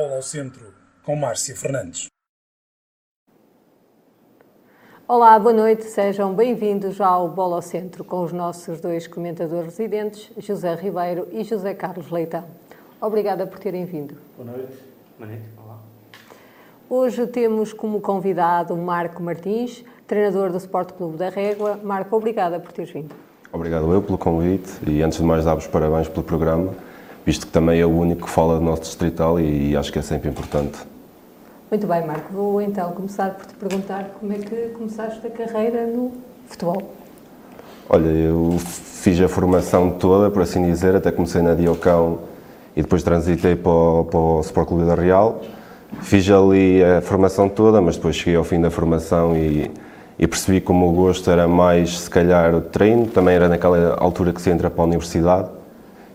Bola 0.00 0.16
ao 0.16 0.22
Centro, 0.22 0.64
com 1.04 1.14
Márcia 1.14 1.54
Fernandes. 1.54 2.06
Olá, 5.06 5.38
boa 5.38 5.52
noite, 5.52 5.84
sejam 5.84 6.32
bem-vindos 6.32 6.98
ao 7.02 7.28
Bola 7.28 7.56
ao 7.56 7.60
Centro 7.60 8.02
com 8.02 8.24
os 8.24 8.32
nossos 8.32 8.80
dois 8.80 9.06
comentadores 9.06 9.76
residentes, 9.76 10.32
José 10.38 10.74
Ribeiro 10.74 11.28
e 11.30 11.44
José 11.44 11.74
Carlos 11.74 12.10
Leitão. 12.10 12.46
Obrigada 12.98 13.46
por 13.46 13.58
terem 13.58 13.84
vindo. 13.84 14.16
Boa 14.38 14.50
noite. 14.50 14.72
Boa 15.18 15.30
noite. 15.30 15.44
Olá. 15.62 15.78
Hoje 16.88 17.26
temos 17.26 17.74
como 17.74 18.00
convidado 18.00 18.74
Marco 18.78 19.22
Martins, 19.22 19.84
treinador 20.06 20.50
do 20.50 20.56
Sport 20.56 20.92
Clube 20.94 21.18
da 21.18 21.28
Régua. 21.28 21.78
Marco, 21.84 22.16
obrigada 22.16 22.58
por 22.58 22.72
teres 22.72 22.90
vindo. 22.90 23.14
Obrigado 23.52 23.92
eu 23.92 24.00
pelo 24.00 24.16
convite 24.16 24.70
e 24.88 25.02
antes 25.02 25.18
de 25.18 25.24
mais 25.24 25.44
dar-vos 25.44 25.66
parabéns 25.66 26.08
pelo 26.08 26.22
programa, 26.22 26.72
visto 27.24 27.46
que 27.46 27.52
também 27.52 27.80
é 27.80 27.86
o 27.86 27.90
único 27.90 28.26
que 28.26 28.30
fala 28.30 28.58
do 28.58 28.64
nosso 28.64 28.82
distrital 28.82 29.38
e 29.38 29.76
acho 29.76 29.92
que 29.92 29.98
é 29.98 30.02
sempre 30.02 30.28
importante. 30.28 30.78
Muito 31.70 31.86
bem, 31.86 32.06
Marco. 32.06 32.32
Vou 32.32 32.60
então 32.60 32.90
começar 32.92 33.30
por 33.30 33.46
te 33.46 33.54
perguntar 33.54 34.10
como 34.18 34.32
é 34.32 34.36
que 34.36 34.56
começaste 34.76 35.24
a 35.26 35.30
carreira 35.30 35.86
no 35.86 36.12
futebol. 36.46 36.94
Olha, 37.88 38.08
eu 38.08 38.56
fiz 38.58 39.20
a 39.20 39.28
formação 39.28 39.90
toda, 39.90 40.30
por 40.30 40.42
assim 40.42 40.64
dizer, 40.64 40.94
até 40.94 41.10
comecei 41.10 41.42
na 41.42 41.54
Diocão 41.54 42.20
e 42.76 42.82
depois 42.82 43.02
transitei 43.02 43.56
para 43.56 43.70
o, 43.70 44.04
para 44.04 44.18
o 44.18 44.40
Sport 44.40 44.68
Clube 44.68 44.84
da 44.84 44.94
Real. 44.94 45.40
Fiz 46.02 46.28
ali 46.30 46.82
a 46.82 47.00
formação 47.00 47.48
toda, 47.48 47.80
mas 47.80 47.96
depois 47.96 48.16
cheguei 48.16 48.36
ao 48.36 48.44
fim 48.44 48.60
da 48.60 48.70
formação 48.70 49.36
e 49.36 49.70
e 50.20 50.26
percebi 50.26 50.60
como 50.60 50.86
o 50.86 50.92
gosto 50.92 51.30
era 51.30 51.48
mais, 51.48 52.00
se 52.00 52.10
calhar, 52.10 52.54
o 52.54 52.60
treino, 52.60 53.06
também 53.06 53.34
era 53.34 53.48
naquela 53.48 53.96
altura 53.98 54.34
que 54.34 54.42
se 54.42 54.50
entra 54.50 54.68
para 54.68 54.82
a 54.82 54.86
universidade, 54.86 55.48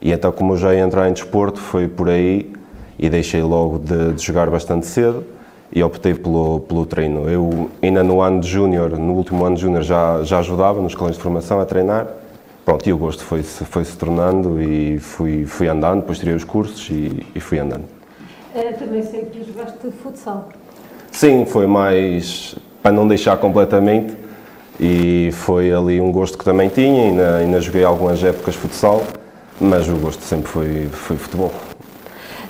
e 0.02 0.12
então 0.12 0.32
como 0.32 0.54
eu 0.54 0.58
já 0.58 0.74
ia 0.74 0.82
entrar 0.82 1.10
em 1.10 1.14
desporto, 1.14 1.60
foi 1.60 1.88
por 1.88 2.10
aí, 2.10 2.52
e 2.98 3.10
deixei 3.10 3.42
logo 3.42 3.80
de, 3.80 4.14
de 4.14 4.24
jogar 4.24 4.50
bastante 4.50 4.86
cedo, 4.86 5.24
e 5.72 5.84
optei 5.84 6.14
pelo, 6.14 6.62
pelo 6.62 6.86
treino. 6.86 7.30
Eu 7.30 7.70
ainda 7.82 8.04
no 8.04 8.22
ano 8.22 8.40
de 8.40 8.48
júnior, 8.48 8.98
no 8.98 9.14
último 9.14 9.46
ano 9.46 9.56
de 9.56 9.62
júnior, 9.62 9.84
já, 9.84 10.24
já 10.24 10.40
ajudava 10.40 10.82
nos 10.82 10.96
colões 10.96 11.16
de 11.16 11.22
formação 11.22 11.60
a 11.60 11.66
treinar, 11.66 12.08
pronto, 12.64 12.88
e 12.88 12.94
o 12.94 12.98
gosto 12.98 13.24
foi-se 13.24 13.66
foi 13.66 13.84
-se 13.84 13.98
tornando, 13.98 14.62
e 14.62 15.00
fui, 15.00 15.46
fui 15.46 15.68
andando, 15.68 16.02
depois 16.02 16.20
tirei 16.20 16.36
os 16.36 16.44
cursos 16.44 16.90
e, 16.90 17.26
e 17.36 17.40
fui 17.40 17.60
andando. 17.60 17.86
É, 18.54 18.72
também 18.72 19.04
sei 19.04 19.26
que 19.26 19.44
jogaste 19.44 19.92
futsal. 20.02 20.50
Sim, 21.12 21.46
foi 21.46 21.68
mais 21.68 22.56
para 22.82 22.92
não 22.92 23.08
deixar 23.08 23.38
completamente. 23.38 24.16
E 24.80 25.30
foi 25.32 25.72
ali 25.72 26.00
um 26.02 26.12
gosto 26.12 26.38
que 26.38 26.44
também 26.44 26.70
tinha, 26.70 27.06
ainda, 27.06 27.36
ainda 27.38 27.62
joguei 27.62 27.84
algumas 27.84 28.24
épocas 28.24 28.56
futsal, 28.56 29.04
mas 29.60 29.88
o 29.88 29.96
gosto 29.96 30.24
sempre 30.24 30.50
foi, 30.50 30.88
foi 30.88 31.18
futebol. 31.18 31.52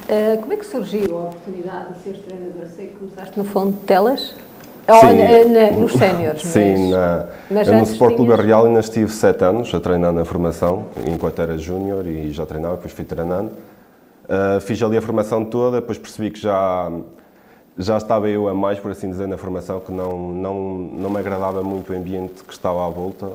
Uh, 0.08 0.39
como 0.39 0.53
é 0.53 0.58
que 0.58 0.66
surgiu 0.66 1.17
a 1.17 1.22
oportunidade 1.22 1.94
de 1.94 2.00
ser 2.03 2.14
treinador? 2.23 2.67
Sei 2.75 2.88
que 2.88 2.95
começaste 2.95 3.38
no 3.38 3.45
fundo 3.45 3.72
de 3.72 3.86
telas? 3.86 4.36
Sim, 4.88 5.80
nos 5.80 5.94
séniores, 5.98 6.44
Sim, 6.44 6.92
na, 6.92 7.26
mas 7.50 7.67
no 7.67 7.81
Sport 7.81 8.16
Clube 8.16 8.33
tinhas... 8.33 8.45
Real 8.45 8.66
ainda 8.67 8.80
estive 8.81 9.11
sete 9.11 9.44
anos 9.44 9.73
a 9.73 9.80
treinar 9.80 10.14
na 10.14 10.23
formação, 10.23 10.86
enquanto 11.08 11.42
era 11.42 11.58
júnior 11.58 12.06
e 12.06 12.31
já 12.31 12.45
treinava, 12.45 12.76
depois 12.76 12.94
fui 12.94 13.03
treinando. 13.03 13.52
Uh, 14.26 14.61
fiz 14.61 14.81
ali 14.83 14.95
a 14.95 15.02
formação 15.02 15.44
toda, 15.44 15.81
depois 15.81 15.98
percebi 15.98 16.30
que 16.30 16.39
já 16.39 16.92
já 17.78 17.98
estava 17.98 18.30
eu 18.30 18.48
a 18.48 18.53
mais, 18.53 18.80
por 18.80 18.92
assim 18.92 19.09
dizer, 19.09 19.28
na 19.28 19.38
formação, 19.38 19.80
que 19.80 19.92
não, 19.92 20.31
não, 20.31 20.53
não 20.53 21.09
me 21.09 21.20
agradava 21.20 21.61
muito 21.61 21.92
o 21.92 21.95
ambiente 21.95 22.44
que 22.44 22.53
estava 22.53 22.86
à 22.86 22.89
volta 22.89 23.31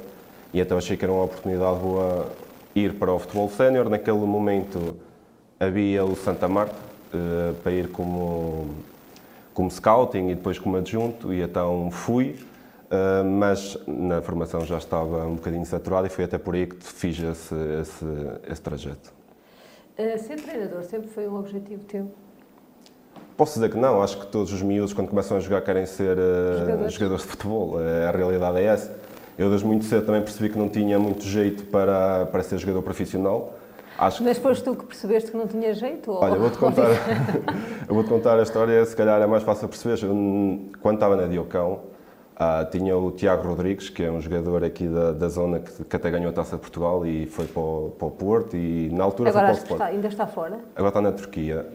e 0.52 0.60
então 0.60 0.78
achei 0.78 0.96
que 0.96 1.04
era 1.04 1.12
uma 1.12 1.24
oportunidade 1.24 1.78
boa 1.78 2.26
ir 2.74 2.94
para 2.94 3.12
o 3.12 3.18
futebol 3.18 3.48
sénior. 3.50 3.88
Naquele 3.88 4.18
momento 4.18 4.96
havia 5.58 6.04
o 6.04 6.16
Santa 6.16 6.48
Marta 6.48 6.74
uh, 7.12 7.54
para 7.62 7.72
ir 7.72 7.88
como, 7.88 8.70
como 9.52 9.70
scouting 9.70 10.30
e 10.30 10.34
depois 10.34 10.58
como 10.58 10.76
adjunto 10.76 11.32
e 11.32 11.42
então 11.42 11.90
fui, 11.90 12.36
uh, 12.90 13.24
mas 13.24 13.76
na 13.86 14.22
formação 14.22 14.64
já 14.64 14.78
estava 14.78 15.26
um 15.26 15.34
bocadinho 15.34 15.66
saturado 15.66 16.06
e 16.06 16.10
foi 16.10 16.24
até 16.24 16.38
por 16.38 16.54
aí 16.54 16.66
que 16.66 16.76
fiz 16.82 17.18
esse, 17.18 17.54
esse, 17.80 18.04
esse 18.50 18.62
trajeto. 18.62 19.12
Uh, 19.98 20.18
ser 20.18 20.36
treinador 20.40 20.82
sempre 20.84 21.08
foi 21.08 21.28
um 21.28 21.38
objetivo 21.38 21.84
teu? 21.84 22.10
Posso 23.36 23.54
dizer 23.54 23.70
que 23.70 23.78
não, 23.78 24.02
acho 24.02 24.18
que 24.20 24.26
todos 24.26 24.52
os 24.52 24.60
miúdos, 24.60 24.92
quando 24.92 25.08
começam 25.08 25.36
a 25.36 25.40
jogar, 25.40 25.62
querem 25.62 25.86
ser 25.86 26.16
uh, 26.18 26.58
jogadores. 26.58 26.92
jogadores. 26.92 27.22
de 27.22 27.28
futebol. 27.28 27.78
A 27.78 28.10
realidade 28.10 28.58
é 28.58 28.64
essa. 28.64 28.99
Eu, 29.40 29.48
desde 29.48 29.66
muito 29.66 29.86
cedo, 29.86 30.04
também 30.04 30.20
percebi 30.20 30.50
que 30.50 30.58
não 30.58 30.68
tinha 30.68 30.98
muito 30.98 31.24
jeito 31.24 31.64
para, 31.64 32.26
para 32.26 32.42
ser 32.42 32.58
jogador 32.58 32.82
profissional. 32.82 33.54
Acho 33.98 34.22
Mas 34.22 34.36
foste 34.36 34.62
tu 34.62 34.76
que 34.76 34.84
percebeste 34.84 35.30
que 35.30 35.36
não 35.36 35.46
tinha 35.46 35.72
jeito? 35.72 36.12
Olha, 36.12 36.36
vou-te 36.36 36.58
contar, 36.58 36.90
eu 37.88 37.94
vou 37.94 38.04
contar 38.04 38.38
a 38.38 38.42
história, 38.42 38.84
se 38.84 38.94
calhar 38.94 39.18
é 39.18 39.26
mais 39.26 39.42
fácil 39.42 39.66
perceber. 39.66 39.98
Quando 40.82 40.96
estava 40.96 41.16
na 41.16 41.26
Diocão, 41.26 41.80
uh, 42.36 42.70
tinha 42.70 42.94
o 42.94 43.10
Tiago 43.12 43.48
Rodrigues, 43.48 43.88
que 43.88 44.02
é 44.02 44.10
um 44.10 44.20
jogador 44.20 44.62
aqui 44.62 44.86
da, 44.86 45.12
da 45.12 45.28
zona 45.30 45.60
que, 45.60 45.84
que, 45.84 45.96
até 45.96 46.10
ganhou 46.10 46.28
a 46.28 46.34
Taça 46.34 46.56
de 46.56 46.60
Portugal 46.60 47.06
e 47.06 47.24
foi 47.24 47.46
para 47.46 47.62
o, 47.62 47.94
para 47.98 48.08
o 48.08 48.10
Porto 48.10 48.58
e 48.58 48.90
na 48.90 49.04
altura 49.04 49.30
Agora 49.30 49.54
foi 49.54 49.54
para 49.54 49.58
o 49.58 49.62
Sport. 49.62 49.80
Está, 49.80 49.86
ainda 49.86 50.08
está 50.08 50.26
fora? 50.26 50.58
Agora 50.76 50.88
está 50.88 51.00
na 51.00 51.12
Turquia. 51.12 51.66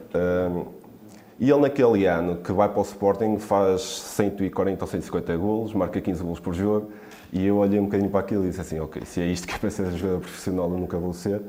E 1.38 1.50
ele, 1.50 1.62
naquele 1.62 2.06
ano 2.06 2.38
que 2.38 2.52
vai 2.54 2.70
para 2.70 2.80
o 2.80 2.84
Sporting, 2.84 3.40
faz 3.40 3.82
140 3.82 4.84
ou 4.84 4.88
150 4.88 5.36
golos, 5.36 5.74
marca 5.74 6.00
15 6.00 6.24
golos 6.24 6.40
por 6.40 6.54
jogo. 6.54 6.92
E 7.36 7.48
eu 7.48 7.58
olhei 7.58 7.78
um 7.78 7.84
bocadinho 7.84 8.10
para 8.10 8.22
aquilo 8.22 8.46
e 8.46 8.48
disse 8.48 8.62
assim: 8.62 8.80
Ok, 8.80 9.02
se 9.06 9.20
é 9.20 9.26
isto 9.26 9.46
que 9.46 9.54
é 9.54 9.58
para 9.58 9.70
ser 9.70 9.92
jogador 9.92 10.22
profissional, 10.22 10.72
eu 10.72 10.78
nunca 10.78 10.98
vou 10.98 11.12
ser. 11.12 11.42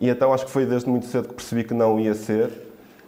E 0.00 0.08
então 0.08 0.32
acho 0.32 0.44
que 0.44 0.50
foi 0.50 0.66
desde 0.66 0.90
muito 0.90 1.06
cedo 1.06 1.28
que 1.28 1.34
percebi 1.34 1.62
que 1.62 1.72
não 1.72 2.00
ia 2.00 2.12
ser, 2.12 2.50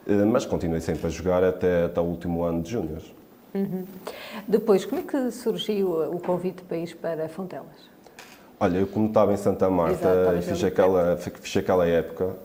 eh, 0.07 0.25
mas 0.25 0.47
continuei 0.47 0.81
sempre 0.81 1.09
a 1.09 1.11
jogar 1.11 1.43
até, 1.43 1.87
até 1.87 2.01
o 2.01 2.05
último 2.05 2.45
ano 2.45 2.63
de 2.63 2.71
Júnior. 2.71 3.03
Uhum. 3.53 3.85
Depois, 4.47 4.85
como 4.85 5.01
é 5.01 5.05
que 5.05 5.33
surgiu 5.33 5.91
o 6.15 6.21
convite 6.21 6.63
para 6.63 6.77
ir 6.77 6.95
para 6.95 7.29
Fontelas? 7.29 7.91
Olha, 8.61 8.79
eu 8.79 8.87
como 8.87 9.09
estava 9.09 9.33
em 9.33 9.37
Santa 9.37 9.69
Marta 9.69 10.37
e 10.39 10.43
fiz 10.43 10.62
aquela, 10.62 11.17
fiz 11.17 11.57
aquela 11.57 11.85
época, 11.85 12.37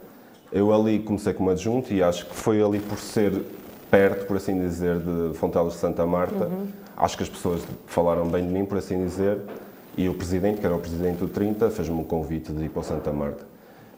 eu 0.52 0.74
ali 0.74 0.98
comecei 0.98 1.32
como 1.32 1.52
adjunto 1.52 1.94
e 1.94 2.02
acho 2.02 2.26
que 2.26 2.36
foi 2.36 2.60
ali 2.60 2.80
por 2.80 2.98
ser 2.98 3.44
perto, 3.92 4.26
por 4.26 4.38
assim 4.38 4.60
dizer, 4.60 4.98
de 4.98 5.38
Fontelas 5.38 5.74
de 5.74 5.80
Santa 5.80 6.08
Marta. 6.08 6.46
Uhum. 6.46 6.70
Acho 6.98 7.18
que 7.18 7.24
as 7.24 7.30
pessoas 7.30 7.62
falaram 7.86 8.28
bem 8.28 8.48
de 8.48 8.52
mim, 8.52 8.66
por 8.66 8.80
assim 8.80 9.04
dizer, 9.04 9.38
e 9.98 10.10
o 10.10 10.14
presidente, 10.14 10.60
que 10.60 10.66
era 10.66 10.76
o 10.76 10.80
presidente 10.80 11.18
do 11.18 11.28
30, 11.28 11.70
fez-me 11.70 11.96
um 11.96 12.04
convite 12.04 12.52
de 12.52 12.66
ir 12.66 12.70
para 12.70 12.84
Santa 12.84 13.12
Marta. 13.12 13.44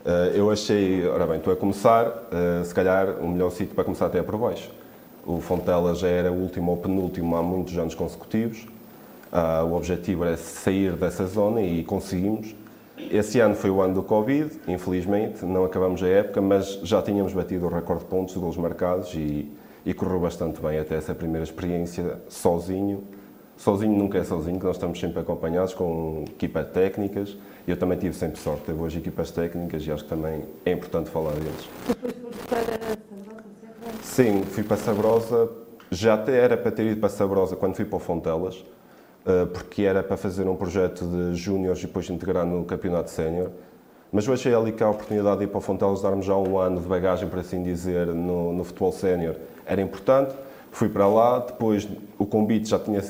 Uh, 0.05 0.35
eu 0.35 0.51
achei, 0.51 1.05
ora 1.07 1.25
bem, 1.25 1.37
estou 1.37 1.51
a 1.51 1.55
começar, 1.55 2.07
uh, 2.07 2.63
se 2.63 2.73
calhar 2.73 3.19
o 3.19 3.27
melhor 3.27 3.49
sítio 3.51 3.75
para 3.75 3.83
começar 3.83 4.05
até 4.05 4.19
é 4.19 4.23
por 4.23 4.37
baixo. 4.37 4.71
O 5.25 5.41
Fontela 5.41 5.93
já 5.95 6.07
era 6.07 6.31
o 6.31 6.35
último 6.35 6.71
ou 6.71 6.77
penúltimo 6.77 7.35
há 7.35 7.43
muitos 7.43 7.77
anos 7.77 7.93
consecutivos. 7.93 8.65
Uh, 9.31 9.65
o 9.65 9.75
objetivo 9.75 10.23
era 10.23 10.37
sair 10.37 10.93
dessa 10.93 11.25
zona 11.25 11.61
e 11.61 11.83
conseguimos. 11.83 12.55
Esse 12.97 13.39
ano 13.39 13.55
foi 13.55 13.69
o 13.69 13.81
ano 13.81 13.95
do 13.95 14.03
Covid, 14.03 14.51
infelizmente, 14.67 15.45
não 15.45 15.65
acabamos 15.65 16.01
a 16.01 16.07
época, 16.07 16.41
mas 16.41 16.79
já 16.83 17.01
tínhamos 17.01 17.33
batido 17.33 17.65
o 17.65 17.69
recorde 17.69 18.03
de 18.03 18.09
pontos 18.09 18.33
de 18.33 18.39
gols 18.39 18.57
marcados 18.57 19.13
e 19.13 19.51
e 19.87 19.93
correu 19.93 20.19
bastante 20.19 20.59
bem 20.59 20.77
até 20.77 20.95
essa 20.95 21.15
primeira 21.15 21.45
experiência 21.45 22.19
sozinho. 22.27 23.05
Sozinho 23.57 23.97
nunca 23.97 24.19
é 24.19 24.23
sozinho, 24.23 24.59
nós 24.63 24.75
estamos 24.75 24.99
sempre 24.99 25.19
acompanhados 25.19 25.73
com 25.73 26.23
equipas 26.27 26.69
técnicas 26.69 27.35
eu 27.67 27.75
também 27.75 27.97
tive 27.97 28.15
sempre 28.15 28.39
sorte. 28.39 28.63
Teve 28.63 28.81
hoje 28.81 28.99
equipas 28.99 29.29
técnicas 29.29 29.85
e 29.85 29.91
acho 29.91 30.03
que 30.03 30.09
também 30.09 30.45
é 30.65 30.71
importante 30.71 31.09
falar 31.09 31.33
deles. 31.33 31.69
Depois 31.85 32.13
para 32.49 32.61
Sabrosa, 32.61 32.97
Sim, 34.01 34.43
fui 34.43 34.63
para 34.63 34.77
Sabrosa. 34.77 35.49
Já 35.91 36.13
até 36.13 36.37
era 36.37 36.55
para 36.55 36.71
ter 36.71 36.85
ido 36.85 36.99
para 36.99 37.09
Sabrosa 37.09 37.55
quando 37.57 37.75
fui 37.75 37.83
para 37.83 37.97
o 37.97 37.99
Fontelas, 37.99 38.63
eh, 39.25 39.45
porque 39.45 39.83
era 39.83 40.01
para 40.01 40.15
fazer 40.15 40.47
um 40.47 40.55
projeto 40.55 41.05
de 41.05 41.35
júniores 41.35 41.79
e 41.79 41.87
depois 41.87 42.09
integrar 42.09 42.45
no 42.45 42.63
campeonato 42.63 43.09
sénior. 43.11 43.49
Mas 44.11 44.25
eu 44.25 44.33
achei 44.33 44.53
ali 44.53 44.71
que 44.71 44.81
a 44.81 44.89
oportunidade 44.89 45.39
de 45.39 45.43
ir 45.43 45.47
para 45.47 45.57
o 45.57 45.61
Fontelas, 45.61 46.01
dar-me 46.01 46.21
já 46.21 46.35
um 46.37 46.57
ano 46.57 46.79
de 46.79 46.87
bagagem, 46.87 47.27
por 47.27 47.39
assim 47.39 47.61
dizer, 47.61 48.07
no, 48.07 48.53
no 48.53 48.63
futebol 48.63 48.93
sénior 48.93 49.35
era 49.65 49.81
importante. 49.81 50.33
Fui 50.71 50.89
para 50.89 51.07
lá, 51.07 51.39
depois 51.39 51.87
o 52.17 52.25
convite 52.25 52.69
já 52.69 52.77
tinha 52.77 53.01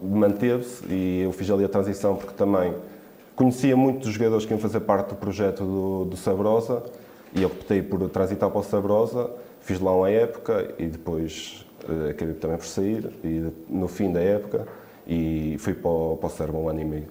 manteve-se 0.00 0.84
e 0.88 1.22
eu 1.22 1.32
fiz 1.32 1.50
ali 1.50 1.64
a 1.64 1.68
transição 1.68 2.16
porque 2.16 2.34
também 2.34 2.74
conhecia 3.34 3.76
muitos 3.76 4.06
dos 4.06 4.14
jogadores 4.14 4.44
que 4.44 4.52
iam 4.52 4.60
fazer 4.60 4.80
parte 4.80 5.10
do 5.10 5.16
projeto 5.16 5.64
do, 5.64 6.04
do 6.04 6.16
Sabrosa 6.16 6.82
e 7.34 7.44
optei 7.44 7.82
por 7.82 8.08
transitar 8.10 8.50
para 8.50 8.60
o 8.60 8.62
Sabrosa, 8.62 9.30
fiz 9.60 9.80
lá 9.80 9.94
uma 9.94 10.10
época 10.10 10.74
e 10.78 10.86
depois 10.86 11.66
uh, 11.88 12.10
acabei 12.10 12.34
também 12.34 12.56
por 12.56 12.66
sair 12.66 13.10
e 13.24 13.50
no 13.68 13.88
fim 13.88 14.12
da 14.12 14.20
época 14.20 14.66
e 15.06 15.56
fui 15.58 15.74
para 15.74 15.90
o, 15.90 16.16
para 16.16 16.52
o 16.52 16.64
um 16.64 16.68
ano 16.68 16.80
e 16.80 16.84
meio. 16.84 17.06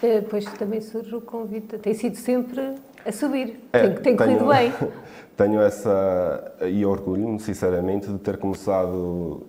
Depois 0.00 0.44
também 0.44 0.80
surge 0.80 1.14
o 1.14 1.20
convite, 1.20 1.78
tem 1.78 1.94
sido 1.94 2.16
sempre 2.16 2.74
a 3.06 3.12
subir, 3.12 3.60
é, 3.72 3.88
tem, 3.88 3.94
tem 3.94 4.16
corrido 4.16 4.38
tenho, 4.38 4.50
bem. 4.50 4.72
tenho 5.36 5.60
essa, 5.60 6.54
e 6.62 6.84
orgulho-me 6.84 7.38
sinceramente 7.38 8.08
de 8.08 8.18
ter 8.18 8.36
começado, 8.36 9.46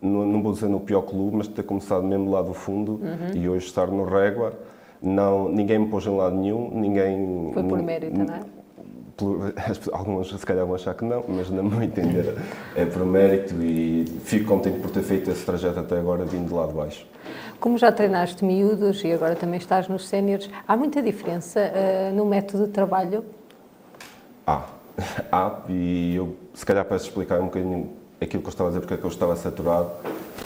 não, 0.00 0.26
não 0.26 0.42
vou 0.42 0.52
dizer 0.52 0.68
no 0.68 0.80
pior 0.80 1.02
clube, 1.02 1.36
mas 1.36 1.48
de 1.48 1.54
ter 1.54 1.64
começado 1.64 2.04
mesmo 2.04 2.30
lá 2.30 2.42
do 2.42 2.54
fundo 2.54 3.00
uhum. 3.02 3.34
e 3.34 3.48
hoje 3.48 3.66
estar 3.66 3.86
no 3.88 4.04
Régua. 4.04 4.52
Não, 5.00 5.48
ninguém 5.48 5.80
me 5.80 5.88
pôs 5.88 6.06
em 6.06 6.16
lado 6.16 6.36
nenhum, 6.36 6.70
ninguém... 6.72 7.50
Foi 7.52 7.64
por 7.64 7.82
mérito, 7.82 8.18
não 8.18 8.34
é? 8.34 8.40
Alguns 9.92 10.30
se 10.30 10.46
calhar 10.46 10.64
vão 10.64 10.74
achar 10.74 10.94
que 10.94 11.04
não, 11.04 11.24
mas 11.28 11.50
na 11.50 11.62
meu 11.62 11.82
entender 11.82 12.36
é 12.74 12.84
por 12.84 13.04
mérito 13.04 13.54
e 13.62 14.04
fico 14.24 14.46
contente 14.46 14.80
por 14.80 14.90
ter 14.90 15.02
feito 15.02 15.30
esse 15.30 15.44
trajeto 15.44 15.80
até 15.80 15.98
agora 15.98 16.24
vindo 16.24 16.48
de 16.48 16.54
lá 16.54 16.66
de 16.66 16.72
baixo. 16.72 17.06
Como 17.60 17.78
já 17.78 17.92
treinaste 17.92 18.44
miúdos 18.44 19.04
e 19.04 19.12
agora 19.12 19.36
também 19.36 19.58
estás 19.58 19.88
nos 19.88 20.08
séniores, 20.08 20.50
há 20.66 20.76
muita 20.76 21.00
diferença 21.00 21.60
uh, 21.60 22.14
no 22.14 22.26
método 22.26 22.66
de 22.66 22.72
trabalho? 22.72 23.24
Há, 24.46 24.64
há, 25.30 25.60
e 25.68 26.16
eu 26.16 26.36
se 26.54 26.66
calhar 26.66 26.84
peço 26.84 27.06
explicar 27.06 27.40
um 27.40 27.44
bocadinho 27.44 27.90
aquilo 28.20 28.42
que 28.42 28.48
eu 28.48 28.52
estava 28.52 28.68
a 28.68 28.72
dizer, 28.72 28.80
porque 28.80 28.94
é 28.94 28.96
que 28.96 29.04
eu 29.04 29.10
estava 29.10 29.36
saturado. 29.36 29.90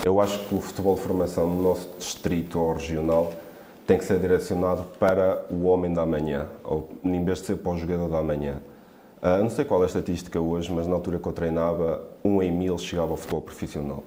Eu 0.05 0.21
acho 0.21 0.39
que 0.47 0.55
o 0.55 0.61
futebol 0.61 0.95
de 0.95 1.01
formação 1.01 1.49
no 1.49 1.63
nosso 1.63 1.89
distrito 1.99 2.59
ou 2.59 2.75
regional 2.75 3.33
tem 3.87 3.99
que 3.99 4.05
ser 4.05 4.19
direcionado 4.19 4.85
para 4.99 5.47
o 5.49 5.65
homem 5.67 5.93
da 5.93 6.05
manhã, 6.05 6.47
ou 6.65 6.89
em 7.05 7.25
vez 7.25 7.39
de 7.39 7.47
ser 7.47 7.57
para 7.57 7.73
o 7.73 7.79
jogador 7.79 8.09
da 8.09 8.23
manhã. 8.23 8.57
Uh, 9.23 9.43
não 9.43 9.51
sei 9.51 9.65
qual 9.65 9.81
é 9.81 9.85
a 9.85 9.87
estatística 9.87 10.41
hoje, 10.41 10.73
mas 10.73 10.87
na 10.87 10.95
altura 10.95 11.19
que 11.19 11.27
eu 11.27 11.33
treinava, 11.33 12.03
um 12.25 12.43
em 12.43 12.51
mil 12.51 12.77
chegava 12.79 13.13
ao 13.13 13.17
futebol 13.17 13.43
profissional. 13.43 14.03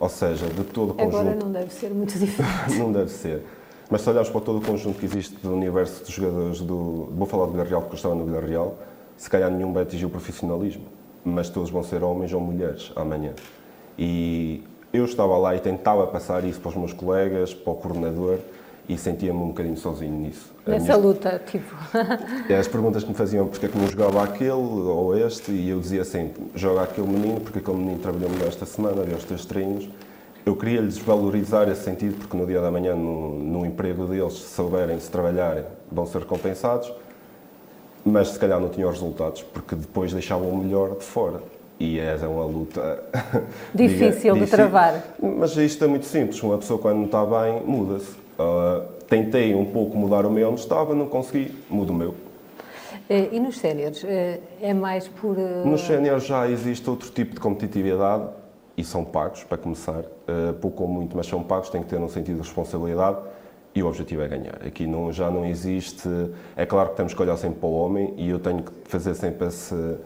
Ou 0.00 0.08
seja, 0.08 0.46
de 0.46 0.64
todo 0.64 0.90
o 0.90 0.94
conjunto. 0.94 1.16
Agora 1.16 1.36
não 1.36 1.52
deve 1.52 1.72
ser 1.72 1.90
muito 1.90 2.16
diferente. 2.18 2.78
não 2.78 2.90
deve 2.90 3.10
ser. 3.10 3.44
Mas 3.90 4.02
se 4.02 4.10
olharmos 4.10 4.30
para 4.30 4.40
todo 4.40 4.58
o 4.58 4.60
conjunto 4.60 4.98
que 4.98 5.06
existe 5.06 5.36
do 5.36 5.52
universo 5.52 6.04
de 6.04 6.12
jogadores 6.12 6.60
do. 6.60 7.08
Vou 7.12 7.26
falar 7.26 7.46
do 7.46 7.52
Vila 7.52 7.64
Real, 7.64 7.80
porque 7.82 7.94
eu 7.94 7.96
estava 7.96 8.14
no 8.14 8.24
Vila 8.24 8.40
Real, 8.40 8.76
se 9.16 9.28
calhar 9.28 9.50
nenhum 9.50 9.72
vai 9.72 9.82
atingir 9.82 10.06
o 10.06 10.10
profissionalismo, 10.10 10.84
mas 11.24 11.48
todos 11.48 11.70
vão 11.70 11.82
ser 11.82 12.02
homens 12.02 12.32
ou 12.32 12.40
mulheres 12.40 12.92
amanhã. 12.94 13.32
E 13.98 14.62
eu 14.92 15.04
estava 15.04 15.36
lá 15.36 15.54
e 15.56 15.60
tentava 15.60 16.06
passar 16.06 16.44
isso 16.44 16.60
para 16.60 16.70
os 16.70 16.76
meus 16.76 16.92
colegas, 16.92 17.54
para 17.54 17.72
o 17.72 17.76
coordenador, 17.76 18.38
e 18.88 18.96
sentia-me 18.96 19.38
um 19.38 19.48
bocadinho 19.48 19.76
sozinho 19.76 20.12
nisso. 20.12 20.50
Nessa 20.66 20.84
minha... 20.84 20.96
luta, 20.96 21.42
tipo. 21.46 21.74
As 22.58 22.66
perguntas 22.66 23.02
que 23.02 23.10
me 23.10 23.14
faziam 23.14 23.46
porque 23.46 23.66
é 23.66 23.68
que 23.68 23.76
não 23.76 23.86
jogava 23.86 24.24
aquele 24.24 24.52
ou 24.52 25.16
este, 25.16 25.52
e 25.52 25.68
eu 25.68 25.78
dizia 25.78 26.04
sempre: 26.04 26.42
joga 26.54 26.82
aquele 26.82 27.06
menino, 27.06 27.40
porque 27.40 27.58
aquele 27.58 27.76
menino 27.76 27.98
trabalhou 27.98 28.30
melhor 28.30 28.48
esta 28.48 28.64
semana, 28.64 29.04
deu 29.04 29.16
os 29.16 29.24
teus 29.24 29.44
treinos. 29.44 29.88
Eu 30.46 30.56
queria 30.56 30.80
lhes 30.80 30.96
valorizar 30.96 31.68
esse 31.68 31.82
sentido, 31.82 32.16
porque 32.16 32.34
no 32.34 32.46
dia 32.46 32.62
da 32.62 32.70
manhã, 32.70 32.94
no, 32.94 33.38
no 33.38 33.66
emprego 33.66 34.06
deles, 34.06 34.32
se 34.32 34.54
souberem, 34.54 34.98
se 34.98 35.10
trabalharem, 35.10 35.64
vão 35.92 36.06
ser 36.06 36.20
recompensados, 36.20 36.90
mas 38.02 38.28
se 38.28 38.38
calhar 38.38 38.58
não 38.58 38.70
tinham 38.70 38.90
resultados, 38.90 39.42
porque 39.42 39.74
depois 39.74 40.10
deixavam 40.12 40.48
o 40.48 40.56
melhor 40.56 40.96
de 40.96 41.04
fora. 41.04 41.42
E 41.78 42.00
é 42.00 42.16
uma 42.26 42.44
luta 42.44 43.04
difícil 43.74 44.34
diga, 44.34 44.46
de 44.46 44.50
travar. 44.50 45.04
Mas 45.22 45.56
isto 45.56 45.84
é 45.84 45.86
muito 45.86 46.06
simples. 46.06 46.42
Uma 46.42 46.58
pessoa, 46.58 46.78
quando 46.78 46.96
não 46.96 47.04
está 47.04 47.24
bem, 47.24 47.62
muda-se. 47.64 48.27
Uh, 48.38 48.86
tentei 49.08 49.54
um 49.54 49.64
pouco 49.64 49.96
mudar 49.96 50.24
o 50.24 50.30
meu 50.30 50.50
onde 50.50 50.60
estava, 50.60 50.94
não 50.94 51.08
consegui, 51.08 51.54
mudo 51.68 51.92
o 51.92 51.96
meu. 51.96 52.14
Eh, 53.08 53.30
e 53.32 53.40
nos 53.40 53.58
séniores, 53.58 54.04
eh, 54.04 54.40
é 54.60 54.74
mais 54.74 55.08
por. 55.08 55.38
Eh, 55.38 55.64
nos 55.64 55.80
séniores 55.80 56.24
já 56.24 56.48
existe 56.48 56.88
outro 56.88 57.10
tipo 57.10 57.34
de 57.34 57.40
competitividade 57.40 58.28
e 58.76 58.84
são 58.84 59.04
pagos, 59.04 59.42
para 59.44 59.56
começar. 59.56 60.04
Pouco 60.60 60.82
ou 60.82 60.88
muito, 60.88 61.16
mas 61.16 61.26
são 61.26 61.42
pagos, 61.42 61.70
têm 61.70 61.82
que 61.82 61.88
ter 61.88 61.96
um 61.96 62.08
sentido 62.08 62.36
de 62.36 62.42
responsabilidade 62.42 63.18
e 63.74 63.82
o 63.82 63.88
objetivo 63.88 64.22
é 64.22 64.28
ganhar. 64.28 64.58
Aqui 64.64 64.86
não, 64.86 65.10
já 65.10 65.30
não 65.30 65.44
existe. 65.44 66.08
É 66.54 66.66
claro 66.66 66.90
que 66.90 66.96
temos 66.96 67.14
que 67.14 67.20
olhar 67.22 67.36
sempre 67.38 67.58
para 67.58 67.68
o 67.68 67.72
homem 67.72 68.12
e 68.16 68.28
eu 68.28 68.38
tenho 68.38 68.62
que 68.62 68.70
fazer 68.84 69.14
sempre 69.14 69.48
esse, 69.48 69.96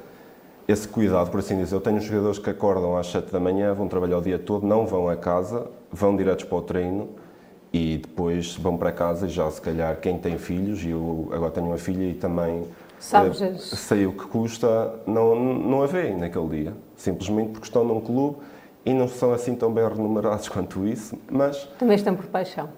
esse 0.67 0.87
cuidado, 0.89 1.31
por 1.31 1.41
assim 1.41 1.59
dizer. 1.59 1.75
Eu 1.75 1.81
tenho 1.81 2.01
jogadores 2.01 2.39
que 2.39 2.49
acordam 2.49 2.97
às 2.97 3.09
7 3.09 3.33
da 3.33 3.41
manhã, 3.41 3.75
vão 3.75 3.89
trabalhar 3.89 4.19
o 4.19 4.23
dia 4.23 4.39
todo, 4.39 4.65
não 4.65 4.87
vão 4.87 5.09
a 5.09 5.17
casa, 5.17 5.67
vão 5.91 6.17
diretos 6.17 6.45
para 6.45 6.57
o 6.57 6.63
treino 6.63 7.11
e 7.73 7.99
depois 7.99 8.55
vão 8.57 8.77
para 8.77 8.93
casa 8.93 9.27
e 9.27 9.31
já 9.31 9.51
se 9.51 9.61
calhar 9.61 9.97
quem 10.01 10.19
tem 10.19 10.37
filhos, 10.37 10.85
e 10.85 10.91
eu 10.91 11.31
agora 11.33 11.51
tenho 11.51 11.67
uma 11.67 11.79
filha 11.79 12.05
e 12.05 12.15
também 12.15 12.65
Sabes, 12.99 13.43
eh, 13.43 13.55
sei 13.59 14.07
o 14.07 14.13
que 14.13 14.27
custa, 14.27 14.95
não, 15.07 15.35
não 15.35 15.83
a 15.83 15.87
veem 15.87 16.17
naquele 16.17 16.63
dia, 16.63 16.75
simplesmente 16.97 17.51
porque 17.51 17.67
estão 17.67 17.83
num 17.83 18.01
clube 18.01 18.37
e 18.85 18.93
não 18.93 19.09
são 19.09 19.33
assim 19.33 19.57
tão 19.57 19.73
bem 19.73 19.89
remunerados 19.89 20.47
quanto 20.51 20.87
isso, 20.87 21.19
mas... 21.31 21.65
Também 21.79 21.97
estão 21.97 22.15
por 22.15 22.27
paixão. 22.27 22.69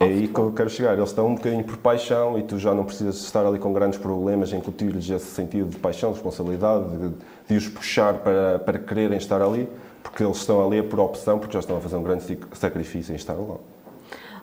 É 0.00 0.04
aí 0.04 0.26
que 0.26 0.38
eu 0.38 0.50
quero 0.52 0.70
chegar, 0.70 0.94
eles 0.94 1.10
estão 1.10 1.26
um 1.26 1.34
bocadinho 1.34 1.64
por 1.64 1.76
paixão 1.76 2.38
e 2.38 2.42
tu 2.42 2.58
já 2.58 2.74
não 2.74 2.84
precisas 2.84 3.16
estar 3.16 3.46
ali 3.46 3.58
com 3.58 3.72
grandes 3.72 3.98
problemas 3.98 4.52
em 4.52 4.56
incutir-lhes 4.56 5.08
esse 5.08 5.26
sentido 5.26 5.68
de 5.68 5.78
paixão, 5.78 6.10
de 6.10 6.14
responsabilidade, 6.14 6.84
de, 6.96 7.12
de 7.48 7.56
os 7.56 7.68
puxar 7.68 8.14
para, 8.14 8.58
para 8.58 8.78
quererem 8.78 9.18
estar 9.18 9.40
ali, 9.42 9.68
porque 10.02 10.24
eles 10.24 10.38
estão 10.38 10.64
ali 10.66 10.82
por 10.82 10.98
opção, 10.98 11.38
porque 11.38 11.52
já 11.52 11.60
estão 11.60 11.76
a 11.76 11.80
fazer 11.80 11.96
um 11.96 12.02
grande 12.02 12.38
sacrifício 12.54 13.12
em 13.12 13.16
estar 13.16 13.34
lá. 13.34 13.56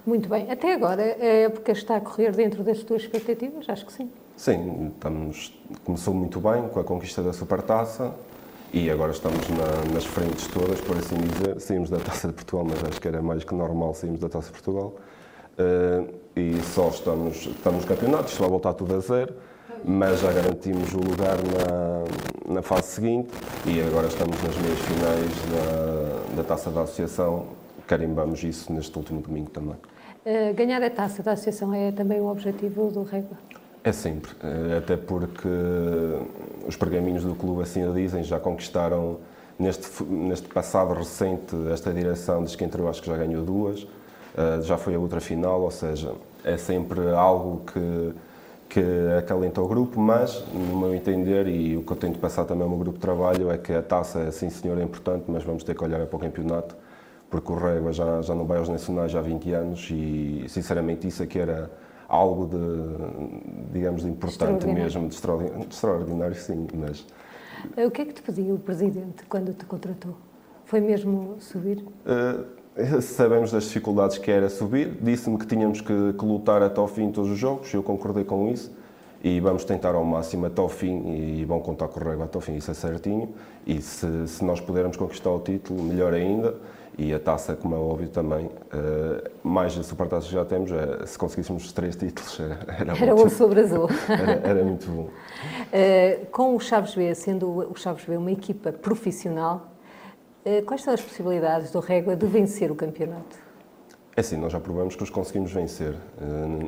Muito 0.10 0.28
bem. 0.28 0.50
Até 0.50 0.74
agora, 0.74 1.04
a 1.04 1.26
época 1.46 1.72
está 1.72 1.98
a 1.98 2.02
correr 2.02 2.32
dentro 2.32 2.64
das 2.64 2.82
tuas 2.82 3.04
expectativas? 3.04 3.70
Acho 3.70 3.86
que 3.86 3.94
sim. 3.94 4.10
Sim, 4.36 4.92
estamos, 4.96 5.54
começou 5.86 6.16
muito 6.16 6.40
bem 6.40 6.68
com 6.70 6.80
a 6.80 6.84
conquista 6.84 7.22
da 7.22 7.32
Supertaça 7.32 8.16
e 8.74 8.90
agora 8.90 9.12
estamos 9.12 9.48
na, 9.50 9.94
nas 9.94 10.06
frentes 10.06 10.48
todas, 10.48 10.82
por 10.82 10.98
assim 10.98 11.16
dizer. 11.16 11.62
Saímos 11.62 11.92
da 11.92 12.00
Taça 12.00 12.30
de 12.30 12.34
Portugal, 12.34 12.66
mas 12.68 12.84
acho 12.84 13.00
que 13.00 13.08
era 13.08 13.22
mais 13.22 13.44
que 13.44 13.54
normal 13.54 13.94
saímos 13.94 14.20
da 14.20 14.28
Taça 14.28 14.48
de 14.48 14.54
Portugal. 14.54 14.96
Uh, 15.60 16.12
e 16.36 16.60
só 16.74 16.88
estamos, 16.88 17.46
estamos 17.46 17.82
no 17.84 17.88
campeonato, 17.88 18.30
isto 18.30 18.40
vai 18.40 18.50
voltar 18.50 18.74
tudo 18.74 18.96
a 18.96 19.00
zero, 19.02 19.36
mas 19.86 20.22
já 20.22 20.34
garantimos 20.34 20.92
o 20.92 20.98
lugar 20.98 21.38
na, 21.38 22.56
na 22.56 22.62
fase 22.64 22.88
seguinte 22.88 23.30
e 23.64 23.80
agora 23.80 24.08
estamos 24.08 24.42
nas 24.42 24.58
meias 24.58 24.80
finais 24.80 25.32
da, 25.52 26.36
da 26.38 26.44
Taça 26.44 26.72
da 26.72 26.82
Associação 26.82 27.60
carimbamos 27.90 28.44
isso 28.44 28.72
neste 28.72 28.96
último 28.96 29.20
domingo 29.20 29.50
também. 29.50 29.76
Uh, 30.26 30.54
ganhar 30.54 30.82
a 30.84 30.90
taça 30.90 31.24
da 31.24 31.32
associação 31.32 31.74
é 31.74 31.92
também 31.92 32.20
um 32.20 32.28
objetivo 32.28 32.92
do 32.92 33.04
Régua? 33.04 33.38
É 33.82 33.94
sempre, 33.94 34.32
eh, 34.44 34.78
até 34.78 34.98
porque 34.98 35.48
os 36.68 36.76
pergaminhos 36.76 37.24
do 37.24 37.34
clube 37.34 37.62
assim 37.62 37.88
o 37.88 37.94
dizem, 37.94 38.24
já 38.24 38.38
conquistaram 38.38 39.20
neste, 39.58 40.04
neste 40.04 40.50
passado 40.50 40.94
recente 40.94 41.56
esta 41.72 41.94
direção, 41.94 42.44
diz 42.44 42.56
que 42.56 42.64
entrou, 42.66 42.90
acho 42.90 43.02
que 43.02 43.08
já 43.08 43.16
ganhou 43.16 43.44
duas, 43.44 43.84
uh, 43.84 44.62
já 44.62 44.78
foi 44.78 44.96
a 44.96 45.00
outra 45.00 45.22
final, 45.22 45.62
ou 45.62 45.72
seja, 45.72 46.14
é 46.44 46.58
sempre 46.58 47.10
algo 47.12 47.64
que, 47.72 48.14
que 48.68 48.84
acalenta 49.18 49.62
o 49.62 49.68
grupo, 49.68 50.00
mas, 50.00 50.44
no 50.54 50.78
meu 50.78 50.94
entender, 50.94 51.48
e 51.48 51.78
o 51.78 51.82
que 51.82 51.92
eu 51.92 51.98
tento 51.98 52.20
passar 52.20 52.44
também 52.44 52.64
ao 52.64 52.70
meu 52.70 52.80
grupo 52.80 52.98
de 52.98 53.02
trabalho, 53.02 53.50
é 53.50 53.58
que 53.58 53.72
a 53.72 53.82
taça, 53.82 54.30
sim 54.32 54.50
senhor, 54.50 54.78
é 54.78 54.84
importante, 54.84 55.24
mas 55.28 55.44
vamos 55.44 55.64
ter 55.64 55.74
que 55.74 55.84
olhar 55.84 56.06
para 56.06 56.18
o 56.18 56.20
campeonato 56.20 56.76
porque 57.30 57.52
o 57.52 57.56
Régua 57.56 57.94
já, 57.94 58.22
já 58.22 58.34
não 58.34 58.46
vai 58.46 58.58
aos 58.58 58.70
nacionais 58.70 59.16
há 59.16 59.22
20 59.22 59.52
anos 59.54 59.90
e, 59.92 60.46
sinceramente, 60.48 61.08
isso 61.08 61.22
aqui 61.22 61.40
era 61.40 61.70
algo 62.08 62.48
de, 62.48 63.72
digamos, 63.72 64.02
de 64.02 64.10
importante 64.10 64.66
mesmo, 64.66 65.08
de 65.08 65.14
extraordinário, 65.14 65.68
de 65.68 65.74
extraordinário, 65.74 66.36
sim, 66.36 66.68
mas... 66.74 67.06
Eh, 67.78 67.86
o 67.86 67.92
que 67.92 68.02
é 68.02 68.06
que 68.06 68.14
te 68.14 68.22
pediu 68.24 68.56
o 68.56 68.60
Presidente 68.60 69.24
quando 69.30 69.54
te 69.54 69.64
contratou? 69.66 70.16
Foi 70.66 70.80
mesmo 70.80 71.36
subir? 71.40 71.86
Uh, 72.06 73.02
sabemos 73.02 73.52
das 73.52 73.66
dificuldades 73.66 74.18
que 74.18 74.32
era 74.32 74.50
subir, 74.50 74.98
disse-me 75.02 75.38
que 75.38 75.46
tínhamos 75.46 75.82
que, 75.82 76.14
que, 76.14 76.26
lutar 76.26 76.64
até 76.64 76.80
ao 76.80 76.88
fim 76.88 77.12
todos 77.12 77.30
os 77.30 77.38
jogos, 77.38 77.72
eu 77.74 77.84
concordei 77.84 78.24
com 78.24 78.50
isso, 78.50 78.72
e 79.24 79.40
vamos 79.40 79.64
tentar 79.66 79.94
ao 79.94 80.04
máximo 80.04 80.46
até 80.46 80.62
ao 80.62 80.70
fim 80.70 81.12
e 81.12 81.46
vão 81.46 81.60
contar 81.60 81.90
com 81.90 82.00
o 82.00 82.04
Régua 82.04 82.26
até 82.26 82.38
ao 82.38 82.42
fim, 82.42 82.56
isso 82.56 82.72
é 82.72 82.74
certinho, 82.74 83.30
e 83.68 83.82
se, 83.82 84.28
se 84.28 84.44
nós 84.44 84.60
pudermos 84.60 84.98
conquistar 84.98 85.30
o 85.30 85.40
título, 85.40 85.84
melhor 85.84 86.14
ainda, 86.14 86.56
e 87.00 87.14
a 87.14 87.20
taça, 87.20 87.56
como 87.56 87.76
é 87.76 87.78
óbvio 87.78 88.10
também, 88.10 88.48
uh, 88.48 89.30
mais 89.42 89.78
a 89.78 89.84
supertaça 89.84 90.28
que 90.28 90.34
já 90.34 90.44
temos, 90.44 90.70
é, 90.70 91.06
se 91.06 91.18
conseguíssemos 91.18 91.64
os 91.64 91.72
três 91.72 91.96
títulos, 91.96 92.38
era, 92.38 92.60
era, 92.78 92.92
era 92.92 93.16
muito, 93.16 93.30
sobre 93.30 93.62
azul. 93.62 93.88
era, 94.10 94.32
era, 94.46 94.64
muito 94.66 94.86
bom. 94.92 95.04
Uh, 95.04 96.26
com 96.30 96.58
o 96.58 96.60
Chaves 96.60 96.94
B, 96.94 97.16
sendo 97.16 97.72
o 97.72 97.76
Chaves 97.78 98.04
B 98.04 98.18
uma 98.18 98.34
equipa 98.34 98.74
profissional, 98.74 99.72
quais 100.66 100.82
são 100.82 100.94
as 100.94 101.02
possibilidades 101.02 101.72
do 101.72 101.80
Régua 101.80 102.16
de 102.16 102.26
vencer 102.26 102.70
o 102.72 102.76
campeonato? 102.76 103.38
É 104.18 104.20
assim, 104.20 104.36
nós 104.36 104.52
já 104.52 104.60
provamos 104.60 104.96
que 104.96 105.04
os 105.04 105.10
conseguimos 105.10 105.54
vencer. 105.54 105.96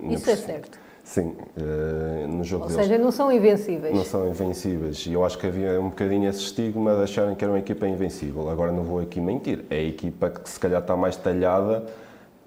Isso 0.09 0.29
é 0.29 0.35
certo. 0.35 0.79
Sim, 1.11 1.35
uh, 1.57 2.25
no 2.25 2.41
jogo 2.41 2.63
Ou 2.63 2.69
deles. 2.69 2.85
seja, 2.85 2.97
não 2.97 3.11
são 3.11 3.29
invencíveis. 3.29 3.93
Não 3.93 4.05
são 4.05 4.29
invencíveis. 4.29 5.05
E 5.05 5.11
eu 5.11 5.25
acho 5.25 5.37
que 5.37 5.45
havia 5.45 5.77
um 5.77 5.89
bocadinho 5.89 6.29
esse 6.29 6.39
estigma 6.39 6.95
de 6.95 7.03
acharem 7.03 7.35
que 7.35 7.43
era 7.43 7.51
uma 7.51 7.59
equipa 7.59 7.85
invencível. 7.85 8.49
Agora 8.49 8.71
não 8.71 8.83
vou 8.83 9.01
aqui 9.01 9.19
mentir. 9.19 9.65
É 9.69 9.75
a 9.75 9.83
equipa 9.83 10.29
que 10.29 10.49
se 10.49 10.57
calhar 10.57 10.79
está 10.79 10.95
mais 10.95 11.17
talhada 11.17 11.83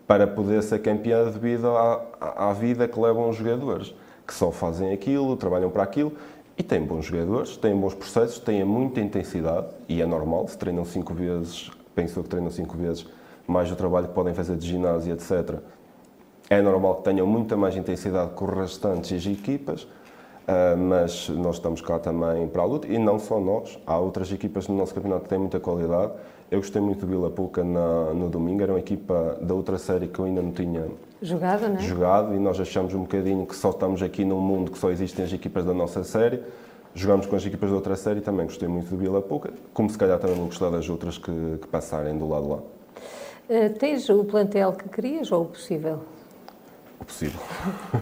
para 0.06 0.26
poder 0.26 0.62
ser 0.62 0.78
campeã 0.78 1.24
devido 1.24 1.76
à, 1.76 2.06
à 2.18 2.52
vida 2.54 2.88
que 2.88 2.98
levam 2.98 3.28
os 3.28 3.36
jogadores, 3.36 3.94
que 4.26 4.32
só 4.32 4.50
fazem 4.50 4.94
aquilo, 4.94 5.36
trabalham 5.36 5.68
para 5.68 5.82
aquilo. 5.82 6.12
E 6.56 6.62
têm 6.62 6.80
bons 6.80 7.04
jogadores, 7.04 7.58
têm 7.58 7.76
bons 7.76 7.92
processos, 7.92 8.38
têm 8.38 8.64
muita 8.64 8.98
intensidade, 8.98 9.66
e 9.86 10.00
é 10.00 10.06
normal, 10.06 10.48
se 10.48 10.56
treinam 10.56 10.86
cinco 10.86 11.12
vezes, 11.12 11.70
penso 11.94 12.22
que 12.22 12.28
treinam 12.30 12.50
cinco 12.50 12.78
vezes 12.78 13.06
mais 13.46 13.70
o 13.70 13.76
trabalho 13.76 14.08
que 14.08 14.14
podem 14.14 14.32
fazer 14.32 14.56
de 14.56 14.66
ginásio, 14.66 15.12
etc., 15.12 15.58
é 16.48 16.60
normal 16.60 16.96
que 16.96 17.04
tenham 17.04 17.26
muita 17.26 17.56
mais 17.56 17.76
intensidade 17.76 18.30
que 18.36 18.44
os 18.44 18.50
restantes 18.50 19.26
equipas, 19.26 19.86
Uh, 20.44 20.76
mas 20.76 21.30
nós 21.30 21.54
estamos 21.54 21.80
cá 21.80 21.98
também 21.98 22.46
para 22.48 22.60
a 22.60 22.66
luta 22.66 22.86
e 22.86 22.98
não 22.98 23.18
só 23.18 23.40
nós, 23.40 23.78
há 23.86 23.96
outras 23.96 24.30
equipas 24.30 24.68
no 24.68 24.76
nosso 24.76 24.94
campeonato 24.94 25.22
que 25.22 25.30
têm 25.30 25.38
muita 25.38 25.58
qualidade. 25.58 26.12
Eu 26.50 26.58
gostei 26.58 26.82
muito 26.82 27.00
do 27.00 27.06
Vila 27.06 27.30
Pouca 27.30 27.64
no 27.64 28.28
domingo, 28.28 28.62
era 28.62 28.72
uma 28.72 28.78
equipa 28.78 29.38
da 29.40 29.54
outra 29.54 29.78
série 29.78 30.06
que 30.06 30.18
eu 30.18 30.26
ainda 30.26 30.42
não 30.42 30.52
tinha 30.52 30.86
jogado, 31.22 31.66
né? 31.68 31.80
jogado 31.80 32.34
e 32.34 32.38
nós 32.38 32.60
achamos 32.60 32.92
um 32.92 33.04
bocadinho 33.04 33.46
que 33.46 33.56
só 33.56 33.70
estamos 33.70 34.02
aqui 34.02 34.22
num 34.22 34.38
mundo 34.38 34.70
que 34.70 34.76
só 34.76 34.90
existem 34.90 35.24
as 35.24 35.32
equipas 35.32 35.64
da 35.64 35.72
nossa 35.72 36.04
série, 36.04 36.42
Jogamos 36.96 37.26
com 37.26 37.34
as 37.34 37.44
equipas 37.44 37.70
da 37.70 37.74
outra 37.74 37.96
série, 37.96 38.20
também 38.20 38.46
gostei 38.46 38.68
muito 38.68 38.88
do 38.88 38.96
Vila 38.96 39.20
Pouca, 39.20 39.52
como 39.72 39.90
se 39.90 39.98
calhar 39.98 40.16
também 40.20 40.36
vou 40.36 40.46
gostar 40.46 40.70
das 40.70 40.88
outras 40.88 41.18
que, 41.18 41.58
que 41.60 41.66
passarem 41.66 42.16
do 42.16 42.28
lado 42.28 42.48
lá. 42.48 42.58
Uh, 43.50 43.74
tens 43.76 44.08
o 44.08 44.24
plantel 44.24 44.72
que 44.72 44.88
querias 44.88 45.32
ou 45.32 45.42
o 45.42 45.46
possível? 45.46 46.02
O 47.00 47.04
possível. 47.04 47.40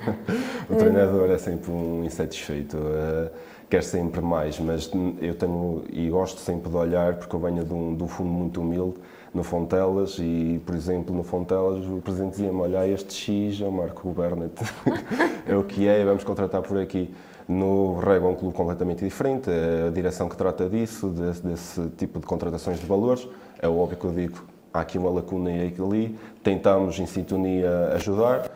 o 0.70 0.76
treinador 0.76 1.30
é 1.30 1.38
sempre 1.38 1.70
um 1.70 2.04
insatisfeito. 2.04 2.76
Uh, 2.76 3.30
quer 3.72 3.82
sempre 3.82 4.20
mais, 4.20 4.60
mas 4.60 4.90
eu 5.18 5.34
tenho 5.34 5.82
e 5.90 6.10
gosto 6.10 6.38
sempre 6.40 6.68
de 6.68 6.76
olhar, 6.76 7.14
porque 7.14 7.34
eu 7.34 7.40
venho 7.40 7.64
de 7.64 7.72
um, 7.72 7.96
de 7.96 8.02
um 8.02 8.06
fundo 8.06 8.28
muito 8.28 8.60
humilde, 8.60 8.96
no 9.32 9.42
Fontelas, 9.42 10.18
e, 10.18 10.60
por 10.66 10.74
exemplo, 10.74 11.16
no 11.16 11.22
Fontelas 11.22 11.86
o 11.86 12.02
Presidente 12.02 12.32
dizia-me, 12.32 12.60
olha, 12.60 12.86
este 12.86 13.14
X 13.14 13.62
é 13.62 13.66
o 13.66 13.72
Marco 13.72 14.10
Bernat, 14.10 14.52
é 15.48 15.56
o 15.56 15.64
que 15.64 15.88
é, 15.88 16.04
vamos 16.04 16.22
contratar 16.22 16.60
por 16.60 16.78
aqui. 16.78 17.14
No 17.48 17.98
Rego 17.98 18.26
é 18.26 18.30
um 18.30 18.34
clube 18.34 18.54
completamente 18.54 19.02
diferente, 19.02 19.48
a 19.50 19.90
direção 19.90 20.28
que 20.28 20.36
trata 20.36 20.68
disso, 20.68 21.08
desse, 21.08 21.42
desse 21.42 21.88
tipo 21.96 22.20
de 22.20 22.26
contratações 22.26 22.78
de 22.78 22.84
valores. 22.84 23.26
É 23.58 23.66
óbvio 23.66 23.96
que 23.96 24.04
eu 24.04 24.12
digo, 24.12 24.44
há 24.70 24.80
aqui 24.80 24.98
uma 24.98 25.08
lacuna 25.08 25.50
e 25.50 25.74
ali, 25.82 26.18
tentamos 26.42 26.98
em 26.98 27.06
sintonia 27.06 27.92
ajudar, 27.94 28.50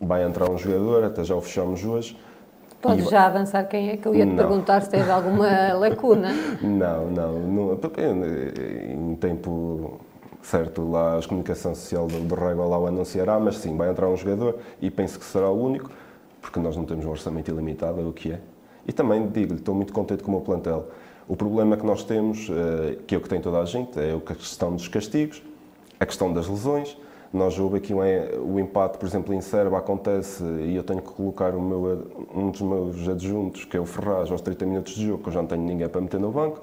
vai 0.00 0.24
entrar 0.24 0.50
um 0.50 0.56
jogador, 0.56 1.04
até 1.04 1.24
já 1.24 1.34
o 1.34 1.40
fechamos 1.40 1.84
hoje, 1.84 2.16
Podes 2.80 3.06
e... 3.06 3.10
já 3.10 3.26
avançar 3.26 3.64
quem 3.64 3.90
é 3.90 3.96
que 3.96 4.06
eu 4.06 4.14
ia 4.14 4.24
te 4.24 4.30
não. 4.30 4.36
perguntar 4.36 4.80
se 4.82 4.90
tens 4.90 5.08
alguma 5.08 5.72
lacuna. 5.74 6.30
Não, 6.62 7.10
não, 7.10 7.38
não, 7.40 7.72
Em 7.74 9.14
tempo 9.16 9.98
certo, 10.42 10.88
lá 10.88 11.18
a 11.18 11.22
comunicação 11.22 11.74
social 11.74 12.06
do, 12.06 12.20
do 12.20 12.34
Rego 12.34 12.66
lá 12.68 12.78
o 12.78 12.86
anunciará, 12.86 13.38
mas 13.38 13.56
sim, 13.58 13.76
vai 13.76 13.90
entrar 13.90 14.08
um 14.08 14.16
jogador 14.16 14.58
e 14.80 14.90
penso 14.90 15.18
que 15.18 15.24
será 15.24 15.50
o 15.50 15.62
único, 15.62 15.90
porque 16.40 16.60
nós 16.60 16.76
não 16.76 16.84
temos 16.84 17.04
um 17.04 17.10
orçamento 17.10 17.50
ilimitado, 17.50 18.00
é 18.00 18.04
o 18.04 18.12
que 18.12 18.32
é. 18.32 18.40
E 18.86 18.92
também 18.92 19.26
digo-lhe, 19.26 19.58
estou 19.58 19.74
muito 19.74 19.92
contente 19.92 20.22
com 20.22 20.30
o 20.30 20.34
meu 20.34 20.40
plantel. 20.40 20.86
O 21.26 21.36
problema 21.36 21.76
que 21.76 21.84
nós 21.84 22.02
temos, 22.04 22.48
eh, 22.48 22.96
que 23.06 23.14
é 23.14 23.18
o 23.18 23.20
que 23.20 23.28
tem 23.28 23.40
toda 23.40 23.58
a 23.58 23.64
gente, 23.66 23.98
é 23.98 24.14
a 24.14 24.34
questão 24.34 24.74
dos 24.74 24.88
castigos, 24.88 25.42
a 26.00 26.06
questão 26.06 26.32
das 26.32 26.48
lesões, 26.48 26.96
nós 27.32 27.58
houve 27.58 27.76
aqui 27.76 27.92
o 27.92 28.58
empate, 28.58 28.98
por 28.98 29.06
exemplo, 29.06 29.34
em 29.34 29.40
Serba 29.40 29.78
acontece 29.78 30.42
e 30.42 30.74
eu 30.74 30.82
tenho 30.82 31.02
que 31.02 31.10
colocar 31.12 31.52
meu, 31.52 32.06
um 32.34 32.50
dos 32.50 32.60
meus 32.62 33.08
adjuntos, 33.08 33.64
que 33.64 33.76
é 33.76 33.80
o 33.80 33.84
Ferraz, 33.84 34.30
aos 34.30 34.40
30 34.40 34.64
minutos 34.64 34.94
de 34.94 35.06
jogo, 35.06 35.22
que 35.22 35.28
eu 35.28 35.32
já 35.32 35.40
não 35.40 35.48
tenho 35.48 35.62
ninguém 35.62 35.88
para 35.88 36.00
meter 36.00 36.18
no 36.18 36.30
banco. 36.30 36.62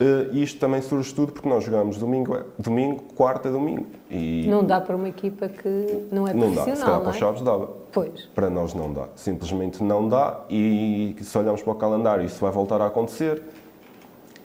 Eh, 0.00 0.28
e 0.32 0.42
isto 0.42 0.58
também 0.58 0.82
surge 0.82 1.14
tudo 1.14 1.32
porque 1.32 1.48
nós 1.48 1.62
jogamos 1.62 1.98
domingo, 1.98 2.36
domingo 2.58 3.02
quarta, 3.14 3.50
domingo. 3.50 3.86
E 4.10 4.46
não 4.48 4.64
dá 4.64 4.80
para 4.80 4.96
uma 4.96 5.08
equipa 5.08 5.48
que 5.48 6.06
não 6.10 6.26
é 6.26 6.34
não 6.34 6.52
profissional, 6.52 6.64
dá. 6.64 6.76
Se 6.76 6.82
calhar 6.84 7.00
para 7.00 7.10
os 7.10 7.16
é? 7.16 7.18
Chaves 7.18 7.42
dava. 7.42 7.68
Pois. 7.92 8.26
Para 8.34 8.50
nós 8.50 8.74
não 8.74 8.92
dá. 8.92 9.08
Simplesmente 9.14 9.82
não 9.84 10.08
dá 10.08 10.40
e 10.50 11.14
se 11.20 11.38
olharmos 11.38 11.62
para 11.62 11.72
o 11.72 11.76
calendário 11.76 12.24
isso 12.24 12.40
vai 12.40 12.50
voltar 12.50 12.80
a 12.80 12.86
acontecer 12.86 13.42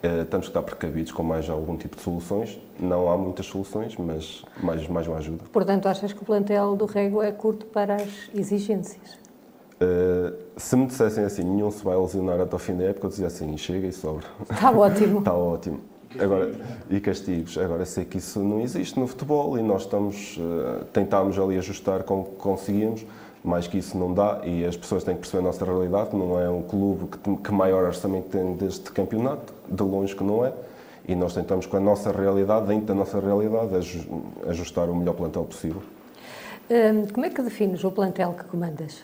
Uh, 0.02 0.24
temos 0.24 0.46
que 0.46 0.50
estar 0.50 0.62
precavidos 0.62 1.12
com 1.12 1.22
mais 1.22 1.48
algum 1.50 1.76
tipo 1.76 1.96
de 1.96 2.02
soluções. 2.02 2.58
Não 2.78 3.10
há 3.10 3.18
muitas 3.18 3.44
soluções, 3.46 3.96
mas 3.98 4.42
mais, 4.62 4.88
mais 4.88 5.06
uma 5.06 5.18
ajuda. 5.18 5.44
Portanto, 5.52 5.86
achas 5.88 6.12
que 6.12 6.22
o 6.22 6.24
plantel 6.24 6.74
do 6.74 6.86
Rego 6.86 7.22
é 7.22 7.30
curto 7.30 7.66
para 7.66 7.96
as 7.96 8.30
exigências? 8.34 9.18
Uh, 9.82 10.36
se 10.56 10.76
me 10.76 10.86
dissessem 10.86 11.24
assim, 11.24 11.42
nenhum 11.42 11.70
se 11.70 11.84
vai 11.84 11.96
lesionar 11.96 12.40
até 12.40 12.54
o 12.54 12.58
fim 12.58 12.76
da 12.76 12.84
época, 12.84 13.06
eu 13.06 13.10
dizia 13.10 13.26
assim, 13.26 13.56
chega 13.56 13.86
e 13.86 13.92
sobra. 13.92 14.26
Está 14.50 14.70
ótimo. 14.70 15.18
Está 15.18 15.32
ótimo. 15.36 15.80
Agora, 16.18 16.52
e 16.88 16.98
castigos? 16.98 17.56
Agora 17.56 17.84
sei 17.84 18.04
que 18.04 18.18
isso 18.18 18.40
não 18.40 18.60
existe 18.60 18.98
no 18.98 19.06
futebol 19.06 19.56
e 19.58 19.62
nós 19.62 19.82
estamos, 19.82 20.36
uh, 20.38 20.84
tentámos 20.92 21.38
ali 21.38 21.56
ajustar 21.56 22.02
como 22.02 22.24
conseguimos, 22.24 23.06
mais 23.44 23.66
que 23.66 23.78
isso 23.78 23.96
não 23.96 24.12
dá 24.12 24.40
e 24.44 24.64
as 24.64 24.76
pessoas 24.76 25.04
têm 25.04 25.14
que 25.14 25.20
perceber 25.20 25.44
a 25.44 25.46
nossa 25.46 25.64
realidade, 25.64 26.14
não 26.16 26.38
é 26.38 26.50
um 26.50 26.62
clube 26.62 27.06
que, 27.06 27.36
que 27.36 27.52
maior 27.52 27.84
orçamento 27.84 28.28
tem 28.28 28.54
deste 28.54 28.90
campeonato, 28.90 29.52
de 29.70 29.82
longe 29.82 30.14
que 30.14 30.24
não 30.24 30.44
é, 30.44 30.52
e 31.06 31.14
nós 31.14 31.34
tentamos 31.34 31.66
com 31.66 31.76
a 31.76 31.80
nossa 31.80 32.12
realidade, 32.12 32.66
dentro 32.66 32.86
da 32.86 32.94
nossa 32.94 33.18
realidade, 33.20 33.74
ajustar 34.46 34.88
o 34.88 34.94
melhor 34.94 35.14
plantel 35.14 35.44
possível. 35.44 35.82
Hum, 36.70 37.06
como 37.12 37.26
é 37.26 37.30
que 37.30 37.42
defines 37.42 37.82
o 37.82 37.90
plantel 37.90 38.34
que 38.34 38.44
comandas? 38.44 39.02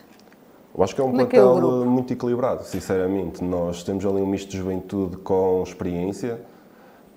Eu 0.75 0.83
acho 0.83 0.93
que 0.93 1.01
é 1.01 1.03
um 1.03 1.07
Como 1.07 1.25
plantel 1.25 1.79
é 1.79 1.83
é 1.83 1.85
muito 1.85 2.13
equilibrado, 2.13 2.63
sinceramente. 2.63 3.43
Nós 3.43 3.83
temos 3.83 4.05
ali 4.05 4.21
um 4.21 4.27
misto 4.27 4.49
de 4.49 4.57
juventude 4.57 5.17
com 5.17 5.63
experiência. 5.63 6.39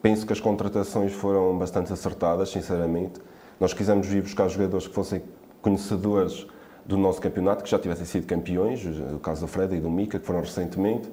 Penso 0.01 0.27
que 0.27 0.33
as 0.33 0.41
contratações 0.41 1.13
foram 1.13 1.57
bastante 1.59 1.93
acertadas, 1.93 2.49
sinceramente. 2.49 3.21
Nós 3.61 3.75
quisemos 3.75 4.07
vir 4.07 4.23
buscar 4.23 4.49
jogadores 4.49 4.89
que 4.89 4.95
fossem 4.95 5.23
conhecedores 5.61 6.47
do 6.87 6.97
nosso 6.97 7.21
campeonato, 7.21 7.63
que 7.63 7.71
já 7.71 7.79
tivessem 7.79 8.07
sido 8.07 8.27
campeões, 8.27 8.83
o 9.15 9.19
caso 9.19 9.43
do 9.43 9.47
Fred 9.47 9.77
e 9.77 9.81
do 9.81 9.91
Mica, 9.91 10.19
que 10.19 10.25
foram 10.25 10.41
recentemente. 10.41 11.09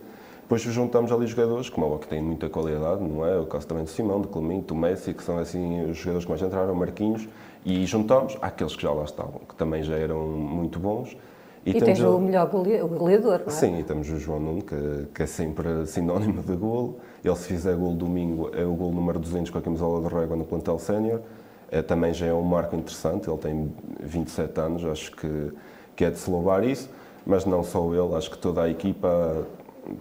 Depois 0.47 0.61
juntamos 0.61 1.11
ali 1.11 1.27
jogadores, 1.27 1.69
como 1.69 1.93
é 1.93 1.97
que 1.97 2.07
têm 2.07 2.21
muita 2.21 2.47
qualidade, 2.47 3.03
não 3.03 3.25
é? 3.25 3.37
O 3.37 3.45
caso 3.45 3.67
também 3.67 3.83
do 3.83 3.89
Simão, 3.89 4.21
do 4.21 4.29
Clemente, 4.29 4.67
do 4.67 4.75
Messi, 4.75 5.13
que 5.13 5.21
são 5.21 5.37
assim 5.37 5.91
os 5.91 5.97
jogadores 5.97 6.23
que 6.23 6.29
mais 6.31 6.41
entraram, 6.41 6.73
Marquinhos, 6.73 7.27
e 7.65 7.85
juntamos 7.85 8.37
aqueles 8.41 8.73
que 8.73 8.81
já 8.81 8.91
lá 8.91 9.03
estavam, 9.03 9.41
que 9.45 9.53
também 9.55 9.83
já 9.83 9.97
eram 9.97 10.25
muito 10.25 10.79
bons. 10.79 11.17
E, 11.65 11.71
e 11.71 11.81
tens 11.81 11.99
o 11.99 12.17
melhor 12.17 12.47
goleador, 12.47 13.39
não 13.39 13.47
é? 13.47 13.49
Sim, 13.49 13.77
e 13.77 13.83
temos 13.83 14.09
o 14.09 14.17
João 14.17 14.39
Nuno, 14.39 14.61
que, 14.61 15.07
que, 15.13 15.23
é 15.23 15.25
sempre 15.25 15.85
sinónimo 15.85 16.41
de 16.41 16.55
golo. 16.55 16.95
Ele, 17.25 17.35
se 17.35 17.49
fizer 17.49 17.75
golo 17.75 17.95
domingo, 17.95 18.49
é 18.55 18.63
o 18.63 18.73
golo 18.73 18.93
número 18.93 19.19
200 19.19 19.51
com 19.51 19.57
a 19.57 19.61
camisola 19.61 20.07
de 20.07 20.15
régua 20.15 20.37
no 20.37 20.45
plantel 20.45 20.79
sénior. 20.79 21.19
É, 21.69 21.81
também 21.81 22.13
já 22.13 22.25
é 22.25 22.33
um 22.33 22.41
marco 22.41 22.73
interessante, 22.73 23.29
ele 23.29 23.37
tem 23.37 23.73
27 23.99 24.61
anos, 24.61 24.85
acho 24.85 25.11
que, 25.11 25.51
que 25.93 26.05
é 26.05 26.09
de 26.09 26.17
se 26.17 26.31
louvar 26.31 26.63
isso, 26.63 26.89
mas 27.25 27.43
não 27.43 27.61
só 27.65 27.93
ele, 27.93 28.15
acho 28.15 28.31
que 28.31 28.37
toda 28.37 28.63
a 28.63 28.69
equipa 28.69 29.45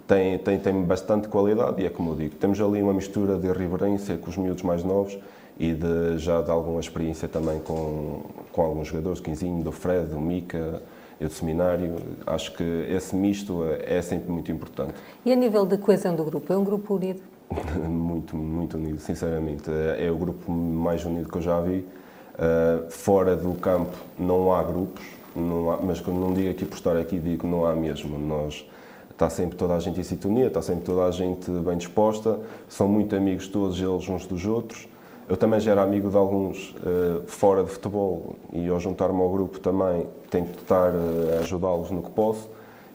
tem, 0.06 0.38
tem, 0.38 0.58
tem 0.58 0.82
bastante 0.82 1.28
qualidade 1.28 1.82
e 1.82 1.86
é 1.86 1.90
como 1.90 2.12
eu 2.12 2.16
digo, 2.16 2.34
temos 2.36 2.60
ali 2.60 2.82
uma 2.82 2.92
mistura 2.92 3.38
de 3.38 3.46
irreverência 3.46 4.16
com 4.16 4.30
os 4.30 4.36
miúdos 4.36 4.62
mais 4.62 4.82
novos 4.82 5.18
e 5.58 5.72
de, 5.72 6.18
já 6.18 6.42
de 6.42 6.50
alguma 6.50 6.80
experiência 6.80 7.28
também 7.28 7.60
com, 7.60 8.22
com 8.52 8.62
alguns 8.62 8.88
jogadores, 8.88 9.20
Quinzinho, 9.20 9.62
do 9.62 9.72
Fred, 9.72 10.06
do 10.06 10.20
Mica, 10.20 10.82
e 11.20 11.24
do 11.24 11.32
seminário. 11.32 11.96
Acho 12.26 12.52
que 12.52 12.62
esse 12.62 13.14
misto 13.14 13.64
é 13.84 14.00
sempre 14.02 14.30
muito 14.30 14.50
importante. 14.52 14.94
E 15.24 15.32
a 15.32 15.36
nível 15.36 15.66
de 15.66 15.78
coesão 15.78 16.14
do 16.14 16.24
grupo, 16.24 16.52
é 16.52 16.56
um 16.56 16.64
grupo 16.64 16.94
unido? 16.94 17.20
muito, 17.88 18.36
muito 18.36 18.76
unido, 18.76 18.98
sinceramente. 19.00 19.70
É, 19.70 20.06
é 20.06 20.10
o 20.10 20.16
grupo 20.16 20.50
mais 20.50 21.04
unido 21.04 21.28
que 21.28 21.38
eu 21.38 21.42
já 21.42 21.60
vi. 21.60 21.86
Uh, 22.36 22.90
fora 22.90 23.34
do 23.34 23.54
campo 23.54 23.96
não 24.18 24.52
há 24.52 24.62
grupos, 24.62 25.02
não 25.34 25.70
há, 25.70 25.78
mas 25.78 26.00
quando 26.00 26.18
não 26.18 26.34
digo 26.34 26.50
aqui 26.50 26.66
por 26.66 26.76
estar 26.76 26.94
aqui, 26.94 27.18
digo 27.18 27.46
não 27.46 27.64
há 27.64 27.74
mesmo. 27.74 28.18
Nós, 28.18 28.68
está 29.16 29.30
sempre 29.30 29.56
toda 29.56 29.74
a 29.74 29.80
gente 29.80 29.98
em 29.98 30.02
sintonia, 30.02 30.46
está 30.46 30.60
sempre 30.60 30.84
toda 30.84 31.06
a 31.06 31.10
gente 31.10 31.50
bem 31.50 31.78
disposta, 31.78 32.38
são 32.68 32.86
muito 32.86 33.16
amigos 33.16 33.48
todos 33.48 33.80
eles 33.80 34.08
uns 34.08 34.26
dos 34.26 34.44
outros. 34.44 34.86
Eu 35.26 35.36
também 35.36 35.58
já 35.58 35.72
era 35.72 35.82
amigo 35.82 36.10
de 36.10 36.16
alguns 36.16 36.74
uh, 36.76 37.22
fora 37.26 37.64
de 37.64 37.70
futebol 37.70 38.36
e 38.52 38.68
ao 38.68 38.78
juntar-me 38.78 39.20
ao 39.20 39.30
grupo 39.30 39.58
também 39.58 40.06
tento 40.30 40.60
estar 40.60 40.92
uh, 40.92 41.38
a 41.38 41.40
ajudá-los 41.40 41.90
no 41.90 42.02
que 42.02 42.10
posso 42.10 42.48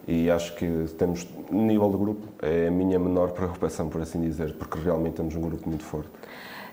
e 0.08 0.30
acho 0.30 0.56
que 0.56 0.86
temos, 0.98 1.28
nível 1.52 1.90
de 1.90 1.98
grupo, 1.98 2.28
é 2.42 2.68
a 2.68 2.72
minha 2.72 3.00
menor 3.00 3.32
preocupação, 3.32 3.90
por 3.90 4.02
assim 4.02 4.22
dizer, 4.22 4.54
porque 4.54 4.80
realmente 4.80 5.16
temos 5.16 5.36
um 5.36 5.42
grupo 5.42 5.68
muito 5.68 5.84
forte. 5.84 6.10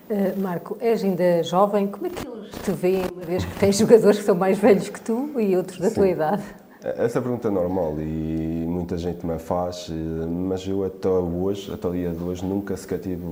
Uh, 0.09 0.39
Marco, 0.39 0.77
és 0.79 1.03
ainda 1.03 1.43
jovem, 1.43 1.87
como 1.87 2.07
é 2.07 2.09
que 2.09 2.27
eles 2.27 2.51
te 2.63 2.71
veem, 2.71 3.05
uma 3.11 3.23
vez 3.23 3.43
que 3.43 3.59
tens 3.59 3.77
jogadores 3.77 4.19
que 4.19 4.25
são 4.25 4.35
mais 4.35 4.59
velhos 4.59 4.89
que 4.89 5.01
tu 5.01 5.39
e 5.39 5.57
outros 5.57 5.79
da 5.79 5.89
Sim. 5.89 5.95
tua 5.95 6.07
idade? 6.07 6.43
Essa 6.81 7.21
pergunta 7.21 7.49
é 7.49 7.51
normal 7.51 7.95
e 7.99 8.65
muita 8.65 8.97
gente 8.97 9.25
me 9.25 9.37
faz, 9.37 9.89
eh, 9.89 10.25
mas 10.25 10.65
eu 10.65 10.85
até 10.85 11.09
hoje, 11.09 11.73
até 11.73 11.87
o 11.87 11.91
dia 11.91 12.09
de 12.11 12.23
hoje, 12.23 12.45
nunca 12.45 12.75
sequer 12.77 12.99
tive 12.99 13.25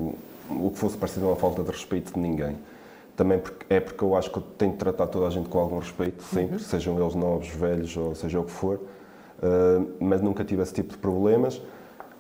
o 0.50 0.70
que 0.72 0.78
fosse 0.78 0.98
parecido 0.98 1.28
a 1.28 1.30
uma 1.30 1.36
falta 1.38 1.64
de 1.64 1.72
respeito 1.72 2.14
de 2.14 2.20
ninguém. 2.20 2.58
Também 3.16 3.42
é 3.70 3.80
porque 3.80 4.04
eu 4.04 4.16
acho 4.16 4.30
que 4.30 4.38
eu 4.38 4.44
tenho 4.58 4.74
de 4.74 4.78
tratar 4.78 5.08
toda 5.08 5.28
a 5.28 5.30
gente 5.30 5.48
com 5.48 5.60
algum 5.60 5.80
respeito, 5.80 6.22
sempre, 6.24 6.56
uhum. 6.56 6.60
sejam 6.60 7.00
eles 7.00 7.16
novos, 7.16 7.48
velhos 7.48 7.96
ou 7.96 8.14
seja 8.14 8.40
o 8.40 8.44
que 8.44 8.52
for. 8.52 8.80
Ah, 9.42 9.82
mas 10.00 10.22
nunca 10.22 10.44
tive 10.44 10.62
esse 10.62 10.74
tipo 10.74 10.92
de 10.92 10.98
problemas. 10.98 11.62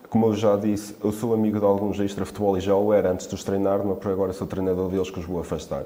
Como 0.10 0.28
eu 0.28 0.34
já 0.34 0.56
disse, 0.56 0.96
eu 1.04 1.12
sou 1.12 1.34
amigo 1.34 1.60
de 1.60 1.66
alguns 1.66 2.00
extra-futebol 2.00 2.58
e 2.58 2.62
já 2.62 2.74
o 2.74 2.94
era 2.94 3.12
antes 3.12 3.28
de 3.28 3.36
os 3.36 3.44
treinar, 3.44 3.86
mas 3.86 3.98
por 3.98 4.12
agora 4.12 4.32
sou 4.32 4.48
treinador 4.48 4.90
deles 4.90 5.12
que 5.12 5.20
os 5.20 5.26
vou 5.26 5.42
afastar. 5.42 5.84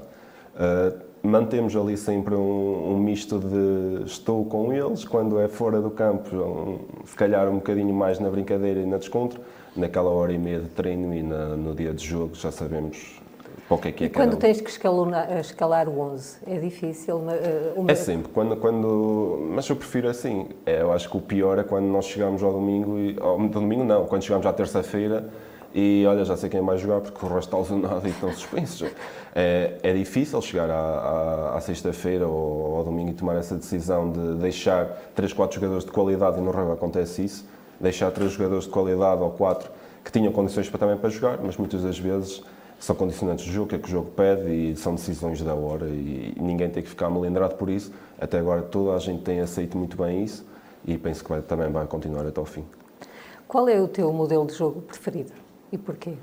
Mantemos 1.22 1.76
ali 1.76 1.96
sempre 1.96 2.34
um, 2.34 2.92
um, 2.92 2.98
misto 2.98 3.38
de 3.38 4.04
estou 4.04 4.44
com 4.44 4.72
eles, 4.72 5.04
quando 5.04 5.38
é 5.38 5.46
fora 5.46 5.80
do 5.80 5.90
campo, 5.90 6.34
um, 6.34 6.78
se 7.06 7.14
calhar 7.14 7.48
um 7.48 7.56
bocadinho 7.56 7.94
mais 7.94 8.18
na 8.18 8.28
brincadeira 8.28 8.80
e 8.80 8.86
na 8.86 8.98
desconto, 8.98 9.40
naquela 9.76 10.10
hora 10.10 10.32
e 10.32 10.38
meia 10.38 10.58
de 10.58 10.68
treino 10.70 11.14
e 11.14 11.22
na, 11.22 11.56
no 11.56 11.74
dia 11.74 11.92
de 11.92 12.04
jogo 12.04 12.34
já 12.34 12.50
sabemos 12.50 13.20
para 13.68 13.74
o 13.76 13.78
que 13.78 13.88
é 13.88 13.92
que 13.92 14.04
é 14.04 14.06
e 14.08 14.10
quando 14.10 14.36
tens 14.36 14.60
que 14.60 14.68
escalar, 14.68 15.38
escalar 15.38 15.88
o 15.88 16.00
11, 16.00 16.38
é 16.44 16.58
difícil? 16.58 17.16
Uh, 17.18 17.80
uma... 17.80 17.92
É 17.92 17.94
sempre, 17.94 18.30
quando, 18.32 18.56
quando, 18.56 19.48
mas 19.54 19.68
eu 19.68 19.76
prefiro 19.76 20.08
assim. 20.08 20.48
É, 20.66 20.82
eu 20.82 20.92
acho 20.92 21.08
que 21.08 21.16
o 21.16 21.20
pior 21.20 21.58
é 21.58 21.62
quando 21.62 21.84
nós 21.84 22.06
chegamos 22.06 22.42
ao 22.42 22.52
domingo, 22.52 22.98
e, 22.98 23.16
ao 23.20 23.38
domingo 23.38 23.84
não, 23.84 24.06
quando 24.06 24.22
chegamos 24.22 24.44
à 24.44 24.52
terça-feira 24.52 25.30
e 25.74 26.04
olha, 26.06 26.24
já 26.24 26.36
sei 26.36 26.50
quem 26.50 26.60
vai 26.60 26.76
jogar 26.76 27.00
porque 27.00 27.24
o 27.24 27.28
resto 27.28 27.56
está 27.56 27.58
lesionado 27.58 28.06
e 28.06 28.10
estão 28.10 28.30
suspensos. 28.32 28.90
É, 29.34 29.78
é 29.82 29.92
difícil 29.94 30.40
chegar 30.42 30.70
à, 30.70 30.74
à, 30.74 31.56
à 31.56 31.60
sexta-feira 31.60 32.26
ou 32.26 32.76
ao 32.76 32.84
domingo 32.84 33.10
e 33.10 33.14
tomar 33.14 33.36
essa 33.36 33.56
decisão 33.56 34.10
de 34.10 34.34
deixar 34.36 34.86
3, 35.14 35.32
4 35.32 35.54
jogadores 35.54 35.84
de 35.84 35.90
qualidade 35.90 36.38
e 36.38 36.40
no 36.42 36.50
rugby 36.50 36.72
acontece 36.72 37.24
isso. 37.24 37.46
deixar 37.80 38.10
três 38.10 38.32
jogadores 38.32 38.64
de 38.64 38.70
qualidade 38.70 39.22
ou 39.22 39.30
quatro 39.30 39.70
que 40.04 40.12
tinham 40.12 40.32
condições 40.32 40.68
para, 40.68 40.78
também 40.78 40.96
para 40.96 41.08
jogar, 41.08 41.38
mas 41.42 41.56
muitas 41.56 41.82
das 41.82 41.98
vezes 41.98 42.42
são 42.78 42.96
condicionantes 42.96 43.46
do 43.46 43.52
jogo, 43.52 43.68
que 43.68 43.76
é 43.76 43.78
que 43.78 43.86
o 43.86 43.90
jogo 43.90 44.10
pede 44.10 44.50
e 44.50 44.76
são 44.76 44.94
decisões 44.94 45.40
da 45.40 45.54
hora 45.54 45.86
e 45.86 46.34
ninguém 46.38 46.68
tem 46.68 46.82
que 46.82 46.88
ficar 46.88 47.08
melindrado 47.08 47.54
por 47.54 47.70
isso. 47.70 47.92
Até 48.20 48.38
agora 48.38 48.62
toda 48.62 48.96
a 48.96 48.98
gente 48.98 49.22
tem 49.22 49.40
aceito 49.40 49.78
muito 49.78 49.96
bem 49.96 50.24
isso 50.24 50.44
e 50.84 50.98
penso 50.98 51.22
que 51.22 51.30
vai, 51.30 51.40
também 51.40 51.70
vai 51.70 51.86
continuar 51.86 52.26
até 52.26 52.40
ao 52.40 52.46
fim. 52.46 52.64
Qual 53.46 53.68
é 53.68 53.80
o 53.80 53.86
teu 53.86 54.12
modelo 54.12 54.46
de 54.46 54.54
jogo 54.54 54.82
preferido 54.82 55.41
e 55.72 55.78
porquê? 55.78 56.14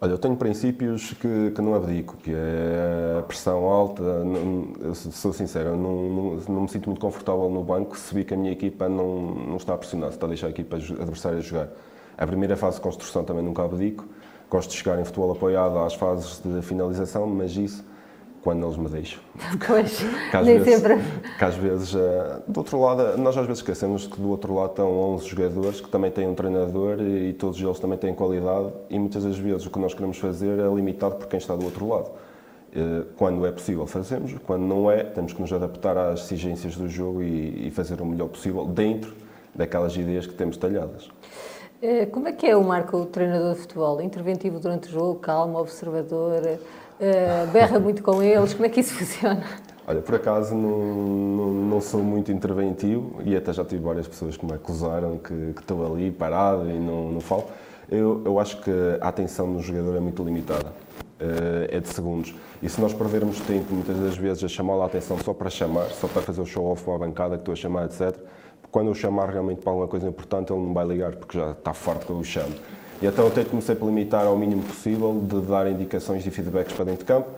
Olha, 0.00 0.10
eu 0.10 0.18
tenho 0.18 0.34
princípios 0.34 1.12
que, 1.12 1.52
que 1.52 1.62
não 1.62 1.74
abdico, 1.76 2.16
que 2.16 2.32
é 2.34 3.18
a 3.20 3.22
pressão 3.22 3.66
alta. 3.66 4.02
Não, 4.24 4.92
sou 4.94 5.32
sincero, 5.32 5.76
não, 5.76 6.08
não, 6.08 6.36
não, 6.48 6.62
me 6.62 6.68
sinto 6.68 6.86
muito 6.86 7.00
confortável 7.00 7.48
no 7.48 7.62
banco 7.62 7.96
se 7.96 8.12
vi 8.12 8.24
que 8.24 8.34
a 8.34 8.36
minha 8.36 8.50
equipa 8.50 8.88
não, 8.88 9.32
não 9.32 9.56
está 9.58 9.74
a 9.74 9.78
pressionar, 9.78 10.10
se 10.10 10.16
está 10.16 10.26
a 10.26 10.28
deixar 10.28 10.48
a 10.48 10.50
equipa 10.50 10.76
adversária 10.76 11.40
jogar. 11.40 11.68
A 12.18 12.26
primeira 12.26 12.56
fase 12.56 12.76
de 12.76 12.82
construção 12.82 13.22
também 13.22 13.44
nunca 13.44 13.62
abdico. 13.62 14.04
Gosto 14.50 14.70
de 14.70 14.76
chegar 14.76 14.98
em 14.98 15.04
futebol 15.04 15.30
apoiado 15.30 15.78
às 15.78 15.94
fases 15.94 16.40
de 16.44 16.60
finalização, 16.62 17.26
mas 17.28 17.56
isso 17.56 17.84
quando 18.42 18.66
eles 18.66 18.76
me 18.76 18.88
deixam. 18.88 19.20
Pois, 19.66 20.04
nem 20.44 20.58
vezes, 20.58 20.80
sempre. 20.80 20.98
Que 21.38 21.44
às 21.44 21.54
vezes, 21.54 21.94
eh, 21.94 22.42
do 22.48 22.58
outro 22.58 22.80
lado, 22.80 23.16
nós 23.18 23.36
às 23.36 23.46
vezes 23.46 23.60
esquecemos 23.60 24.06
que 24.06 24.20
do 24.20 24.28
outro 24.28 24.54
lado 24.54 24.70
estão 24.70 24.90
11 25.14 25.28
jogadores 25.28 25.80
que 25.80 25.88
também 25.88 26.10
têm 26.10 26.28
um 26.28 26.34
treinador 26.34 27.00
e 27.00 27.32
todos 27.32 27.60
eles 27.60 27.78
também 27.78 27.96
têm 27.96 28.14
qualidade 28.14 28.72
e 28.90 28.98
muitas 28.98 29.24
das 29.24 29.38
vezes 29.38 29.66
o 29.66 29.70
que 29.70 29.78
nós 29.78 29.94
queremos 29.94 30.18
fazer 30.18 30.58
é 30.58 30.74
limitado 30.74 31.14
por 31.14 31.26
quem 31.28 31.38
está 31.38 31.54
do 31.54 31.64
outro 31.64 31.88
lado. 31.88 32.10
Eh, 32.74 33.04
quando 33.16 33.46
é 33.46 33.52
possível, 33.52 33.86
fazemos. 33.86 34.34
Quando 34.46 34.62
não 34.62 34.90
é, 34.90 35.04
temos 35.04 35.32
que 35.32 35.40
nos 35.40 35.52
adaptar 35.52 35.96
às 35.96 36.24
exigências 36.24 36.74
do 36.76 36.88
jogo 36.88 37.22
e, 37.22 37.70
fazer 37.70 38.00
o 38.00 38.06
melhor 38.06 38.28
possível 38.28 38.64
dentro 38.66 39.14
daquelas 39.54 39.94
ideias 39.94 40.26
que 40.26 40.34
temos 40.34 40.56
talhadas. 40.56 41.10
Eh, 41.82 42.06
como 42.06 42.28
é 42.28 42.32
que 42.32 42.46
é 42.46 42.56
o 42.56 42.64
Marco, 42.64 42.96
o 42.96 43.06
treinador 43.06 43.54
de 43.54 43.60
futebol? 43.60 44.00
Interventivo 44.00 44.58
durante 44.58 44.88
o 44.88 44.90
jogo, 44.90 45.20
calmo, 45.20 45.58
observador? 45.58 46.58
Uh, 47.00 47.50
berra 47.50 47.78
muito 47.80 48.02
com 48.02 48.22
eles, 48.22 48.54
como 48.54 48.66
é 48.66 48.68
que 48.68 48.80
isso 48.80 48.94
funciona? 48.98 49.44
Olha, 49.86 50.00
por 50.00 50.14
acaso 50.14 50.54
não, 50.54 50.78
não, 50.78 51.52
não, 51.52 51.80
sou 51.80 52.02
muito 52.02 52.30
interventivo 52.30 53.20
e 53.24 53.34
até 53.34 53.52
já 53.52 53.64
tive 53.64 53.82
várias 53.82 54.06
pessoas 54.06 54.36
que 54.36 54.46
me 54.46 54.52
acusaram 54.52 55.18
que, 55.18 55.52
que 55.54 55.60
estou 55.60 55.84
ali 55.84 56.10
parado 56.12 56.70
e 56.70 56.78
não, 56.78 57.10
não 57.10 57.20
falo. 57.20 57.46
Eu, 57.90 58.22
eu 58.24 58.38
acho 58.38 58.60
que 58.62 58.70
a 59.00 59.08
atenção 59.08 59.52
do 59.52 59.60
jogador 59.60 59.96
é 59.96 60.00
muito 60.00 60.22
limitada, 60.22 60.68
uh, 60.68 61.66
é 61.68 61.80
de 61.80 61.88
segundos. 61.88 62.32
E 62.62 62.68
se 62.68 62.80
nós 62.80 62.94
perdermos 62.94 63.40
tempo, 63.40 63.74
muitas 63.74 63.98
das 63.98 64.16
vezes, 64.16 64.44
a 64.44 64.48
chamar 64.48 64.74
a 64.80 64.86
atenção 64.86 65.18
só 65.18 65.34
para 65.34 65.50
chamar, 65.50 65.86
só 65.90 66.06
para 66.06 66.22
fazer 66.22 66.40
o 66.40 66.46
show-off 66.46 66.84
para 66.84 66.94
a 66.94 66.98
bancada 66.98 67.34
que 67.34 67.42
estou 67.42 67.52
a 67.52 67.56
chamar, 67.56 67.86
etc., 67.86 68.16
quando 68.70 68.86
eu 68.86 68.94
chamar 68.94 69.28
realmente 69.28 69.60
para 69.60 69.70
alguma 69.70 69.88
coisa 69.88 70.08
importante, 70.08 70.52
ele 70.52 70.62
não 70.62 70.72
vai 70.72 70.86
ligar 70.86 71.14
porque 71.14 71.36
já 71.36 71.50
está 71.50 71.74
forte 71.74 72.06
que 72.06 72.10
eu 72.10 72.16
o 72.16 72.24
chamo. 72.24 72.54
E 73.02 73.06
então 73.06 73.26
eu 73.26 73.44
comecei 73.46 73.74
a 73.74 73.84
limitar 73.84 74.26
ao 74.26 74.38
mínimo 74.38 74.62
possível 74.62 75.20
de 75.26 75.40
dar 75.40 75.66
indicações 75.66 76.24
e 76.24 76.30
feedbacks 76.30 76.72
para 76.72 76.84
dentro 76.84 77.00
de 77.00 77.04
campo. 77.06 77.30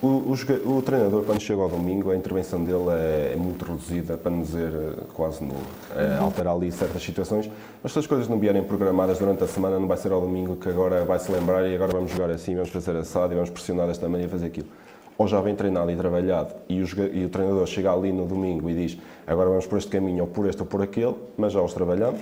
O, 0.00 0.06
o, 0.06 0.76
o, 0.76 0.82
treinador, 0.82 1.24
quando 1.24 1.40
chega 1.40 1.60
ao 1.60 1.68
domingo, 1.68 2.12
a 2.12 2.16
intervenção 2.16 2.62
dele 2.62 2.90
é, 2.90 3.32
é 3.32 3.36
muito 3.36 3.64
reduzida, 3.64 4.16
para 4.16 4.30
não 4.30 4.42
dizer 4.42 4.70
eh, 4.72 5.02
quase 5.12 5.42
nula. 5.42 5.58
É, 5.96 6.20
uhum. 6.20 6.26
Alterar 6.26 6.54
ali 6.54 6.70
certas 6.70 7.02
situações, 7.02 7.50
mas 7.82 7.92
se 7.92 7.98
as 7.98 8.06
coisas 8.06 8.28
não 8.28 8.38
vierem 8.38 8.62
programadas 8.62 9.18
durante 9.18 9.42
a 9.42 9.48
semana, 9.48 9.80
não 9.80 9.88
vai 9.88 9.96
ser 9.96 10.12
ao 10.12 10.20
domingo 10.20 10.54
que 10.54 10.68
agora 10.68 11.04
vai 11.04 11.18
se 11.18 11.32
lembrar 11.32 11.66
e 11.66 11.74
agora 11.74 11.90
vamos 11.92 12.12
jogar 12.12 12.30
assim, 12.30 12.54
vamos 12.54 12.70
fazer 12.70 12.94
assado 12.94 13.32
e 13.32 13.34
vamos 13.34 13.50
pressionar 13.50 13.88
desta 13.88 14.08
maneira 14.08 14.28
e 14.28 14.30
fazer 14.30 14.46
aquilo. 14.46 14.68
Ou 15.18 15.26
já 15.26 15.40
vem 15.40 15.56
treinado 15.56 15.90
e 15.90 15.96
trabalhado 15.96 16.54
e 16.68 16.80
o, 16.80 16.86
e 17.12 17.24
o 17.24 17.28
treinador 17.28 17.66
chega 17.66 17.92
ali 17.92 18.12
no 18.12 18.24
domingo 18.24 18.70
e 18.70 18.74
diz 18.74 18.98
agora 19.26 19.48
vamos 19.48 19.66
por 19.66 19.78
este 19.78 19.90
caminho 19.90 20.20
ou 20.24 20.28
por 20.28 20.46
este 20.46 20.60
ou 20.60 20.66
por 20.66 20.80
aquele, 20.80 21.16
mas 21.36 21.54
já 21.54 21.60
os 21.60 21.74
trabalhamos 21.74 22.20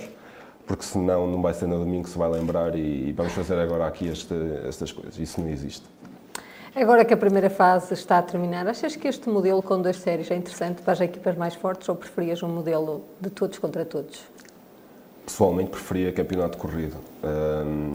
porque 0.65 0.83
senão 0.83 1.27
não 1.27 1.41
vai 1.41 1.53
ser 1.53 1.67
no 1.67 1.79
domingo 1.79 2.05
que 2.05 2.09
se 2.09 2.17
vai 2.17 2.29
lembrar 2.29 2.75
e 2.75 3.11
vamos 3.13 3.33
fazer 3.33 3.57
agora 3.59 3.85
aqui 3.85 4.07
este, 4.07 4.33
estas 4.67 4.91
coisas. 4.91 5.17
Isso 5.17 5.39
não 5.39 5.49
existe. 5.49 5.83
Agora 6.75 7.05
que 7.05 7.13
a 7.13 7.17
primeira 7.17 7.49
fase 7.49 7.93
está 7.93 8.17
a 8.17 8.21
terminar, 8.21 8.67
achas 8.67 8.95
que 8.97 9.07
este 9.07 9.29
modelo 9.29 9.63
com 9.63 9.81
duas 9.81 9.95
séries 9.95 10.29
é 10.29 10.35
interessante 10.35 10.81
para 10.81 10.91
as 10.91 10.99
equipas 10.99 11.37
mais 11.37 11.55
fortes 11.55 11.87
ou 11.87 11.95
preferias 11.95 12.43
um 12.43 12.49
modelo 12.49 13.05
de 13.21 13.29
todos 13.29 13.57
contra 13.59 13.85
todos? 13.85 14.21
Pessoalmente 15.25 15.69
preferia 15.69 16.11
campeonato 16.11 16.55
de 16.55 16.57
corrida. 16.57 16.97
Um, 17.23 17.93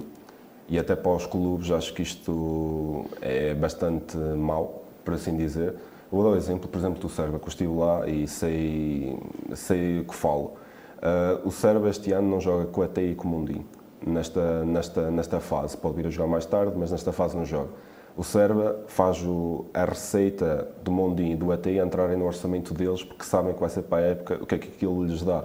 e 0.66 0.78
até 0.78 0.96
para 0.96 1.10
os 1.10 1.26
clubes 1.26 1.70
acho 1.70 1.92
que 1.92 2.00
isto 2.00 3.04
é 3.20 3.52
bastante 3.52 4.16
mau, 4.16 4.84
por 5.04 5.14
assim 5.14 5.36
dizer. 5.36 5.74
Vou 6.10 6.22
dar 6.24 6.30
o 6.30 6.36
exemplo, 6.36 6.68
por 6.68 6.78
exemplo, 6.78 7.00
do 7.00 7.08
Serva, 7.08 7.38
que 7.38 7.44
eu 7.44 7.48
estive 7.48 7.72
lá 7.72 8.08
e 8.08 8.26
sei, 8.26 9.18
sei 9.54 10.00
o 10.00 10.04
que 10.04 10.14
falo. 10.14 10.54
Uh, 11.00 11.48
o 11.48 11.50
Serba 11.50 11.88
este 11.88 12.12
ano 12.12 12.28
não 12.28 12.40
joga 12.40 12.66
com 12.66 12.82
a 12.82 12.88
TI 12.88 13.12
e 13.12 13.14
com 13.14 13.26
o 13.26 13.30
Mundinho, 13.30 13.64
nesta, 14.06 14.64
nesta, 14.64 15.10
nesta 15.10 15.40
fase. 15.40 15.76
Pode 15.76 15.96
vir 15.96 16.06
a 16.06 16.10
jogar 16.10 16.28
mais 16.28 16.44
tarde, 16.44 16.74
mas 16.76 16.90
nesta 16.90 17.10
fase 17.10 17.36
não 17.36 17.44
joga. 17.44 17.70
O 18.16 18.22
Serba 18.22 18.80
faz 18.86 19.22
o, 19.22 19.64
a 19.72 19.84
receita 19.84 20.68
do 20.82 20.90
Mondinho 20.90 21.32
e 21.32 21.36
do 21.36 21.52
ATI 21.52 21.78
entrarem 21.78 22.18
no 22.18 22.26
orçamento 22.26 22.74
deles 22.74 23.02
porque 23.02 23.24
sabem 23.24 23.54
que 23.54 23.60
vai 23.60 23.70
ser 23.70 23.82
para 23.82 23.98
a 23.98 24.06
época 24.08 24.38
o 24.42 24.46
que 24.46 24.54
é 24.56 24.58
que 24.58 24.68
aquilo 24.68 25.04
lhes 25.04 25.22
dá. 25.22 25.44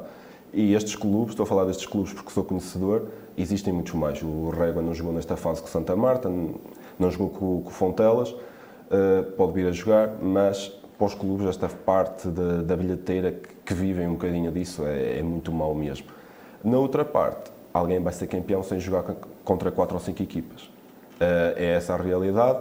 E 0.52 0.74
estes 0.74 0.96
clubes, 0.96 1.32
estou 1.32 1.44
a 1.44 1.48
falar 1.48 1.66
destes 1.66 1.86
clubes 1.86 2.12
porque 2.12 2.32
sou 2.32 2.44
conhecedor, 2.44 3.08
existem 3.38 3.72
muitos 3.74 3.94
mais. 3.94 4.22
O 4.22 4.50
Régua 4.50 4.82
não 4.82 4.94
jogou 4.94 5.14
nesta 5.14 5.38
fase 5.38 5.62
com 5.62 5.68
Santa 5.68 5.96
Marta, 5.96 6.30
não 6.98 7.12
jogou 7.12 7.30
com, 7.30 7.62
com 7.62 7.70
Fontelas, 7.70 8.30
uh, 8.32 9.32
pode 9.38 9.54
vir 9.54 9.68
a 9.68 9.72
jogar, 9.72 10.16
mas 10.22 10.72
para 10.98 11.08
os 11.08 11.14
clubes, 11.14 11.48
esta 11.48 11.68
parte 11.68 12.28
da, 12.28 12.62
da 12.62 12.78
bilheteira 12.78 13.32
que, 13.32 13.50
que, 13.66 13.74
vivem 13.74 14.08
um 14.08 14.14
bocadinho 14.14 14.52
disso 14.52 14.86
é, 14.86 15.20
é, 15.20 15.24
muito 15.24 15.52
mau 15.52 15.74
mesmo. 15.76 16.08
Na 16.64 16.78
outra 16.78 17.04
parte, 17.04 17.52
alguém 17.74 18.02
vai 18.02 18.14
ser 18.14 18.28
campeão 18.28 18.64
sem 18.64 18.80
jogar 18.80 19.04
contra 19.44 19.72
quatro 19.72 19.96
ou 19.96 20.02
cinco 20.02 20.24
equipas. 20.24 20.64
Uh, 20.64 21.56
é 21.56 21.74
essa 21.76 21.94
a 21.94 21.98
realidade. 21.98 22.60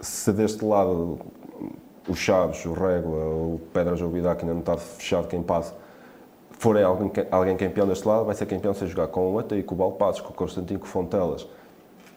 Se 0.00 0.32
deste 0.32 0.64
lado 0.64 1.18
o 2.08 2.14
Chaves, 2.14 2.64
o 2.64 2.72
Régua, 2.72 3.24
o 3.24 3.60
Pedras 3.72 4.00
ou 4.00 4.10
que 4.10 4.16
ainda 4.18 4.44
não 4.52 4.60
está 4.60 4.76
fechado 4.76 5.28
quem 5.28 5.42
passa, 5.42 5.74
forem 6.50 6.82
alguém, 6.82 7.10
alguém 7.30 7.56
campeão 7.56 7.86
deste 7.86 8.06
lado, 8.06 8.24
vai 8.24 8.34
ser 8.34 8.46
campeão 8.46 8.74
sem 8.74 8.88
jogar 8.88 9.08
com 9.08 9.32
o 9.32 9.38
Ata 9.38 9.60
com 9.62 9.74
o 9.74 9.78
Balpazes, 9.78 10.20
com 10.20 10.30
o 10.30 10.34
Constantino, 10.34 10.80
com 10.80 10.86
o 10.86 10.88
Fontelas 10.88 11.46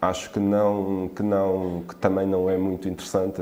acho 0.10 0.32
que 0.32 0.40
não 0.40 1.10
que 1.16 1.24
não 1.24 1.84
que 1.88 1.96
também 1.96 2.28
não 2.28 2.50
é 2.50 2.58
muito 2.58 2.88
interessante 2.88 3.42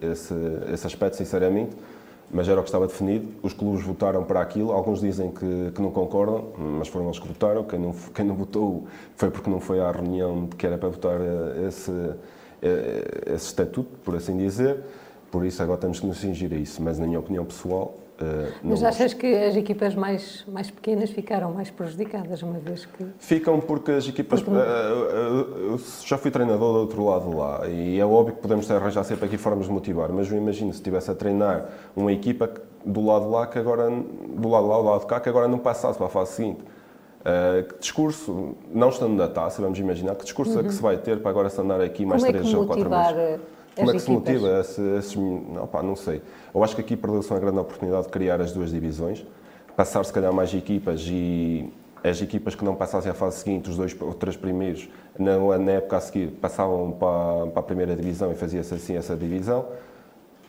esse, 0.00 0.34
esse 0.72 0.86
aspecto 0.86 1.16
sinceramente 1.16 1.76
mas 2.30 2.48
era 2.48 2.58
o 2.58 2.62
que 2.62 2.68
estava 2.68 2.88
definido. 2.88 3.28
Os 3.40 3.52
clubes 3.52 3.84
votaram 3.84 4.24
para 4.24 4.40
aquilo. 4.40 4.72
Alguns 4.72 5.00
dizem 5.00 5.30
que, 5.30 5.70
que 5.72 5.80
não 5.80 5.92
concordam 5.92 6.52
mas 6.56 6.88
foram 6.88 7.06
eles 7.06 7.18
que 7.18 7.28
votaram. 7.28 7.64
Quem 7.64 7.78
não 7.78 7.92
quem 8.14 8.24
não 8.24 8.34
votou 8.34 8.86
foi 9.14 9.30
porque 9.30 9.48
não 9.48 9.60
foi 9.60 9.80
à 9.80 9.90
reunião 9.90 10.46
que 10.48 10.66
era 10.66 10.76
para 10.76 10.88
votar 10.88 11.20
esse 11.66 11.92
esse 12.60 13.46
estatuto 13.46 13.90
por 14.04 14.16
assim 14.16 14.36
dizer. 14.36 14.82
Por 15.30 15.44
isso 15.44 15.62
agora 15.62 15.78
temos 15.78 16.00
que 16.00 16.06
nos 16.06 16.18
cingir 16.18 16.52
a 16.52 16.56
isso. 16.56 16.82
Mas 16.82 16.98
na 16.98 17.06
minha 17.06 17.20
opinião 17.20 17.44
pessoal 17.44 17.94
Uh, 18.20 18.50
Mas 18.62 18.82
achas 18.82 19.12
que 19.12 19.26
as 19.26 19.54
equipas 19.56 19.94
mais, 19.94 20.42
mais 20.48 20.70
pequenas 20.70 21.10
ficaram 21.10 21.52
mais 21.52 21.70
prejudicadas, 21.70 22.42
uma 22.42 22.58
vez 22.58 22.86
que. 22.86 23.04
Ficam 23.18 23.60
porque 23.60 23.92
as 23.92 24.08
equipas. 24.08 24.42
Porque... 24.42 24.58
Uh, 24.58 25.74
uh, 25.74 25.80
já 26.02 26.16
fui 26.16 26.30
treinador 26.30 26.72
do 26.72 26.78
outro 26.80 27.04
lado 27.04 27.36
lá 27.36 27.68
e 27.68 28.00
é 28.00 28.06
óbvio 28.06 28.34
que 28.34 28.40
podemos 28.40 28.70
arranjar 28.70 29.04
sempre 29.04 29.26
aqui 29.26 29.36
formas 29.36 29.66
de 29.66 29.72
motivar, 29.72 30.10
mas 30.10 30.30
eu 30.30 30.38
imagino 30.38 30.72
se 30.72 30.78
estivesse 30.78 31.10
a 31.10 31.14
treinar 31.14 31.66
uma 31.94 32.10
equipa 32.10 32.50
do 32.84 33.04
lado 33.04 33.28
lá 33.30 33.46
que 33.46 33.58
agora. 33.58 33.90
do 33.90 34.48
lado 34.48 34.66
lá, 34.66 34.76
do 34.78 34.84
lado 34.84 35.06
cá, 35.06 35.20
que 35.20 35.28
agora 35.28 35.46
não 35.46 35.58
passasse 35.58 35.98
para 35.98 36.06
a 36.06 36.10
fase 36.10 36.32
seguinte. 36.32 36.64
que 37.68 37.78
discurso, 37.80 38.56
não 38.72 38.88
estando 38.88 39.14
na 39.14 39.28
taça, 39.28 39.60
vamos 39.60 39.78
imaginar, 39.78 40.14
que 40.14 40.24
discurso 40.24 40.54
uhum. 40.54 40.60
é 40.60 40.62
que 40.62 40.72
se 40.72 40.80
vai 40.80 40.96
ter 40.96 41.20
para 41.20 41.30
agora 41.30 41.50
se 41.50 41.60
andar 41.60 41.82
aqui 41.82 42.06
mais 42.06 42.22
Como 42.22 42.32
três 42.32 42.54
é 42.54 42.56
ou 42.56 42.66
quatro 42.66 42.88
meses? 42.88 43.40
Como 43.76 43.90
é 43.90 43.94
que 43.94 44.00
se 44.00 44.10
motiva 44.10 44.60
esses, 44.60 44.78
esses 44.78 45.14
não, 45.14 45.66
pá, 45.66 45.82
não 45.82 45.94
sei. 45.94 46.22
Eu 46.54 46.64
acho 46.64 46.74
que 46.74 46.80
aqui 46.80 46.96
perdeu-se 46.96 47.30
uma 47.30 47.38
grande 47.38 47.58
oportunidade 47.58 48.04
de 48.04 48.08
criar 48.08 48.40
as 48.40 48.52
duas 48.52 48.70
divisões, 48.70 49.24
passar 49.76 50.04
se 50.04 50.12
calhar 50.12 50.32
mais 50.32 50.52
equipas 50.54 51.02
e 51.06 51.70
as 52.02 52.20
equipas 52.22 52.54
que 52.54 52.64
não 52.64 52.74
passassem 52.74 53.10
à 53.10 53.14
fase 53.14 53.38
seguinte, 53.38 53.68
os 53.68 53.76
dois 53.76 53.94
ou 54.00 54.14
três 54.14 54.36
primeiros, 54.36 54.88
na, 55.18 55.58
na 55.58 55.72
época 55.72 55.96
a 55.96 56.00
seguir, 56.00 56.28
passavam 56.40 56.92
para, 56.92 57.48
para 57.48 57.60
a 57.60 57.62
primeira 57.62 57.94
divisão 57.94 58.32
e 58.32 58.34
fazia-se 58.34 58.74
assim 58.74 58.96
essa 58.96 59.16
divisão. 59.16 59.66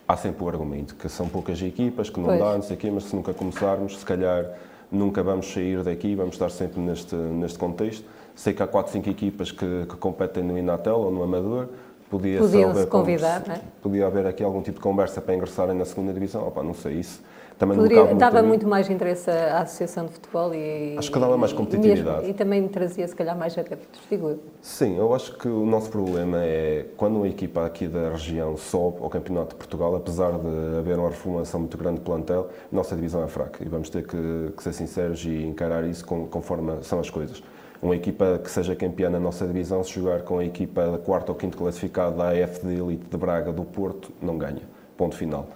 Há 0.08 0.16
sempre 0.16 0.44
o 0.44 0.48
argumento 0.48 0.96
que 0.96 1.10
são 1.10 1.28
poucas 1.28 1.62
equipas, 1.62 2.10
que 2.10 2.20
não 2.20 2.28
pois. 2.28 2.40
dá, 2.40 2.54
não 2.54 2.62
sei 2.62 2.78
o 2.78 2.80
quê, 2.80 2.90
mas 2.90 3.06
se 3.06 3.16
nunca 3.16 3.34
começarmos, 3.34 3.98
se 3.98 4.06
calhar 4.06 4.46
nunca 4.90 5.22
vamos 5.22 5.52
sair 5.52 5.84
daqui, 5.84 6.16
vamos 6.16 6.36
estar 6.36 6.50
sempre 6.50 6.80
neste, 6.80 7.16
neste 7.16 7.60
contexto. 7.60 8.06
Sei 8.34 8.54
que 8.54 8.64
há 8.64 8.68
4, 8.68 8.94
5 8.94 9.10
equipas 9.10 9.52
que, 9.52 9.86
que 9.90 9.96
competem 9.98 10.44
no 10.44 10.58
Inatel 10.58 10.98
ou 10.98 11.12
no 11.12 11.24
Amador, 11.24 11.70
podia 12.10 12.40
Podiam-se 12.40 12.88
convidar, 12.88 13.44
não 13.48 13.56
é? 13.56 13.62
Podia 13.82 14.08
haver 14.08 14.26
aqui 14.26 14.44
algum 14.44 14.62
tipo 14.62 14.78
de 14.78 14.84
conversa 14.84 15.22
para 15.22 15.36
ingressarem 15.36 15.76
na 15.76 15.86
segunda 15.86 16.14
divisão, 16.14 16.48
Opa, 16.48 16.64
não 16.64 16.74
sei 16.74 16.96
isso. 16.96 17.22
também 17.58 17.78
Poderia, 17.78 18.06
não 18.06 18.18
dava 18.18 18.42
muito 18.42 18.68
mais 18.68 18.90
interesse 18.90 19.30
à 19.30 19.62
Associação 19.62 20.06
de 20.06 20.14
Futebol 20.14 20.54
e. 20.54 20.96
Acho 20.98 21.12
que 21.12 21.20
dava 21.20 21.38
mais 21.38 21.54
competitividade. 21.54 22.28
E, 22.28 22.30
e 22.30 22.34
também 22.34 22.68
trazia, 22.68 23.08
se 23.08 23.16
calhar, 23.16 23.38
mais 23.38 23.58
adeptos, 23.58 24.02
eu. 24.10 24.40
Sim, 24.62 24.98
eu 24.98 25.14
acho 25.14 25.38
que 25.38 25.48
o 25.48 25.66
nosso 25.66 25.90
problema 25.90 26.38
é 26.44 26.86
quando 26.96 27.18
uma 27.18 27.28
equipa 27.28 27.66
aqui 27.66 27.88
da 27.88 28.10
região 28.12 28.56
sobe 28.56 28.98
ao 29.02 29.10
Campeonato 29.10 29.50
de 29.50 29.56
Portugal, 29.56 29.96
apesar 29.96 30.32
de 30.32 30.78
haver 30.80 30.98
uma 30.98 31.10
reformulação 31.10 31.62
muito 31.62 31.78
grande 31.78 32.00
de 32.00 32.06
plantel, 32.06 32.50
a 32.72 32.76
nossa 32.76 32.96
divisão 32.96 33.24
é 33.24 33.28
fraca 33.28 33.64
e 33.64 33.68
vamos 33.68 33.90
ter 33.90 34.06
que, 34.06 34.18
que 34.56 34.64
ser 34.64 34.74
sinceros 34.74 35.24
e 35.26 35.44
encarar 35.44 35.84
isso 35.84 36.06
com, 36.06 36.28
conforme 36.28 36.74
são 36.84 37.00
as 37.00 37.10
coisas. 37.10 37.42
Uma 37.82 37.96
equipa 37.96 38.40
que 38.44 38.50
seja 38.50 38.76
campeã 38.76 39.10
na 39.10 39.20
nossa 39.20 39.46
divisão, 39.46 39.84
se 39.84 39.94
jogar 39.94 40.22
com 40.22 40.40
a 40.40 40.46
equipa 40.46 40.92
da 40.92 40.98
quarta 40.98 41.32
ou 41.32 41.38
quinto 41.38 41.58
classificado 41.58 42.18
da 42.18 42.30
AF 42.30 42.66
de 42.66 42.76
Elite 42.76 43.06
de 43.10 43.18
Braga 43.18 43.52
do 43.52 43.64
Porto, 43.64 44.12
não 44.22 44.38
ganha. 44.38 44.62
Ponto 44.98 45.16
final. 45.16 45.48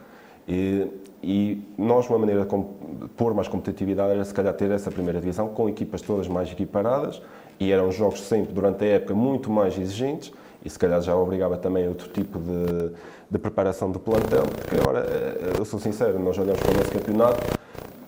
E, 0.47 0.87
e 1.23 1.63
nós, 1.77 2.09
uma 2.09 2.19
maneira 2.19 2.45
de 2.45 3.07
pôr 3.15 3.33
mais 3.33 3.47
competitividade 3.47 4.11
era 4.11 4.23
se 4.23 4.33
calhar 4.33 4.53
ter 4.53 4.69
essa 4.71 4.91
primeira 4.91 5.19
divisão 5.19 5.49
com 5.49 5.67
equipas 5.69 6.01
todas 6.01 6.27
mais 6.27 6.51
equiparadas 6.51 7.21
e 7.59 7.71
eram 7.71 7.91
jogos 7.91 8.21
sempre, 8.21 8.53
durante 8.53 8.83
a 8.83 8.87
época, 8.87 9.13
muito 9.13 9.49
mais 9.49 9.77
exigentes 9.77 10.31
e 10.63 10.69
se 10.69 10.77
calhar 10.77 11.01
já 11.01 11.15
obrigava 11.15 11.57
também 11.57 11.87
outro 11.87 12.09
tipo 12.09 12.39
de, 12.39 12.91
de 13.29 13.39
preparação 13.39 13.91
do 13.91 13.99
plantel, 13.99 14.43
porque 14.43 14.75
agora, 14.75 14.99
eh, 14.99 15.53
eu 15.59 15.65
sou 15.65 15.79
sincero, 15.79 16.19
nós 16.19 16.37
olhamos 16.37 16.59
para 16.59 16.71
o 16.71 16.77
nosso 16.77 16.91
campeonato, 16.91 17.59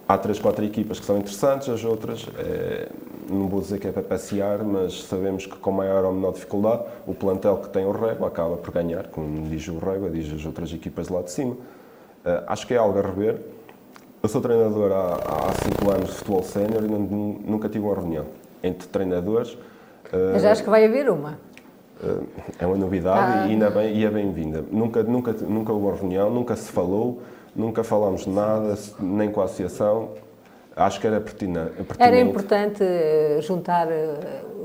há 0.08 0.18
três, 0.18 0.40
quatro 0.40 0.64
equipas 0.64 1.00
que 1.00 1.06
são 1.06 1.18
interessantes, 1.18 1.70
as 1.70 1.84
outras, 1.84 2.28
é, 2.38 2.90
não 3.30 3.48
vou 3.48 3.62
dizer 3.62 3.80
que 3.80 3.88
é 3.88 3.92
para 3.92 4.04
passear, 4.04 4.64
mas 4.64 5.04
sabemos 5.04 5.46
que 5.46 5.56
com 5.58 5.72
maior 5.72 6.04
ou 6.06 6.14
menor 6.14 6.34
dificuldade, 6.34 6.84
o 7.08 7.14
plantel 7.14 7.58
que 7.58 7.70
tem 7.70 7.86
o 7.86 7.92
Régua 7.92 8.28
acaba 8.28 8.58
por 8.58 8.74
ganhar, 8.74 9.08
como 9.08 9.48
diz 9.48 9.68
o 9.68 9.78
Régua, 9.78 10.10
diz 10.10 10.32
as 10.34 10.46
outras 10.46 10.72
equipas 10.74 11.10
lá 11.10 11.22
de 11.22 11.32
cima. 11.32 11.54
Uh, 11.54 12.44
acho 12.48 12.66
que 12.68 12.74
é 12.74 12.78
algo 12.78 12.98
a 12.98 13.02
rever. 13.02 13.42
Eu 14.22 14.30
sou 14.30 14.40
treinador 14.40 14.92
há, 14.92 15.16
há 15.16 15.54
cinco 15.64 15.92
anos 15.92 16.10
de 16.10 16.16
futebol 16.16 16.44
sénior 16.44 16.84
e 16.84 16.88
nunca 16.88 17.68
tive 17.68 17.86
uma 17.86 17.96
reunião 17.96 18.26
entre 18.64 18.88
treinadores. 18.88 19.52
Uh, 19.52 20.32
Mas 20.32 20.46
acho 20.46 20.64
que 20.64 20.70
vai 20.70 20.86
haver 20.86 21.10
uma. 21.10 21.38
Uh, 22.02 22.26
é 22.58 22.66
uma 22.66 22.78
novidade 22.78 23.40
ah. 23.40 23.48
e, 23.48 23.52
ainda 23.52 23.70
bem, 23.70 23.94
e 23.94 24.06
é 24.06 24.10
bem-vinda. 24.10 24.64
Nunca, 24.72 25.04
nunca, 25.04 25.34
nunca 25.34 25.74
houve 25.74 25.86
uma 25.86 25.96
reunião, 25.96 26.30
nunca 26.30 26.56
se 26.56 26.72
falou, 26.72 27.22
nunca 27.56 27.84
falámos 27.84 28.26
nada, 28.26 28.78
nem 29.00 29.32
com 29.32 29.42
a 29.42 29.46
associação. 29.46 30.10
Acho 30.76 31.00
que 31.00 31.06
era 31.06 31.22
pertinente. 31.22 31.74
Era 32.00 32.20
importante 32.20 32.84
juntar 33.42 33.88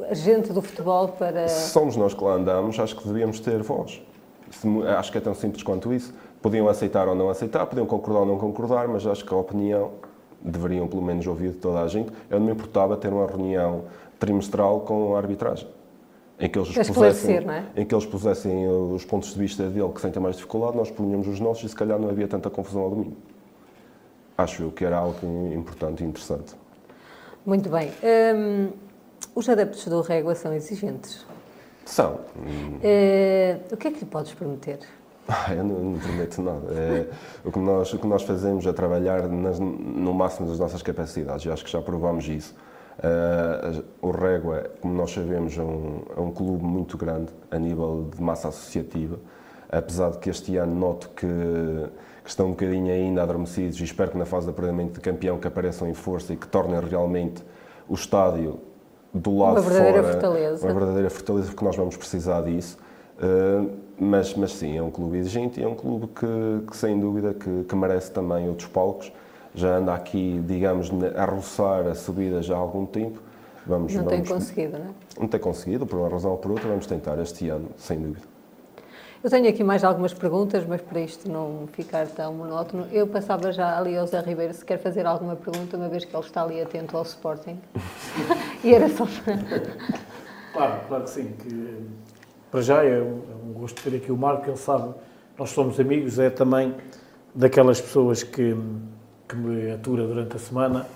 a 0.08 0.14
gente 0.14 0.52
do 0.52 0.62
futebol 0.62 1.08
para. 1.08 1.46
Se 1.48 1.70
somos 1.70 1.96
nós 1.96 2.14
que 2.14 2.24
lá 2.24 2.32
andamos, 2.32 2.78
acho 2.78 2.96
que 2.96 3.06
devíamos 3.06 3.40
ter 3.40 3.62
voz. 3.62 4.00
Acho 4.98 5.12
que 5.12 5.18
é 5.18 5.20
tão 5.20 5.34
simples 5.34 5.62
quanto 5.62 5.92
isso 5.92 6.14
podiam 6.40 6.68
aceitar 6.68 7.08
ou 7.08 7.14
não 7.14 7.28
aceitar, 7.28 7.66
podiam 7.66 7.86
concordar 7.86 8.20
ou 8.20 8.26
não 8.26 8.38
concordar, 8.38 8.88
mas 8.88 9.06
acho 9.06 9.24
que 9.24 9.34
a 9.34 9.36
opinião 9.36 9.92
deveriam 10.40 10.86
pelo 10.86 11.02
menos 11.02 11.26
ouvir 11.26 11.50
de 11.50 11.56
toda 11.56 11.82
a 11.82 11.88
gente. 11.88 12.10
Eu 12.30 12.38
não 12.38 12.46
me 12.46 12.52
importava 12.52 12.96
ter 12.96 13.12
uma 13.12 13.26
reunião 13.26 13.84
trimestral 14.18 14.80
com 14.80 15.14
a 15.14 15.18
arbitragem. 15.18 15.68
Em 16.40 16.48
que, 16.48 16.56
eles 16.56 16.88
pusessem, 16.88 17.36
é? 17.36 17.64
em 17.76 17.84
que 17.84 17.92
eles 17.92 18.06
pusessem 18.06 18.68
os 18.68 19.04
pontos 19.04 19.34
de 19.34 19.38
vista 19.38 19.68
dele 19.68 19.88
que 19.92 20.00
sentem 20.00 20.22
mais 20.22 20.36
dificuldade, 20.36 20.76
nós 20.76 20.88
punhamos 20.88 21.26
os 21.26 21.40
nossos 21.40 21.64
e 21.64 21.68
se 21.68 21.74
calhar 21.74 21.98
não 21.98 22.08
havia 22.08 22.28
tanta 22.28 22.48
confusão 22.48 22.82
ao 22.82 22.90
domingo. 22.90 23.16
Acho 24.36 24.62
eu 24.62 24.70
que 24.70 24.84
era 24.84 24.96
algo 24.96 25.18
importante 25.52 26.04
e 26.04 26.06
interessante. 26.06 26.54
Muito 27.44 27.68
bem. 27.68 27.90
Hum, 28.36 28.70
os 29.34 29.48
adeptos 29.48 29.84
do 29.86 30.00
Régua 30.00 30.36
são 30.36 30.54
exigentes? 30.54 31.26
São. 31.84 32.14
Uh, 32.14 33.72
o 33.72 33.76
que 33.76 33.88
é 33.88 33.90
que 33.90 34.00
lhe 34.00 34.06
podes 34.06 34.32
prometer? 34.32 34.78
Ah, 35.30 35.54
eu 35.54 35.62
não, 35.62 35.78
não 35.78 35.98
prometo 35.98 36.40
nada. 36.40 36.72
É, 36.72 37.06
o, 37.44 37.52
que 37.52 37.58
nós, 37.58 37.92
o 37.92 37.98
que 37.98 38.06
nós 38.06 38.22
fazemos 38.22 38.64
é 38.64 38.72
trabalhar 38.72 39.28
nas, 39.28 39.58
no 39.60 40.14
máximo 40.14 40.48
das 40.48 40.58
nossas 40.58 40.82
capacidades. 40.82 41.44
Eu 41.44 41.52
acho 41.52 41.62
que 41.66 41.70
já 41.70 41.82
provámos 41.82 42.26
isso. 42.26 42.54
Uh, 42.98 43.84
o 44.02 44.10
Régua, 44.10 44.70
como 44.80 44.94
nós 44.94 45.12
sabemos, 45.12 45.56
é 45.56 45.62
um, 45.62 46.02
é 46.16 46.20
um 46.20 46.32
clube 46.32 46.64
muito 46.64 46.96
grande 46.96 47.32
a 47.50 47.58
nível 47.58 48.08
de 48.14 48.20
massa 48.20 48.48
associativa. 48.48 49.18
Apesar 49.70 50.10
de 50.10 50.18
que 50.18 50.30
este 50.30 50.56
ano 50.56 50.74
noto 50.74 51.10
que, 51.10 51.26
que 52.24 52.30
estão 52.30 52.46
um 52.46 52.50
bocadinho 52.50 52.92
ainda 52.92 53.22
adormecidos 53.22 53.78
e 53.80 53.84
espero 53.84 54.10
que 54.10 54.18
na 54.18 54.24
fase 54.24 54.46
de 54.46 54.50
apuramento 54.50 54.94
de 54.94 55.00
campeão 55.00 55.38
que 55.38 55.46
apareçam 55.46 55.88
em 55.88 55.94
força 55.94 56.32
e 56.32 56.36
que 56.36 56.48
tornem 56.48 56.80
realmente 56.80 57.44
o 57.88 57.94
estádio 57.94 58.60
do 59.12 59.38
lado 59.38 59.60
uma 59.60 59.60
verdadeira 59.60 60.02
fora 60.02 60.12
fortaleza. 60.12 60.66
uma 60.66 60.74
verdadeira 60.74 61.10
fortaleza, 61.10 61.46
porque 61.48 61.64
nós 61.64 61.76
vamos 61.76 61.96
precisar 61.96 62.42
disso. 62.42 62.78
Uh, 63.18 63.70
mas, 63.98 64.34
mas 64.34 64.52
sim, 64.52 64.76
é 64.76 64.82
um 64.82 64.90
clube 64.90 65.18
exigente 65.18 65.60
e 65.60 65.64
é 65.64 65.66
um 65.66 65.74
clube 65.74 66.06
que, 66.08 66.70
que 66.70 66.76
sem 66.76 66.98
dúvida 66.98 67.34
que, 67.34 67.64
que, 67.64 67.76
merece 67.76 68.12
também 68.12 68.48
outros 68.48 68.68
palcos. 68.68 69.12
Já 69.54 69.76
anda 69.76 69.94
aqui, 69.94 70.42
digamos, 70.46 70.90
a 71.16 71.24
roçar 71.24 71.86
a 71.86 71.94
subida 71.94 72.42
já 72.42 72.54
há 72.54 72.58
algum 72.58 72.86
tempo. 72.86 73.20
Vamos, 73.66 73.94
não 73.94 74.04
vamos, 74.04 74.16
tem 74.18 74.24
conseguido, 74.24 74.78
não 74.78 74.86
é? 74.86 75.20
Não 75.20 75.28
tem 75.28 75.40
conseguido, 75.40 75.86
por 75.86 75.98
uma 75.98 76.08
razão 76.08 76.30
ou 76.30 76.38
por 76.38 76.50
outra, 76.52 76.68
vamos 76.68 76.86
tentar 76.86 77.18
este 77.18 77.48
ano, 77.48 77.68
sem 77.76 77.98
dúvida. 77.98 78.26
Eu 79.22 79.28
tenho 79.28 79.48
aqui 79.48 79.64
mais 79.64 79.82
algumas 79.82 80.14
perguntas, 80.14 80.64
mas 80.64 80.80
para 80.80 81.00
isto 81.00 81.28
não 81.30 81.68
ficar 81.72 82.06
tão 82.06 82.32
monótono, 82.32 82.86
eu 82.92 83.06
passava 83.06 83.50
já 83.50 83.76
ali 83.76 83.96
ao 83.96 84.06
Zé 84.06 84.20
Ribeiro 84.20 84.54
se 84.54 84.64
quer 84.64 84.78
fazer 84.78 85.06
alguma 85.06 85.34
pergunta, 85.34 85.76
uma 85.76 85.88
vez 85.88 86.04
que 86.04 86.14
ele 86.14 86.24
está 86.24 86.42
ali 86.42 86.62
atento 86.62 86.96
ao 86.96 87.02
Sporting. 87.02 87.58
e 88.62 88.72
era 88.72 88.88
só 88.88 89.06
para... 89.06 89.36
Claro, 90.52 90.80
claro 90.86 91.04
que 91.04 91.10
sim. 91.10 91.32
Que 91.38 91.84
para 92.50 92.62
já 92.62 92.84
é 92.84 93.00
um, 93.00 93.22
é 93.30 93.48
um 93.48 93.52
gosto 93.54 93.82
ter 93.82 93.96
aqui 93.96 94.10
o 94.12 94.16
Marco, 94.16 94.48
ele 94.48 94.56
sabe, 94.56 94.94
nós 95.36 95.50
somos 95.50 95.78
amigos, 95.78 96.18
é 96.18 96.30
também 96.30 96.74
daquelas 97.34 97.80
pessoas 97.80 98.22
que, 98.22 98.56
que 99.28 99.36
me 99.36 99.70
atura 99.72 100.06
durante 100.06 100.36
a 100.36 100.38
semana, 100.38 100.86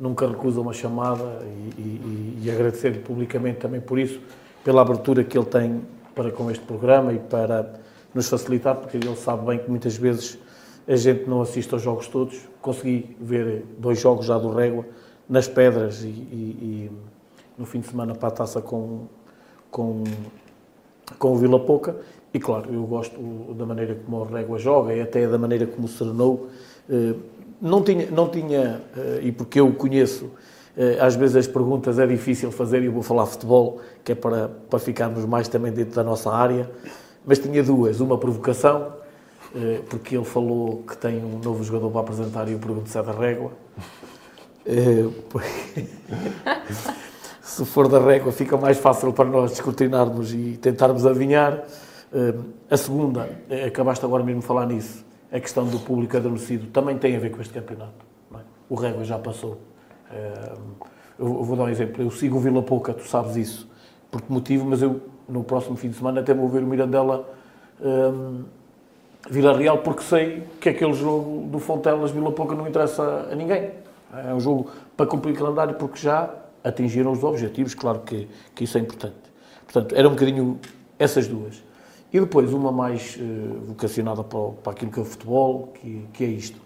nunca 0.00 0.26
recusa 0.26 0.60
uma 0.60 0.72
chamada 0.72 1.40
e, 1.44 1.80
e, 1.80 2.40
e 2.44 2.50
agradecer-lhe 2.50 3.00
publicamente 3.00 3.58
também 3.58 3.80
por 3.80 3.98
isso, 3.98 4.20
pela 4.64 4.82
abertura 4.82 5.22
que 5.22 5.36
ele 5.36 5.46
tem 5.46 5.82
para 6.14 6.30
com 6.30 6.50
este 6.50 6.64
programa 6.64 7.12
e 7.12 7.18
para 7.18 7.74
nos 8.14 8.28
facilitar, 8.28 8.76
porque 8.76 8.96
ele 8.96 9.16
sabe 9.16 9.46
bem 9.46 9.58
que 9.58 9.68
muitas 9.68 9.96
vezes 9.96 10.38
a 10.88 10.96
gente 10.96 11.28
não 11.28 11.42
assiste 11.42 11.72
aos 11.72 11.82
jogos 11.82 12.08
todos. 12.08 12.40
Consegui 12.60 13.16
ver 13.20 13.64
dois 13.78 14.00
jogos 14.00 14.26
já 14.26 14.38
do 14.38 14.50
Régua, 14.50 14.84
nas 15.28 15.46
Pedras 15.48 16.02
e, 16.02 16.08
e, 16.08 16.10
e 16.10 16.90
no 17.56 17.66
fim 17.66 17.80
de 17.80 17.86
semana 17.86 18.14
para 18.14 18.28
a 18.28 18.32
taça 18.32 18.60
com, 18.60 19.06
com 19.70 20.04
com 21.18 21.32
o 21.32 21.36
Vila 21.36 21.58
Pouca 21.60 21.96
e 22.32 22.38
claro, 22.38 22.72
eu 22.72 22.82
gosto 22.84 23.18
da 23.54 23.66
maneira 23.66 23.94
como 23.94 24.18
o 24.18 24.24
Régua 24.24 24.58
joga 24.58 24.94
e 24.94 25.00
até 25.00 25.26
da 25.26 25.38
maneira 25.38 25.66
como 25.66 25.84
o 25.84 25.88
Serenou 25.88 26.48
eh, 26.88 27.14
não 27.62 27.82
tinha, 27.82 28.10
não 28.10 28.28
tinha 28.28 28.82
eh, 28.96 29.20
e 29.22 29.32
porque 29.32 29.60
eu 29.60 29.72
conheço 29.72 30.30
eh, 30.76 30.98
às 31.00 31.14
vezes 31.14 31.36
as 31.36 31.46
perguntas 31.46 31.98
é 31.98 32.06
difícil 32.06 32.50
fazer 32.50 32.82
e 32.82 32.86
eu 32.86 32.92
vou 32.92 33.02
falar 33.02 33.24
futebol 33.26 33.80
que 34.04 34.12
é 34.12 34.14
para, 34.14 34.48
para 34.48 34.78
ficarmos 34.78 35.24
mais 35.24 35.48
também 35.48 35.72
dentro 35.72 35.94
da 35.94 36.02
nossa 36.02 36.30
área. 36.30 36.68
Mas 37.24 37.38
tinha 37.38 37.62
duas, 37.62 38.00
uma 38.00 38.18
provocação 38.18 39.00
porque 39.90 40.16
ele 40.16 40.24
falou 40.24 40.82
que 40.82 40.96
tem 40.96 41.22
um 41.22 41.38
novo 41.38 41.62
jogador 41.62 41.90
para 41.90 42.00
apresentar 42.00 42.48
e 42.48 42.52
eu 42.52 42.58
pergunto 42.58 42.88
se 42.88 42.98
é 42.98 43.02
da 43.02 43.12
Régua. 43.12 43.52
Se 47.42 47.66
for 47.66 47.86
da 47.86 47.98
régua, 47.98 48.32
fica 48.32 48.56
mais 48.56 48.78
fácil 48.78 49.12
para 49.12 49.28
nós 49.28 49.50
descortinarmos 49.50 50.32
e 50.32 50.56
tentarmos 50.56 51.04
adivinhar. 51.04 51.62
Eh, 52.10 52.34
a 52.70 52.76
segunda, 52.78 53.28
eh, 53.50 53.66
acabaste 53.66 54.02
agora 54.04 54.24
mesmo 54.24 54.40
de 54.40 54.46
falar 54.46 54.64
nisso, 54.64 55.04
a 55.32 55.40
questão 55.40 55.66
do 55.66 55.78
público 55.78 56.16
adormecido 56.16 56.66
também 56.66 56.98
tem 56.98 57.16
a 57.16 57.18
ver 57.18 57.30
com 57.30 57.40
este 57.40 57.54
campeonato. 57.54 58.04
É? 58.34 58.38
O 58.68 58.74
régua 58.74 59.02
já 59.02 59.18
passou. 59.18 59.58
Eh, 60.10 60.52
eu 61.18 61.42
vou 61.42 61.56
dar 61.56 61.64
um 61.64 61.68
exemplo. 61.68 62.02
Eu 62.02 62.10
sigo 62.10 62.36
o 62.36 62.40
Vila 62.40 62.62
Pouca, 62.62 62.92
tu 62.92 63.08
sabes 63.08 63.36
isso, 63.36 63.68
por 64.10 64.20
que 64.20 64.30
motivo, 64.30 64.66
mas 64.66 64.82
eu 64.82 65.00
no 65.28 65.42
próximo 65.42 65.76
fim 65.76 65.88
de 65.88 65.96
semana 65.96 66.20
até 66.20 66.34
vou 66.34 66.48
ver 66.48 66.62
o 66.62 66.66
Mirandela 66.66 67.26
um, 67.80 68.44
Vila 69.30 69.56
Real, 69.56 69.78
porque 69.78 70.02
sei 70.02 70.42
que 70.60 70.68
aquele 70.68 70.92
jogo 70.92 71.48
do 71.48 71.58
Fontelas 71.58 72.10
Vila 72.10 72.32
Pouca 72.32 72.54
não 72.54 72.66
interessa 72.66 73.28
a 73.30 73.34
ninguém. 73.34 73.70
É 74.12 74.34
um 74.34 74.40
jogo 74.40 74.70
para 74.96 75.06
cumprir 75.06 75.34
calendário, 75.34 75.74
porque 75.74 75.98
já 75.98 76.28
atingiram 76.62 77.12
os 77.12 77.24
objetivos, 77.24 77.74
claro 77.74 78.00
que, 78.00 78.28
que 78.54 78.64
isso 78.64 78.76
é 78.76 78.80
importante. 78.80 79.14
Portanto, 79.64 79.94
era 79.96 80.06
um 80.06 80.12
bocadinho 80.12 80.60
essas 80.98 81.26
duas. 81.26 81.62
E 82.12 82.20
depois 82.20 82.52
uma 82.52 82.70
mais 82.70 83.16
uh, 83.16 83.60
vocacionada 83.66 84.22
para, 84.22 84.50
para 84.62 84.72
aquilo 84.72 84.90
que 84.90 84.98
é 84.98 85.02
o 85.02 85.04
futebol, 85.04 85.72
que, 85.74 86.06
que 86.12 86.24
é 86.24 86.26
isto. 86.26 86.60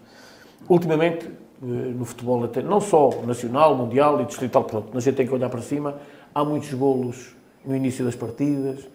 Ultimamente, 0.67 1.25
uh, 1.25 1.65
no 1.65 2.03
futebol, 2.03 2.43
até, 2.43 2.61
não 2.61 2.81
só 2.81 3.21
nacional, 3.25 3.75
mundial 3.75 4.21
e 4.21 4.25
distrital, 4.25 4.63
pronto, 4.65 4.97
a 4.97 4.99
gente 4.99 5.15
tem 5.15 5.25
que 5.25 5.33
olhar 5.33 5.49
para 5.49 5.61
cima, 5.61 5.95
há 6.35 6.43
muitos 6.43 6.73
golos 6.73 7.35
no 7.65 7.75
início 7.75 8.03
das 8.03 8.15
partidas, 8.15 8.87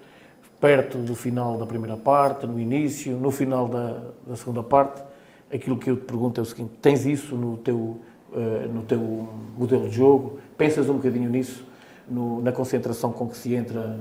perto 0.61 0.99
do 0.99 1.15
final 1.15 1.57
da 1.57 1.67
primeira 1.67 1.97
parte, 1.97 2.47
no 2.47 2.61
início, 2.61 3.17
no 3.17 3.31
final 3.31 3.67
da, 3.67 4.03
da 4.27 4.37
segunda 4.37 4.63
parte. 4.63 5.03
Aquilo 5.53 5.77
que 5.77 5.91
eu 5.91 5.97
te 5.97 6.05
pergunto 6.05 6.41
é 6.41 6.43
o 6.43 6.47
seguinte: 6.47 6.73
tens 6.81 7.05
isso 7.05 7.35
no 7.35 7.57
teu 7.59 7.99
eh, 8.35 8.67
no 8.73 8.83
teu 8.83 9.29
modelo 9.59 9.91
de 9.91 9.95
jogo? 9.95 10.39
Pensas 10.57 10.89
um 10.89 10.95
bocadinho 10.95 11.29
nisso, 11.29 11.67
no, 12.09 12.41
na 12.41 12.51
concentração 12.51 13.13
com 13.13 13.29
que 13.29 13.37
se 13.37 13.55
entra 13.55 14.01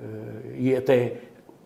uh, 0.00 0.56
e 0.56 0.74
até 0.74 1.20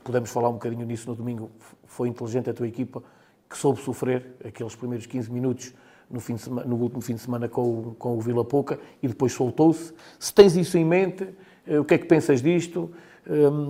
podemos 0.06 0.30
falar 0.30 0.48
um 0.48 0.54
bocadinho 0.54 0.86
nisso 0.86 1.08
no 1.10 1.16
domingo. 1.16 1.50
Foi 1.84 2.08
inteligente 2.08 2.48
a 2.48 2.54
tua 2.54 2.66
equipa 2.66 3.02
que 3.48 3.58
soube 3.58 3.80
sofrer 3.80 4.36
aqueles 4.44 4.74
primeiros 4.74 5.06
15 5.06 5.30
minutos 5.30 5.74
no, 6.10 6.20
fim 6.20 6.34
de 6.34 6.42
semana, 6.42 6.66
no 6.66 6.76
último 6.76 7.00
fim 7.00 7.14
de 7.14 7.20
semana 7.20 7.48
com 7.48 7.62
o, 7.62 7.96
com 7.98 8.16
o 8.16 8.20
Vila 8.20 8.44
Pouca 8.44 8.78
e 9.02 9.08
depois 9.08 9.32
soltou-se. 9.32 9.92
Se 10.18 10.32
tens 10.32 10.56
isso 10.56 10.78
em 10.78 10.84
mente, 10.84 11.28
o 11.66 11.84
que 11.84 11.94
é 11.94 11.98
que 11.98 12.06
pensas 12.06 12.40
disto? 12.40 12.90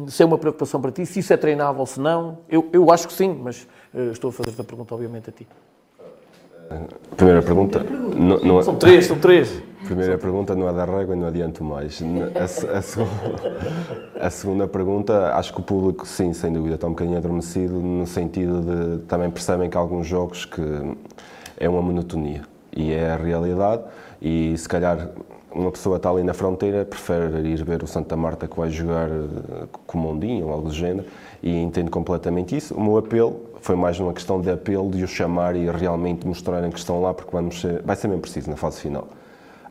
se 0.08 0.22
é 0.22 0.26
uma 0.26 0.36
preocupação 0.36 0.80
para 0.82 0.92
ti, 0.92 1.06
se 1.06 1.20
isso 1.20 1.32
é 1.32 1.36
treinável, 1.36 1.86
se 1.86 1.98
não. 1.98 2.40
Eu, 2.46 2.68
eu 2.74 2.90
acho 2.90 3.08
que 3.08 3.14
sim, 3.14 3.34
mas 3.42 3.66
estou 4.12 4.28
a 4.28 4.32
fazer-te 4.32 4.60
a 4.60 4.64
pergunta, 4.64 4.94
obviamente, 4.94 5.30
a 5.30 5.32
ti. 5.32 5.48
Primeira 7.16 7.40
pergunta. 7.42 7.82
Não, 7.82 8.38
não, 8.40 8.60
é- 8.60 8.62
são 8.62 8.76
três, 8.76 9.06
são 9.06 9.18
três. 9.18 9.62
Primeira 9.86 10.18
pergunta 10.18 10.54
não 10.54 10.68
é 10.68 10.72
da 10.72 10.84
régua 10.84 11.14
e 11.14 11.18
não 11.18 11.28
adianto 11.28 11.62
mais. 11.62 12.02
A, 12.34 12.44
a, 12.78 12.82
segunda, 12.82 13.10
a, 14.20 14.30
segunda 14.30 14.68
pergunta, 14.68 15.34
acho 15.34 15.52
que 15.52 15.60
o 15.60 15.62
público, 15.62 16.06
sim, 16.06 16.32
sem 16.32 16.52
dúvida, 16.52 16.74
está 16.74 16.86
um 16.86 16.90
bocadinho 16.90 17.16
adormecido, 17.16 17.74
no 17.74 18.06
sentido 18.06 18.60
de 18.60 19.02
também 19.04 19.30
percebem 19.30 19.70
que 19.70 19.76
há 19.76 19.80
alguns 19.80 20.06
jogos 20.06 20.44
que 20.44 20.62
é 21.56 21.68
uma 21.68 21.80
monotonia 21.80 22.42
e 22.74 22.92
é 22.92 23.10
a 23.10 23.16
realidade. 23.16 23.82
E 24.20 24.56
se 24.58 24.68
calhar 24.68 25.08
uma 25.52 25.70
pessoa 25.70 25.96
está 25.96 26.10
ali 26.10 26.22
na 26.22 26.34
fronteira, 26.34 26.84
prefere 26.84 27.48
ir 27.48 27.64
ver 27.64 27.82
o 27.82 27.86
Santa 27.86 28.16
Marta 28.16 28.46
que 28.46 28.58
vai 28.58 28.68
jogar 28.68 29.08
eh, 29.08 29.66
com 29.86 29.98
o 29.98 30.00
Mondinho 30.00 30.46
ou 30.46 30.52
algo 30.52 30.68
do 30.68 30.74
género 30.74 31.06
e 31.42 31.62
entendo 31.62 31.90
completamente 31.90 32.54
isso. 32.54 32.74
O 32.74 32.80
meu 32.80 32.98
apelo 32.98 33.40
foi 33.62 33.74
mais 33.74 33.98
uma 33.98 34.12
questão 34.12 34.40
de 34.40 34.50
apelo, 34.50 34.90
de 34.90 35.02
os 35.02 35.10
chamar 35.10 35.56
e 35.56 35.70
realmente 35.70 36.26
mostrarem 36.26 36.70
que 36.70 36.78
estão 36.78 37.00
lá, 37.00 37.14
porque 37.14 37.30
vamos 37.32 37.60
ser, 37.60 37.82
vai 37.82 37.96
ser 37.96 38.08
mesmo 38.08 38.22
preciso 38.22 38.50
na 38.50 38.56
fase 38.56 38.80
final. 38.80 39.08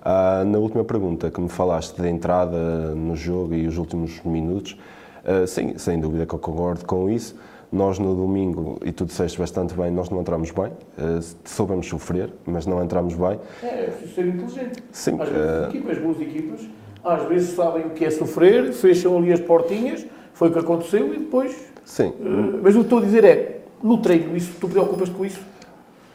Ah, 0.07 0.43
na 0.45 0.59
última 0.59 0.83
pergunta 0.83 1.31
que 1.31 1.41
me 1.41 1.49
falaste 1.49 1.99
de 1.99 2.07
entrada 2.07 2.93
no 2.93 3.15
jogo 3.15 3.55
e 3.55 3.65
os 3.65 3.79
últimos 3.79 4.21
minutos, 4.23 4.77
ah, 5.25 5.47
sim, 5.47 5.79
sem 5.79 5.99
dúvida 5.99 6.27
que 6.27 6.35
eu 6.35 6.37
concordo 6.37 6.85
com 6.85 7.09
isso. 7.09 7.35
Nós 7.71 7.97
no 7.97 8.15
domingo, 8.15 8.79
e 8.85 8.91
tu 8.91 9.03
disseste 9.03 9.39
bastante 9.39 9.73
bem, 9.73 9.89
nós 9.89 10.09
não 10.11 10.21
entramos 10.21 10.51
bem, 10.51 10.67
uh, 10.67 11.35
soubemos 11.43 11.87
sofrer, 11.87 12.29
mas 12.45 12.65
não 12.65 12.81
entramos 12.81 13.15
bem. 13.15 13.39
É, 13.63 13.65
é 13.65 13.83
preciso 13.87 14.13
ser 14.13 14.27
inteligente. 14.27 14.83
Sim. 14.91 15.19
Às 15.19 15.27
vezes, 15.27 15.45
uh... 15.45 15.69
equipas, 15.69 15.97
boas 15.97 16.21
equipas, 16.21 16.69
às 17.03 17.23
vezes 17.27 17.49
sabem 17.49 17.87
o 17.87 17.89
que 17.89 18.05
é 18.05 18.11
sofrer, 18.11 18.71
fecham 18.71 19.17
ali 19.17 19.33
as 19.33 19.41
portinhas, 19.41 20.05
foi 20.33 20.49
o 20.49 20.53
que 20.53 20.59
aconteceu 20.59 21.13
e 21.13 21.17
depois. 21.17 21.67
Sim. 21.83 22.09
Uh, 22.09 22.59
mas 22.61 22.75
o 22.75 22.79
que 22.79 22.85
estou 22.85 22.99
a 22.99 23.01
dizer 23.01 23.25
é, 23.25 23.61
no 23.83 23.97
treino, 23.97 24.37
isso, 24.37 24.53
tu 24.61 24.69
preocupas-te 24.69 25.13
com 25.13 25.25
isso? 25.25 25.41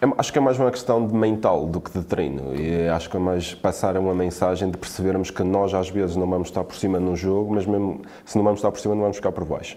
É, 0.00 0.08
acho 0.16 0.32
que 0.32 0.38
é 0.38 0.40
mais 0.40 0.58
uma 0.58 0.70
questão 0.70 1.06
de 1.06 1.14
mental 1.14 1.66
do 1.66 1.78
que 1.78 1.90
de 1.90 2.02
treino. 2.02 2.54
E 2.54 2.88
acho 2.88 3.10
que 3.10 3.16
é 3.16 3.20
mais 3.20 3.52
passar 3.52 3.98
uma 3.98 4.14
mensagem 4.14 4.70
de 4.70 4.78
percebermos 4.78 5.30
que 5.30 5.42
nós, 5.42 5.74
às 5.74 5.90
vezes, 5.90 6.16
não 6.16 6.26
vamos 6.26 6.48
estar 6.48 6.64
por 6.64 6.74
cima 6.74 6.98
num 6.98 7.14
jogo, 7.14 7.54
mas 7.54 7.66
mesmo 7.66 8.00
se 8.24 8.36
não 8.36 8.42
vamos 8.42 8.60
estar 8.60 8.70
por 8.70 8.80
cima, 8.80 8.94
não 8.94 9.02
vamos 9.02 9.18
ficar 9.18 9.30
por 9.30 9.44
baixo. 9.44 9.76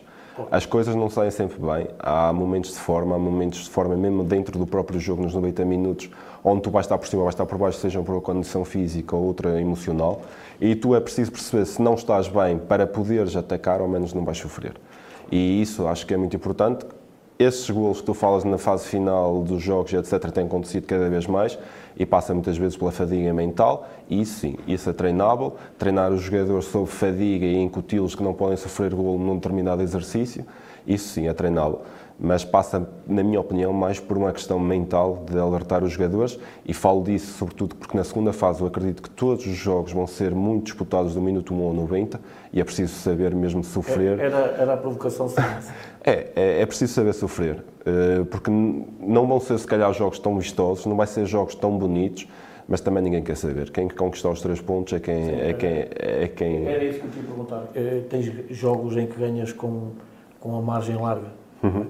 As 0.50 0.66
coisas 0.66 0.96
não 0.96 1.10
saem 1.10 1.30
sempre 1.30 1.60
bem. 1.60 1.90
Há 2.00 2.32
momentos 2.34 2.72
de 2.72 2.78
forma, 2.78 3.16
há 3.16 3.20
momentos 3.20 3.66
de 3.66 3.70
forma 3.70 3.96
mesmo 3.96 4.24
dentro 4.24 4.58
do 4.58 4.66
próprio 4.66 5.00
jogo, 5.00 5.22
nos 5.22 5.36
90 5.36 5.64
minutos, 5.66 6.10
onde 6.44 6.62
tu 6.62 6.72
vais 6.72 6.86
estar 6.86 6.98
por 6.98 7.08
cima, 7.08 7.22
vais 7.24 7.36
estar 7.36 7.46
por 7.46 7.58
baixo, 7.58 7.78
seja 7.78 8.02
por 8.02 8.14
uma 8.14 8.22
condição 8.22 8.66
física 8.66 9.16
ou 9.16 9.26
outra 9.26 9.60
emocional. 9.62 10.22
E 10.60 10.74
tu 10.74 10.96
é 10.96 11.00
preciso 11.00 11.32
perceber 11.32 11.66
se 11.66 11.82
não 11.82 11.94
estás 11.96 12.28
bem 12.30 12.58
para 12.58 12.88
poderes 12.88 13.36
atacar, 13.36 13.82
ao 13.82 13.88
menos 13.88 14.14
não 14.14 14.24
vais 14.24 14.38
sofrer. 14.38 14.74
E 15.32 15.62
isso 15.62 15.86
acho 15.86 16.08
que 16.08 16.14
é 16.14 16.18
muito 16.18 16.36
importante 16.36 16.86
esses 17.38 17.70
golos 17.70 18.00
que 18.00 18.06
tu 18.06 18.14
falas 18.14 18.44
na 18.44 18.58
fase 18.58 18.88
final 18.88 19.42
dos 19.44 19.62
jogos, 19.62 19.94
etc., 19.94 20.32
têm 20.32 20.46
acontecido 20.46 20.86
cada 20.86 21.10
vez 21.10 21.28
mais 21.28 21.58
e 21.98 22.06
passa 22.06 22.34
muitas 22.34 22.58
vezes 22.58 22.78
pela 22.78 22.92
fadiga 22.92 23.34
mental. 23.34 23.88
E 24.10 24.22
isso 24.22 24.40
sim, 24.40 24.56
isso 24.68 24.90
é 24.90 24.94
treinável. 24.94 25.56
Treinar 25.78 26.12
os 26.12 26.22
jogadores 26.22 26.66
sob 26.66 26.88
fadiga 26.88 27.46
e 27.46 27.56
incuti-los 27.56 28.16
que 28.16 28.24
não 28.24 28.34
podem 28.34 28.58
sofrer 28.58 28.94
golo 28.94 29.18
num 29.18 29.36
determinado 29.36 29.82
exercício, 29.82 30.46
isso 30.86 31.10
sim 31.10 31.28
é 31.28 31.34
treinável 31.34 31.82
mas 32.24 32.46
passa, 32.46 32.88
na 33.06 33.22
minha 33.22 33.42
opinião, 33.42 33.74
mais 33.74 34.00
por 34.00 34.18
uma 34.18 34.32
questão 34.32 34.58
mental 34.58 35.26
de 35.30 35.38
alertar 35.38 35.84
os 35.84 35.92
jogadores 35.92 36.40
e 36.66 36.74
falo 36.74 37.04
disso 37.04 37.38
sobretudo 37.38 37.76
porque 37.76 37.98
na 37.98 38.04
segunda 38.06 38.32
fase 38.32 38.62
eu 38.62 38.68
acredito 38.68 39.04
que 39.04 39.10
todos 39.10 39.46
os 39.46 39.56
jogos 39.58 39.92
vão 39.92 40.08
ser 40.08 40.34
muito 40.34 40.68
disputados 40.68 41.14
do 41.14 41.22
minuto 41.22 41.54
1 41.54 41.62
ao 41.62 41.74
90 41.74 42.22
e 42.54 42.62
é 42.62 42.64
preciso 42.64 42.94
saber 42.94 43.36
mesmo 43.36 43.62
sofrer. 43.62 44.18
Era, 44.18 44.38
era 44.58 44.74
a 44.74 44.78
provocação 44.78 45.28
é, 46.02 46.30
é, 46.34 46.62
é 46.62 46.66
preciso 46.66 46.94
saber 46.94 47.12
sofrer, 47.12 47.62
eh, 47.86 48.24
porque 48.32 48.50
não 48.50 49.28
vão 49.28 49.42
ser 49.42 49.60
se 49.60 49.68
calhar 49.68 49.92
jogos 49.94 50.18
tão 50.18 50.38
vistosos, 50.38 50.86
não 50.86 50.96
vai 50.96 51.08
ser 51.08 51.26
jogos 51.26 51.56
tão 51.56 51.78
bonitos, 51.78 52.26
mas 52.70 52.80
também 52.80 53.04
ninguém 53.04 53.22
quer 53.22 53.36
saber. 53.36 53.70
Quem 53.70 53.90
conquistar 53.90 54.30
os 54.30 54.40
três 54.40 54.62
pontos 54.62 54.94
é 54.94 55.00
quem... 55.02 55.26
Sim, 55.26 55.42
é, 55.42 55.54
quem, 55.54 55.70
é 55.70 56.32
quem... 56.34 56.68
Era 56.68 56.86
isso 56.86 57.00
que 57.00 57.06
eu 57.06 57.12
te 57.12 57.18
ia 57.18 57.24
perguntar. 57.24 57.64
Eh, 57.76 58.04
tens 58.10 58.32
jogos 58.50 58.96
em 58.96 59.08
que 59.08 59.20
ganhas 59.20 59.52
com, 59.52 59.92
com 60.40 60.58
a 60.58 60.62
margem 60.62 60.96
larga? 60.96 61.43
Uhum. 61.64 61.88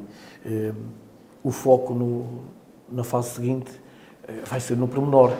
o 1.43 1.51
foco 1.51 1.93
no, 1.93 2.43
na 2.91 3.03
fase 3.03 3.31
seguinte 3.31 3.71
eh, 4.27 4.41
vai 4.45 4.59
ser 4.59 4.77
no 4.77 4.87
pormenor. 4.87 5.31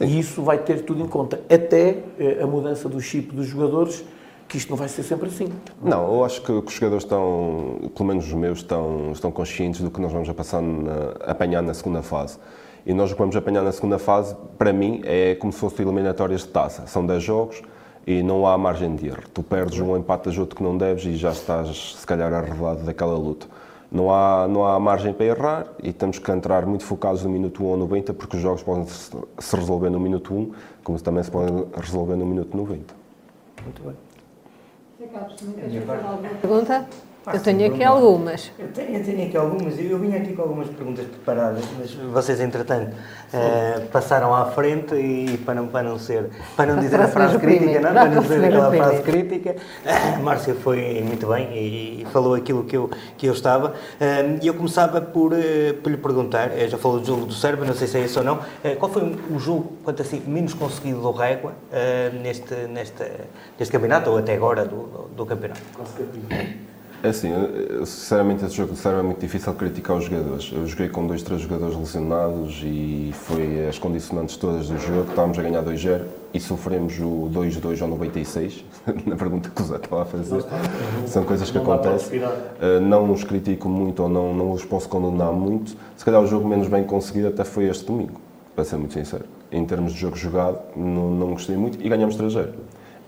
É? 0.00 0.04
E 0.04 0.18
isso 0.18 0.42
vai 0.42 0.58
ter 0.58 0.84
tudo 0.84 1.02
em 1.02 1.06
conta, 1.06 1.40
até 1.48 2.02
eh, 2.18 2.40
a 2.42 2.46
mudança 2.46 2.88
do 2.88 3.00
chip 3.00 3.34
dos 3.34 3.46
jogadores, 3.46 4.04
que 4.48 4.56
isto 4.56 4.70
não 4.70 4.76
vai 4.76 4.88
ser 4.88 5.04
sempre 5.04 5.28
assim. 5.28 5.48
Não, 5.80 6.12
eu 6.14 6.24
acho 6.24 6.42
que, 6.42 6.50
os 6.50 6.72
jogadores 6.72 7.04
estão, 7.04 7.90
pelo 7.94 8.08
menos 8.08 8.26
os 8.26 8.32
meus, 8.32 8.58
estão, 8.58 9.12
estão 9.12 9.30
conscientes 9.30 9.80
do 9.80 9.90
que 9.90 10.00
nós 10.00 10.12
vamos 10.12 10.28
a 10.28 10.34
passar 10.34 10.60
na, 10.60 11.12
apanhar 11.20 11.62
na 11.62 11.74
segunda 11.74 12.02
fase. 12.02 12.38
E 12.84 12.92
nós 12.92 13.10
o 13.10 13.14
que 13.14 13.20
vamos 13.20 13.36
apanhar 13.36 13.62
na 13.62 13.70
segunda 13.70 13.98
fase, 13.98 14.34
para 14.58 14.72
mim, 14.72 15.00
é 15.04 15.36
como 15.36 15.52
se 15.52 15.60
fossem 15.60 15.86
eliminatórias 15.86 16.40
de 16.40 16.48
taça. 16.48 16.86
São 16.88 17.06
10 17.06 17.22
jogos, 17.22 17.62
e 18.06 18.22
não 18.22 18.46
há 18.46 18.56
margem 18.58 18.94
de 18.94 19.08
erro. 19.08 19.22
Tu 19.32 19.42
perdes 19.42 19.78
um, 19.80 19.96
empatas 19.96 20.36
outro 20.38 20.56
que 20.56 20.62
não 20.62 20.76
deves 20.76 21.04
e 21.04 21.16
já 21.16 21.30
estás, 21.30 21.96
se 21.98 22.06
calhar, 22.06 22.32
arrevelado 22.32 22.82
daquela 22.84 23.16
luta. 23.16 23.46
Não 23.90 24.12
há, 24.12 24.48
não 24.48 24.66
há 24.66 24.80
margem 24.80 25.12
para 25.12 25.26
errar 25.26 25.66
e 25.82 25.92
temos 25.92 26.18
que 26.18 26.30
entrar 26.30 26.64
muito 26.64 26.82
focados 26.84 27.22
no 27.22 27.30
minuto 27.30 27.62
1 27.62 27.66
ou 27.66 27.76
90, 27.76 28.14
porque 28.14 28.36
os 28.36 28.42
jogos 28.42 28.62
podem 28.62 28.86
se 28.86 29.56
resolver 29.56 29.90
no 29.90 30.00
minuto 30.00 30.32
1, 30.32 30.52
como 30.82 31.00
também 31.00 31.22
se 31.22 31.30
podem 31.30 31.66
resolver 31.76 32.16
no 32.16 32.24
minuto 32.24 32.56
90. 32.56 32.94
Muito 33.62 33.82
bem. 33.82 33.96
Pergunta? 36.40 36.88
Eu 37.26 37.40
tenho 37.40 37.72
aqui 37.72 37.84
algumas. 37.84 38.50
Eu 38.58 38.68
tenho, 38.68 38.96
eu 38.96 39.04
tenho, 39.04 39.26
aqui 39.26 39.36
algumas. 39.36 39.78
Eu 39.78 39.98
vim 39.98 40.14
aqui 40.16 40.32
com 40.32 40.42
algumas 40.42 40.68
perguntas 40.68 41.06
preparadas, 41.06 41.64
mas 41.78 41.92
vocês, 41.92 42.40
entretanto, 42.40 42.90
uh, 42.92 43.86
passaram 43.92 44.34
à 44.34 44.46
frente 44.46 44.94
e 44.94 45.38
para 45.38 45.54
não, 45.54 45.68
para 45.68 45.88
não 45.88 45.98
ser, 45.98 46.30
para 46.56 46.74
não 46.74 46.82
dizer 46.82 47.00
a 47.00 47.06
frase 47.06 47.38
crítica, 47.38 47.80
não, 47.80 47.92
para 47.92 48.08
não 48.08 48.22
dizer 48.22 48.44
aquela 48.44 48.70
frase 48.72 49.02
crítica, 49.02 49.56
a 49.86 50.18
Márcia 50.18 50.54
foi 50.54 51.00
muito 51.02 51.26
bem 51.28 51.48
e, 51.56 52.06
falou 52.12 52.34
aquilo 52.34 52.64
que 52.64 52.76
eu, 52.76 52.90
que 53.16 53.26
eu 53.26 53.32
estava. 53.32 53.74
Eh, 54.00 54.38
e 54.42 54.46
eu 54.46 54.54
começava 54.54 55.00
por, 55.00 55.32
uh, 55.32 55.74
por 55.82 55.90
lhe 55.90 55.96
perguntar, 55.96 56.50
já 56.68 56.76
falou 56.76 56.98
do 56.98 57.06
jogo 57.06 57.26
do 57.26 57.34
Sérvia, 57.34 57.64
não 57.64 57.74
sei 57.74 57.86
se 57.86 57.98
é 57.98 58.00
isso 58.04 58.18
ou 58.18 58.24
não, 58.24 58.40
qual 58.78 58.90
foi 58.90 59.02
o 59.30 59.38
jogo, 59.38 59.72
quanto 59.84 60.02
assim, 60.02 60.20
menos 60.26 60.54
conseguido 60.54 61.00
do 61.00 61.10
Régua 61.12 61.52
neste, 62.22 62.54
neste, 62.66 63.04
neste 63.58 63.72
campeonato, 63.72 64.10
ou 64.10 64.18
até 64.18 64.34
agora 64.34 64.64
do, 64.64 64.86
do, 64.86 65.08
do 65.16 65.26
campeonato? 65.26 65.60
É 67.02 67.08
assim, 67.08 67.32
eu, 67.32 67.84
sinceramente 67.84 68.44
esse 68.44 68.54
jogo 68.54 68.76
serve 68.76 69.00
é 69.00 69.02
muito 69.02 69.18
difícil 69.18 69.52
criticar 69.54 69.96
os 69.96 70.04
jogadores. 70.04 70.52
Eu 70.52 70.64
joguei 70.68 70.88
com 70.88 71.04
dois, 71.04 71.20
três 71.20 71.40
jogadores 71.40 71.76
lesionados 71.76 72.62
e 72.64 73.10
foi 73.12 73.66
as 73.66 73.76
condicionantes 73.76 74.36
todas 74.36 74.68
do 74.68 74.78
jogo. 74.78 75.10
Estávamos 75.10 75.36
a 75.36 75.42
ganhar 75.42 75.64
2-0 75.64 76.04
e 76.32 76.38
sofremos 76.38 76.96
o 77.00 77.28
2-2 77.34 77.82
ao 77.82 77.88
96, 77.88 78.64
na 79.04 79.16
pergunta 79.16 79.50
que 79.50 79.60
o 79.60 79.64
Zé 79.64 79.76
estava 79.76 80.02
a 80.02 80.04
fazer. 80.04 80.44
São 81.08 81.24
coisas 81.24 81.50
que 81.50 81.58
acontecem. 81.58 82.20
Uh, 82.20 82.80
não 82.80 83.10
os 83.10 83.24
critico 83.24 83.68
muito 83.68 84.04
ou 84.04 84.08
não, 84.08 84.32
não 84.32 84.52
os 84.52 84.64
posso 84.64 84.88
condenar 84.88 85.32
muito. 85.32 85.76
Se 85.96 86.04
calhar 86.04 86.22
o 86.22 86.26
jogo 86.28 86.48
menos 86.48 86.68
bem 86.68 86.84
conseguido 86.84 87.28
até 87.28 87.42
foi 87.42 87.64
este 87.64 87.84
domingo, 87.84 88.20
para 88.54 88.62
ser 88.62 88.76
muito 88.76 88.94
sincero. 88.94 89.24
Em 89.50 89.64
termos 89.64 89.92
de 89.92 89.98
jogo 89.98 90.16
jogado, 90.16 90.60
não, 90.76 91.10
não 91.10 91.30
gostei 91.32 91.56
muito 91.56 91.84
e 91.84 91.88
ganhamos 91.88 92.16
3-0. 92.16 92.50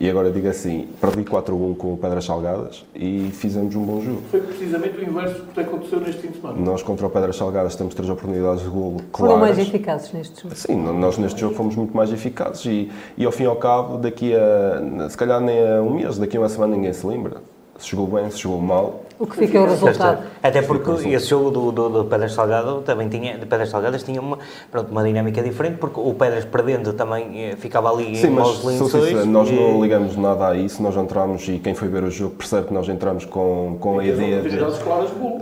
E 0.01 0.11
agora 0.11 0.31
digo 0.31 0.49
assim, 0.49 0.89
perdi 1.01 1.23
4-1 1.23 1.77
com 1.77 1.95
o 1.95 1.97
Pedras 1.97 2.25
Salgadas 2.25 2.85
e 2.95 3.31
fizemos 3.33 3.75
um 3.77 3.85
bom 3.85 4.01
jogo. 4.01 4.23
Foi 4.31 4.41
precisamente 4.41 4.99
o 4.99 5.03
inverso 5.03 5.43
do 5.43 5.53
que 5.53 5.61
aconteceu 5.61 6.01
neste 6.01 6.21
fim 6.21 6.29
de 6.29 6.41
semana. 6.41 6.59
Nós 6.61 6.83
contra 6.83 7.07
o 7.07 7.11
Pedras 7.11 7.37
Salgadas 7.37 7.77
temos 7.77 7.95
três 7.95 8.11
oportunidades 8.11 8.63
de 8.65 8.69
golo 8.69 8.97
claras. 9.13 9.35
Foram 9.35 9.39
mais 9.39 9.59
eficazes 9.59 10.13
neste 10.13 10.43
jogo. 10.43 10.55
Sim, 10.57 10.77
nós 10.77 11.17
neste 11.17 11.41
jogo 11.41 11.55
fomos 11.55 11.77
muito 11.77 11.97
mais 11.97 12.13
eficazes 12.13 12.65
e, 12.67 12.91
e 13.17 13.25
ao 13.25 13.31
fim 13.31 13.45
e 13.45 13.47
ao 13.47 13.57
cabo, 13.57 13.97
daqui 13.97 14.35
a, 14.35 15.09
se 15.09 15.17
calhar 15.17 15.41
nem 15.41 15.61
a 15.61 15.81
um 15.81 15.95
mês, 15.95 16.19
daqui 16.19 16.37
a 16.37 16.41
uma 16.41 16.49
semana 16.49 16.75
ninguém 16.75 16.93
se 16.93 17.07
lembra 17.07 17.41
se 17.79 17.91
jogou 17.91 18.07
bem, 18.07 18.31
se 18.31 18.39
jogou 18.39 18.61
mal. 18.61 19.04
O 19.19 19.27
que 19.27 19.37
fica 19.37 19.59
é 19.59 19.61
o 19.61 19.67
resultado. 19.67 20.25
Até 20.43 20.63
porque 20.63 21.09
esse 21.09 21.27
jogo 21.27 21.51
do, 21.51 21.73
do, 21.73 21.89
do 21.89 22.05
Pedras 22.07 22.33
Salgado 22.33 22.83
também 22.83 23.09
tinha, 23.09 23.39
de 23.39 23.47
Pedras 23.47 23.69
Salgadas 23.69 24.03
tinha 24.03 24.21
uma, 24.21 24.39
pronto, 24.71 24.91
uma 24.91 25.05
dinâmica 25.05 25.41
diferente, 25.43 25.79
porque 25.79 26.01
o 26.01 26.15
Pedras 26.15 26.45
perdendo 26.45 26.93
também 26.93 27.51
eh, 27.51 27.57
ficava 27.57 27.91
ali 27.91 28.17
Sim, 28.17 28.29
em 28.29 28.31
maus 28.31 28.65
lençóis. 28.65 29.25
nós 29.27 29.49
e... 29.49 29.55
não 29.55 29.81
ligamos 29.81 30.17
nada 30.17 30.49
a 30.49 30.57
isso, 30.57 30.83
nós 30.83 30.97
entramos 30.97 31.47
e 31.49 31.59
quem 31.59 31.75
foi 31.75 31.89
ver 31.89 32.03
o 32.03 32.11
jogo 32.11 32.35
percebe 32.35 32.67
que 32.69 32.75
nós 32.75 32.89
entramos 32.89 33.25
com, 33.25 33.77
com, 33.79 34.01
a, 34.01 34.05
ideia 34.05 34.43
de, 34.43 34.59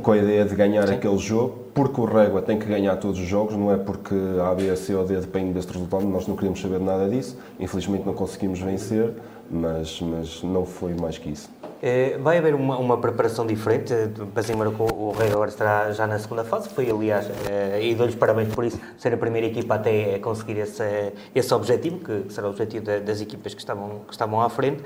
com 0.02 0.12
a 0.12 0.18
ideia 0.18 0.44
de 0.44 0.54
ganhar 0.54 0.86
Sim. 0.86 0.94
aquele 0.94 1.18
jogo, 1.18 1.54
porque 1.74 2.00
o 2.00 2.04
Régua 2.04 2.42
tem 2.42 2.58
que 2.58 2.66
ganhar 2.66 2.96
todos 2.96 3.18
os 3.18 3.26
jogos, 3.26 3.56
não 3.56 3.72
é 3.72 3.78
porque 3.78 4.14
a 4.46 4.54
B, 4.54 4.68
a 4.68 4.76
C 4.76 4.94
ou 4.94 5.04
D 5.04 5.16
depende 5.16 5.52
deste 5.52 5.72
resultado, 5.72 6.04
nós 6.04 6.26
não 6.26 6.36
queríamos 6.36 6.60
saber 6.60 6.78
nada 6.78 7.08
disso, 7.08 7.38
infelizmente 7.58 8.04
não 8.04 8.12
conseguimos 8.12 8.60
vencer, 8.60 9.14
mas, 9.50 10.00
mas 10.02 10.42
não 10.42 10.66
foi 10.66 10.94
mais 10.94 11.16
que 11.16 11.30
isso. 11.30 11.48
Eh, 11.84 12.16
vai 12.18 12.38
haver 12.38 12.54
uma, 12.54 12.78
uma 12.78 12.96
preparação 12.98 13.44
diferente? 13.44 13.92
Assim, 14.36 14.52
o 14.54 15.10
Rei 15.10 15.32
agora 15.32 15.50
estará 15.50 15.90
já 15.90 16.06
na 16.06 16.16
segunda 16.16 16.44
fase, 16.44 16.68
foi 16.68 16.88
aliás, 16.88 17.28
eh, 17.50 17.80
e 17.82 17.94
dou-lhes 17.96 18.14
parabéns 18.14 18.54
por 18.54 18.64
isso, 18.64 18.78
ser 18.96 19.12
a 19.12 19.16
primeira 19.16 19.48
equipa 19.48 19.74
até 19.74 20.20
conseguir 20.20 20.58
esse, 20.58 21.12
esse 21.34 21.52
objetivo, 21.52 21.98
que 21.98 22.32
será 22.32 22.46
o 22.46 22.50
objetivo 22.50 22.84
das 22.84 23.20
equipas 23.20 23.52
que 23.52 23.60
estavam, 23.60 24.02
que 24.06 24.12
estavam 24.12 24.40
à 24.40 24.48
frente. 24.48 24.84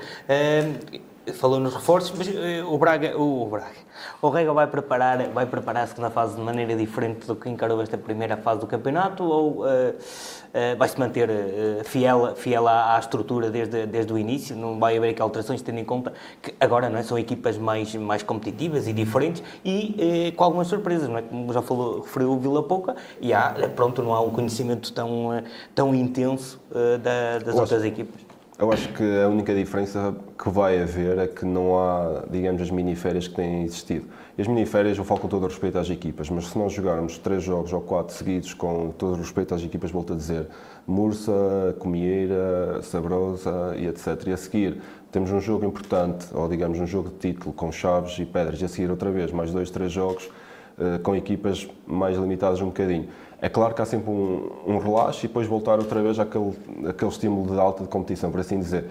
Eh, 1.27 1.33
falou 1.33 1.59
nos 1.59 1.73
reforços, 1.73 2.13
mas 2.17 2.27
o 2.65 2.77
Braga, 2.77 3.17
o, 3.17 3.43
o 3.43 3.49
Braga, 3.49 3.87
o 4.21 4.29
Rega 4.29 4.53
vai 4.53 4.67
preparar, 4.67 5.29
vai 5.29 5.45
preparar 5.45 5.83
a 5.83 5.87
segunda 5.87 6.09
fase 6.09 6.35
de 6.35 6.41
maneira 6.41 6.75
diferente 6.75 7.27
do 7.27 7.35
que 7.35 7.49
encarou 7.49 7.81
esta 7.81 7.97
primeira 7.97 8.37
fase 8.37 8.61
do 8.61 8.67
campeonato 8.67 9.23
ou 9.23 9.61
uh, 9.61 9.65
uh, 9.65 10.77
vai 10.77 10.87
se 10.87 10.99
manter 10.99 11.29
uh, 11.29 11.83
fiel, 11.83 12.35
fiel 12.35 12.67
à, 12.67 12.95
à, 12.95 12.99
estrutura 12.99 13.49
desde, 13.49 13.85
desde 13.85 14.13
o 14.13 14.17
início? 14.17 14.55
Não 14.55 14.79
vai 14.79 14.97
haver 14.97 15.11
aqui 15.11 15.21
alterações, 15.21 15.61
tendo 15.61 15.79
em 15.79 15.85
conta 15.85 16.13
que 16.41 16.53
agora 16.59 16.89
não 16.89 16.97
é, 16.97 17.03
são 17.03 17.17
equipas 17.17 17.57
mais, 17.57 17.93
mais 17.95 18.23
competitivas 18.23 18.87
e 18.87 18.93
diferentes 18.93 19.43
e 19.63 20.33
com 20.35 20.43
algumas 20.43 20.67
surpresas, 20.67 21.09
não 21.09 21.17
é? 21.17 21.21
Como 21.21 21.51
já 21.51 21.61
falou, 21.61 22.01
referiu 22.01 22.31
o 22.31 22.39
Vila 22.39 22.63
Pouca, 22.63 22.95
e 23.19 23.33
há, 23.33 23.53
pronto, 23.75 24.01
não 24.01 24.13
há 24.13 24.21
um 24.21 24.29
conhecimento 24.29 24.93
tão, 24.93 25.43
tão 25.75 25.93
intenso 25.93 26.59
da, 27.01 27.39
das 27.39 27.55
outras 27.55 27.83
equipas. 27.83 28.26
Eu 28.59 28.71
acho 28.71 28.91
que 28.93 29.03
a 29.03 29.27
única 29.27 29.53
diferença 29.53 30.15
que 30.35 30.49
vai 30.49 30.81
haver 30.81 31.19
é 31.19 31.27
que 31.27 31.45
não 31.45 31.77
há, 31.77 32.23
digamos, 32.27 32.59
as 32.59 32.71
miniférias 32.71 33.27
que 33.27 33.35
têm 33.35 33.63
existido. 33.63 34.07
E 34.35 34.41
as 34.41 34.47
miniférias 34.47 34.97
eu 34.97 35.03
falo 35.03 35.19
com 35.19 35.27
todo 35.27 35.43
o 35.43 35.47
respeito 35.47 35.77
às 35.77 35.87
equipas, 35.91 36.27
mas 36.31 36.47
se 36.47 36.57
nós 36.57 36.73
jogarmos 36.73 37.19
três 37.19 37.43
jogos 37.43 37.71
ou 37.71 37.81
quatro 37.81 38.15
seguidos 38.15 38.55
com 38.55 38.89
todo 38.89 39.13
o 39.13 39.17
respeito 39.17 39.53
às 39.53 39.61
equipas, 39.61 39.91
volto 39.91 40.13
a 40.13 40.15
dizer, 40.15 40.47
Mursa, 40.87 41.75
Comieira, 41.77 42.81
Sabrosa 42.81 43.75
e 43.77 43.85
etc. 43.85 44.23
E 44.25 44.31
a 44.31 44.37
seguir 44.37 44.81
temos 45.11 45.31
um 45.31 45.39
jogo 45.39 45.63
importante, 45.63 46.25
ou 46.33 46.49
digamos 46.49 46.79
um 46.79 46.87
jogo 46.87 47.09
de 47.09 47.33
título 47.33 47.53
com 47.53 47.71
Chaves 47.71 48.17
e 48.17 48.25
Pedras, 48.25 48.59
e 48.59 48.65
a 48.65 48.67
seguir 48.67 48.89
outra 48.89 49.11
vez 49.11 49.31
mais 49.31 49.51
dois, 49.51 49.69
três 49.69 49.91
jogos 49.91 50.31
uh, 50.79 50.97
com 51.03 51.15
equipas 51.15 51.69
mais 51.85 52.17
limitadas 52.17 52.59
um 52.59 52.67
bocadinho 52.67 53.07
é 53.39 53.49
claro 53.49 53.75
que 53.75 53.81
há 53.81 53.85
sempre 53.85 54.09
um, 54.09 54.49
um 54.65 54.77
relaxo 54.79 55.25
e 55.25 55.27
depois 55.27 55.45
voltar 55.45 55.77
outra 55.77 56.01
vez 56.01 56.17
àquele, 56.19 56.53
àquele 56.87 57.11
estímulo 57.11 57.53
de 57.53 57.59
alta 57.59 57.83
de 57.83 57.89
competição, 57.89 58.31
por 58.31 58.39
assim 58.39 58.59
dizer. 58.59 58.85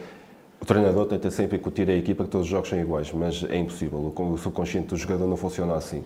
O 0.60 0.64
treinador 0.64 1.06
tenta 1.06 1.30
sempre 1.30 1.56
incutir 1.58 1.88
a 1.90 1.94
equipa 1.94 2.24
que 2.24 2.30
todos 2.30 2.46
os 2.46 2.50
jogos 2.50 2.68
são 2.68 2.78
iguais, 2.78 3.12
mas 3.12 3.44
é 3.44 3.56
impossível. 3.56 3.98
O 4.16 4.38
subconsciente 4.38 4.88
do 4.88 4.96
jogador 4.96 5.26
não 5.26 5.36
funciona 5.36 5.74
assim. 5.74 6.04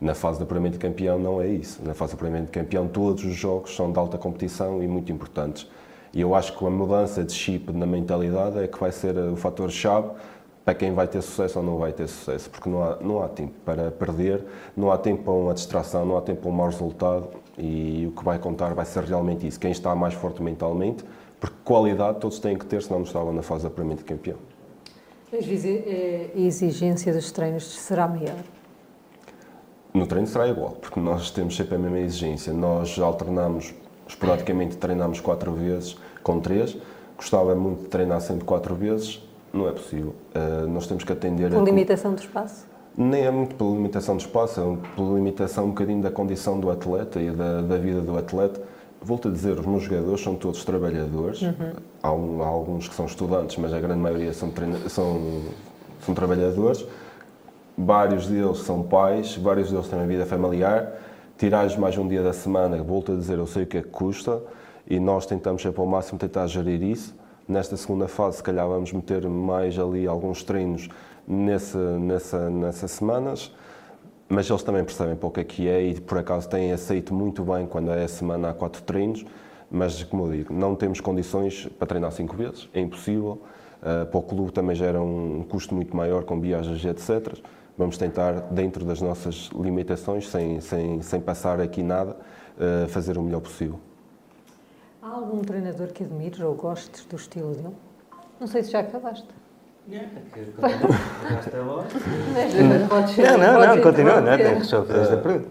Na 0.00 0.14
fase 0.14 0.38
de 0.38 0.44
apuramento 0.44 0.72
de 0.72 0.78
campeão 0.78 1.18
não 1.18 1.40
é 1.40 1.46
isso. 1.46 1.80
Na 1.84 1.94
fase 1.94 2.12
de 2.12 2.16
apuramento 2.16 2.46
de 2.46 2.52
campeão 2.52 2.88
todos 2.88 3.24
os 3.24 3.34
jogos 3.34 3.76
são 3.76 3.92
de 3.92 3.98
alta 3.98 4.18
competição 4.18 4.82
e 4.82 4.88
muito 4.88 5.12
importantes. 5.12 5.70
E 6.14 6.20
eu 6.20 6.34
acho 6.34 6.56
que 6.56 6.66
a 6.66 6.70
mudança 6.70 7.22
de 7.22 7.32
chip 7.32 7.72
na 7.72 7.86
mentalidade 7.86 8.58
é 8.58 8.66
que 8.66 8.78
vai 8.78 8.90
ser 8.90 9.16
o 9.16 9.36
fator-chave 9.36 10.10
para 10.64 10.74
quem 10.74 10.92
vai 10.92 11.06
ter 11.06 11.22
sucesso 11.22 11.58
ou 11.58 11.64
não 11.64 11.78
vai 11.78 11.92
ter 11.92 12.08
sucesso, 12.08 12.48
porque 12.48 12.68
não 12.68 12.82
há, 12.82 12.96
não 13.00 13.22
há 13.22 13.28
tempo 13.28 13.54
para 13.64 13.90
perder, 13.90 14.44
não 14.76 14.92
há 14.92 14.98
tempo 14.98 15.24
para 15.24 15.32
uma 15.32 15.54
distração, 15.54 16.04
não 16.04 16.16
há 16.16 16.20
tempo 16.20 16.42
para 16.42 16.50
um 16.50 16.54
mau 16.54 16.66
resultado 16.66 17.28
e 17.58 18.06
o 18.06 18.12
que 18.12 18.24
vai 18.24 18.38
contar 18.38 18.74
vai 18.74 18.84
ser 18.84 19.04
realmente 19.04 19.46
isso, 19.46 19.60
quem 19.60 19.70
está 19.70 19.94
mais 19.94 20.14
forte 20.14 20.42
mentalmente, 20.42 21.04
porque 21.38 21.56
qualidade 21.64 22.20
todos 22.20 22.38
têm 22.38 22.56
que 22.56 22.64
ter, 22.64 22.82
senão 22.82 23.00
não 23.00 23.06
estavam 23.06 23.32
na 23.32 23.42
fase 23.42 23.66
apuramento 23.66 23.98
de 23.98 24.04
campeão. 24.04 24.38
Eh, 25.32 26.30
a 26.34 26.38
exigência 26.38 27.12
dos 27.12 27.32
treinos 27.32 27.64
será 27.64 28.06
maior? 28.06 28.36
No 29.94 30.06
treino 30.06 30.26
será 30.26 30.48
igual, 30.48 30.72
porque 30.72 31.00
nós 31.00 31.30
temos 31.30 31.56
sempre 31.56 31.74
a 31.74 31.78
mesma 31.78 32.00
exigência. 32.00 32.52
Nós 32.52 32.98
alternamos, 32.98 33.74
esporadicamente 34.06 34.76
treinamos 34.76 35.20
quatro 35.20 35.52
vezes 35.52 35.96
com 36.22 36.40
três. 36.40 36.76
Gostava 37.16 37.54
muito 37.54 37.82
de 37.82 37.88
treinar 37.88 38.20
sempre 38.20 38.44
quatro 38.44 38.74
vezes, 38.74 39.22
não 39.52 39.68
é 39.68 39.72
possível. 39.72 40.14
Uh, 40.34 40.66
nós 40.68 40.86
temos 40.86 41.04
que 41.04 41.12
atender. 41.12 41.50
Com 41.50 41.60
a 41.60 41.64
limitação 41.64 42.14
do 42.14 42.20
espaço? 42.20 42.66
Nem 42.96 43.22
é 43.24 43.30
muito 43.30 43.54
pela 43.54 43.70
limitação 43.70 44.16
de 44.16 44.24
espaço, 44.24 44.60
é 44.60 44.96
pela 44.96 45.14
limitação 45.14 45.66
um 45.66 45.68
bocadinho 45.68 46.02
da 46.02 46.10
condição 46.10 46.60
do 46.60 46.70
atleta 46.70 47.20
e 47.20 47.30
da, 47.30 47.62
da 47.62 47.78
vida 47.78 48.00
do 48.00 48.16
atleta. 48.18 48.60
Volto 49.00 49.28
a 49.28 49.30
dizer, 49.30 49.58
os 49.58 49.66
meus 49.66 49.82
jogadores 49.82 50.20
são 50.22 50.36
todos 50.36 50.64
trabalhadores. 50.64 51.42
Uhum. 51.42 51.72
Há, 52.02 52.08
há, 52.08 52.46
alguns 52.46 52.88
que 52.88 52.94
são 52.94 53.06
estudantes, 53.06 53.56
mas 53.56 53.72
a 53.72 53.80
grande 53.80 54.00
maioria 54.00 54.32
são, 54.32 54.52
são, 54.88 55.42
são 56.04 56.14
trabalhadores. 56.14 56.86
Vários 57.76 58.26
deles 58.26 58.58
são 58.58 58.82
pais, 58.82 59.36
vários 59.36 59.70
deles 59.70 59.88
têm 59.88 59.98
uma 59.98 60.06
vida 60.06 60.26
familiar. 60.26 60.92
Tirar 61.38 61.76
mais 61.78 61.96
um 61.96 62.06
dia 62.06 62.22
da 62.22 62.32
semana, 62.32 62.80
volto 62.82 63.12
a 63.12 63.16
dizer, 63.16 63.38
eu 63.38 63.46
sei 63.46 63.64
o 63.64 63.66
que 63.66 63.78
é 63.78 63.82
que 63.82 63.88
custa 63.88 64.40
e 64.88 65.00
nós 65.00 65.26
tentamos 65.26 65.62
sempre 65.62 65.80
ao 65.80 65.86
máximo 65.86 66.18
tentar 66.18 66.46
gerir 66.46 66.82
isso. 66.82 67.14
Nesta 67.48 67.76
segunda 67.76 68.06
fase, 68.06 68.36
se 68.36 68.42
calhar 68.42 68.68
vamos 68.68 68.92
meter 68.92 69.26
mais 69.28 69.78
ali 69.78 70.06
alguns 70.06 70.44
treinos 70.44 70.88
nesse, 71.26 71.76
nessa, 71.76 72.50
nessas 72.50 72.90
semanas, 72.90 73.54
mas 74.28 74.48
eles 74.48 74.62
também 74.62 74.84
percebem 74.84 75.14
para 75.14 75.28
o 75.28 75.32
é 75.36 75.44
que 75.44 75.68
é 75.68 75.82
e 75.82 76.00
por 76.00 76.18
acaso 76.18 76.48
têm 76.48 76.72
aceito 76.72 77.12
muito 77.12 77.44
bem 77.44 77.66
quando 77.66 77.90
é 77.90 78.04
a 78.04 78.08
semana 78.08 78.50
há 78.50 78.54
quatro 78.54 78.82
treinos, 78.82 79.24
mas 79.70 80.02
como 80.04 80.26
eu 80.26 80.32
digo, 80.32 80.54
não 80.54 80.74
temos 80.74 81.00
condições 81.00 81.66
para 81.78 81.86
treinar 81.86 82.12
cinco 82.12 82.36
vezes, 82.36 82.68
é 82.72 82.80
impossível. 82.80 83.42
Uh, 83.82 84.06
para 84.06 84.18
o 84.18 84.22
clube 84.22 84.52
também 84.52 84.76
gera 84.76 85.02
um 85.02 85.44
custo 85.48 85.74
muito 85.74 85.96
maior 85.96 86.22
com 86.22 86.40
viagens 86.40 86.84
etc. 86.84 87.36
Vamos 87.76 87.98
tentar, 87.98 88.32
dentro 88.52 88.84
das 88.84 89.00
nossas 89.00 89.50
limitações, 89.58 90.28
sem, 90.28 90.60
sem, 90.60 91.02
sem 91.02 91.20
passar 91.20 91.60
aqui 91.60 91.82
nada, 91.82 92.16
uh, 92.56 92.88
fazer 92.88 93.18
o 93.18 93.22
melhor 93.22 93.40
possível. 93.40 93.80
Há 95.02 95.08
algum 95.08 95.40
treinador 95.40 95.88
que 95.88 96.04
admires 96.04 96.38
ou 96.38 96.54
gostes 96.54 97.04
do 97.06 97.16
estilo 97.16 97.54
dele? 97.54 97.74
Não 98.38 98.46
sei 98.46 98.62
se 98.62 98.70
já 98.70 98.80
acabaste. 98.80 99.26
Não, 99.86 99.98
não, 103.38 103.66
não, 103.66 103.82
continua, 103.82 104.20
não, 104.20 104.36
tem 104.36 104.60
que 104.60 104.64
só 104.64 104.84
fazer 104.84 105.00
esta 105.00 105.16
pergunta. 105.16 105.50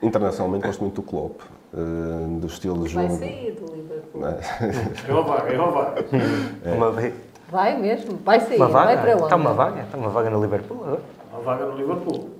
Internacionalmente 0.00 0.66
gosto 0.66 0.80
muito 0.80 0.94
do 0.94 1.02
Klopp, 1.02 1.40
uh, 1.74 2.38
do 2.38 2.46
estilo 2.46 2.84
de 2.84 2.90
jogo. 2.90 3.08
Vai 3.08 3.16
sair 3.16 3.52
do 3.52 3.74
Liverpool. 3.74 4.26
É 5.08 5.12
uma 5.12 5.22
vaga, 5.22 5.52
é 5.52 5.58
uma 5.58 5.70
vaga. 5.72 6.04
É. 6.64 6.72
Uma 6.72 6.92
vez. 6.92 7.14
Vai 7.50 7.76
mesmo, 7.80 8.16
vai 8.24 8.40
sair, 8.40 8.56
uma 8.56 8.68
vaga? 8.68 8.86
vai 8.86 9.02
para 9.02 9.12
onde? 9.14 9.22
Está 9.24 9.36
uma 9.36 9.54
vaga, 9.54 9.82
está 9.82 9.98
uma 9.98 10.10
vaga 10.10 10.30
no 10.30 10.40
Liverpool 10.40 10.84
agora. 10.84 11.00
Uma 11.32 11.42
vaga 11.42 11.66
no 11.66 11.76
Liverpool. 11.76 12.30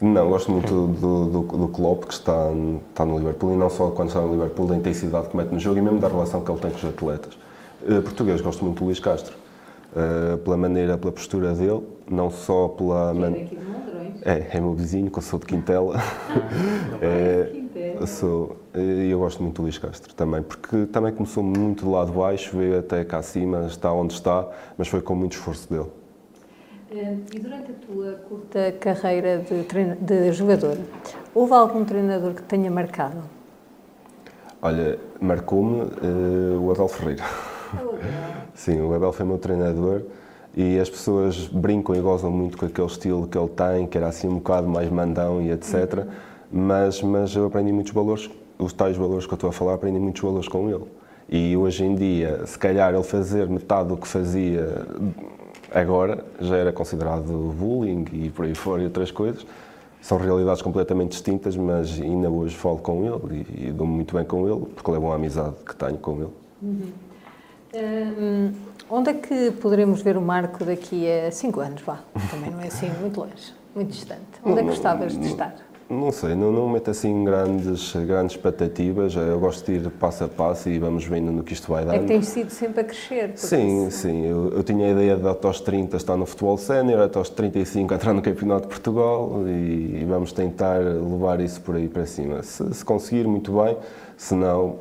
Não, 0.00 0.28
gosto 0.28 0.50
muito 0.50 0.88
do, 0.88 1.26
do, 1.26 1.42
do 1.42 1.68
Klopp, 1.68 2.06
que 2.06 2.14
está, 2.14 2.50
está 2.90 3.04
no 3.04 3.16
Liverpool, 3.16 3.54
e 3.54 3.56
não 3.56 3.70
só 3.70 3.90
quando 3.90 4.08
está 4.08 4.20
no 4.20 4.32
Liverpool, 4.32 4.66
da 4.66 4.76
intensidade 4.76 5.28
que 5.28 5.36
mete 5.36 5.50
no 5.50 5.58
jogo 5.60 5.78
e 5.78 5.82
mesmo 5.82 6.00
da 6.00 6.08
relação 6.08 6.42
que 6.42 6.50
ele 6.50 6.60
tem 6.60 6.70
com 6.72 6.76
os 6.78 6.84
atletas. 6.84 7.38
Uh, 7.82 8.02
português, 8.02 8.40
gosto 8.40 8.64
muito 8.64 8.80
do 8.80 8.86
Luís 8.86 8.98
Castro 8.98 9.43
uh, 9.94 10.38
pela 10.38 10.56
maneira, 10.56 10.98
pela 10.98 11.12
postura 11.12 11.54
dele, 11.54 11.82
não 12.10 12.30
só 12.30 12.68
pela. 12.68 13.14
Man... 13.14 13.34
É, 14.24 14.32
é, 14.32 14.48
é 14.54 14.60
meu 14.60 14.74
vizinho, 14.74 15.10
que 15.10 15.18
eu 15.18 15.22
sou 15.22 15.38
de 15.38 15.46
Quintela. 15.46 15.96
Ah, 15.96 16.98
é, 17.00 17.52
eu 18.00 18.06
sou, 18.06 18.56
e 18.74 19.10
eu 19.10 19.18
gosto 19.18 19.42
muito 19.42 19.56
do 19.56 19.62
Luís 19.62 19.78
Castro 19.78 20.14
também, 20.14 20.42
porque 20.42 20.86
também 20.86 21.12
começou 21.12 21.42
muito 21.42 21.84
do 21.84 21.92
lado 21.92 22.12
baixo, 22.12 22.56
veio 22.56 22.78
até 22.78 23.04
cá 23.04 23.18
acima, 23.18 23.66
está 23.66 23.92
onde 23.92 24.14
está, 24.14 24.48
mas 24.76 24.88
foi 24.88 25.00
com 25.00 25.14
muito 25.14 25.32
esforço 25.32 25.72
dele. 25.72 25.88
Eh, 26.90 27.16
e 27.34 27.38
durante 27.38 27.70
a 27.70 27.74
tua 27.74 28.12
curta 28.28 28.72
carreira 28.80 29.38
de, 29.38 29.64
treino, 29.64 29.96
de 29.96 30.32
jogador, 30.32 30.76
houve 31.34 31.52
algum 31.52 31.84
treinador 31.84 32.34
que 32.34 32.42
tenha 32.42 32.70
marcado? 32.70 33.22
Olha, 34.60 34.98
marcou-me 35.20 35.82
uh, 35.82 36.60
o 36.62 36.70
Adolfo 36.70 36.98
Ferreira. 36.98 37.24
Sim, 38.54 38.80
o 38.80 38.94
Abel 38.94 39.12
foi 39.12 39.26
meu 39.26 39.38
treinador 39.38 40.02
e 40.56 40.78
as 40.78 40.88
pessoas 40.88 41.48
brincam 41.48 41.94
e 41.94 42.00
gozam 42.00 42.30
muito 42.30 42.56
com 42.56 42.66
aquele 42.66 42.86
estilo 42.86 43.26
que 43.26 43.36
ele 43.36 43.48
tem, 43.48 43.86
que 43.86 43.98
era 43.98 44.08
assim 44.08 44.28
um 44.28 44.34
bocado 44.34 44.68
mais 44.68 44.88
mandão 44.90 45.42
e 45.42 45.50
etc. 45.50 45.74
Uhum. 45.74 46.04
Mas, 46.52 47.02
mas 47.02 47.34
eu 47.34 47.46
aprendi 47.46 47.72
muitos 47.72 47.92
valores, 47.92 48.30
os 48.58 48.72
tais 48.72 48.96
valores 48.96 49.26
que 49.26 49.32
eu 49.32 49.36
estou 49.36 49.50
a 49.50 49.52
falar, 49.52 49.74
aprendi 49.74 49.98
muitos 49.98 50.22
valores 50.22 50.48
com 50.48 50.68
ele. 50.68 50.84
E 51.28 51.56
hoje 51.56 51.84
em 51.84 51.94
dia, 51.94 52.46
se 52.46 52.58
calhar 52.58 52.94
ele 52.94 53.02
fazer 53.02 53.48
metade 53.48 53.88
do 53.88 53.96
que 53.96 54.06
fazia 54.06 54.86
agora 55.74 56.24
já 56.40 56.56
era 56.56 56.72
considerado 56.72 57.52
bullying 57.58 58.04
e 58.12 58.30
por 58.30 58.44
aí 58.44 58.54
fora 58.54 58.82
e 58.82 58.84
outras 58.84 59.10
coisas. 59.10 59.44
São 60.00 60.18
realidades 60.18 60.62
completamente 60.62 61.12
distintas, 61.12 61.56
mas 61.56 61.98
ainda 62.00 62.28
hoje 62.30 62.54
falo 62.54 62.78
com 62.78 63.04
ele 63.04 63.46
e, 63.56 63.68
e 63.68 63.72
dou-me 63.72 63.94
muito 63.94 64.14
bem 64.14 64.24
com 64.24 64.46
ele, 64.46 64.66
porque 64.74 64.90
levo 64.90 65.10
a 65.10 65.14
amizade 65.14 65.56
que 65.66 65.74
tenho 65.74 65.96
com 65.96 66.16
ele. 66.16 66.32
Uhum. 66.62 66.92
Onde 68.88 69.10
é 69.10 69.14
que 69.14 69.50
poderemos 69.52 70.02
ver 70.02 70.16
o 70.16 70.20
Marco 70.20 70.64
daqui 70.64 71.10
a 71.10 71.30
5 71.30 71.60
anos? 71.60 71.82
Vá, 71.82 71.98
também 72.30 72.50
não 72.50 72.60
é 72.60 72.66
assim 72.66 72.90
muito 73.00 73.20
longe, 73.20 73.54
muito 73.74 73.90
distante. 73.90 74.22
Onde 74.44 74.60
é 74.60 74.62
que 74.62 74.68
gostavas 74.68 75.16
de 75.18 75.26
estar? 75.26 75.54
Não 75.88 76.10
sei, 76.10 76.34
não, 76.34 76.50
não 76.50 76.68
meto 76.68 76.90
assim 76.90 77.24
grandes, 77.24 77.94
grandes 77.94 78.34
expectativas. 78.34 79.14
Eu 79.14 79.38
gosto 79.38 79.66
de 79.66 79.78
ir 79.78 79.90
passo 79.90 80.24
a 80.24 80.28
passo 80.28 80.70
e 80.70 80.78
vamos 80.78 81.04
vendo 81.04 81.30
no 81.30 81.42
que 81.42 81.52
isto 81.52 81.70
vai 81.70 81.84
dar. 81.84 81.94
É 81.94 81.98
que 81.98 82.06
tens 82.06 82.26
sido 82.26 82.50
sempre 82.50 82.80
a 82.80 82.84
crescer. 82.84 83.32
Sim, 83.36 83.88
isso. 83.88 83.98
sim. 83.98 84.26
Eu, 84.26 84.50
eu, 84.54 84.62
tinha 84.62 84.86
a 84.86 84.90
ideia 84.90 85.16
de 85.16 85.28
até 85.28 85.46
aos 85.46 85.60
30 85.60 85.96
estar 85.96 86.16
no 86.16 86.24
futebol 86.24 86.56
sénior, 86.56 87.02
até 87.02 87.18
aos 87.18 87.28
35 87.28 87.92
entrar 87.92 88.14
no 88.14 88.22
Campeonato 88.22 88.62
de 88.62 88.68
Portugal 88.68 89.42
e, 89.46 90.00
e, 90.00 90.06
vamos 90.08 90.32
tentar 90.32 90.78
levar 90.78 91.40
isso 91.40 91.60
por 91.60 91.76
aí 91.76 91.86
para 91.86 92.06
cima. 92.06 92.42
Se, 92.42 92.72
se 92.72 92.84
conseguir, 92.84 93.26
muito 93.26 93.52
bem. 93.52 93.76
Se 94.16 94.34
não, 94.34 94.76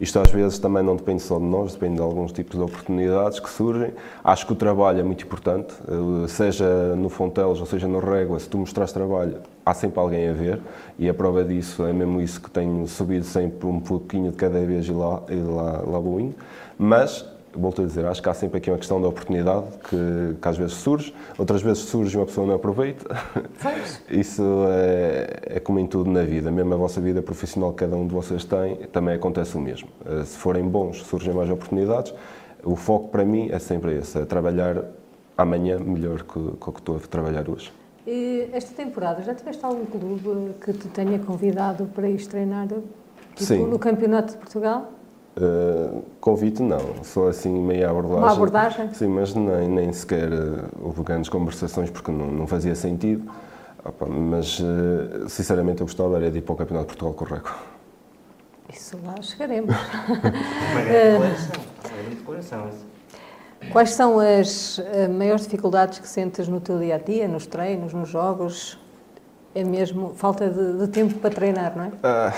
Isto 0.00 0.20
às 0.20 0.30
vezes 0.30 0.58
também 0.58 0.82
não 0.82 0.94
depende 0.94 1.22
só 1.22 1.38
de 1.38 1.44
nós, 1.44 1.72
depende 1.72 1.96
de 1.96 2.02
alguns 2.02 2.30
tipos 2.32 2.56
de 2.56 2.62
oportunidades 2.62 3.40
que 3.40 3.50
surgem. 3.50 3.92
Acho 4.22 4.46
que 4.46 4.52
o 4.52 4.56
trabalho 4.56 5.00
é 5.00 5.02
muito 5.02 5.24
importante, 5.24 5.74
seja 6.28 6.94
no 6.94 7.08
Fonteles 7.08 7.58
ou 7.58 7.66
seja 7.66 7.88
no 7.88 7.98
Régua, 7.98 8.38
se 8.38 8.48
tu 8.48 8.58
mostras 8.58 8.92
trabalho, 8.92 9.38
há 9.66 9.74
sempre 9.74 9.98
alguém 9.98 10.28
a 10.28 10.32
ver 10.32 10.60
e 10.98 11.08
a 11.08 11.14
prova 11.14 11.44
disso 11.44 11.84
é 11.84 11.92
mesmo 11.92 12.20
isso 12.20 12.40
que 12.40 12.50
tenho 12.50 12.86
subido 12.86 13.24
sempre 13.24 13.66
um 13.66 13.80
pouquinho 13.80 14.30
de 14.30 14.36
cada 14.36 14.60
vez 14.60 14.86
e 14.86 14.92
lá, 14.92 15.22
e 15.28 15.34
lá, 15.34 15.82
lá 15.84 15.98
vou 15.98 16.20
indo. 16.20 16.34
Mas 16.78 17.26
volto 17.58 17.82
a 17.82 17.84
dizer, 17.84 18.06
acho 18.06 18.22
que 18.22 18.28
há 18.28 18.34
sempre 18.34 18.58
aqui 18.58 18.70
uma 18.70 18.78
questão 18.78 19.00
de 19.00 19.06
oportunidade 19.06 19.66
que, 19.88 20.36
que 20.40 20.48
às 20.48 20.56
vezes 20.56 20.74
surge, 20.74 21.14
outras 21.36 21.62
vezes 21.62 21.82
surge 21.84 22.16
e 22.16 22.18
uma 22.18 22.26
pessoa 22.26 22.46
não 22.46 22.54
aproveita. 22.54 23.04
Isso 24.08 24.42
é, 24.68 25.56
é, 25.56 25.60
como 25.60 25.78
em 25.78 25.86
tudo 25.86 26.10
na 26.10 26.22
vida, 26.22 26.50
mesmo 26.50 26.74
a 26.74 26.76
vossa 26.76 27.00
vida 27.00 27.20
profissional 27.20 27.72
que 27.72 27.78
cada 27.78 27.96
um 27.96 28.06
de 28.06 28.14
vocês 28.14 28.44
tem, 28.44 28.76
também 28.92 29.14
acontece 29.14 29.56
o 29.56 29.60
mesmo. 29.60 29.88
Eh, 30.06 30.24
se 30.24 30.36
forem 30.36 30.64
bons, 30.64 31.02
surgem 31.02 31.34
mais 31.34 31.50
oportunidades. 31.50 32.14
O 32.64 32.76
foco 32.76 33.08
para 33.08 33.24
mim 33.24 33.48
é 33.50 33.58
sempre 33.58 33.96
esse, 33.96 34.18
é 34.18 34.24
trabalhar 34.24 34.84
amanhã 35.36 35.78
melhor 35.78 36.22
que, 36.22 36.32
que 36.32 36.68
o 36.68 36.72
que 36.72 36.80
estou 36.80 36.96
a 36.96 37.00
trabalhar 37.00 37.48
hoje. 37.48 37.72
E 38.06 38.48
esta 38.52 38.74
temporada, 38.74 39.22
já 39.22 39.34
tiveste 39.34 39.64
algum 39.64 39.84
clube 39.84 40.54
que 40.64 40.72
te 40.72 40.88
tenha 40.88 41.18
convidado 41.18 41.86
para 41.94 42.08
ir 42.08 42.26
treinar 42.26 42.66
tipo, 42.66 42.82
Sim. 43.36 43.66
no 43.66 43.78
Campeonato 43.78 44.32
de 44.32 44.38
Portugal? 44.38 44.92
Uh, 45.40 46.02
convite 46.20 46.60
não, 46.60 47.04
só 47.04 47.28
assim 47.28 47.48
meia 47.48 47.90
abordagem. 47.90 48.22
Uma 48.24 48.32
abordagem? 48.32 48.92
Sim, 48.92 49.06
mas 49.06 49.32
nem, 49.34 49.68
nem 49.68 49.92
sequer 49.92 50.32
uh, 50.32 50.64
houve 50.82 51.04
grandes 51.04 51.28
conversações 51.28 51.90
porque 51.90 52.10
não, 52.10 52.26
não 52.26 52.46
fazia 52.46 52.74
sentido. 52.74 53.30
Opa, 53.84 54.06
mas 54.06 54.58
uh, 54.58 55.28
sinceramente 55.28 55.80
eu 55.80 55.86
gostava 55.86 56.16
era 56.16 56.28
de 56.28 56.38
ir 56.38 56.42
para 56.42 56.54
o 56.54 56.56
Campeonato 56.56 56.92
de 56.92 56.98
Portugal 56.98 57.14
Correco. 57.14 57.56
Isso 58.72 58.98
lá 59.04 59.14
chegaremos. 59.22 59.72
Uma 60.08 60.82
grande. 60.82 61.16
Uma 61.18 62.00
grande 62.02 62.16
declaração. 62.16 62.68
Quais 63.70 63.90
são 63.90 64.18
as 64.18 64.80
maiores 65.16 65.44
dificuldades 65.44 66.00
que 66.00 66.08
sentes 66.08 66.48
no 66.48 66.60
teu 66.60 66.78
dia 66.78 66.96
a 66.96 66.98
dia, 66.98 67.28
nos 67.28 67.46
treinos, 67.46 67.94
nos 67.94 68.08
jogos? 68.08 68.78
É 69.54 69.64
mesmo 69.64 70.12
falta 70.14 70.48
de, 70.48 70.78
de, 70.78 70.88
tempo 70.88 71.14
para 71.14 71.30
treinar, 71.30 71.76
não 71.76 71.84
é? 71.84 71.90
Ah, 72.02 72.32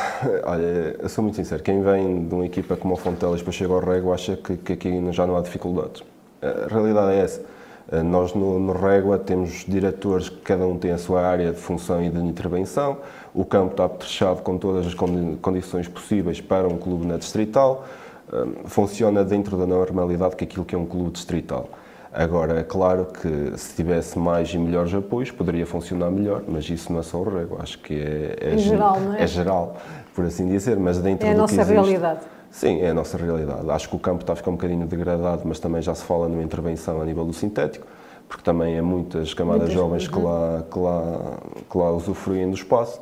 olha, 0.44 0.96
eu 0.98 1.08
sou 1.08 1.22
muito 1.22 1.36
sincero, 1.36 1.62
quem 1.62 1.82
vem 1.82 2.26
de 2.26 2.34
uma 2.34 2.46
equipa 2.46 2.76
como 2.76 2.94
o 2.94 2.96
Fontelas 2.96 3.40
depois 3.40 3.56
chega 3.56 3.72
ao 3.72 3.80
Régua 3.80 4.14
acha 4.14 4.36
que, 4.36 4.56
que 4.56 4.72
aqui 4.74 5.12
já 5.12 5.26
não 5.26 5.36
há 5.36 5.40
dificuldades. 5.40 6.02
A 6.40 6.68
realidade 6.72 7.12
é 7.12 7.18
essa. 7.20 7.42
Ah, 7.90 8.02
nós 8.02 8.32
no, 8.34 8.58
no 8.58 8.72
Régua 8.72 9.18
temos 9.18 9.64
diretores 9.66 10.28
que 10.28 10.38
cada 10.38 10.64
um 10.66 10.78
tem 10.78 10.92
a 10.92 10.98
sua 10.98 11.22
área 11.22 11.50
de 11.50 11.58
função 11.58 12.02
e 12.02 12.08
de 12.08 12.18
intervenção, 12.18 12.98
o 13.34 13.44
campo 13.44 13.72
está 13.72 13.84
apetrechado 13.84 14.42
com 14.42 14.56
todas 14.56 14.86
as 14.86 14.94
condições 14.94 15.88
possíveis 15.88 16.40
para 16.40 16.68
um 16.68 16.78
clube 16.78 17.06
na 17.06 17.16
distrital, 17.16 17.84
ah, 18.32 18.46
funciona 18.66 19.24
dentro 19.24 19.56
da 19.56 19.66
normalidade 19.66 20.36
que 20.36 20.44
aquilo 20.44 20.64
que 20.64 20.74
é 20.74 20.78
um 20.78 20.86
clube 20.86 21.10
distrital. 21.10 21.68
Agora, 22.12 22.58
é 22.58 22.62
claro 22.64 23.06
que 23.06 23.56
se 23.56 23.74
tivesse 23.76 24.18
mais 24.18 24.52
e 24.52 24.58
melhores 24.58 24.92
apoios, 24.92 25.30
poderia 25.30 25.64
funcionar 25.64 26.10
melhor, 26.10 26.42
mas 26.48 26.68
isso 26.68 26.92
não 26.92 26.98
é 26.98 27.02
só 27.04 27.18
o 27.18 27.22
rego, 27.22 27.56
acho 27.60 27.78
que 27.78 27.94
é, 27.94 28.36
é, 28.40 28.54
é 28.54 28.58
geral, 28.58 28.98
não 28.98 29.14
é? 29.14 29.22
é 29.22 29.26
geral, 29.28 29.76
por 30.12 30.24
assim 30.24 30.48
dizer, 30.48 30.76
mas 30.76 30.98
dentro 30.98 31.26
é 31.26 31.30
existe... 31.30 31.58
É 31.58 31.62
a 31.62 31.64
nossa 31.64 31.72
realidade. 31.72 32.20
Sim, 32.50 32.80
é 32.80 32.90
a 32.90 32.94
nossa 32.94 33.16
realidade. 33.16 33.70
Acho 33.70 33.88
que 33.88 33.94
o 33.94 33.98
campo 33.98 34.22
está 34.22 34.32
a 34.32 34.36
ficar 34.36 34.50
um 34.50 34.54
bocadinho 34.54 34.84
degradado, 34.86 35.42
mas 35.44 35.60
também 35.60 35.80
já 35.80 35.94
se 35.94 36.02
fala 36.02 36.28
numa 36.28 36.42
intervenção 36.42 37.00
a 37.00 37.04
nível 37.04 37.24
do 37.24 37.32
sintético, 37.32 37.86
porque 38.28 38.42
também 38.42 38.76
há 38.76 38.82
muitas 38.82 39.32
camadas 39.32 39.68
muitas 39.68 39.74
jovens 39.76 40.08
que 40.08 40.18
lá, 40.18 40.64
que, 40.68 40.78
lá, 40.78 41.38
que 41.70 41.78
lá 41.78 41.92
usufruem 41.92 42.48
do 42.48 42.56
espaço. 42.56 43.00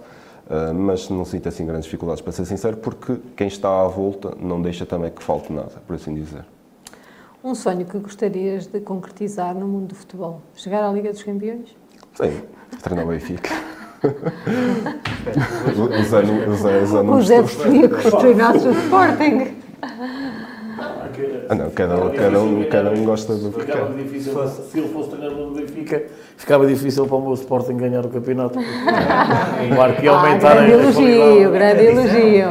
Uh, 0.48 0.72
mas 0.72 1.11
não 1.11 1.26
sinto 1.26 1.46
assim 1.46 1.66
grandes 1.66 1.84
dificuldades, 1.84 2.22
para 2.22 2.32
ser 2.32 2.46
sincero, 2.46 2.78
porque 2.78 3.18
quem 3.36 3.48
está 3.48 3.82
à 3.82 3.86
volta 3.86 4.32
não 4.40 4.62
deixa 4.62 4.86
também 4.86 5.11
que 5.11 5.22
falte 5.22 5.52
nada, 5.52 5.72
por 5.86 5.94
assim 5.94 6.14
dizer. 6.14 6.42
Um 7.43 7.55
sonho 7.55 7.86
que 7.86 7.97
gostarias 7.99 8.66
de 8.66 8.80
concretizar 8.80 9.55
no 9.55 9.68
mundo 9.68 9.89
do 9.89 9.95
futebol? 9.95 10.43
Chegar 10.57 10.82
à 10.82 10.93
Liga 10.93 11.12
dos 11.12 11.22
Campeões? 11.22 11.76
Sim, 12.14 12.43
treinar 12.82 13.05
o 13.05 13.09
Benfica. 13.11 13.51
os 16.01 16.14
anos, 16.14 16.49
os 16.49 16.64
anos, 16.64 16.93
o 16.93 17.20
José 17.20 17.43
preferia 17.43 17.89
que 17.89 18.11
treinasse 18.11 18.66
o 18.66 18.72
Sporting. 18.72 19.57
Ah, 21.49 21.55
não, 21.55 21.70
cada 21.70 21.97
um, 21.97 22.11
cada 22.11 22.43
um, 22.43 22.64
cada 22.64 22.91
um 22.91 23.05
gosta 23.05 23.34
do 23.36 23.53
que 23.53 23.66
quer. 23.66 23.89
Difícil, 23.93 24.49
se 24.49 24.78
ele 24.78 24.89
fosse 24.89 25.11
treinador 25.11 25.51
do 25.51 25.55
Benfica, 25.55 26.07
ficava 26.36 26.66
difícil 26.66 27.07
para 27.07 27.16
o 27.16 27.22
meu 27.22 27.34
Sporting 27.34 27.76
ganhar 27.76 28.05
o 28.05 28.09
campeonato. 28.09 28.59
O 29.70 29.74
Marco 29.76 30.03
ia 30.03 30.11
aumentar 30.11 30.59
ah, 30.59 30.66
grande 30.66 30.72
a, 30.72 30.76
elogio, 30.76 31.51
grande 31.53 31.86
elogio. 31.86 32.49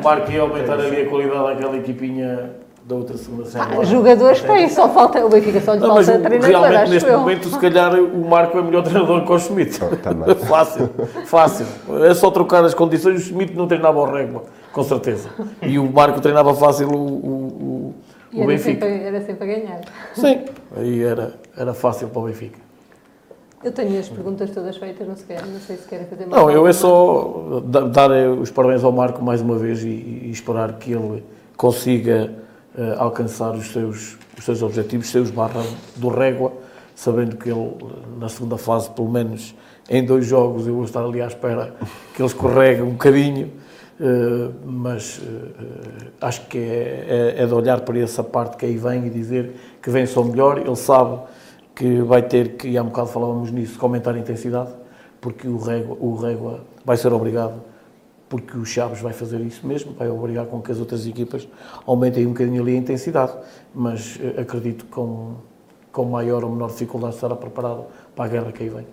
O 0.00 0.04
Marco 0.04 0.32
ia 0.32 0.40
aumentar 0.40 0.80
ali 0.80 1.02
a 1.02 1.08
qualidade 1.08 1.54
daquela 1.54 1.76
equipinha 1.76 2.65
da 2.86 2.94
outra 2.94 3.16
segunda 3.16 3.44
série. 3.46 3.80
Ah, 3.80 3.84
jogadores 3.84 4.40
tem, 4.40 4.68
só 4.68 4.88
falta. 4.88 5.24
O 5.26 5.28
Benfica 5.28 5.60
só 5.60 5.74
lhe 5.74 5.80
não, 5.80 5.88
falta 5.88 6.20
treinador. 6.20 6.68
Realmente, 6.68 6.90
neste 6.90 7.08
eu. 7.08 7.18
momento, 7.18 7.48
se 7.48 7.58
calhar 7.58 7.94
o 7.98 8.28
Marco 8.28 8.56
é 8.56 8.62
melhor 8.62 8.82
treinador 8.84 9.24
que 9.24 9.32
o 9.32 9.38
Schmidt. 9.38 9.80
Fácil, 10.46 10.90
fácil. 11.26 11.66
É 12.04 12.14
só 12.14 12.30
trocar 12.30 12.64
as 12.64 12.74
condições. 12.74 13.22
O 13.22 13.24
Schmidt 13.24 13.56
não 13.56 13.66
treinava 13.66 13.98
ao 13.98 14.06
régua, 14.06 14.44
com 14.72 14.84
certeza. 14.84 15.28
E 15.62 15.80
o 15.80 15.90
Marco 15.90 16.20
treinava 16.20 16.54
fácil 16.54 16.88
o, 16.88 16.96
o, 16.96 17.94
o, 18.32 18.42
o 18.42 18.46
Benfica. 18.46 18.86
Sempre, 18.86 19.04
era 19.04 19.20
sempre 19.20 19.50
a 19.50 19.56
ganhar. 19.56 19.80
Sim, 20.14 20.44
aí 20.76 21.02
era, 21.02 21.34
era 21.56 21.74
fácil 21.74 22.06
para 22.08 22.22
o 22.22 22.26
Benfica. 22.26 22.60
Eu 23.64 23.72
tenho 23.72 23.98
as 23.98 24.08
perguntas 24.08 24.50
todas 24.50 24.76
feitas, 24.76 25.08
não 25.08 25.16
sei, 25.16 25.36
não 25.38 25.58
sei 25.58 25.76
se 25.76 25.88
querem 25.88 26.06
fazer 26.06 26.26
mais. 26.26 26.40
Não, 26.40 26.48
eu 26.48 26.68
é 26.68 26.72
só 26.72 27.60
dar 27.64 28.10
os 28.38 28.50
parabéns 28.52 28.84
ao 28.84 28.92
Marco 28.92 29.24
mais 29.24 29.40
uma 29.40 29.58
vez 29.58 29.82
e, 29.82 29.88
e 29.88 30.30
esperar 30.30 30.74
que 30.74 30.92
ele 30.92 31.24
consiga 31.56 32.45
alcançar 32.98 33.54
os 33.54 33.72
seus, 33.72 34.18
os 34.36 34.44
seus 34.44 34.62
objetivos, 34.62 35.08
seus 35.08 35.30
barra 35.30 35.62
do 35.96 36.08
régua, 36.08 36.52
sabendo 36.94 37.36
que 37.36 37.48
ele, 37.48 37.74
na 38.18 38.28
segunda 38.28 38.56
fase, 38.56 38.90
pelo 38.90 39.10
menos 39.10 39.54
em 39.88 40.04
dois 40.04 40.26
jogos, 40.26 40.66
eu 40.66 40.74
vou 40.74 40.84
estar 40.84 41.04
ali 41.04 41.22
à 41.22 41.26
espera 41.26 41.74
que 42.14 42.20
ele 42.20 42.26
escorregue 42.26 42.82
um 42.82 42.90
bocadinho, 42.90 43.52
uh, 44.00 44.52
mas 44.64 45.18
uh, 45.18 46.10
acho 46.20 46.46
que 46.48 46.58
é, 46.58 47.34
é, 47.38 47.42
é, 47.42 47.46
de 47.46 47.54
olhar 47.54 47.80
para 47.82 47.98
essa 47.98 48.24
parte 48.24 48.56
que 48.56 48.66
aí 48.66 48.76
vem 48.76 49.06
e 49.06 49.10
dizer 49.10 49.52
que 49.80 49.90
vem 49.90 50.06
só 50.06 50.24
melhor. 50.24 50.58
Ele 50.58 50.74
sabe 50.74 51.20
que 51.74 52.00
vai 52.00 52.22
ter 52.22 52.56
que, 52.56 52.68
e 52.68 52.78
há 52.78 52.82
um 52.82 52.86
bocado 52.86 53.08
falávamos 53.08 53.50
nisso, 53.50 53.78
aumentar 53.80 54.14
a 54.14 54.18
intensidade, 54.18 54.70
porque 55.20 55.46
o 55.46 55.58
régua, 55.58 55.96
o 56.00 56.16
régua 56.16 56.60
vai 56.84 56.96
ser 56.96 57.12
obrigado 57.12 57.54
porque 58.28 58.56
o 58.56 58.64
Chaves 58.64 59.00
vai 59.00 59.12
fazer 59.12 59.40
isso 59.40 59.66
mesmo, 59.66 59.92
vai 59.92 60.08
obrigar 60.08 60.46
com 60.46 60.60
que 60.60 60.72
as 60.72 60.78
outras 60.78 61.06
equipas 61.06 61.48
aumentem 61.86 62.26
um 62.26 62.30
bocadinho 62.30 62.62
ali 62.62 62.74
a 62.74 62.78
intensidade, 62.78 63.32
mas 63.74 64.18
eh, 64.20 64.40
acredito 64.40 64.84
que 64.84 64.90
com, 64.90 65.34
com 65.92 66.04
maior 66.04 66.44
ou 66.44 66.50
menor 66.50 66.68
dificuldade 66.70 67.14
estará 67.14 67.36
preparado 67.36 67.86
para 68.14 68.24
a 68.24 68.28
guerra 68.28 68.52
que 68.52 68.64
aí 68.64 68.68
vem. 68.68 68.86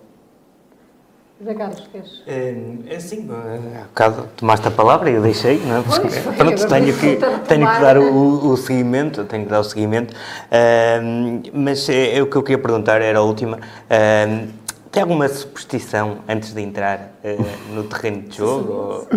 José 1.40 1.54
Carlos, 1.54 1.88
queres? 1.90 2.22
É, 2.28 2.54
é 2.86 3.00
sim, 3.00 3.28
há 3.28 3.82
bocado 3.86 4.28
tomaste 4.36 4.68
a 4.68 4.70
palavra 4.70 5.10
e 5.10 5.14
eu 5.14 5.22
deixei, 5.22 5.58
não 5.58 5.78
é? 5.78 5.82
Porque, 5.82 6.00
pois, 6.00 6.36
pronto, 6.36 6.66
tenho 6.68 6.96
que, 6.96 7.18
tenho 7.48 7.72
que 7.72 7.80
dar 7.80 7.98
o, 7.98 8.50
o 8.50 8.56
seguimento, 8.56 9.24
tenho 9.24 9.44
que 9.44 9.50
dar 9.50 9.58
o 9.58 9.64
seguimento, 9.64 10.14
uh, 10.14 11.50
mas 11.52 11.88
é, 11.88 12.18
é, 12.18 12.22
o 12.22 12.28
que 12.28 12.36
eu 12.36 12.42
queria 12.42 12.58
perguntar 12.58 13.02
era 13.02 13.18
a 13.18 13.22
última. 13.22 13.56
Uh, 13.56 14.63
tem 14.94 15.02
alguma 15.02 15.26
superstição 15.28 16.18
antes 16.28 16.54
de 16.54 16.62
entrar 16.62 17.14
uh, 17.24 17.74
no 17.74 17.82
terreno 17.82 18.22
de 18.22 18.36
jogo? 18.36 18.72
ou... 18.72 19.08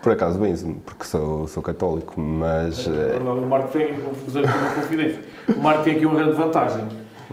Por 0.00 0.12
acaso, 0.12 0.38
bem, 0.38 0.54
porque 0.84 1.04
sou, 1.04 1.48
sou 1.48 1.62
católico, 1.62 2.20
mas. 2.20 2.86
É, 2.86 3.18
o 3.18 3.46
Marco 3.46 3.68
tem, 3.68 3.94
vou 3.94 4.14
fazer 4.14 4.44
aqui 4.44 4.58
uma 4.58 4.70
confidência. 4.74 5.20
O 5.48 5.60
Marco 5.60 5.84
tem 5.84 5.96
aqui 5.96 6.06
uma 6.06 6.14
grande 6.16 6.32
vantagem. 6.32 6.86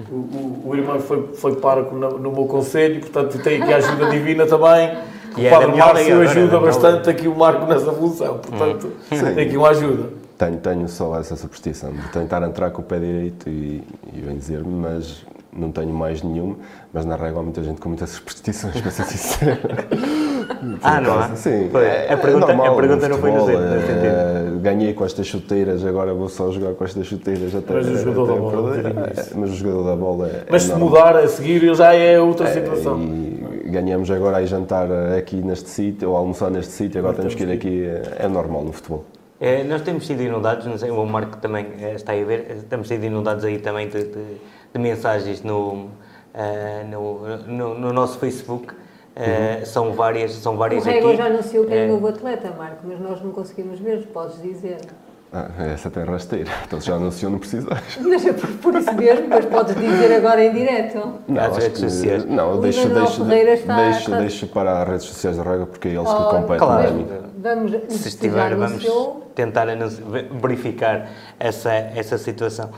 O, 0.09 0.15
o, 0.15 0.63
o 0.67 0.75
irmão 0.75 0.99
foi, 0.99 1.33
foi 1.33 1.55
pároco 1.55 1.95
no, 1.95 2.17
no 2.17 2.31
meu 2.31 2.45
conselho, 2.45 2.99
portanto 2.99 3.39
tem 3.43 3.61
aqui 3.61 3.73
a 3.73 3.77
ajuda 3.77 4.09
divina 4.09 4.45
também. 4.45 4.97
O 5.35 5.41
é 5.41 5.49
Padre 5.49 5.77
Márcio 5.77 6.21
ajuda 6.21 6.59
bastante 6.59 7.09
aqui 7.09 7.27
o 7.27 7.35
Marco 7.35 7.65
nessa 7.65 7.91
função, 7.91 8.39
portanto 8.39 8.91
hum. 9.11 9.35
tem 9.35 9.47
aqui 9.47 9.57
uma 9.57 9.69
ajuda. 9.69 10.09
Tenho, 10.37 10.57
tenho 10.57 10.87
só 10.87 11.19
essa 11.19 11.35
superstição 11.35 11.91
de 11.91 12.07
tentar 12.09 12.41
entrar 12.43 12.71
com 12.71 12.81
o 12.81 12.85
pé 12.85 12.99
direito 12.99 13.49
e, 13.49 13.83
e 14.13 14.21
bem 14.21 14.37
dizer-me, 14.37 14.73
mas 14.73 15.25
não 15.51 15.71
tenho 15.71 15.93
mais 15.93 16.21
nenhuma, 16.21 16.57
mas 16.93 17.05
na 17.05 17.15
regra 17.15 17.39
há 17.39 17.43
muita 17.43 17.63
gente 17.63 17.81
com 17.81 17.89
muitas 17.89 18.11
superstições, 18.11 18.79
para 18.79 18.91
ser 18.91 19.03
sincero. 19.05 19.57
ah, 20.83 21.01
não 21.01 21.19
há? 21.19 21.35
Sim, 21.35 21.69
é, 21.75 22.13
a 22.13 22.17
pergunta, 22.17 22.51
é 22.51 22.55
normal, 22.55 22.73
a 22.73 22.75
pergunta 22.75 23.09
não 23.09 23.17
foi 23.17 23.31
no 23.31 23.49
é, 23.49 24.59
Ganhei 24.61 24.93
com 24.93 25.05
estas 25.05 25.25
chuteiras, 25.25 25.85
agora 25.85 26.13
vou 26.13 26.29
só 26.29 26.51
jogar 26.51 26.73
com 26.73 26.83
estas 26.83 27.07
chuteiras. 27.07 27.55
Até, 27.55 27.73
mas 27.73 27.87
o 27.87 27.97
jogador 27.97 28.27
da 28.27 28.35
bola 28.35 28.77
é, 28.77 29.35
Mas 29.35 29.49
o 29.51 29.55
jogador 29.55 29.83
da 29.83 29.95
bola 29.95 30.27
é 30.27 30.45
Mas 30.49 30.63
se 30.63 30.75
mudar 30.75 31.15
a 31.15 31.27
seguir 31.27 31.73
já 31.73 31.93
é 31.93 32.19
outra 32.19 32.47
situação. 32.47 32.99
E 33.01 33.69
ganhamos 33.69 34.09
agora 34.11 34.37
a 34.37 34.45
jantar 34.45 34.87
aqui 35.17 35.37
neste 35.37 35.69
sítio, 35.69 36.11
ou 36.11 36.17
almoçar 36.17 36.51
neste 36.51 36.73
sítio, 36.73 36.99
agora 36.99 37.15
temos 37.15 37.35
que 37.35 37.43
ir 37.43 37.51
aqui, 37.51 37.85
é 38.17 38.27
normal 38.27 38.63
no 38.63 38.73
futebol. 38.73 39.05
É, 39.41 39.63
nós 39.63 39.81
temos 39.81 40.05
sido 40.05 40.21
inundados, 40.21 40.65
não 40.65 40.77
sei, 40.77 40.91
o 40.91 41.05
Marco 41.05 41.37
também 41.37 41.67
está 41.95 42.11
aí 42.11 42.23
a 42.23 42.25
ver, 42.25 42.57
estamos 42.57 42.89
sido 42.89 43.05
inundados 43.05 43.45
aí 43.45 43.57
também 43.57 43.87
de, 43.87 44.03
de 44.03 44.37
de 44.73 44.79
mensagens 44.79 45.41
no, 45.43 45.85
uh, 45.85 45.89
no, 46.89 47.37
no, 47.47 47.79
no, 47.79 47.93
nosso 47.93 48.17
Facebook 48.19 48.73
Uh, 49.17 49.65
são 49.65 49.91
várias, 49.91 50.31
são 50.35 50.55
várias 50.55 50.85
o 50.85 50.89
aqui. 50.89 51.17
já 51.17 51.25
anunciou 51.25 51.65
que 51.65 51.73
é 51.73 51.83
um 51.87 51.89
novo 51.89 52.07
atleta, 52.07 52.53
Marco, 52.57 52.77
mas 52.87 53.01
nós 53.01 53.21
não 53.21 53.31
conseguimos 53.31 53.77
ver, 53.77 54.07
podes 54.13 54.41
dizer. 54.41 54.77
Ah, 55.33 55.49
essa 55.73 55.91
tem 55.91 56.05
rasteira. 56.05 56.49
Então 56.65 56.79
já 56.79 56.93
anunciou, 56.95 57.29
não 57.29 57.37
precisas. 57.37 57.67
Mas 57.99 58.25
é 58.25 58.31
por, 58.31 58.47
por 58.49 58.75
isso 58.75 58.93
mesmo, 58.93 59.27
mas 59.27 59.43
podes 59.45 59.75
dizer 59.75 60.15
agora 60.15 60.45
em 60.45 60.53
direto. 60.53 61.15
Não, 61.27 61.41
Às 61.43 61.57
redes 61.57 61.81
que- 61.81 61.89
sociais. 61.89 62.23
Não, 62.25 62.59
O 62.59 62.61
Ferreira 62.61 63.53
está- 63.55 63.75
deixa, 63.75 63.99
está- 63.99 64.19
deixa 64.19 64.47
para 64.47 64.83
as 64.83 64.87
redes 64.87 65.05
sociais 65.07 65.35
da 65.35 65.43
Rega 65.43 65.65
porque 65.65 65.89
é 65.89 65.91
eles 65.95 66.07
que 66.07 66.15
Oh, 66.15 66.29
competem. 66.29 66.57
claro. 66.57 67.07
Vamos, 67.39 67.71
Se 67.89 67.97
se 67.99 68.07
estiver, 68.07 68.55
vamos 68.55 68.87
tentar 69.35 69.65
verificar 70.41 71.09
essa, 71.37 71.73
essa 71.73 72.17
situação. 72.17 72.69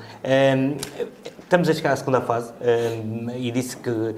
Estamos 1.51 1.67
a 1.67 1.73
chegar 1.73 1.91
à 1.91 1.95
segunda 1.97 2.21
fase 2.21 2.53
ehm, 2.61 3.29
e 3.35 3.51
disse 3.51 3.75
que, 3.75 4.15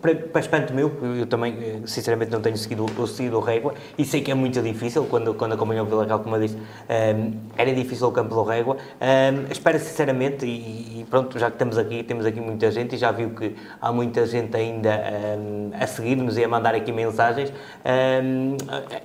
para, 0.00 0.14
para 0.14 0.40
espanto 0.40 0.74
meu, 0.74 0.92
eu 1.16 1.26
também 1.26 1.56
eh, 1.60 1.80
sinceramente 1.86 2.30
não 2.30 2.40
tenho 2.40 2.56
seguido, 2.56 2.86
seguido 3.06 3.36
o 3.36 3.40
Régua 3.40 3.74
e 3.96 4.04
sei 4.04 4.20
que 4.20 4.30
é 4.30 4.34
muito 4.34 4.60
difícil, 4.60 5.04
quando, 5.04 5.34
quando 5.34 5.54
acompanhei 5.54 5.82
o 5.82 5.86
Vila 5.86 6.04
Real, 6.04 6.20
como 6.20 6.36
eu 6.36 6.40
disse, 6.40 6.58
ehm, 6.88 7.32
era 7.56 7.72
difícil 7.72 8.08
o 8.08 8.12
campo 8.12 8.34
do 8.34 8.42
Régua. 8.42 8.76
Ehm, 9.00 9.46
espero 9.50 9.78
sinceramente, 9.78 10.44
e, 10.44 11.00
e 11.00 11.06
pronto, 11.08 11.38
já 11.38 11.46
que 11.46 11.54
estamos 11.54 11.78
aqui, 11.78 12.02
temos 12.02 12.26
aqui 12.26 12.40
muita 12.40 12.70
gente 12.70 12.94
e 12.94 12.98
já 12.98 13.10
viu 13.10 13.30
que 13.30 13.56
há 13.80 13.92
muita 13.92 14.26
gente 14.26 14.56
ainda 14.56 14.90
ehm, 14.90 15.70
a 15.78 15.86
seguir-nos 15.86 16.36
e 16.36 16.44
a 16.44 16.48
mandar 16.48 16.74
aqui 16.74 16.92
mensagens, 16.92 17.52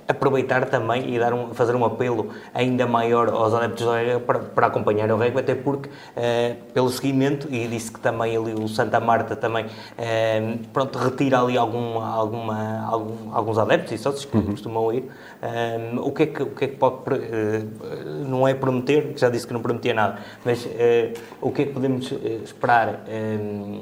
aproveitar 0.06 0.66
também 0.66 1.14
e 1.14 1.18
dar 1.18 1.32
um, 1.32 1.54
fazer 1.54 1.74
um 1.74 1.84
apelo 1.84 2.30
ainda 2.52 2.86
maior 2.86 3.28
aos 3.28 3.54
adeptos 3.54 3.84
do 3.84 3.92
Régua 3.92 4.20
para, 4.20 4.38
para 4.40 4.66
acompanhar 4.66 5.10
o 5.10 5.16
Régua, 5.16 5.40
até 5.40 5.54
porque 5.54 5.88
eh, 6.16 6.56
pelo 6.72 6.88
seguimento, 6.88 7.48
e 7.50 7.66
disse 7.68 7.90
que 7.90 8.00
também 8.00 8.36
ali 8.36 8.52
o 8.52 8.68
Santa 8.68 9.00
Marta 9.00 9.36
também 9.36 9.66
ehm, 10.38 10.58
pronto, 10.72 10.98
retira 10.98 11.40
ali 11.40 11.56
algum, 11.58 11.98
alguma, 12.00 12.84
algum- 12.86 13.34
alguns 13.34 13.58
adeptos 13.58 13.92
e 13.92 13.98
sócios 13.98 14.24
que 14.24 14.40
costumam 14.42 14.92
ir. 14.92 15.04
Ehm, 15.42 15.98
o, 15.98 16.10
que 16.12 16.22
é 16.24 16.26
que, 16.26 16.42
o 16.42 16.46
que 16.46 16.64
é 16.64 16.68
que 16.68 16.76
pode, 16.76 16.96
eh, 17.14 17.62
não 18.28 18.46
é 18.46 18.54
prometer, 18.54 19.12
que 19.14 19.20
já 19.20 19.28
disse 19.30 19.46
que 19.46 19.52
não 19.52 19.60
prometia 19.62 19.94
nada, 19.94 20.18
mas 20.44 20.66
eh, 20.66 21.12
o 21.40 21.50
que 21.50 21.62
é 21.62 21.64
que 21.66 21.72
podemos 21.72 22.10
eh, 22.12 22.40
esperar 22.44 23.00
ehm, 23.08 23.80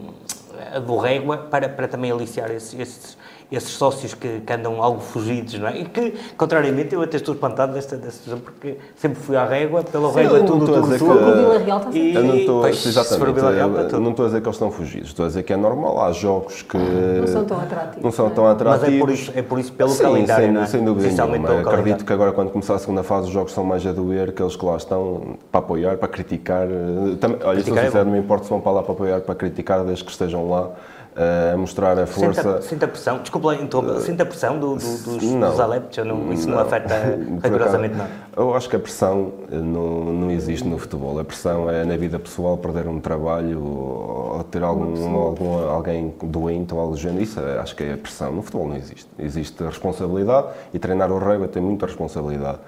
do 0.86 0.96
Régua 0.98 1.38
para, 1.50 1.68
para 1.68 1.88
também 1.88 2.11
aliciar 2.11 2.50
esses, 2.50 2.78
esses, 2.78 3.16
esses 3.53 3.70
sócios 3.70 4.14
que, 4.14 4.40
que 4.40 4.53
andam 4.53 4.82
algo 4.82 5.00
fugidos, 5.00 5.59
não 5.59 5.68
é? 5.68 5.78
E 5.78 5.84
que, 5.84 6.14
contrariamente, 6.36 6.94
eu 6.94 7.03
até 7.03 7.16
estou 7.18 7.34
espantado 7.34 7.72
desta, 7.74 7.96
situação, 7.96 8.38
porque 8.40 8.76
sempre 8.96 9.20
fui 9.20 9.36
à 9.36 9.44
Régua, 9.44 9.82
pelo 9.82 10.09
Sim, 10.11 10.20
Régua 10.20 10.38
eu 10.38 10.44
tudo, 10.46 10.59
não 10.59 10.64
estou 10.64 10.74
a 10.76 10.80
tudo, 10.80 10.92
dizer 10.92 10.98
tudo. 10.98 11.18
que- 11.18 11.24
o 11.30 11.36
Vila 11.36 11.59
Real 11.59 11.78
está 11.78 11.92
sempre. 11.92 12.14
Eu 12.16 12.24
não 12.24 12.34
estou, 12.36 12.61
pois, 12.62 12.76
se 12.78 12.88
exatamente, 12.88 13.40
Real, 13.40 13.70
eu 13.70 14.00
não 14.00 14.11
estou 14.11 14.24
a 14.24 14.28
dizer 14.28 14.40
que 14.40 14.46
eles 14.48 14.57
estão 14.57 14.70
fugidos, 14.70 15.09
estou 15.09 15.24
a 15.24 15.28
dizer 15.28 15.42
que 15.42 15.53
é 15.53 15.57
normal, 15.57 16.00
há 16.03 16.12
jogos 16.12 16.62
que 16.62 16.76
Não 16.76 17.26
são 17.26 17.44
tão 17.44 17.61
atrativos, 17.61 18.03
não 18.05 18.11
são 18.12 18.26
é? 18.26 18.30
tão 18.30 18.44
Mas 18.44 18.53
atrativos. 18.53 18.94
é 18.94 18.98
por 19.00 19.11
isso, 19.11 19.32
é 19.36 19.42
por 19.42 19.59
isso 19.59 19.72
pelo 19.72 19.90
Sim, 19.90 20.03
calendário, 20.03 20.44
sem, 20.44 20.53
não 20.53 20.62
é? 20.62 20.66
sem 20.66 20.84
dúvida 20.84 21.09
nenhuma. 21.09 21.36
Acredito 21.48 21.64
calendário. 21.64 22.05
que 22.07 22.12
agora, 22.12 22.32
quando 22.32 22.50
começar 22.50 22.74
a 22.74 22.78
segunda 22.78 23.03
fase, 23.03 23.26
os 23.26 23.32
jogos 23.32 23.53
são 23.53 23.64
mais 23.64 23.86
a 23.86 23.92
doer, 23.92 24.30
aqueles 24.30 24.57
que 24.57 24.64
lá 24.64 24.76
estão 24.76 25.36
para 25.50 25.59
apoiar, 25.61 25.96
para 25.98 26.09
criticar. 26.09 26.66
eh, 26.68 27.16
Também, 27.20 27.38
olha, 27.44 27.55
Criticar 27.57 27.64
sou 27.64 27.76
é 27.78 27.86
sincero, 27.86 28.05
bom. 28.05 28.11
não 28.11 28.16
me 28.18 28.24
importa 28.24 28.44
se 28.44 28.50
vão 28.50 28.61
para 28.61 28.72
lá 28.72 28.82
para 28.82 28.92
apoiar, 28.92 29.20
para 29.20 29.34
criticar, 29.34 29.84
desde 29.84 30.05
que 30.05 30.11
estejam 30.11 30.48
lá 30.48 30.70
a 31.14 31.56
mostrar 31.56 31.98
a 31.98 32.06
força. 32.06 32.62
Sente 32.62 32.84
a 32.84 32.88
pressão, 32.88 33.18
desculpa 33.18 33.48
lá, 33.48 33.54
interromper, 33.56 34.00
sente 34.00 34.22
a 34.22 34.26
pressão 34.26 34.58
do, 34.58 34.76
do- 34.76 35.18
dos, 35.18 35.22
Não. 35.22 35.50
dos 35.50 35.60
adeptos, 35.60 35.98
ou 35.98 36.04
não, 36.04 36.32
isso 36.32 36.48
não, 36.48 36.58
afeta 36.58 36.94
Por 37.40 37.44
rigorosamente 37.44 37.94
nada. 37.94 38.10
Eu 38.36 38.54
acho 38.54 38.68
que 38.68 38.76
a 38.76 38.78
pressão 38.78 39.32
eh, 39.50 39.56
não, 39.56 40.04
não 40.04 40.30
existe 40.30 40.66
no 40.66 40.78
futebol. 40.78 41.18
A 41.18 41.24
pressão 41.24 41.68
é 41.70 41.84
na 41.84 41.96
vida 41.96 42.18
pessoal, 42.18 42.56
perder 42.56 42.88
um 42.88 42.98
trabalho 42.98 43.62
ou 43.62 44.42
ter 44.44 44.62
algum, 44.62 45.16
algum, 45.16 45.68
alguém 45.68 46.14
doente 46.22 46.72
ou 46.72 46.80
algo 46.80 46.92
do 46.94 46.98
género. 46.98 47.22
Isso 47.22 47.38
é- 47.40 47.58
acho 47.58 47.76
que 47.76 47.82
é 47.84 47.92
a 47.92 47.98
pressão. 47.98 48.32
No 48.32 48.42
futebol 48.42 48.68
não 48.68 48.76
existe. 48.76 49.06
Existe 49.18 49.62
a 49.62 49.66
responsabilidade 49.66 50.46
e 50.72 50.78
treinar 50.78 51.12
o 51.12 51.18
rugby 51.18 51.46
tem 51.48 51.62
muita 51.62 51.86
responsabilidade. 51.86 52.58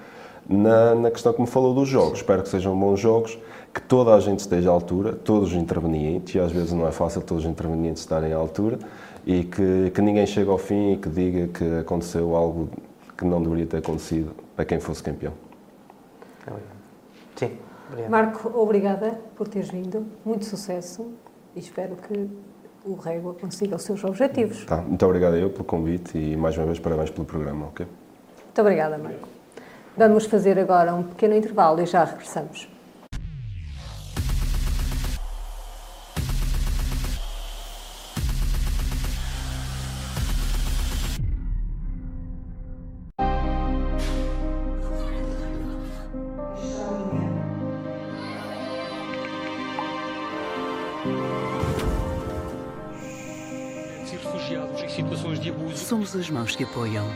Na, 0.46 0.94
na 0.94 1.10
questão 1.10 1.32
que 1.32 1.40
me 1.40 1.46
falou 1.46 1.72
dos 1.72 1.88
jogos, 1.88 2.18
espero 2.18 2.42
que 2.42 2.50
sejam 2.50 2.78
bons 2.78 3.00
jogos, 3.00 3.38
que 3.74 3.82
toda 3.82 4.14
a 4.14 4.20
gente 4.20 4.38
esteja 4.38 4.70
à 4.70 4.72
altura, 4.72 5.12
todos 5.12 5.48
os 5.48 5.54
intervenientes, 5.54 6.36
e 6.36 6.38
às 6.38 6.52
vezes 6.52 6.72
não 6.72 6.86
é 6.86 6.92
fácil 6.92 7.20
todos 7.20 7.44
os 7.44 7.50
intervenientes 7.50 8.02
estarem 8.02 8.32
à 8.32 8.36
altura, 8.36 8.78
e 9.26 9.42
que, 9.42 9.90
que 9.90 10.00
ninguém 10.00 10.24
chegue 10.26 10.48
ao 10.48 10.58
fim 10.58 10.92
e 10.92 10.96
que 10.96 11.08
diga 11.08 11.48
que 11.48 11.78
aconteceu 11.80 12.36
algo 12.36 12.70
que 13.18 13.24
não 13.24 13.42
deveria 13.42 13.66
ter 13.66 13.78
acontecido 13.78 14.30
para 14.54 14.64
quem 14.64 14.78
fosse 14.78 15.02
campeão. 15.02 15.32
Sim, 17.34 17.58
obrigado. 17.88 18.10
Marco, 18.10 18.58
obrigada 18.58 19.20
por 19.34 19.48
teres 19.48 19.70
vindo, 19.70 20.06
muito 20.24 20.44
sucesso 20.44 21.10
e 21.56 21.58
espero 21.58 21.96
que 21.96 22.28
o 22.84 22.94
Régua 22.94 23.34
consiga 23.34 23.74
os 23.76 23.82
seus 23.82 24.04
objetivos. 24.04 24.64
Tá, 24.66 24.76
muito 24.76 25.04
obrigado 25.04 25.34
a 25.34 25.38
eu 25.38 25.50
pelo 25.50 25.64
convite 25.64 26.16
e 26.16 26.36
mais 26.36 26.56
uma 26.56 26.66
vez 26.66 26.78
parabéns 26.78 27.10
pelo 27.10 27.24
programa, 27.24 27.66
ok? 27.66 27.86
Muito 28.44 28.60
obrigada, 28.60 28.98
Marco. 28.98 29.28
Vamos 29.96 30.26
fazer 30.26 30.58
agora 30.58 30.94
um 30.94 31.02
pequeno 31.02 31.34
intervalo 31.34 31.80
e 31.80 31.86
já 31.86 32.04
regressamos. 32.04 32.73
Mãos 56.34 56.56
que 56.56 56.64
apoiam. 56.64 57.06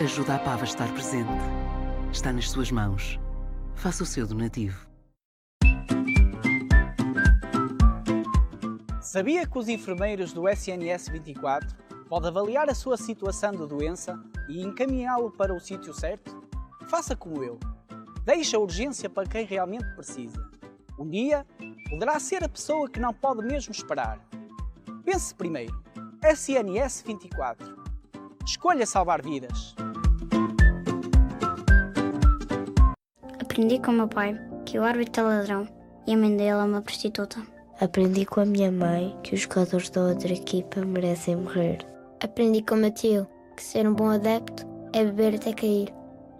Ajuda 0.00 0.36
a 0.36 0.38
PAV 0.38 0.60
a 0.60 0.64
estar 0.64 0.92
presente. 0.92 1.28
Está 2.12 2.32
nas 2.32 2.48
suas 2.48 2.70
mãos. 2.70 3.18
Faça 3.74 4.04
o 4.04 4.06
seu 4.06 4.24
donativo. 4.28 4.86
Sabia 9.02 9.44
que 9.44 9.58
os 9.58 9.68
enfermeiros 9.68 10.32
do 10.32 10.48
SNS 10.48 11.08
24 11.08 11.76
podem 12.08 12.28
avaliar 12.28 12.70
a 12.70 12.74
sua 12.74 12.96
situação 12.96 13.50
de 13.50 13.66
doença 13.66 14.22
e 14.48 14.62
encaminhá-lo 14.62 15.32
para 15.32 15.52
o 15.52 15.58
sítio 15.58 15.92
certo? 15.92 16.40
Faça 16.88 17.16
como 17.16 17.42
eu. 17.42 17.58
Deixe 18.24 18.54
a 18.54 18.60
urgência 18.60 19.10
para 19.10 19.28
quem 19.28 19.44
realmente 19.44 19.96
precisa. 19.96 20.48
Um 20.96 21.10
dia, 21.10 21.44
poderá 21.88 22.20
ser 22.20 22.44
a 22.44 22.48
pessoa 22.48 22.88
que 22.88 23.00
não 23.00 23.12
pode 23.12 23.42
mesmo 23.42 23.72
esperar. 23.72 24.24
Pense 25.04 25.34
primeiro. 25.34 25.82
SNS 26.22 27.02
24. 27.04 27.79
Escolha 28.46 28.86
salvar 28.86 29.22
vidas. 29.22 29.74
Aprendi 33.40 33.78
com 33.78 33.90
o 33.90 33.94
meu 33.94 34.08
pai 34.08 34.40
que 34.64 34.78
o 34.78 34.84
árbitro 34.84 35.24
é 35.24 35.26
ladrão 35.26 35.68
e 36.06 36.14
a 36.14 36.16
mãe 36.16 36.36
dele 36.36 36.50
é 36.50 36.56
uma 36.56 36.82
prostituta. 36.82 37.40
Aprendi 37.80 38.24
com 38.26 38.40
a 38.40 38.44
minha 38.44 38.70
mãe 38.70 39.16
que 39.22 39.34
os 39.34 39.42
jogadores 39.42 39.90
da 39.90 40.02
outra 40.02 40.32
equipa 40.32 40.84
merecem 40.84 41.36
morrer. 41.36 41.78
Aprendi 42.22 42.62
com 42.62 42.74
o 42.74 42.78
meu 42.78 42.90
tio 42.90 43.26
que 43.56 43.62
ser 43.62 43.86
um 43.86 43.94
bom 43.94 44.08
adepto 44.08 44.66
é 44.92 45.04
beber 45.04 45.34
até 45.36 45.52
cair. 45.52 45.92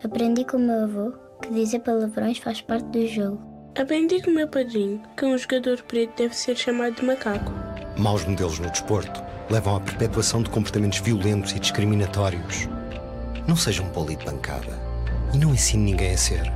Aprendi 0.03 0.45
com 0.45 0.57
o 0.57 0.61
meu 0.61 0.85
avô 0.85 1.13
que 1.43 1.51
dizer 1.51 1.81
palavrões 1.81 2.39
faz 2.39 2.61
parte 2.61 2.87
do 2.87 3.07
jogo. 3.07 3.41
Aprendi 3.79 4.23
com 4.23 4.31
o 4.31 4.35
meu 4.35 4.49
padrinho 4.49 5.03
que 5.17 5.25
um 5.25 5.37
jogador 5.39 5.83
preto 5.83 6.17
deve 6.17 6.35
ser 6.35 6.57
chamado 6.57 6.97
de 6.97 7.05
macaco. 7.05 7.53
Maus 7.97 8.25
modelos 8.25 8.59
no 8.59 8.71
desporto 8.71 9.23
levam 9.51 9.77
à 9.77 9.81
perpetuação 9.81 10.43
de 10.43 10.49
comportamentos 10.49 11.01
violentos 11.01 11.53
e 11.53 11.59
discriminatórios. 11.59 12.69
Não 13.49 13.57
seja 13.57 13.83
um 13.83 13.89
poli 13.91 14.15
de 14.15 14.25
bancada 14.25 14.79
e 15.35 15.39
não 15.39 15.53
ensine 15.53 15.91
ninguém 15.91 16.15
a 16.15 16.17
ser. 16.17 16.53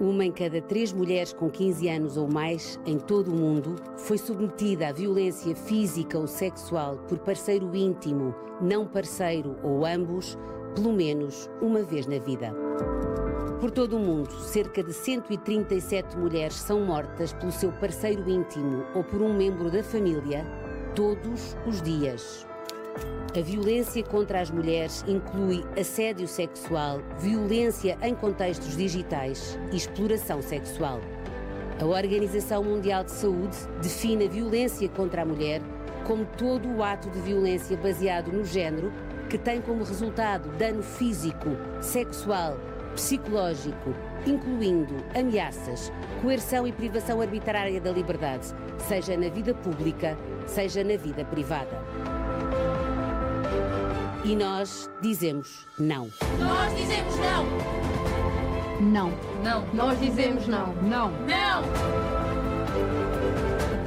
Uma 0.00 0.24
em 0.24 0.32
cada 0.32 0.60
três 0.60 0.92
mulheres 0.92 1.32
com 1.32 1.48
15 1.48 1.88
anos 1.88 2.16
ou 2.16 2.30
mais 2.30 2.80
em 2.84 2.98
todo 2.98 3.32
o 3.32 3.36
mundo 3.36 3.76
foi 3.96 4.18
submetida 4.18 4.88
à 4.88 4.92
violência 4.92 5.54
física 5.54 6.18
ou 6.18 6.26
sexual 6.26 6.96
por 7.08 7.18
parceiro 7.20 7.74
íntimo, 7.74 8.34
não 8.60 8.86
parceiro 8.86 9.56
ou 9.62 9.86
ambos, 9.86 10.36
pelo 10.74 10.92
menos 10.92 11.48
uma 11.62 11.82
vez 11.82 12.06
na 12.06 12.18
vida. 12.18 12.52
Por 13.60 13.70
todo 13.70 13.98
o 13.98 14.00
mundo, 14.00 14.32
cerca 14.40 14.82
de 14.82 14.90
137 14.90 16.16
mulheres 16.16 16.54
são 16.54 16.80
mortas 16.80 17.34
pelo 17.34 17.52
seu 17.52 17.70
parceiro 17.72 18.26
íntimo 18.26 18.86
ou 18.94 19.04
por 19.04 19.20
um 19.20 19.34
membro 19.34 19.70
da 19.70 19.82
família 19.82 20.46
todos 20.94 21.54
os 21.66 21.82
dias. 21.82 22.46
A 23.36 23.40
violência 23.42 24.02
contra 24.02 24.40
as 24.40 24.50
mulheres 24.50 25.04
inclui 25.06 25.62
assédio 25.78 26.26
sexual, 26.26 27.02
violência 27.18 27.98
em 28.02 28.14
contextos 28.14 28.74
digitais 28.78 29.58
e 29.70 29.76
exploração 29.76 30.40
sexual. 30.40 30.98
A 31.78 31.84
Organização 31.84 32.64
Mundial 32.64 33.04
de 33.04 33.10
Saúde 33.10 33.58
define 33.82 34.24
a 34.24 34.30
violência 34.30 34.88
contra 34.88 35.20
a 35.20 35.26
mulher 35.26 35.60
como 36.06 36.24
todo 36.24 36.66
o 36.66 36.82
ato 36.82 37.10
de 37.10 37.20
violência 37.20 37.76
baseado 37.76 38.32
no 38.32 38.42
género 38.42 38.90
que 39.28 39.36
tem 39.36 39.60
como 39.60 39.84
resultado 39.84 40.48
dano 40.56 40.82
físico, 40.82 41.50
sexual, 41.80 42.56
psicológico, 43.00 43.94
incluindo 44.26 44.94
ameaças, 45.18 45.90
coerção 46.20 46.66
e 46.66 46.72
privação 46.72 47.22
arbitrária 47.22 47.80
da 47.80 47.90
liberdade, 47.90 48.48
seja 48.76 49.16
na 49.16 49.30
vida 49.30 49.54
pública, 49.54 50.18
seja 50.46 50.84
na 50.84 50.98
vida 50.98 51.24
privada. 51.24 51.82
E 54.22 54.36
nós 54.36 54.90
dizemos 55.00 55.66
não. 55.78 56.10
Nós 56.38 56.76
dizemos 56.76 57.16
não. 57.16 57.46
Não. 58.80 59.12
Não. 59.42 59.66
Nós 59.72 59.98
dizemos 59.98 60.46
não. 60.46 60.74
Não. 60.74 61.10
Não. 61.10 62.29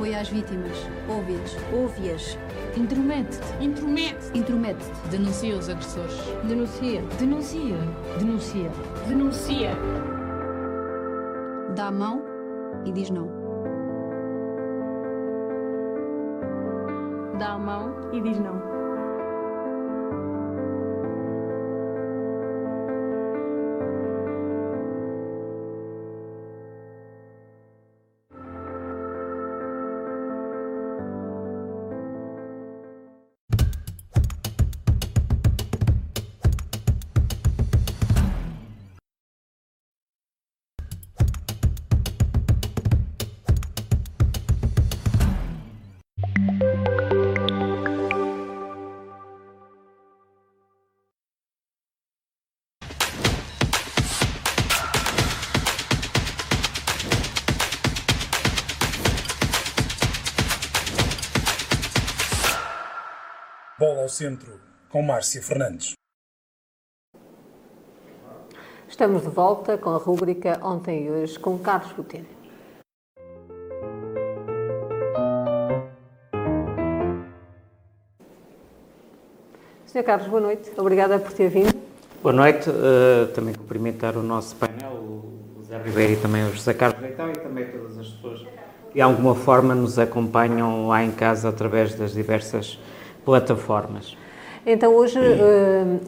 Apoio 0.03 0.19
às 0.19 0.27
vítimas. 0.27 0.77
Ouve-as. 1.07 1.55
Ouve-as. 1.71 2.37
Intromete-te. 2.75 3.63
Intromete-te. 3.63 4.37
Intromete-te. 4.37 5.09
Denuncia 5.09 5.55
os 5.55 5.69
agressores. 5.69 6.19
Denuncia. 6.43 7.01
Denuncia. 7.17 7.77
Denuncia. 8.19 8.69
Denuncia. 9.07 9.69
Dá 11.73 11.87
a 11.87 11.91
mão 11.91 12.21
e 12.83 12.91
diz 12.91 13.09
não. 13.11 13.29
Dá 17.39 17.53
a 17.53 17.57
mão 17.57 17.95
e 18.11 18.19
diz 18.19 18.37
não. 18.39 18.72
Ao 64.03 64.09
centro, 64.09 64.59
com 64.89 65.01
Márcia 65.01 65.41
Fernandes. 65.41 65.93
Estamos 68.87 69.21
de 69.21 69.29
volta 69.29 69.77
com 69.77 69.91
a 69.91 69.97
rúbrica 69.97 70.59
Ontem 70.61 71.05
e 71.05 71.09
Hoje 71.09 71.39
com 71.39 71.57
Carlos 71.57 71.93
Botelho. 71.93 72.27
Sr. 79.85 80.03
Carlos, 80.03 80.27
boa 80.27 80.41
noite. 80.41 80.71
Obrigada 80.77 81.17
por 81.17 81.31
ter 81.31 81.47
vindo. 81.49 81.73
Boa 82.21 82.33
noite. 82.33 82.69
Uh, 82.69 83.31
também 83.33 83.53
cumprimentar 83.53 84.17
o 84.17 84.23
nosso 84.23 84.53
painel, 84.57 84.91
o 84.91 85.59
José 85.59 85.81
Ribeiro 85.81 86.13
e 86.13 86.17
também 86.17 86.43
o 86.43 86.51
José 86.51 86.73
Carlos 86.73 87.01
Leitão 87.01 87.31
e 87.31 87.37
também 87.37 87.71
todas 87.71 87.97
as 87.97 88.07
pessoas 88.09 88.41
que 88.41 88.95
de 88.95 89.01
alguma 89.01 89.33
forma 89.33 89.73
nos 89.73 89.97
acompanham 89.97 90.87
lá 90.87 91.03
em 91.03 91.11
casa 91.11 91.47
através 91.47 91.95
das 91.95 92.11
diversas 92.11 92.77
plataformas. 93.25 94.17
Então 94.65 94.95
hoje, 94.95 95.19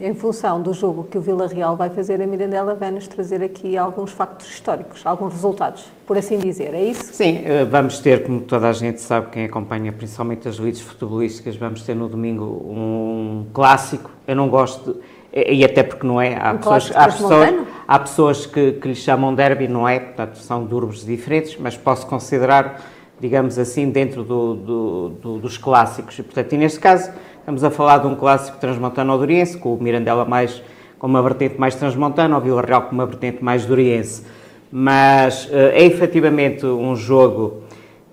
em 0.00 0.14
função 0.14 0.62
do 0.62 0.72
jogo 0.72 1.04
que 1.04 1.18
o 1.18 1.20
Vila 1.20 1.46
Real 1.46 1.76
vai 1.76 1.90
fazer, 1.90 2.22
a 2.22 2.26
Mirandela 2.26 2.74
vai-nos 2.74 3.06
trazer 3.06 3.42
aqui 3.42 3.76
alguns 3.76 4.12
factos 4.12 4.48
históricos, 4.48 5.04
alguns 5.04 5.34
resultados, 5.34 5.84
por 6.06 6.16
assim 6.16 6.38
dizer, 6.38 6.72
é 6.72 6.82
isso? 6.82 7.12
Sim, 7.12 7.42
vamos 7.70 7.98
ter, 7.98 8.24
como 8.24 8.40
toda 8.40 8.66
a 8.66 8.72
gente 8.72 9.02
sabe, 9.02 9.26
quem 9.30 9.44
acompanha 9.44 9.92
principalmente 9.92 10.48
as 10.48 10.56
lides 10.56 10.80
futebolísticas, 10.80 11.54
vamos 11.54 11.82
ter 11.82 11.94
no 11.94 12.08
domingo 12.08 12.44
um 12.44 13.44
clássico, 13.52 14.10
eu 14.26 14.34
não 14.34 14.48
gosto, 14.48 14.94
de, 15.34 15.52
e 15.52 15.62
até 15.62 15.82
porque 15.82 16.06
não 16.06 16.18
é, 16.18 16.38
há 16.40 16.52
um 16.52 16.56
pessoas, 16.56 16.92
há 16.96 17.04
pessoas, 17.04 17.54
há 17.86 17.98
pessoas 17.98 18.46
que, 18.46 18.72
que 18.72 18.88
lhe 18.88 18.94
chamam 18.94 19.34
derby, 19.34 19.68
não 19.68 19.86
é, 19.86 20.00
portanto 20.00 20.38
são 20.38 20.64
durbos 20.64 21.04
diferentes, 21.04 21.58
mas 21.60 21.76
posso 21.76 22.06
considerar 22.06 22.80
digamos 23.20 23.58
assim, 23.58 23.90
dentro 23.90 24.22
do, 24.22 24.54
do, 24.54 25.08
do, 25.22 25.38
dos 25.38 25.56
clássicos. 25.56 26.18
E, 26.18 26.22
portanto, 26.22 26.52
e 26.52 26.58
neste 26.58 26.78
caso, 26.78 27.10
estamos 27.38 27.64
a 27.64 27.70
falar 27.70 27.98
de 27.98 28.06
um 28.06 28.14
clássico 28.14 28.58
transmontano-doriense, 28.58 29.56
com 29.58 29.74
o 29.74 29.82
Mirandela 29.82 30.24
mais, 30.24 30.62
com 30.98 31.06
uma 31.06 31.22
vertente 31.22 31.58
mais 31.58 31.74
transmontana, 31.74 32.36
o 32.36 32.40
Vila 32.40 32.62
Real 32.62 32.82
com 32.82 32.92
uma 32.92 33.06
vertente 33.06 33.42
mais 33.42 33.64
doriense. 33.64 34.22
Mas 34.70 35.48
é 35.52 35.84
efetivamente 35.84 36.66
um 36.66 36.96
jogo 36.96 37.62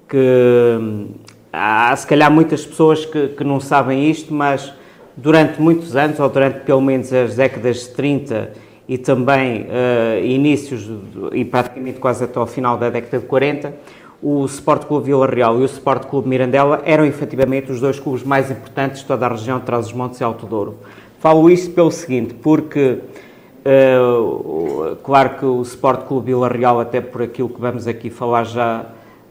que 0.07 1.07
há, 1.51 1.95
se 1.95 2.05
calhar, 2.05 2.31
muitas 2.31 2.65
pessoas 2.65 3.05
que, 3.05 3.29
que 3.29 3.43
não 3.43 3.59
sabem 3.59 4.09
isto, 4.09 4.33
mas 4.33 4.73
durante 5.15 5.61
muitos 5.61 5.95
anos, 5.95 6.19
ou 6.19 6.29
durante 6.29 6.61
pelo 6.61 6.81
menos 6.81 7.11
as 7.13 7.35
décadas 7.35 7.81
de 7.81 7.89
30 7.89 8.51
e 8.87 8.97
também 8.97 9.61
uh, 9.63 10.23
inícios, 10.23 10.89
e 11.31 11.45
praticamente 11.45 11.99
quase 11.99 12.23
até 12.23 12.37
ao 12.37 12.47
final 12.47 12.77
da 12.77 12.89
década 12.89 13.19
de 13.19 13.25
40, 13.25 13.73
o 14.23 14.45
Sport 14.45 14.85
Clube 14.85 15.07
Vila 15.07 15.27
Real 15.27 15.59
e 15.59 15.63
o 15.63 15.65
Sport 15.65 16.05
Clube 16.05 16.29
Mirandela 16.29 16.81
eram 16.85 17.05
efetivamente 17.05 17.69
os 17.69 17.81
dois 17.81 17.99
clubes 17.99 18.23
mais 18.23 18.49
importantes 18.49 19.01
de 19.01 19.05
toda 19.05 19.25
a 19.25 19.29
região 19.29 19.59
de 19.59 19.65
Trás-os-Montes 19.65 20.21
e 20.21 20.23
Alto 20.23 20.45
Douro. 20.45 20.77
Falo 21.19 21.49
isto 21.49 21.71
pelo 21.71 21.91
seguinte, 21.91 22.33
porque, 22.33 22.99
uh, 23.65 24.95
claro 25.03 25.31
que 25.31 25.45
o 25.45 25.61
Sport 25.61 26.05
Clube 26.05 26.27
Vila 26.27 26.47
Real, 26.47 26.79
até 26.79 27.01
por 27.01 27.21
aquilo 27.21 27.49
que 27.49 27.59
vamos 27.59 27.85
aqui 27.85 28.09
falar 28.09 28.45
já 28.45 28.85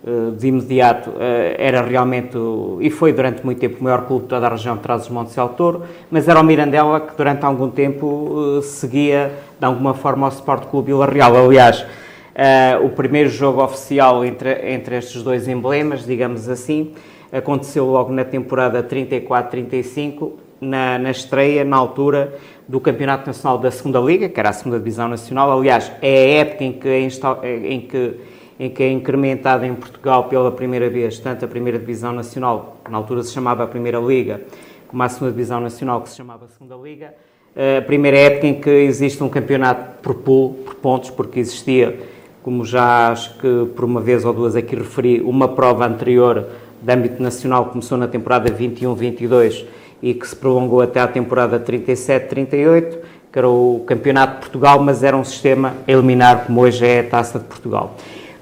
uh, 0.05 0.33
de 0.33 0.49
imediato, 0.49 1.09
uh, 1.09 1.15
era 1.57 1.81
realmente, 1.81 2.37
e 2.81 2.91
foi 2.91 3.15
durante 3.15 3.45
muito 3.45 3.61
tempo, 3.61 3.79
o 3.81 3.85
maior 3.85 4.07
clube 4.07 4.25
de 4.25 4.29
toda 4.29 4.47
a 4.47 4.51
região 4.51 4.77
de 4.77 4.83
Trás-os-Montes 4.83 5.35
e 5.35 5.41
Alto 5.41 5.57
Douro, 5.57 5.83
mas 6.11 6.29
era 6.29 6.39
o 6.39 6.45
Mirandela 6.45 7.01
que 7.01 7.17
durante 7.17 7.47
algum 7.47 7.71
tempo 7.71 8.61
seguia, 8.63 9.33
de 9.59 9.65
alguma 9.65 9.95
forma, 9.95 10.27
o 10.27 10.31
Sport 10.31 10.67
Clube 10.67 10.89
Vila 10.89 11.07
Real. 11.07 11.35
Aliás, 11.35 11.85
Uh, 12.33 12.87
o 12.87 12.91
primeiro 12.91 13.29
jogo 13.29 13.63
oficial 13.63 14.25
entre, 14.25 14.73
entre 14.73 14.97
estes 14.97 15.23
dois 15.23 15.47
emblemas, 15.49 16.07
digamos 16.07 16.49
assim, 16.49 16.95
aconteceu 17.31 17.85
logo 17.85 18.11
na 18.11 18.25
temporada 18.25 18.83
34-35, 18.83 20.33
na, 20.59 20.99
na, 20.99 21.11
estreia, 21.11 21.63
na 21.63 21.77
altura 21.77 22.39
do 22.67 22.81
Campeonato 22.81 23.27
Nacional 23.27 23.59
da 23.59 23.71
Segunda 23.71 24.01
Liga, 24.01 24.29
que 24.29 24.41
era 24.41 24.49
a 24.49 24.53
segunda 24.53 24.79
Divisão 24.79 25.09
Nacional. 25.09 25.59
Aliás, 25.59 25.93
é 26.01 26.09
a 26.09 26.29
época 26.41 26.65
em 26.65 26.73
que 26.73 26.89
é, 26.89 27.01
em 27.01 27.81
que, 27.81 28.15
em 28.59 28.71
que 28.71 28.83
é 28.83 28.91
incrementada 28.91 29.67
em 29.67 29.75
Portugal 29.75 30.25
pela 30.25 30.53
primeira 30.53 30.89
vez, 30.89 31.19
tanto 31.19 31.45
a 31.45 31.49
primeira 31.49 31.79
Divisão 31.79 32.13
Nacional, 32.13 32.79
que 32.83 32.91
na 32.91 32.97
altura 32.97 33.23
se 33.25 33.33
chamava 33.33 33.65
a 33.65 33.67
Primeira 33.67 33.99
Liga, 33.99 34.41
como 34.89 35.03
a 35.03 35.09
segunda 35.09 35.33
Divisão 35.33 35.61
Nacional, 35.61 36.01
que 36.01 36.09
se 36.09 36.17
chamava 36.17 36.47
a 36.47 36.49
Segunda 36.49 36.77
Liga. 36.77 37.13
Uh, 37.55 37.79
a 37.81 37.83
primeira 37.83 38.17
época 38.17 38.47
em 38.47 38.59
que 38.59 38.71
existe 38.71 39.23
um 39.23 39.29
campeonato 39.29 39.99
por 40.01 40.15
pool, 40.15 40.55
por 40.65 40.75
pontos, 40.77 41.11
porque 41.11 41.41
existia 41.41 41.99
como 42.43 42.65
já 42.65 43.11
acho 43.11 43.35
que 43.39 43.67
por 43.75 43.85
uma 43.85 44.01
vez 44.01 44.25
ou 44.25 44.33
duas 44.33 44.57
aqui 44.57 44.75
referi, 44.75 45.21
uma 45.21 45.49
prova 45.49 45.87
anterior 45.87 46.47
de 46.81 46.93
âmbito 46.93 47.23
nacional 47.23 47.67
começou 47.67 47.97
na 47.97 48.09
temporada 48.09 48.51
21-22 48.51 49.65
e 50.03 50.13
que 50.13 50.27
se 50.27 50.35
prolongou 50.35 50.81
até 50.81 51.01
à 51.01 51.07
temporada 51.07 51.61
37-38, 51.61 52.99
que 53.33 53.39
era 53.39 53.49
o 53.49 53.85
Campeonato 53.87 54.35
de 54.35 54.41
Portugal, 54.41 54.83
mas 54.83 55.05
era 55.05 55.17
um 55.17 55.23
sistema 55.23 55.75
a 55.87 55.93
eliminar, 55.93 56.45
como 56.47 56.61
hoje 56.61 56.85
é 56.85 57.01
a 57.01 57.05
Taça 57.05 57.39
de 57.39 57.45
Portugal. 57.45 57.95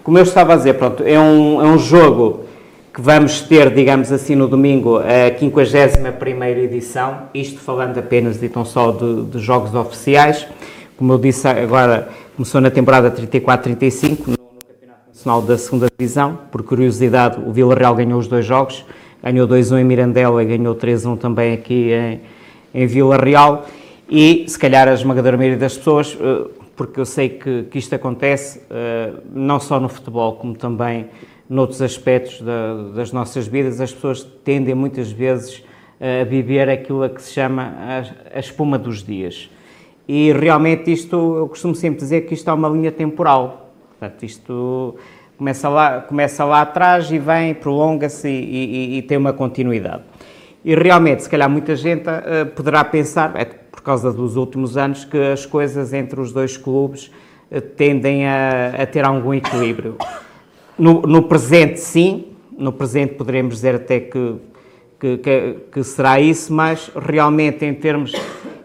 Como 0.02 0.16
eu 0.18 0.22
estava 0.22 0.54
a 0.54 0.56
dizer, 0.56 0.74
pronto, 0.74 1.02
é 1.04 1.20
um, 1.20 1.60
é 1.60 1.66
um 1.66 1.78
jogo 1.78 2.46
que 2.92 3.00
vamos 3.00 3.42
ter, 3.42 3.72
digamos 3.72 4.10
assim, 4.10 4.34
no 4.34 4.48
domingo, 4.48 4.96
a 4.98 5.38
51 5.38 6.44
edição, 6.58 7.18
isto 7.34 7.60
falando 7.60 7.98
apenas 7.98 8.42
e 8.42 8.48
tão 8.48 8.64
só 8.64 8.90
de, 8.90 9.24
de 9.24 9.38
jogos 9.38 9.74
oficiais. 9.74 10.46
Como 11.00 11.14
eu 11.14 11.18
disse 11.18 11.48
agora, 11.48 12.10
Começou 12.40 12.60
na 12.60 12.70
temporada 12.70 13.10
34-35, 13.10 14.28
no, 14.28 14.36
Campeonato 14.36 15.08
Nacional 15.08 15.42
da 15.42 15.56
Segunda 15.58 15.88
Divisão. 15.98 16.38
Por 16.52 16.62
curiosidade, 16.62 17.38
o 17.38 17.50
Vila 17.52 17.74
Real 17.74 17.94
ganhou 17.94 18.18
os 18.18 18.28
dois 18.28 18.44
jogos, 18.44 18.84
ganhou 19.22 19.48
2-1 19.48 19.80
em 19.80 19.84
Mirandela 19.84 20.42
e 20.42 20.46
ganhou 20.46 20.74
3-1 20.74 21.18
também 21.18 21.52
aqui 21.52 21.90
em, 21.92 22.20
em 22.74 22.86
Vila 22.86 23.18
Real. 23.18 23.66
E, 24.10 24.46
se 24.46 24.58
calhar, 24.58 24.88
a 24.88 24.94
esmagadora 24.94 25.36
maioria 25.36 25.58
das 25.58 25.76
pessoas, 25.76 26.16
eh, 26.18 26.48
porque 26.76 27.00
eu 27.00 27.04
sei 27.04 27.28
que, 27.28 27.62
que 27.64 27.78
isto 27.78 27.94
acontece, 27.94 28.60
eh, 28.70 29.12
não 29.30 29.60
só 29.60 29.78
no 29.78 29.88
futebol, 29.88 30.36
como 30.36 30.54
também 30.54 31.08
noutros 31.48 31.82
aspectos 31.82 32.40
da, 32.42 32.74
das 32.94 33.10
nossas 33.10 33.46
vidas, 33.46 33.80
as 33.80 33.92
pessoas 33.92 34.22
tendem 34.44 34.74
muitas 34.74 35.10
vezes 35.10 35.62
a 35.98 36.24
viver 36.24 36.68
aquilo 36.70 37.02
a 37.02 37.08
que 37.08 37.22
se 37.22 37.32
chama 37.32 37.74
a, 37.78 38.36
a 38.36 38.40
espuma 38.40 38.78
dos 38.78 39.02
dias. 39.02 39.50
E 40.12 40.32
realmente 40.32 40.90
isto, 40.90 41.36
eu 41.36 41.46
costumo 41.46 41.72
sempre 41.72 42.00
dizer 42.00 42.22
que 42.22 42.34
isto 42.34 42.50
é 42.50 42.52
uma 42.52 42.68
linha 42.68 42.90
temporal. 42.90 43.70
Portanto, 43.90 44.24
isto 44.24 44.96
começa 45.38 45.68
lá, 45.68 46.00
começa 46.00 46.44
lá 46.44 46.62
atrás 46.62 47.12
e 47.12 47.18
vem, 47.20 47.54
prolonga-se 47.54 48.28
e, 48.28 48.32
e, 48.32 48.98
e, 48.98 49.02
tem 49.02 49.16
uma 49.16 49.32
continuidade. 49.32 50.02
E 50.64 50.74
realmente, 50.74 51.22
se 51.22 51.30
calhar 51.30 51.48
muita 51.48 51.76
gente 51.76 52.08
uh, 52.08 52.44
poderá 52.56 52.82
pensar, 52.82 53.36
é, 53.36 53.44
por 53.44 53.82
causa 53.82 54.12
dos 54.12 54.34
últimos 54.34 54.76
anos, 54.76 55.04
que 55.04 55.16
as 55.16 55.46
coisas 55.46 55.92
entre 55.92 56.20
os 56.20 56.32
dois 56.32 56.56
clubes 56.56 57.12
eh, 57.48 57.60
tendem 57.60 58.26
a, 58.26 58.82
a 58.82 58.86
ter 58.86 59.04
algum 59.04 59.32
equilíbrio. 59.32 59.96
No, 60.76 61.02
no, 61.02 61.22
presente, 61.22 61.78
sim, 61.78 62.32
no 62.58 62.72
presente 62.72 63.14
poderemos 63.14 63.54
dizer 63.54 63.76
até 63.76 64.00
que, 64.00 64.34
que, 64.98 65.18
que, 65.18 65.56
que 65.70 65.84
será 65.84 66.20
isso, 66.20 66.52
mas 66.52 66.90
realmente 66.96 67.64
em 67.64 67.74
termos, 67.74 68.12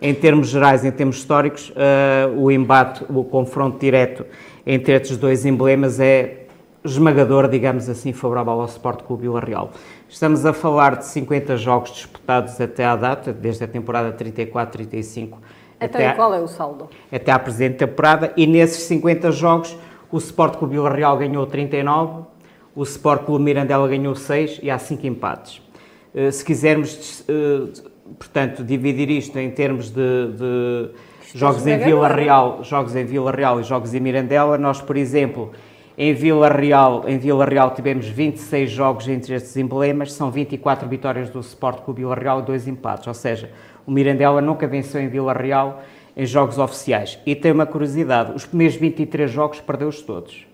em 0.01 0.13
termos 0.13 0.49
gerais, 0.49 0.83
em 0.83 0.91
termos 0.91 1.17
históricos, 1.17 1.69
uh, 1.71 2.39
o 2.39 2.51
embate, 2.51 3.03
o 3.09 3.23
confronto 3.23 3.79
direto 3.79 4.25
entre 4.65 4.93
estes 4.93 5.17
dois 5.17 5.45
emblemas 5.45 5.99
é 5.99 6.45
esmagador, 6.83 7.47
digamos 7.47 7.89
assim, 7.89 8.13
favorável 8.13 8.53
ao 8.53 8.65
Sport 8.65 9.03
Clube 9.03 9.23
Vila 9.23 9.39
Real. 9.39 9.71
Estamos 10.07 10.45
a 10.45 10.53
falar 10.53 10.97
de 10.97 11.05
50 11.05 11.57
jogos 11.57 11.91
disputados 11.91 12.59
até 12.61 12.85
à 12.85 12.95
data, 12.95 13.33
desde 13.33 13.63
a 13.63 13.67
temporada 13.67 14.11
34-35. 14.13 15.05
Então, 15.17 15.37
até 15.79 16.13
qual 16.13 16.33
é 16.33 16.39
o 16.39 16.47
saldo? 16.47 16.89
Até 17.11 17.31
à 17.31 17.39
presente 17.39 17.77
temporada, 17.77 18.31
e 18.37 18.45
nesses 18.45 18.83
50 18.83 19.31
jogos, 19.31 19.75
o 20.11 20.17
Sport 20.17 20.57
Clube 20.57 20.75
Vila 20.75 20.89
Real 20.89 21.17
ganhou 21.17 21.45
39, 21.45 22.23
o 22.75 22.83
Sport 22.83 23.25
Clube 23.25 23.43
Mirandela 23.43 23.87
ganhou 23.87 24.15
6 24.15 24.59
e 24.61 24.69
há 24.69 24.77
5 24.77 25.07
empates. 25.07 25.61
Eh, 26.13 26.31
se 26.31 26.45
quisermos, 26.45 27.23
eh, 27.27 27.81
portanto, 28.17 28.63
dividir 28.63 29.09
isto 29.09 29.37
em 29.39 29.49
termos 29.49 29.89
de, 29.89 30.27
de 30.37 30.89
jogos 31.33 31.65
em 31.65 31.77
Vila 31.77 32.07
Real, 32.07 32.63
jogos 32.63 32.95
em 32.95 33.05
Vila 33.05 33.31
Real 33.31 33.59
e 33.59 33.63
jogos 33.63 33.93
em 33.93 33.99
Mirandela, 33.99 34.57
nós, 34.57 34.79
por 34.79 34.95
exemplo, 34.95 35.51
em 35.97 36.13
Vila 36.13 36.49
Real, 36.49 37.05
em 37.07 37.17
Vila 37.17 37.45
Real 37.45 37.73
tivemos 37.73 38.07
26 38.07 38.69
jogos 38.69 39.07
entre 39.07 39.33
estes 39.33 39.55
emblemas, 39.57 40.13
são 40.13 40.29
24 40.29 40.87
vitórias 40.87 41.29
do 41.29 41.39
Sport 41.39 41.83
Clube 41.83 42.01
Vila 42.01 42.15
Real 42.15 42.41
e 42.41 42.43
2 42.43 42.67
empates, 42.67 43.07
ou 43.07 43.13
seja, 43.13 43.49
o 43.85 43.91
Mirandela 43.91 44.41
nunca 44.41 44.67
venceu 44.67 45.01
em 45.01 45.07
Vila 45.07 45.33
Real 45.33 45.81
em 46.15 46.25
jogos 46.25 46.57
oficiais. 46.57 47.19
E 47.25 47.35
tem 47.35 47.51
uma 47.51 47.65
curiosidade, 47.65 48.33
os 48.33 48.45
primeiros 48.45 48.75
23 48.75 49.29
jogos 49.31 49.59
perdeu-os 49.59 50.01
todos. 50.01 50.45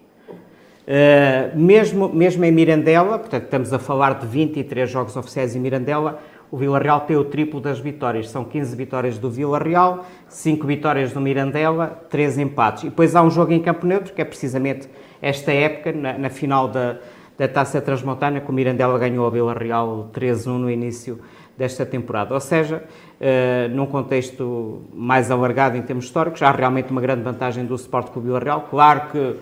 Uh, 0.81 1.57
mesmo, 1.57 2.09
mesmo 2.09 2.43
em 2.43 2.51
Mirandela, 2.51 3.19
portanto 3.19 3.43
estamos 3.43 3.71
a 3.71 3.79
falar 3.79 4.15
de 4.15 4.25
23 4.25 4.89
jogos 4.89 5.15
oficiais 5.15 5.55
em 5.55 5.59
Mirandela, 5.59 6.19
o 6.51 6.57
Vila 6.57 6.77
Real 6.77 6.99
tem 7.01 7.15
o 7.15 7.23
triplo 7.23 7.61
das 7.61 7.79
vitórias. 7.79 8.29
São 8.29 8.43
15 8.43 8.75
vitórias 8.75 9.17
do 9.17 9.29
Vila 9.29 9.57
Real, 9.57 10.05
5 10.27 10.67
vitórias 10.67 11.13
do 11.13 11.21
Mirandela, 11.21 12.03
3 12.09 12.39
empates. 12.39 12.83
E 12.83 12.89
depois 12.89 13.15
há 13.15 13.21
um 13.21 13.31
jogo 13.31 13.53
em 13.53 13.61
Campo 13.61 13.87
Neutro, 13.87 14.13
que 14.13 14.21
é 14.21 14.25
precisamente 14.25 14.89
esta 15.21 15.53
época, 15.53 15.93
na, 15.93 16.17
na 16.17 16.29
final 16.29 16.67
da, 16.67 16.97
da 17.37 17.47
Taça 17.47 17.79
Transmontana, 17.79 18.41
que 18.41 18.49
o 18.49 18.53
Mirandela 18.53 18.99
ganhou 18.99 19.25
a 19.25 19.29
Vila 19.29 19.53
Real 19.53 20.09
3-1 20.13 20.47
no 20.57 20.69
início 20.69 21.21
desta 21.57 21.85
temporada. 21.85 22.33
Ou 22.33 22.39
seja, 22.41 22.83
uh, 22.83 23.73
num 23.73 23.85
contexto 23.85 24.81
mais 24.93 25.31
alargado 25.31 25.77
em 25.77 25.81
termos 25.81 26.05
históricos, 26.05 26.41
há 26.41 26.51
realmente 26.51 26.91
uma 26.91 26.99
grande 26.99 27.21
vantagem 27.21 27.63
do 27.63 27.75
Sport 27.75 28.09
com 28.09 28.19
o 28.19 28.23
Vila 28.23 28.39
Real. 28.39 28.67
Claro 28.69 29.09
que 29.09 29.37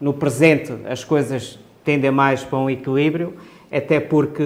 no 0.00 0.14
presente 0.14 0.72
as 0.88 1.04
coisas 1.04 1.58
tendem 1.84 2.10
mais 2.10 2.42
para 2.42 2.58
um 2.58 2.70
equilíbrio, 2.70 3.34
até 3.70 4.00
porque 4.00 4.42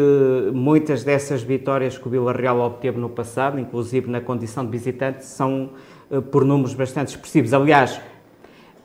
muitas 0.53 1.05
dessas 1.05 1.43
vitórias 1.43 1.99
que 1.99 2.07
o 2.07 2.11
Vila 2.11 2.33
Real 2.33 2.59
obteve 2.61 2.99
no 2.99 3.09
passado, 3.09 3.59
inclusive 3.59 4.11
na 4.11 4.21
condição 4.21 4.65
de 4.65 4.71
visitante, 4.71 5.25
são 5.25 5.71
uh, 6.11 6.23
por 6.23 6.45
números 6.45 6.75
bastante 6.75 7.09
expressivos. 7.09 7.53
Aliás, 7.53 8.01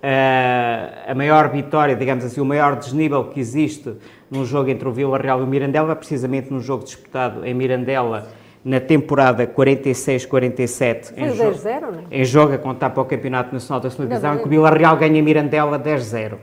Uh, 0.06 1.10
a 1.10 1.16
maior 1.16 1.50
vitória, 1.50 1.96
digamos 1.96 2.24
assim, 2.24 2.40
o 2.40 2.46
maior 2.46 2.76
desnível 2.76 3.24
que 3.24 3.40
existe 3.40 3.92
num 4.30 4.46
jogo 4.46 4.70
entre 4.70 4.88
o 4.88 4.92
Vila 4.92 5.18
Real 5.18 5.40
e 5.40 5.44
o 5.44 5.48
Mirandela, 5.48 5.96
precisamente 5.96 6.54
num 6.54 6.60
jogo 6.60 6.84
disputado 6.84 7.44
em 7.44 7.56
Mirandela 7.56 8.28
na 8.64 8.80
temporada 8.80 9.48
46-47. 9.48 11.14
Foi 11.14 11.24
10-0, 11.24 11.82
não 11.82 11.90
é? 12.12 12.22
Em 12.22 12.24
jogo 12.24 12.54
a 12.54 12.58
contar 12.60 12.92
para 12.92 13.02
o 13.02 13.06
Campeonato 13.06 13.52
Nacional 13.52 13.80
da 13.80 13.90
Segunda 13.90 14.10
Divisão, 14.10 14.38
que 14.38 14.46
o 14.46 14.50
Vila 14.50 14.70
Real 14.70 14.96
ganha 14.96 15.24
Mirandela 15.24 15.80
10-0. 15.80 16.34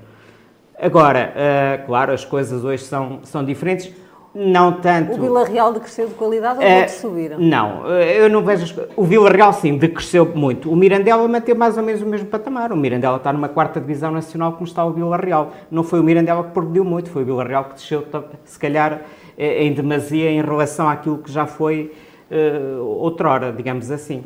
Agora, 0.83 1.33
uh, 1.33 1.87
claro, 1.87 2.13
as 2.13 2.25
coisas 2.25 2.65
hoje 2.65 2.83
são, 2.83 3.21
são 3.23 3.45
diferentes. 3.45 3.93
Não 4.35 4.81
tanto. 4.81 5.13
O 5.13 5.21
Vila 5.21 5.45
Real 5.45 5.73
decresceu 5.73 6.09
de 6.09 6.15
qualidade 6.15 6.59
ou 6.59 6.65
uh, 6.65 6.89
subiram? 6.89 7.39
Não, 7.39 7.87
eu 7.87 8.29
não 8.29 8.43
vejo. 8.43 8.75
O 8.97 9.05
Vila 9.05 9.31
Real, 9.31 9.53
sim, 9.53 9.77
decresceu 9.79 10.25
muito. 10.25 10.73
O 10.73 10.75
Mirandela 10.75 11.29
manteve 11.29 11.57
mais 11.57 11.77
ou 11.77 11.85
menos 11.85 12.03
o 12.03 12.07
mesmo 12.07 12.27
patamar. 12.27 12.73
O 12.73 12.77
Mirandela 12.77 13.19
está 13.19 13.33
numa 13.33 13.49
quarta 13.49 13.79
divisão 13.79 14.11
nacional, 14.11 14.53
como 14.55 14.65
está 14.65 14.85
o 14.85 14.91
Vila 14.91 15.17
Real. 15.19 15.53
Não 15.71 15.85
foi 15.85 16.01
o 16.01 16.03
Mirandela 16.03 16.43
que 16.45 16.51
perdeu 16.51 16.85
muito, 16.85 17.11
foi 17.11 17.23
o 17.23 17.27
Vila 17.27 17.45
Real 17.45 17.65
que 17.67 17.75
desceu, 17.75 18.05
se 18.45 18.59
calhar, 18.59 19.03
eh, 19.39 19.65
em 19.65 19.73
demasia 19.73 20.31
em 20.31 20.43
relação 20.43 20.89
àquilo 20.89 21.19
que 21.19 21.31
já 21.31 21.47
foi 21.47 21.93
uh, 22.31 22.83
outrora, 22.83 23.53
digamos 23.53 23.91
assim. 23.91 24.25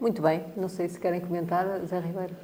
Muito 0.00 0.22
bem, 0.22 0.44
não 0.56 0.68
sei 0.68 0.88
se 0.88 1.00
querem 1.00 1.20
comentar, 1.20 1.80
Zé 1.84 1.98
Ribeiro. 1.98 2.34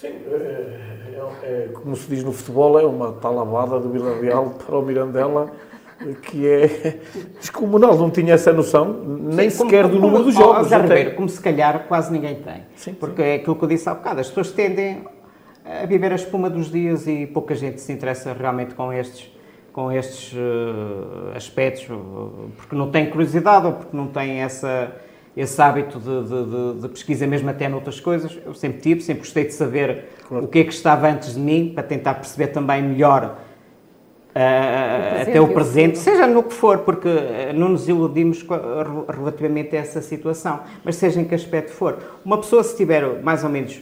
Sim, 0.00 0.12
é, 0.30 0.32
é, 0.32 1.18
é, 1.42 1.68
como 1.72 1.96
se 1.96 2.08
diz 2.08 2.22
no 2.22 2.32
futebol, 2.32 2.78
é 2.78 2.86
uma 2.86 3.14
talavada 3.14 3.80
do 3.80 3.90
Vila 3.90 4.20
Real 4.20 4.50
para 4.50 4.78
o 4.78 4.82
Mirandela 4.82 5.50
que 6.22 6.46
é 6.46 7.00
descomunal, 7.40 7.98
não 7.98 8.08
tinha 8.08 8.34
essa 8.34 8.52
noção, 8.52 8.92
nem 9.04 9.50
Sim, 9.50 9.64
sequer 9.64 9.82
como, 9.82 9.94
do 9.94 10.00
número 10.00 10.18
como, 10.18 10.24
dos 10.26 10.34
jogos. 10.34 10.68
Zé 10.68 10.78
Ribeiro, 10.78 11.14
como 11.16 11.28
se 11.28 11.40
calhar 11.40 11.86
quase 11.88 12.12
ninguém 12.12 12.36
tem. 12.36 12.62
Sim, 12.76 12.94
porque 12.94 13.20
é 13.20 13.34
aquilo 13.34 13.56
que 13.56 13.64
eu 13.64 13.68
disse 13.68 13.88
há 13.88 13.94
bocado, 13.94 14.20
as 14.20 14.28
pessoas 14.28 14.52
tendem 14.52 15.02
a 15.64 15.84
viver 15.86 16.12
a 16.12 16.14
espuma 16.14 16.48
dos 16.48 16.70
dias 16.70 17.08
e 17.08 17.26
pouca 17.26 17.56
gente 17.56 17.80
se 17.80 17.92
interessa 17.92 18.32
realmente 18.32 18.76
com 18.76 18.92
estes, 18.92 19.36
com 19.72 19.90
estes 19.90 20.32
uh, 20.34 21.36
aspectos, 21.36 21.88
porque 22.56 22.76
não 22.76 22.92
tem 22.92 23.10
curiosidade 23.10 23.66
ou 23.66 23.72
porque 23.72 23.96
não 23.96 24.06
tem 24.06 24.42
essa 24.42 24.92
esse 25.38 25.62
hábito 25.62 26.00
de, 26.00 26.22
de, 26.24 26.80
de, 26.82 26.88
pesquisa, 26.88 27.26
mesmo 27.26 27.48
até 27.48 27.68
noutras 27.68 28.00
coisas. 28.00 28.36
Eu 28.44 28.54
sempre 28.54 28.80
tive, 28.80 29.00
sempre 29.00 29.20
gostei 29.20 29.44
de 29.44 29.54
saber 29.54 30.06
claro. 30.26 30.44
o 30.44 30.48
que 30.48 30.58
é 30.58 30.64
que 30.64 30.72
estava 30.72 31.08
antes 31.08 31.34
de 31.34 31.40
mim, 31.40 31.70
para 31.72 31.84
tentar 31.84 32.14
perceber 32.14 32.48
também 32.48 32.82
melhor 32.82 33.38
uh, 34.34 35.22
até 35.22 35.40
o 35.40 35.48
presente, 35.48 35.96
seja 35.96 36.26
no 36.26 36.42
que 36.42 36.52
for, 36.52 36.78
porque 36.78 37.08
eh, 37.08 37.52
não 37.54 37.68
nos 37.68 37.88
iludimos 37.88 38.44
relativamente 39.08 39.76
a 39.76 39.80
essa 39.80 40.02
situação, 40.02 40.60
mas 40.84 40.96
seja 40.96 41.20
em 41.20 41.24
que 41.24 41.36
aspecto 41.36 41.70
for. 41.70 41.98
Uma 42.24 42.38
pessoa, 42.38 42.64
se 42.64 42.76
tiver 42.76 43.22
mais 43.22 43.44
ou 43.44 43.50
menos 43.50 43.80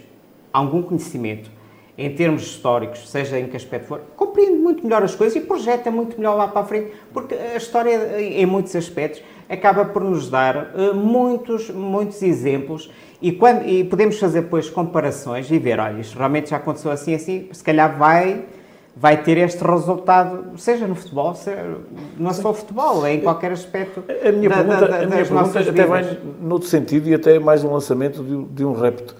algum 0.52 0.82
conhecimento 0.82 1.50
em 1.98 2.14
termos 2.14 2.42
históricos, 2.42 3.08
seja 3.08 3.38
em 3.38 3.46
que 3.46 3.56
aspecto 3.56 3.86
for, 3.86 4.00
compreende 4.16 4.58
muito 4.58 4.84
melhor 4.84 5.02
as 5.02 5.14
coisas 5.14 5.36
e 5.36 5.40
projeta 5.40 5.90
muito 5.90 6.16
melhor 6.18 6.34
lá 6.34 6.46
para 6.46 6.60
a 6.60 6.64
frente, 6.64 6.92
porque 7.12 7.34
a 7.34 7.56
história, 7.56 8.20
em 8.20 8.44
muitos 8.44 8.76
aspectos, 8.76 9.22
acaba 9.48 9.84
por 9.84 10.02
nos 10.04 10.28
dar 10.28 10.74
uh, 10.74 10.94
muitos, 10.94 11.70
muitos 11.70 12.20
exemplos 12.22 12.90
e, 13.22 13.32
quando, 13.32 13.66
e 13.66 13.84
podemos 13.84 14.18
fazer 14.18 14.42
depois 14.42 14.68
comparações 14.68 15.50
e 15.50 15.58
ver, 15.58 15.80
olha, 15.80 16.00
isto 16.00 16.18
realmente 16.18 16.50
já 16.50 16.56
aconteceu 16.56 16.90
assim 16.90 17.14
assim, 17.14 17.48
se 17.50 17.64
calhar 17.64 17.96
vai, 17.96 18.44
vai 18.94 19.22
ter 19.22 19.38
este 19.38 19.64
resultado, 19.64 20.58
seja 20.58 20.86
no 20.86 20.94
futebol, 20.94 21.34
seja, 21.34 21.78
não 22.18 22.30
é 22.30 22.34
só 22.34 22.52
futebol, 22.52 23.06
é 23.06 23.14
em 23.14 23.20
qualquer 23.20 23.52
aspecto 23.52 24.04
a 24.08 24.32
minha 24.32 24.50
da, 24.50 24.56
pergunta, 24.56 24.88
da, 24.88 24.96
a 24.96 25.06
minha 25.06 25.24
pergunta 25.24 25.60
até 25.60 25.86
vai 25.86 26.18
noutro 26.42 26.68
sentido 26.68 27.08
e 27.08 27.14
até 27.14 27.38
mais 27.38 27.64
um 27.64 27.72
lançamento 27.72 28.22
de, 28.22 28.44
de 28.54 28.64
um 28.64 28.72
repto. 28.72 29.16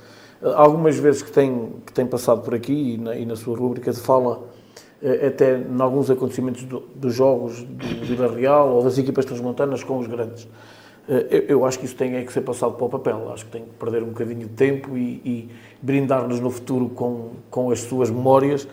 Algumas 0.54 0.98
vezes 0.98 1.22
que 1.22 1.32
tem, 1.32 1.72
que 1.84 1.92
tem 1.92 2.06
passado 2.06 2.42
por 2.42 2.54
aqui 2.54 2.94
e 2.94 2.98
na, 2.98 3.16
e 3.16 3.26
na 3.26 3.36
sua 3.36 3.56
rúbrica 3.56 3.92
se 3.92 4.00
fala 4.00 4.44
eh, 5.02 5.26
até 5.26 5.58
em 5.58 5.80
alguns 5.80 6.10
acontecimentos 6.10 6.62
do, 6.64 6.80
dos 6.94 7.14
jogos 7.14 7.62
do 7.62 8.06
Vila 8.06 8.34
Real 8.34 8.70
ou 8.70 8.82
das 8.82 8.96
equipas 8.96 9.24
transmontanas 9.24 9.82
com 9.82 9.98
os 9.98 10.06
grandes. 10.06 10.48
Eh, 11.08 11.26
eu, 11.30 11.40
eu, 11.42 11.64
acho 11.64 11.78
que 11.78 11.84
isso 11.84 11.96
tem 11.96 12.16
é 12.16 12.24
que 12.24 12.32
ser 12.32 12.40
passado 12.40 12.74
para 12.74 12.86
o 12.86 12.88
papel, 12.88 13.30
acho 13.32 13.44
que 13.44 13.50
tem 13.52 13.64
que 13.64 13.70
perder 13.70 14.02
um 14.02 14.08
bocadinho 14.08 14.40
de 14.40 14.48
tempo 14.48 14.96
e, 14.96 15.20
e 15.24 15.50
brindar-nos 15.82 16.40
no 16.40 16.50
futuro 16.50 16.88
com, 16.88 17.30
com 17.50 17.70
as 17.70 17.80
suas 17.80 18.10
memórias, 18.10 18.66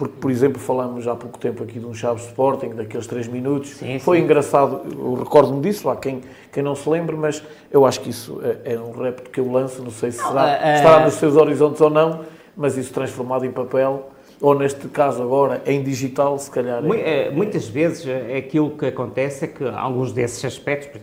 porque, 0.00 0.14
por 0.18 0.30
exemplo, 0.30 0.58
falamos 0.58 1.06
há 1.06 1.14
pouco 1.14 1.38
tempo 1.38 1.62
aqui 1.62 1.78
de 1.78 1.84
um 1.84 1.92
Chaves 1.92 2.24
Sporting, 2.24 2.70
daqueles 2.70 3.06
3 3.06 3.28
minutos, 3.28 3.76
sim, 3.76 3.98
foi 3.98 4.16
sim. 4.16 4.24
engraçado, 4.24 4.80
eu 4.90 5.12
recordo-me 5.12 5.60
disso, 5.60 5.90
há 5.90 5.96
quem, 5.96 6.22
quem 6.50 6.62
não 6.62 6.74
se 6.74 6.88
lembre, 6.88 7.14
mas 7.16 7.42
eu 7.70 7.84
acho 7.84 8.00
que 8.00 8.08
isso 8.08 8.40
é, 8.42 8.72
é 8.72 8.80
um 8.80 8.92
repto 8.92 9.28
que 9.28 9.38
eu 9.38 9.52
lanço, 9.52 9.82
não 9.82 9.90
sei 9.90 10.10
se 10.10 10.16
será, 10.16 10.58
uh, 10.58 10.74
estará 10.74 11.04
nos 11.04 11.12
seus 11.16 11.36
horizontes 11.36 11.82
ou 11.82 11.90
não, 11.90 12.20
mas 12.56 12.78
isso 12.78 12.94
transformado 12.94 13.44
em 13.44 13.50
papel 13.50 14.08
ou 14.40 14.58
neste 14.58 14.88
caso 14.88 15.22
agora 15.22 15.60
em 15.66 15.82
digital, 15.82 16.38
se 16.38 16.50
calhar. 16.50 16.82
É... 16.94 17.26
é 17.26 17.30
muitas 17.30 17.68
vezes 17.68 18.06
aquilo 18.34 18.70
que 18.70 18.86
acontece 18.86 19.44
é 19.44 19.48
que 19.48 19.64
alguns 19.68 20.12
desses 20.12 20.42
aspectos, 20.42 20.98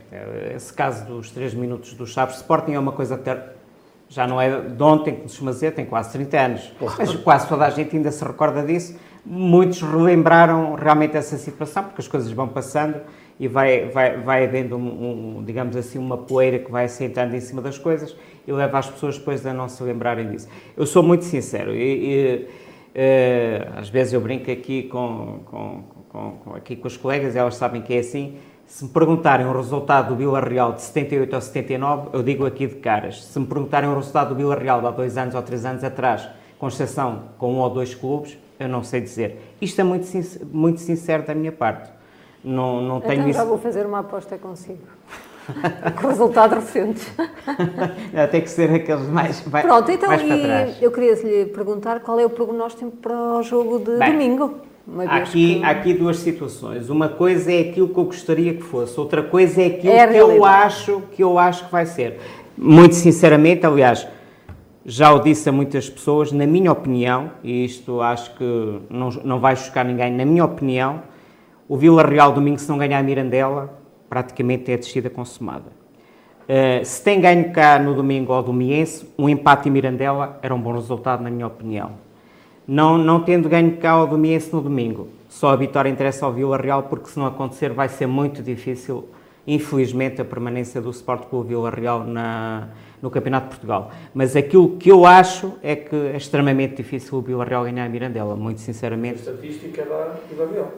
esse 0.55 0.73
caso 0.73 1.05
dos 1.05 1.29
3 1.29 1.53
minutos 1.53 1.93
do 1.93 2.07
Chaves 2.07 2.37
Sporting 2.37 2.71
é 2.71 2.79
uma 2.79 2.93
coisa 2.93 3.15
já 4.09 4.25
não 4.27 4.39
é 4.39 4.61
de 4.61 4.83
ontem 4.83 5.15
que 5.15 5.29
se 5.29 5.43
dizer, 5.43 5.71
tem 5.71 5.85
quase 5.85 6.11
30 6.13 6.39
anos, 6.39 6.73
claro. 6.79 6.95
mas 6.97 7.15
quase 7.15 7.47
toda 7.47 7.65
a 7.65 7.69
gente 7.69 7.95
ainda 7.95 8.11
se 8.11 8.23
recorda 8.23 8.63
disso. 8.63 8.97
Muitos 9.25 9.81
relembraram 9.81 10.75
realmente 10.75 11.17
essa 11.17 11.37
situação, 11.37 11.83
porque 11.83 12.01
as 12.01 12.07
coisas 12.07 12.31
vão 12.31 12.47
passando 12.47 13.01
e 13.39 13.47
vai, 13.47 13.89
vai, 13.89 14.17
vai 14.17 14.45
havendo, 14.45 14.77
um, 14.77 15.37
um, 15.39 15.43
digamos 15.43 15.75
assim, 15.75 15.99
uma 15.99 16.17
poeira 16.17 16.59
que 16.59 16.71
vai 16.71 16.85
assentando 16.85 17.35
em 17.35 17.41
cima 17.41 17.61
das 17.61 17.77
coisas 17.77 18.15
e 18.47 18.51
leva 18.51 18.79
as 18.79 18.89
pessoas 18.89 19.17
depois 19.17 19.45
a 19.45 19.53
não 19.53 19.67
se 19.67 19.83
lembrarem 19.83 20.29
disso. 20.29 20.47
Eu 20.75 20.85
sou 20.85 21.03
muito 21.03 21.25
sincero 21.25 21.75
e, 21.75 22.13
e 22.13 22.47
Uh, 22.97 23.77
às 23.77 23.89
vezes 23.89 24.11
eu 24.11 24.19
brinco 24.19 24.49
aqui 24.49 24.83
com, 24.83 25.41
com, 25.45 25.83
com, 26.09 26.55
aqui 26.55 26.75
com 26.75 26.87
os 26.87 26.97
colegas, 26.97 27.35
elas 27.35 27.55
sabem 27.55 27.79
que 27.79 27.93
é 27.93 27.99
assim. 27.99 28.37
Se 28.67 28.83
me 28.83 28.89
perguntarem 28.89 29.45
o 29.47 29.53
resultado 29.53 30.09
do 30.09 30.15
Vila 30.17 30.41
Real 30.41 30.73
de 30.73 30.81
78 30.81 31.33
ou 31.33 31.41
79, 31.41 32.09
eu 32.11 32.21
digo 32.21 32.45
aqui 32.45 32.67
de 32.67 32.75
caras. 32.75 33.23
Se 33.23 33.39
me 33.39 33.47
perguntarem 33.47 33.89
o 33.89 33.95
resultado 33.95 34.29
do 34.29 34.35
Vila 34.35 34.55
Real 34.55 34.81
de 34.81 34.87
há 34.87 34.91
dois 34.91 35.17
anos 35.17 35.33
ou 35.33 35.41
três 35.41 35.63
anos 35.65 35.85
atrás, 35.85 36.27
com 36.59 36.67
exceção 36.67 37.23
com 37.37 37.53
um 37.53 37.59
ou 37.59 37.69
dois 37.69 37.95
clubes, 37.95 38.37
eu 38.59 38.67
não 38.67 38.83
sei 38.83 38.99
dizer. 38.99 39.55
Isto 39.61 39.79
é 39.81 39.83
muito, 39.85 40.05
sincero, 40.05 40.45
muito 40.51 40.81
sincero 40.81 41.23
da 41.25 41.33
minha 41.33 41.51
parte. 41.51 41.89
Não, 42.43 42.81
não 42.81 42.99
tenho 42.99 43.13
então 43.13 43.29
isso. 43.29 43.39
já 43.39 43.45
vou 43.45 43.57
fazer 43.57 43.85
uma 43.85 43.99
aposta 43.99 44.37
consigo. 44.37 44.83
com 46.01 46.07
resultados 46.09 46.57
recentes. 46.57 47.09
Tem 48.31 48.41
que 48.41 48.49
ser 48.49 48.69
aqueles 48.69 49.07
mais, 49.07 49.45
mais 49.47 49.65
Pronto, 49.65 49.89
então 49.89 50.09
mais 50.09 50.21
para 50.21 50.37
trás. 50.37 50.81
eu 50.81 50.91
queria 50.91 51.13
lhe 51.13 51.45
perguntar 51.45 52.01
qual 52.01 52.19
é 52.19 52.25
o 52.25 52.29
prognóstico 52.29 52.91
para 52.91 53.37
o 53.37 53.41
jogo 53.41 53.79
de 53.79 53.97
Bem, 53.97 54.11
domingo. 54.11 54.66
Aqui, 55.07 55.55
que- 55.59 55.65
aqui 55.65 55.93
duas 55.93 56.17
situações. 56.17 56.89
Uma 56.89 57.09
coisa 57.09 57.51
é 57.51 57.59
aquilo 57.59 57.89
que 57.89 57.97
eu 57.97 58.05
gostaria 58.05 58.53
que 58.53 58.61
fosse, 58.63 58.97
outra 58.99 59.21
coisa 59.21 59.61
é 59.61 59.65
aquilo 59.67 59.93
É 59.93 60.07
que 60.07 60.17
eu 60.17 60.45
acho 60.45 61.01
que 61.11 61.23
eu 61.23 61.37
acho 61.37 61.65
que 61.65 61.71
vai 61.71 61.85
ser. 61.85 62.19
Muito 62.57 62.95
sinceramente, 62.95 63.65
aliás, 63.65 64.07
já 64.85 65.11
o 65.11 65.19
disse 65.19 65.49
a 65.49 65.51
muitas 65.51 65.89
pessoas, 65.89 66.31
na 66.31 66.47
minha 66.47 66.71
opinião, 66.71 67.31
e 67.43 67.65
isto 67.65 67.99
acho 68.01 68.33
que 68.35 68.79
não, 68.89 69.09
não 69.25 69.39
vai 69.39 69.55
chocar 69.57 69.83
ninguém, 69.83 70.11
na 70.13 70.23
minha 70.25 70.45
opinião, 70.45 71.03
o 71.67 71.75
Vila 71.75 72.01
Real 72.03 72.31
domingo, 72.31 72.57
se 72.57 72.69
não 72.69 72.77
ganhar 72.77 72.97
a 72.99 73.03
Mirandela, 73.03 73.77
praticamente 74.09 74.71
é 74.71 74.75
a 74.75 74.77
descida 74.77 75.09
consumada. 75.09 75.75
Uh, 76.47 76.85
se 76.85 77.03
tem 77.03 77.19
ganho 77.19 77.51
cá 77.51 77.77
no 77.77 77.93
domingo 77.93 78.31
ao 78.31 78.41
Domiense, 78.41 79.05
um 79.19 79.27
empate 79.27 79.67
em 79.67 79.71
Mirandela 79.73 80.39
era 80.41 80.55
um 80.55 80.61
bom 80.61 80.71
resultado, 80.71 81.21
na 81.21 81.29
minha 81.29 81.45
opinião. 81.45 82.06
Não, 82.67 82.97
não 82.97 83.21
tendo 83.23 83.47
ganho 83.47 83.77
cá 83.77 83.91
ao 83.91 84.07
Domiense 84.07 84.51
no 84.53 84.61
domingo, 84.61 85.07
só 85.29 85.49
a 85.49 85.55
vitória 85.55 85.89
interessa 85.89 86.25
ao 86.25 86.33
Vila 86.33 86.57
Real, 86.57 86.83
porque 86.83 87.09
se 87.09 87.17
não 87.17 87.25
acontecer 87.25 87.71
vai 87.71 87.87
ser 87.87 88.07
muito 88.07 88.43
difícil, 88.43 89.07
infelizmente, 89.45 90.21
a 90.21 90.25
permanência 90.25 90.81
do 90.81 90.89
Sport 90.89 91.27
Clube 91.29 91.49
Vila 91.49 91.69
Real 91.69 92.03
na, 92.03 92.67
no 93.01 93.09
Campeonato 93.09 93.45
de 93.45 93.51
Portugal. 93.51 93.91
Mas 94.13 94.35
aquilo 94.35 94.75
que 94.77 94.91
eu 94.91 95.05
acho 95.05 95.53
é 95.63 95.75
que 95.75 95.95
é 95.95 96.17
extremamente 96.17 96.75
difícil 96.75 97.17
o 97.17 97.21
Vila 97.21 97.45
Real 97.45 97.63
ganhar 97.63 97.85
a 97.85 97.89
Mirandela, 97.89 98.35
muito 98.35 98.59
sinceramente. 98.59 99.27
A 99.27 99.31
estatística 99.31 99.85
da 99.85 100.45
Vila 100.45 100.73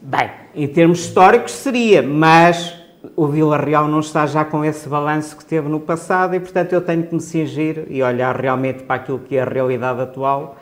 Bem, 0.00 0.30
em 0.54 0.68
termos 0.68 1.00
históricos 1.00 1.52
seria, 1.52 2.02
mas 2.02 2.85
o 3.14 3.26
Vila 3.26 3.56
Real 3.56 3.86
não 3.86 4.00
está 4.00 4.26
já 4.26 4.44
com 4.44 4.64
esse 4.64 4.88
balanço 4.88 5.36
que 5.36 5.44
teve 5.44 5.68
no 5.68 5.80
passado 5.80 6.34
e, 6.34 6.40
portanto, 6.40 6.72
eu 6.72 6.80
tenho 6.80 7.04
que 7.04 7.14
me 7.14 7.20
cingir 7.20 7.86
e 7.88 8.02
olhar 8.02 8.34
realmente 8.34 8.82
para 8.82 8.96
aquilo 8.96 9.18
que 9.18 9.36
é 9.36 9.42
a 9.42 9.44
realidade 9.44 10.00
atual. 10.00 10.56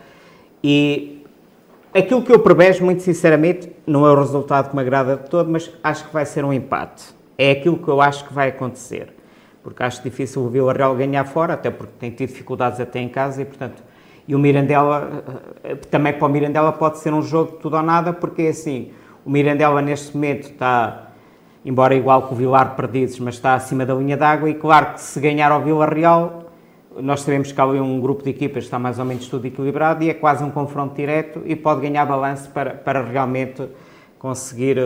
E 0.63 1.25
aquilo 1.95 2.23
que 2.23 2.33
eu 2.33 2.39
prevejo, 2.41 2.85
muito 2.85 3.03
sinceramente, 3.03 3.71
não 3.87 4.07
é 4.07 4.11
o 4.11 4.19
resultado 4.19 4.71
que 4.71 4.77
me 4.77 4.83
agrada 4.83 5.17
de 5.17 5.29
todo, 5.29 5.51
mas 5.51 5.71
acho 5.83 6.07
que 6.07 6.13
vai 6.13 6.27
ser 6.27 6.45
um 6.45 6.53
empate. 6.53 7.15
É 7.39 7.53
aquilo 7.53 7.79
que 7.79 7.89
eu 7.89 8.01
acho 8.01 8.27
que 8.27 8.35
vai 8.35 8.49
acontecer. 8.49 9.15
Porque 9.63 9.83
acho 9.83 10.03
difícil 10.03 10.43
o 10.43 10.49
Vila 10.49 10.73
Real 10.73 10.95
ganhar 10.95 11.25
fora, 11.25 11.55
até 11.55 11.71
porque 11.71 11.95
tem 11.99 12.11
tido 12.11 12.29
dificuldades 12.29 12.81
até 12.81 13.01
em 13.01 13.09
casa 13.09 13.43
e, 13.43 13.45
portanto, 13.45 13.83
e 14.27 14.35
o 14.35 14.39
Mirandela, 14.39 15.23
eh, 15.63 15.75
também 15.91 16.13
para 16.13 16.27
o 16.27 16.31
Mirandela 16.31 16.73
pode 16.73 16.99
ser 16.99 17.13
um 17.13 17.23
jogo 17.23 17.53
de 17.53 17.59
tudo 17.59 17.77
ou 17.77 17.83
nada, 17.83 18.13
porque 18.13 18.43
é 18.43 18.49
assim, 18.49 18.91
o 19.25 19.31
Mirandela 19.31 19.83
neste 19.83 20.15
momento 20.15 20.51
está, 20.51 21.09
embora 21.65 21.95
igual 21.95 22.23
com 22.23 22.35
o 22.35 22.39
Vilar 22.39 22.77
Perdizes, 22.77 23.19
mas 23.19 23.37
está 23.37 23.55
acima 23.55 23.87
da 23.87 23.95
linha 23.95 24.17
d'água 24.17 24.51
e 24.51 24.55
claro 24.55 24.95
que 24.95 25.01
se 25.01 25.19
ganhar 25.19 25.51
ao 25.51 25.63
Vila 25.63 25.87
Real, 25.87 26.45
nós 27.01 27.23
sabemos 27.23 27.51
que 27.51 27.61
há 27.61 27.67
um 27.67 28.01
grupo 28.01 28.23
de 28.23 28.31
equipas 28.31 28.65
está 28.65 28.79
mais 28.79 28.99
ou 28.99 29.05
menos 29.05 29.27
tudo 29.27 29.47
equilibrado 29.47 30.05
e 30.05 30.11
é 30.11 30.15
quase 30.15 30.45
um 30.45 30.51
confronto 30.51 30.95
direto 30.95 31.43
e 31.45 31.57
pode 31.57 31.81
ganhar 31.81 32.05
balanço 32.05 32.51
para, 32.51 32.71
para 32.75 33.03
realmente 33.03 33.63
conseguir 34.19 34.79
uh, 34.79 34.83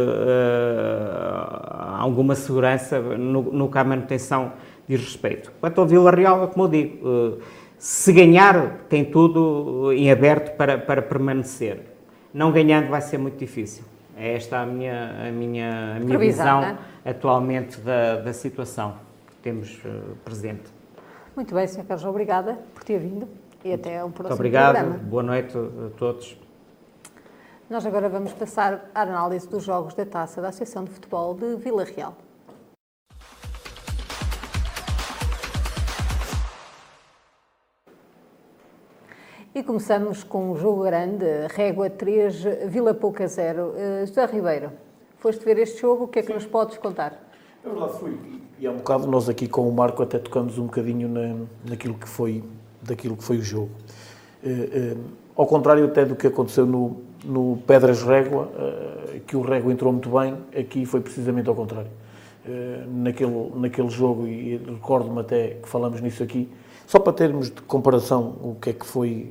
alguma 1.99 2.35
segurança 2.35 2.99
no, 3.01 3.43
no 3.43 3.71
que 3.71 3.79
a 3.79 3.85
manutenção 3.85 4.53
diz 4.89 5.01
respeito. 5.01 5.53
Quanto 5.61 5.81
ao 5.81 5.87
Vila 5.87 6.11
Real, 6.11 6.43
é 6.45 6.47
como 6.47 6.65
eu 6.65 6.69
digo, 6.69 7.09
uh, 7.09 7.39
se 7.79 8.13
ganhar, 8.13 8.87
tem 8.89 9.05
tudo 9.05 9.93
em 9.93 10.11
aberto 10.11 10.57
para, 10.57 10.79
para 10.79 11.03
permanecer. 11.03 11.83
Não 12.33 12.51
ganhando 12.51 12.89
vai 12.89 13.01
ser 13.01 13.19
muito 13.19 13.39
difícil. 13.39 13.85
É 14.19 14.35
esta 14.35 14.59
a 14.61 14.67
minha, 14.67 15.29
a 15.29 15.31
minha, 15.31 15.97
a 15.97 16.01
minha 16.01 16.19
visão 16.19 16.61
não 16.61 16.69
é? 16.69 16.79
atualmente 17.05 17.81
da, 17.81 18.17
da 18.17 18.33
situação 18.33 18.97
que 19.29 19.37
temos 19.37 19.79
uh, 19.85 20.17
presente. 20.25 20.65
Muito 21.37 21.55
bem, 21.55 21.67
Sr. 21.69 21.85
Carlos, 21.85 22.05
obrigada 22.05 22.59
por 22.75 22.83
ter 22.83 22.99
vindo 22.99 23.29
e 23.65 23.73
até 23.73 23.99
ao 24.01 24.11
próximo 24.11 24.31
Muito 24.31 24.35
obrigado, 24.35 24.75
programa. 24.75 24.99
boa 25.05 25.23
noite 25.23 25.57
a 25.57 25.97
todos. 25.97 26.37
Nós 27.71 27.87
agora 27.87 28.09
vamos 28.09 28.33
passar 28.33 28.91
à 28.93 29.03
análise 29.03 29.49
dos 29.49 29.63
jogos 29.63 29.95
da 29.95 30.05
taça 30.05 30.43
da 30.43 30.49
Associação 30.49 30.85
de 30.85 30.91
Futebol 30.91 31.35
de 31.35 31.55
Vila 31.57 31.85
Real. 31.85 32.17
E 39.59 39.63
começamos 39.65 40.23
com 40.23 40.53
um 40.53 40.57
jogo 40.57 40.85
grande, 40.85 41.25
Régua 41.49 41.91
3, 41.91 42.45
Vila 42.69 42.95
Pouca 42.95 43.27
0. 43.27 43.63
Uh, 43.63 44.07
José 44.07 44.25
Ribeiro, 44.27 44.71
foste 45.19 45.45
ver 45.45 45.59
este 45.59 45.81
jogo, 45.81 46.05
o 46.05 46.07
que 46.07 46.21
é 46.21 46.23
que 46.23 46.33
nos 46.33 46.47
podes 46.47 46.79
contar? 46.79 47.29
Eu 47.65 47.77
lá 47.77 47.89
fui. 47.89 48.17
E 48.61 48.69
há 48.69 48.71
um 48.71 48.77
bocado 48.77 49.09
nós 49.09 49.29
aqui 49.29 49.49
com 49.49 49.69
o 49.69 49.73
Marco 49.73 50.01
até 50.01 50.17
tocamos 50.17 50.59
um 50.59 50.67
bocadinho 50.67 51.09
na, 51.09 51.45
naquilo 51.69 51.95
que 51.95 52.09
foi, 52.09 52.45
daquilo 52.81 53.17
que 53.17 53.25
foi 53.25 53.39
o 53.39 53.43
jogo. 53.43 53.71
Uh, 54.45 54.49
uh, 54.49 55.01
ao 55.35 55.47
contrário 55.49 55.87
até 55.87 56.05
do 56.05 56.15
que 56.15 56.29
aconteceu 56.29 56.65
no, 56.65 57.01
no 57.25 57.57
Pedras 57.67 58.05
Régua, 58.05 58.49
que 59.27 59.37
o 59.37 59.41
Régua 59.41 59.73
entrou 59.73 59.93
muito 59.93 60.09
bem, 60.09 60.39
aqui 60.57 60.87
foi 60.87 61.01
precisamente 61.01 61.49
ao 61.49 61.55
contrário. 61.57 61.91
naquele, 62.87 63.51
naquele 63.57 63.89
jogo, 63.89 64.25
e 64.25 64.57
recordo-me 64.57 65.21
até 65.21 65.57
que 65.61 65.69
falamos 65.69 66.01
nisso 66.01 66.23
aqui, 66.23 66.49
só 66.89 66.99
para 66.99 67.13
termos 67.13 67.51
de 67.51 67.61
comparação 67.61 68.37
o 68.43 68.57
que 68.59 68.71
é 68.71 68.73
que 68.73 68.87
foi 68.87 69.31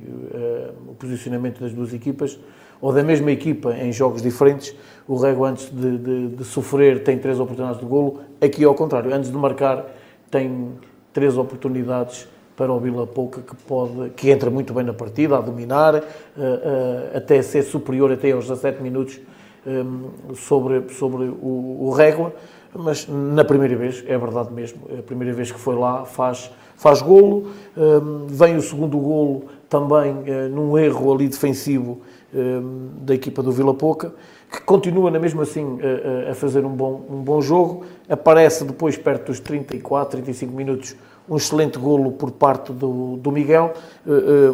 o 0.86 0.94
posicionamento 0.94 1.60
das 1.60 1.72
duas 1.72 1.92
equipas, 1.92 2.38
ou 2.80 2.92
da 2.92 3.02
mesma 3.02 3.32
equipa 3.32 3.74
em 3.74 3.92
jogos 3.92 4.22
diferentes, 4.22 4.72
o 5.08 5.16
Rego 5.16 5.44
antes 5.44 5.68
de, 5.68 5.98
de, 5.98 6.28
de, 6.28 6.44
sofrer 6.44 7.02
tem 7.02 7.18
três 7.18 7.40
oportunidades 7.40 7.80
de 7.80 7.86
golo, 7.86 8.20
aqui 8.40 8.64
ao 8.64 8.76
contrário, 8.76 9.12
antes 9.12 9.28
de 9.28 9.36
marcar 9.36 9.86
tem 10.30 10.68
três 11.12 11.36
oportunidades 11.36 12.28
para 12.56 12.72
o 12.72 12.78
Vila 12.78 13.06
Pouca 13.06 13.40
que 13.40 13.56
pode, 13.64 14.10
que 14.10 14.30
entra 14.30 14.50
muito 14.50 14.72
bem 14.72 14.84
na 14.84 14.92
partida, 14.92 15.36
a 15.36 15.40
dominar, 15.40 15.96
uh, 15.96 16.00
uh, 16.00 17.16
até 17.16 17.42
ser 17.42 17.62
superior 17.62 18.12
até 18.12 18.30
aos 18.30 18.48
17 18.48 18.80
minutos 18.80 19.20
um, 19.66 20.34
sobre, 20.34 20.88
sobre 20.94 21.24
o, 21.24 21.86
o 21.88 21.90
Régua, 21.90 22.32
mas 22.74 23.08
na 23.08 23.44
primeira 23.44 23.74
vez, 23.76 24.04
é 24.06 24.16
verdade 24.16 24.52
mesmo, 24.52 24.80
a 24.96 25.02
primeira 25.02 25.34
vez 25.34 25.50
que 25.50 25.58
foi 25.58 25.74
lá, 25.74 26.04
faz, 26.04 26.50
faz 26.78 27.02
golo, 27.02 27.48
um, 27.76 28.26
vem 28.28 28.56
o 28.56 28.62
segundo 28.62 28.96
golo 28.98 29.44
também 29.68 30.12
uh, 30.12 30.48
num 30.48 30.78
erro 30.78 31.12
ali 31.12 31.28
defensivo 31.28 32.00
um, 32.32 32.88
da 33.02 33.14
equipa 33.14 33.42
do 33.42 33.52
Vila 33.52 33.74
Pouca, 33.74 34.14
que 34.50 34.62
continua 34.62 35.10
na 35.10 35.18
mesma 35.18 35.42
assim 35.42 35.78
a, 36.26 36.30
a 36.30 36.34
fazer 36.34 36.64
um 36.64 36.70
bom, 36.70 37.04
um 37.10 37.20
bom 37.20 37.42
jogo, 37.42 37.84
aparece 38.08 38.64
depois 38.64 38.96
perto 38.96 39.26
dos 39.26 39.40
34, 39.40 40.12
35 40.12 40.54
minutos 40.54 40.96
um 41.28 41.36
excelente 41.36 41.78
golo 41.78 42.12
por 42.12 42.30
parte 42.30 42.72
do, 42.72 43.18
do 43.18 43.30
Miguel. 43.30 43.74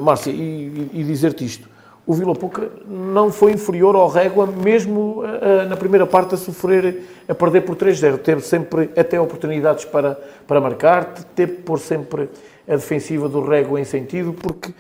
Márcia, 0.01 0.33
e, 0.33 0.91
e 0.93 1.05
dizer-te 1.05 1.45
isto, 1.45 1.69
o 2.07 2.13
Vila 2.13 2.35
Pouca 2.35 2.71
não 2.87 3.33
foi 3.33 3.53
inferior 3.53 3.97
ao 3.97 4.09
Régua, 4.09 4.47
mesmo 4.47 5.23
uh, 5.23 5.69
na 5.69 5.77
primeira 5.77 6.07
parte 6.07 6.35
a 6.35 6.39
sofrer, 6.39 7.03
a 7.29 7.35
perder 7.35 7.63
por 7.63 7.77
3-0. 7.77 8.19
Teve 8.19 8.43
sempre 8.43 8.91
até 8.97 9.19
oportunidades 9.19 9.85
para, 9.85 10.19
para 10.47 10.61
marcar, 10.61 11.15
teve 11.35 11.55
por 11.55 11.79
sempre 11.79 12.29
a 12.67 12.77
defensiva 12.77 13.29
do 13.29 13.43
Régua 13.43 13.81
em 13.81 13.85
sentido, 13.85 14.33
porque 14.33 14.73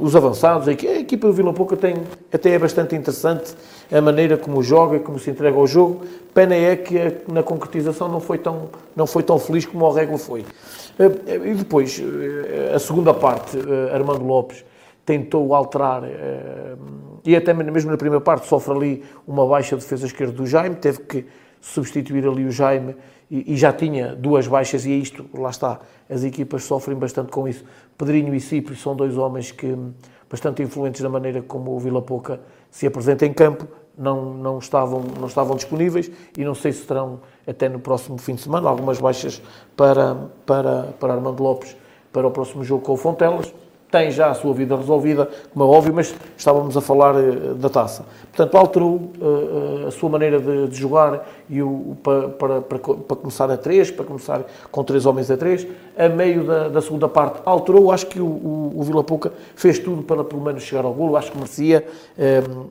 os 0.00 0.14
avançados, 0.16 0.68
a 0.68 0.72
equipa 0.72 1.28
do 1.28 1.32
Vila 1.32 1.52
Pouca 1.52 1.76
tem, 1.76 1.96
até 2.32 2.50
é 2.50 2.58
bastante 2.58 2.94
interessante 2.94 3.54
a 3.90 4.00
maneira 4.00 4.36
como 4.36 4.62
joga, 4.62 4.98
como 4.98 5.18
se 5.18 5.30
entrega 5.30 5.56
ao 5.56 5.66
jogo. 5.66 6.04
Pena 6.34 6.54
é 6.54 6.76
que 6.76 6.98
na 7.28 7.42
concretização 7.42 8.08
não 8.08 8.20
foi 8.20 8.38
tão, 8.38 8.68
não 8.96 9.06
foi 9.06 9.22
tão 9.22 9.38
feliz 9.38 9.64
como 9.64 9.84
o 9.84 9.92
Régua 9.92 10.18
foi. 10.18 10.44
E 11.26 11.54
depois, 11.54 12.02
a 12.74 12.78
segunda 12.78 13.14
parte, 13.14 13.56
Armando 13.92 14.24
Lopes 14.24 14.64
tentou 15.04 15.54
alterar, 15.54 16.02
e 17.24 17.34
até 17.34 17.52
mesmo 17.52 17.90
na 17.90 17.96
primeira 17.96 18.20
parte 18.20 18.46
sofre 18.46 18.74
ali 18.74 19.04
uma 19.26 19.46
baixa 19.46 19.76
defesa 19.76 20.06
esquerda 20.06 20.32
do 20.32 20.46
Jaime, 20.46 20.76
teve 20.76 21.00
que 21.00 21.26
substituir 21.60 22.26
ali 22.26 22.44
o 22.44 22.50
Jaime 22.50 22.96
e, 23.30 23.56
já 23.56 23.72
tinha 23.72 24.14
duas 24.14 24.46
baixas, 24.46 24.84
e 24.84 24.92
é 24.92 24.96
isto, 24.96 25.24
lá 25.32 25.48
está, 25.48 25.80
as 26.10 26.22
equipas 26.22 26.64
sofrem 26.64 26.98
bastante 26.98 27.30
com 27.30 27.48
isso. 27.48 27.64
Pedrinho 27.96 28.34
e 28.34 28.40
Cipri 28.40 28.76
são 28.76 28.94
dois 28.94 29.16
homens 29.16 29.50
que 29.50 29.74
bastante 30.28 30.62
influentes 30.62 31.00
na 31.00 31.08
maneira 31.08 31.40
como 31.40 31.74
o 31.74 31.78
Vila 31.78 32.02
Pouca 32.02 32.40
se 32.70 32.86
apresenta 32.86 33.24
em 33.24 33.32
campo, 33.32 33.66
não, 33.96 34.34
não, 34.34 34.58
estavam, 34.58 35.02
não 35.18 35.28
estavam 35.28 35.56
disponíveis 35.56 36.10
e 36.36 36.44
não 36.44 36.54
sei 36.54 36.72
se 36.72 36.86
terão 36.86 37.20
até 37.46 37.68
no 37.68 37.78
próximo 37.78 38.18
fim 38.18 38.34
de 38.34 38.42
semana 38.42 38.68
algumas 38.68 38.98
baixas 38.98 39.42
para, 39.76 40.14
para, 40.44 40.94
para 40.98 41.14
Armando 41.14 41.42
Lopes 41.42 41.76
para 42.12 42.26
o 42.26 42.30
próximo 42.30 42.62
jogo 42.62 42.82
com 42.82 42.92
o 42.92 42.96
Fontelas. 42.96 43.52
Tem 43.92 44.10
já 44.10 44.30
a 44.30 44.34
sua 44.34 44.54
vida 44.54 44.74
resolvida, 44.74 45.28
como 45.52 45.66
é 45.66 45.76
óbvio, 45.76 45.92
mas 45.92 46.14
estávamos 46.34 46.74
a 46.78 46.80
falar 46.80 47.14
uh, 47.14 47.54
da 47.54 47.68
taça. 47.68 48.06
Portanto, 48.34 48.56
alterou 48.56 48.94
uh, 49.20 49.86
a 49.86 49.90
sua 49.90 50.08
maneira 50.08 50.40
de, 50.40 50.68
de 50.68 50.76
jogar 50.76 51.28
e 51.48 51.62
o, 51.62 51.94
para, 52.02 52.28
para, 52.30 52.62
para, 52.62 52.78
para, 52.78 53.16
começar 53.16 53.50
a 53.50 53.56
três, 53.58 53.90
para 53.90 54.06
começar 54.06 54.44
com 54.70 54.82
três 54.82 55.04
homens 55.04 55.30
a 55.30 55.36
três, 55.36 55.66
a 55.96 56.08
meio 56.08 56.44
da, 56.44 56.68
da 56.68 56.80
segunda 56.80 57.06
parte 57.06 57.42
alterou. 57.44 57.92
Acho 57.92 58.06
que 58.06 58.18
o, 58.18 58.24
o, 58.24 58.72
o 58.76 58.82
Vila 58.82 59.04
Pouca 59.04 59.30
fez 59.54 59.78
tudo 59.78 60.02
para 60.02 60.24
pelo 60.24 60.40
menos 60.40 60.62
chegar 60.62 60.86
ao 60.86 60.94
golo, 60.94 61.14
acho 61.14 61.30
que 61.30 61.36
merecia. 61.36 61.86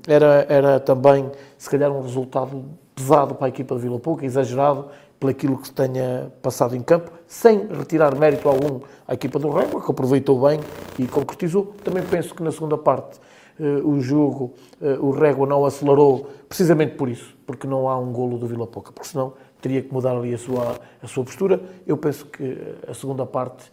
era, 0.07 0.47
era 0.49 0.79
também, 0.79 1.29
se 1.55 1.69
calhar, 1.69 1.91
um 1.91 2.01
resultado 2.01 2.63
pesado 2.95 3.35
para 3.35 3.45
a 3.45 3.49
equipa 3.49 3.75
de 3.75 3.81
Vila 3.81 3.99
Pouca, 3.99 4.25
exagerado, 4.25 4.87
pelaquilo 5.21 5.55
que 5.59 5.67
se 5.67 5.73
tenha 5.73 6.33
passado 6.41 6.75
em 6.75 6.81
campo, 6.81 7.11
sem 7.27 7.67
retirar 7.67 8.17
mérito 8.17 8.49
algum 8.49 8.79
à 9.07 9.13
equipa 9.13 9.37
do 9.37 9.51
Régua, 9.51 9.79
que 9.79 9.91
aproveitou 9.91 10.41
bem 10.41 10.59
e 10.97 11.05
concretizou. 11.05 11.75
Também 11.83 12.01
penso 12.03 12.33
que 12.33 12.41
na 12.41 12.51
segunda 12.51 12.75
parte 12.75 13.19
uh, 13.59 13.87
o 13.87 14.01
jogo, 14.01 14.55
uh, 14.81 15.05
o 15.05 15.11
Régua 15.11 15.45
não 15.45 15.63
acelerou 15.63 16.27
precisamente 16.49 16.95
por 16.95 17.07
isso, 17.07 17.37
porque 17.45 17.67
não 17.67 17.87
há 17.87 17.99
um 17.99 18.11
golo 18.11 18.39
do 18.39 18.47
Vila 18.47 18.65
Pouca, 18.65 18.91
porque 18.91 19.09
senão 19.09 19.33
teria 19.61 19.83
que 19.83 19.93
mudar 19.93 20.17
ali 20.17 20.33
a 20.33 20.39
sua, 20.39 20.79
a 21.03 21.07
sua 21.07 21.23
postura. 21.23 21.61
Eu 21.85 21.97
penso 21.97 22.25
que 22.25 22.57
a 22.87 22.93
segunda 22.95 23.23
parte, 23.23 23.71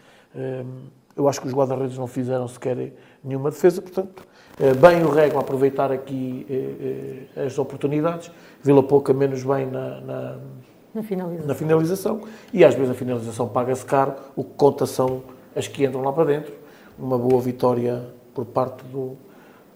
eu 1.17 1.27
acho 1.27 1.41
que 1.41 1.47
os 1.47 1.55
guarda-redes 1.55 1.97
não 1.97 2.07
fizeram 2.07 2.47
sequer 2.47 2.93
nenhuma 3.25 3.51
defesa, 3.51 3.81
portanto, 3.81 4.23
bem 4.83 5.03
o 5.03 5.09
Régua 5.09 5.41
aproveitar 5.41 5.91
aqui 5.91 6.47
as 7.43 7.59
oportunidades, 7.59 8.31
Vila 8.63 8.83
Pouca 8.83 9.15
menos 9.15 9.43
bem 9.43 9.65
na, 9.65 10.01
na 10.03 10.39
na 10.99 11.03
finalização. 11.03 11.47
na 11.49 11.55
finalização. 11.55 12.21
E 12.53 12.65
às 12.65 12.75
vezes 12.75 12.91
a 12.91 12.95
finalização 12.95 13.49
paga-se 13.49 13.85
caro, 13.85 14.15
o 14.35 14.45
que 14.45 14.51
conta 14.57 14.87
são 14.87 15.23
as 15.55 15.67
que 15.69 15.85
entram 15.85 16.03
lá 16.03 16.13
para 16.13 16.25
dentro. 16.25 16.53
Uma 16.99 17.17
boa 17.17 17.41
vitória 17.41 18.05
por 18.35 18.45
parte 18.45 18.85
do, 18.85 19.17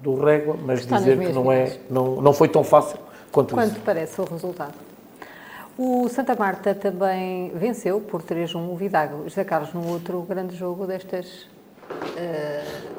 do 0.01 0.17
Régua, 0.17 0.57
mas 0.61 0.81
Está 0.81 0.99
dizer 0.99 1.19
que 1.19 1.33
não, 1.33 1.51
é, 1.51 1.79
não, 1.89 2.21
não 2.21 2.33
foi 2.33 2.49
tão 2.49 2.65
fácil 2.65 2.99
quanto 3.31 3.55
Quanto 3.55 3.73
isso. 3.73 3.81
parece 3.85 4.21
o 4.21 4.25
resultado. 4.25 4.75
O 5.79 6.09
Santa 6.09 6.35
Marta 6.35 6.75
também 6.75 7.51
venceu 7.55 8.01
por 8.01 8.23
3-1 8.23 8.57
o 8.57 8.77
Vidago. 8.77 9.25
José 9.25 9.43
Carlos, 9.43 9.73
no 9.73 9.89
outro 9.89 10.21
grande 10.23 10.55
jogo 10.55 10.87
destas 10.87 11.47
Uh, 12.17 12.93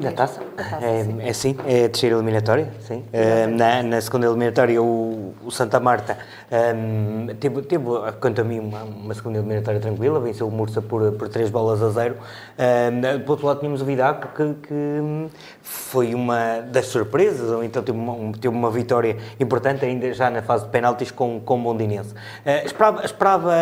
da 0.00 0.12
taça? 0.12 0.40
taça 0.56 0.76
é, 0.84 1.04
sim. 1.04 1.18
é 1.20 1.32
sim, 1.32 1.56
é 1.66 1.84
a 1.84 1.88
terceira 1.88 2.16
eliminatória, 2.16 2.68
sim. 2.80 3.04
Uh, 3.12 3.56
na, 3.56 3.82
na, 3.82 4.00
segunda 4.00 4.26
eliminatória, 4.26 4.80
o, 4.80 5.34
o 5.44 5.50
Santa 5.50 5.80
Marta 5.80 6.18
um, 6.50 7.26
teve, 7.34 7.62
teve, 7.62 7.84
quanto 8.20 8.40
a 8.40 8.44
mim, 8.44 8.60
uma, 8.60 8.82
uma, 8.84 9.14
segunda 9.14 9.38
eliminatória 9.38 9.80
tranquila, 9.80 10.20
venceu 10.20 10.46
o 10.46 10.50
Mursa 10.50 10.80
por, 10.80 11.12
por 11.12 11.28
três 11.28 11.50
bolas 11.50 11.82
a 11.82 11.90
zero. 11.90 12.16
Um, 12.58 13.18
do 13.24 13.30
outro 13.30 13.46
lado, 13.46 13.58
tínhamos 13.58 13.82
o 13.82 13.84
Vidaco, 13.84 14.28
que, 14.28 14.68
que, 14.68 15.28
foi 15.62 16.14
uma 16.14 16.60
das 16.60 16.86
surpresas, 16.86 17.50
ou 17.50 17.64
então 17.64 17.82
teve 17.82 17.98
uma, 17.98 18.32
teve 18.32 18.48
uma 18.48 18.70
vitória 18.70 19.16
importante, 19.40 19.84
ainda 19.84 20.12
já 20.12 20.30
na 20.30 20.42
fase 20.42 20.64
de 20.64 20.70
penaltis, 20.70 21.10
com, 21.10 21.40
com 21.40 21.56
o 21.56 21.58
Mondinense. 21.58 22.12
Uh, 22.12 22.64
esperava, 22.64 23.04
esperava, 23.04 23.52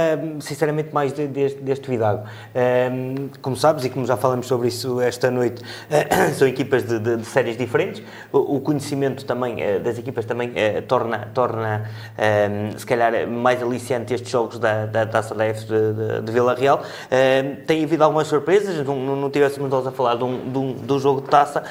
sinceramente, 0.40 0.92
mais 0.92 1.12
de, 1.12 1.26
deste, 1.26 1.60
deste 1.60 1.88
Vidago. 1.88 2.24
Um, 2.54 3.28
como 3.40 3.56
sabes, 3.56 3.84
e 3.86 3.90
como 3.90 4.04
já 4.04 4.18
falamos 4.18 4.46
sobre 4.46 4.68
isso 4.68 4.75
esta 5.02 5.30
noite, 5.30 5.62
são 6.36 6.46
equipas 6.46 6.84
de, 6.84 6.98
de, 6.98 7.16
de 7.16 7.24
séries 7.24 7.56
diferentes. 7.56 8.02
O, 8.32 8.56
o, 8.56 8.60
conhecimento 8.60 9.24
também 9.24 9.54
uh, 9.54 9.80
das 9.80 9.98
equipas 9.98 10.24
também 10.24 10.50
uh, 10.50 10.82
torna, 10.86 11.28
torna 11.32 11.90
um, 12.18 12.78
se 12.78 12.84
calhar, 12.84 13.26
mais 13.28 13.62
aliciante 13.62 14.14
estes 14.14 14.30
jogos 14.30 14.58
da, 14.58 14.86
da 14.86 15.06
Taça 15.06 15.34
da 15.34 15.44
F 15.44 15.66
de, 15.66 15.92
de, 15.92 16.22
de 16.22 16.32
Vila 16.32 16.54
Real. 16.54 16.82
Tem 17.66 17.84
havido 17.84 18.04
algumas 18.04 18.26
surpresas, 18.26 18.84
não, 18.86 19.16
não, 19.16 19.30
tivéssemos 19.30 19.70
nós 19.70 19.86
a 19.86 19.92
falar 19.92 20.16
de 20.16 20.24
um, 20.24 20.74
de 20.74 20.92
um, 20.92 20.98
jogo 20.98 21.20
de 21.20 21.28
taça, 21.28 21.62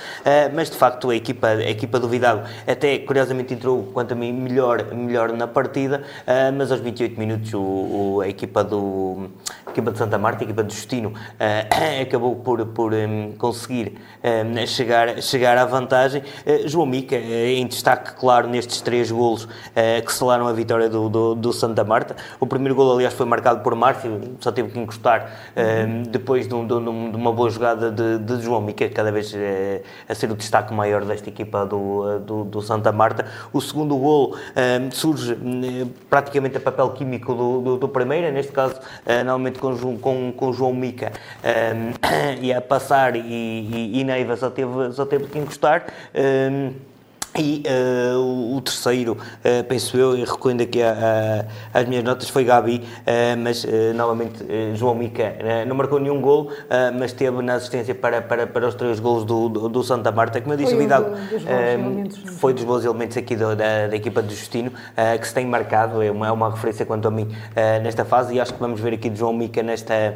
mas 0.54 0.70
de 0.70 0.78
facto 0.78 1.10
a 1.10 1.16
equipa, 1.16 1.48
a 1.48 1.70
equipa 1.70 2.00
do 2.00 2.08
Vidal 2.08 2.44
até 2.68 2.98
curiosamente 3.00 3.54
entrou, 3.54 3.84
quanto 3.94 4.14
a 4.14 4.16
mim, 4.16 4.32
melhor, 4.32 4.94
melhor 4.94 5.32
na 5.34 5.48
partida, 5.48 6.04
mas 6.56 6.72
aos 6.72 6.82
28 6.82 7.20
minutos 7.20 7.54
o, 7.54 7.60
o 7.60 8.22
a 8.22 8.28
equipa 8.28 8.64
do 8.64 9.30
equipa 9.76 9.92
de 9.92 9.98
Santa 9.98 10.18
Marta, 10.18 10.44
a 10.44 10.46
equipa 10.46 10.64
de 10.64 10.74
Justino, 10.74 11.14
acabou 12.02 12.36
por, 12.36 12.66
por 12.68 12.94
conseguir 13.38 13.98
um, 14.26 14.68
chegar, 14.68 15.22
chegar 15.22 15.58
à 15.58 15.66
vantagem. 15.66 16.22
Uh, 16.22 16.68
João 16.68 16.86
Mica, 16.86 17.16
uh, 17.16 17.20
em 17.20 17.68
destaque, 17.68 18.14
claro, 18.14 18.48
nestes 18.48 18.82
três 18.82 19.12
golos 19.12 19.48
que 20.06 20.14
selaram 20.14 20.48
a 20.48 20.54
vitória 20.54 20.90
do, 20.90 21.10
do, 21.10 21.36
do, 21.36 21.54
Santa 21.54 21.84
Marta. 21.84 22.16
O 22.40 22.48
primeiro 22.48 22.76
golo, 22.76 22.94
aliás, 22.94 23.14
foi 23.14 23.26
marcado 23.26 23.62
por 23.62 23.76
Márcio, 23.76 24.36
só 24.40 24.52
teve 24.52 24.70
que 24.70 24.80
encostar 24.80 25.52
uhum. 25.56 26.04
depois 26.04 26.48
de, 26.48 26.54
um, 26.54 26.66
de, 26.66 26.74
uma 26.74 27.32
boa 27.32 27.50
jogada 27.50 27.92
de, 27.92 28.20
de 28.20 28.42
João 28.42 28.62
Mica, 28.62 28.88
cada 28.90 29.12
vez 29.12 29.34
a 30.08 30.16
ser 30.16 30.32
o 30.32 30.36
destaque 30.36 30.74
maior 30.74 31.04
desta 31.04 31.30
equipa 31.30 31.66
do, 31.66 32.20
do, 32.20 32.44
do 32.46 32.62
Santa 32.62 32.92
Marta. 32.92 33.26
O 33.52 33.62
segundo 33.62 33.98
golo 33.98 34.38
surge 34.92 35.38
praticamente 36.10 36.58
a 36.58 36.60
papel 36.60 36.90
químico 36.92 37.34
do, 37.34 37.62
do, 37.62 37.78
do 37.78 37.90
primeiro, 37.90 38.32
neste 38.32 38.52
caso, 38.52 38.76
normalmente 39.06 39.60
com, 39.60 39.98
com, 39.98 40.32
com 40.32 40.54
João 40.54 40.74
Mica 40.74 41.12
e 42.42 42.54
a 42.54 42.62
passar 42.76 43.16
e, 43.16 43.20
e, 43.20 44.00
e 44.02 44.04
Neiva 44.04 44.36
só 44.36 44.50
teve, 44.50 44.92
só 44.92 45.06
teve 45.06 45.28
que 45.28 45.40
encostar. 45.40 45.86
Um, 46.14 46.74
e 47.38 47.64
uh, 47.68 48.56
o 48.56 48.62
terceiro, 48.62 49.14
uh, 49.14 49.64
penso 49.66 49.98
eu, 49.98 50.18
e 50.18 50.24
recolhendo 50.24 50.64
aqui 50.64 50.82
a, 50.82 51.46
a, 51.74 51.80
as 51.80 51.88
minhas 51.88 52.04
notas, 52.04 52.30
foi 52.30 52.46
Gabi, 52.46 52.78
uh, 52.78 53.38
mas 53.38 53.66
novamente 53.96 54.46
João 54.76 54.96
Mica 54.96 55.36
não 55.68 55.76
marcou 55.76 56.00
nenhum 56.00 56.22
gol, 56.22 56.50
mas 56.98 57.12
teve 57.12 57.42
na 57.42 57.56
assistência 57.56 57.94
para, 57.94 58.22
para, 58.22 58.48
para 58.48 58.68
os 58.68 58.76
três 58.76 59.00
golos 59.00 59.26
do, 59.26 59.50
do, 59.50 59.70
do 59.70 59.84
Santa 59.84 60.12
Marta. 60.12 60.40
Como 60.40 60.54
eu 60.54 60.58
disse, 60.58 60.76
foi 60.76 60.80
o 60.80 60.84
Vidal 60.84 61.04
dos 61.04 62.40
foi 62.40 62.54
dos 62.54 62.64
bons 62.64 62.86
elementos 62.86 63.18
aqui 63.18 63.36
do, 63.36 63.56
da, 63.56 63.88
da 63.88 63.96
equipa 63.96 64.22
do 64.22 64.34
Justino 64.34 64.72
que 65.20 65.28
se 65.28 65.34
tem 65.34 65.46
marcado, 65.46 66.02
é 66.02 66.12
uma, 66.12 66.28
é 66.28 66.32
uma 66.32 66.50
referência 66.50 66.86
quanto 66.86 67.08
a 67.08 67.12
mim 67.12 67.28
nesta 67.82 68.06
fase 68.06 68.36
e 68.36 68.40
acho 68.40 68.54
que 68.54 68.60
vamos 68.60 68.80
ver 68.80 68.94
aqui 68.94 69.10
de 69.10 69.20
João 69.20 69.34
Mica 69.34 69.64
nesta, 69.64 70.16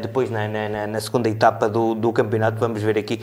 depois 0.00 0.30
na, 0.30 0.46
na, 0.48 0.86
na, 0.86 1.00
segunda 1.00 1.28
etapa 1.28 1.68
do, 1.68 1.94
do 1.94 2.12
campeonato, 2.12 2.58
vamos 2.58 2.82
ver 2.82 2.98
aqui 2.98 3.20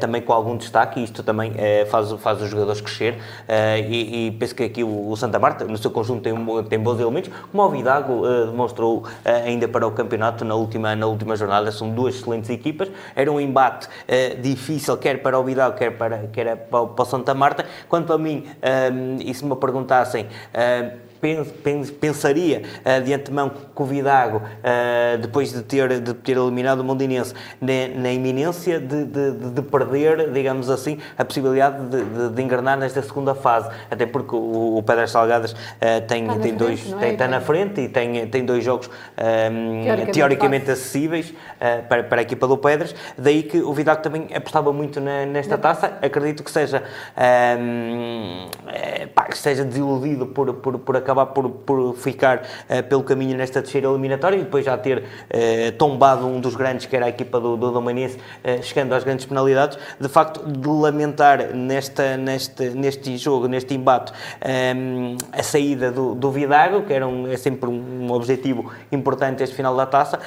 também 0.00 0.22
com 0.22 0.32
algum 0.32 0.56
destaque 0.56 1.00
e 1.00 1.04
isto 1.04 1.22
também 1.22 1.52
faz, 1.90 2.10
faz 2.12 2.42
os 2.42 2.48
jogadores 2.48 2.80
crescer 2.88 3.14
uh, 3.14 3.88
e, 3.88 4.28
e, 4.28 4.30
penso 4.32 4.54
que 4.54 4.64
aqui 4.64 4.82
o, 4.82 5.14
Santa 5.16 5.38
Marta, 5.38 5.64
no 5.64 5.76
seu 5.76 5.90
conjunto, 5.90 6.22
tem, 6.22 6.34
tem 6.64 6.78
bons 6.78 6.98
elementos, 6.98 7.30
como 7.52 7.62
o 7.62 7.70
Vidago 7.70 8.26
uh, 8.26 8.46
demonstrou 8.46 8.98
uh, 8.98 9.06
ainda 9.44 9.68
para 9.68 9.86
o 9.86 9.90
campeonato 9.90 10.44
na 10.44 10.54
última, 10.54 10.96
na 10.96 11.06
última 11.06 11.36
jornada. 11.36 11.70
São 11.70 11.90
duas 11.90 12.16
excelentes 12.16 12.50
equipas. 12.50 12.88
Era 13.14 13.30
um 13.30 13.40
embate 13.40 13.88
difícil, 14.40 14.96
quer 14.96 15.20
para 15.22 15.38
o 15.38 15.44
Vidago, 15.44 15.76
quer 15.76 15.90
para, 15.90 16.18
quer 16.32 16.56
para, 16.56 16.86
para 16.86 17.02
o 17.02 17.04
Santa 17.04 17.34
Marta. 17.34 17.66
Quanto 17.88 18.12
a 18.12 18.18
mim, 18.18 18.46
e 19.24 19.34
se 19.34 19.44
me 19.44 19.54
perguntassem 19.56 20.26
pensaria 22.00 22.62
uh, 22.84 23.02
de 23.02 23.12
antemão 23.12 23.50
que 23.50 23.82
o 23.82 23.84
Vidago, 23.84 24.38
uh, 24.38 25.18
depois 25.18 25.52
de 25.52 25.62
ter, 25.62 26.00
de 26.00 26.14
ter 26.14 26.36
eliminado 26.36 26.80
o 26.80 26.84
Mondinense, 26.84 27.34
na, 27.60 28.12
iminência 28.12 28.78
de, 28.78 29.04
de, 29.04 29.50
de, 29.50 29.62
perder, 29.62 30.30
digamos 30.32 30.70
assim, 30.70 30.98
a 31.16 31.24
possibilidade 31.24 31.84
de, 31.86 32.30
de, 32.30 32.42
engrenar 32.42 32.78
nesta 32.78 33.02
segunda 33.02 33.34
fase. 33.34 33.68
Até 33.90 34.06
porque 34.06 34.34
o, 34.34 34.78
o 34.78 34.82
Pedras 34.82 35.10
Salgadas 35.10 35.52
uh, 35.52 35.56
tem, 36.06 36.26
tem 36.26 36.40
frente, 36.40 36.52
dois, 36.52 36.92
é? 36.92 36.96
tem, 36.96 37.12
está 37.12 37.28
na 37.28 37.40
frente 37.40 37.80
e 37.80 37.88
tem, 37.88 38.26
tem 38.28 38.44
dois 38.44 38.64
jogos 38.64 38.88
um, 38.88 39.82
teoricamente, 39.84 40.12
teoricamente 40.12 40.70
acessíveis 40.70 41.34
para, 41.88 42.04
para 42.04 42.20
a 42.20 42.22
equipa 42.22 42.46
do 42.46 42.56
Pedras. 42.56 42.94
Daí 43.16 43.42
que 43.42 43.58
o 43.58 43.72
Vidago 43.72 44.02
também 44.02 44.28
apostava 44.34 44.72
muito 44.72 45.00
na, 45.00 45.26
nesta 45.26 45.58
taça. 45.58 45.98
Acredito 46.00 46.42
que 46.42 46.50
seja, 46.50 46.82
um, 47.60 48.48
pá, 49.14 49.24
que 49.24 49.38
seja 49.38 49.64
desiludido 49.64 50.26
por, 50.26 50.54
por, 50.54 50.78
por 50.78 50.96
acabar 51.08 51.26
por, 51.26 51.48
por 51.50 51.94
ficar 51.96 52.42
uh, 52.68 52.82
pelo 52.82 53.02
caminho 53.02 53.36
nesta 53.36 53.62
terceira 53.62 53.88
eliminatória 53.88 54.36
e 54.36 54.40
depois 54.40 54.64
já 54.64 54.76
ter 54.76 54.98
uh, 54.98 55.72
tombado 55.78 56.26
um 56.26 56.38
dos 56.38 56.54
grandes, 56.54 56.84
que 56.84 56.94
era 56.94 57.06
a 57.06 57.08
equipa 57.08 57.40
do, 57.40 57.56
do 57.56 57.72
Domanense, 57.72 58.16
uh, 58.16 58.62
chegando 58.62 58.92
às 58.92 59.02
grandes 59.02 59.24
penalidades. 59.24 59.78
De 59.98 60.08
facto, 60.08 60.46
de 60.46 60.68
lamentar 60.68 61.54
nesta, 61.54 62.16
neste, 62.16 62.70
neste 62.70 63.16
jogo, 63.16 63.46
neste 63.48 63.74
embate, 63.74 64.12
um, 64.76 65.16
a 65.32 65.42
saída 65.42 65.90
do, 65.90 66.14
do 66.14 66.30
Vidago, 66.30 66.82
que 66.82 66.92
era 66.92 67.06
um, 67.06 67.26
é 67.26 67.36
sempre 67.36 67.70
um 67.70 68.12
objetivo 68.12 68.70
importante 68.92 69.42
este 69.42 69.54
final 69.54 69.74
da 69.74 69.86
taça, 69.86 70.18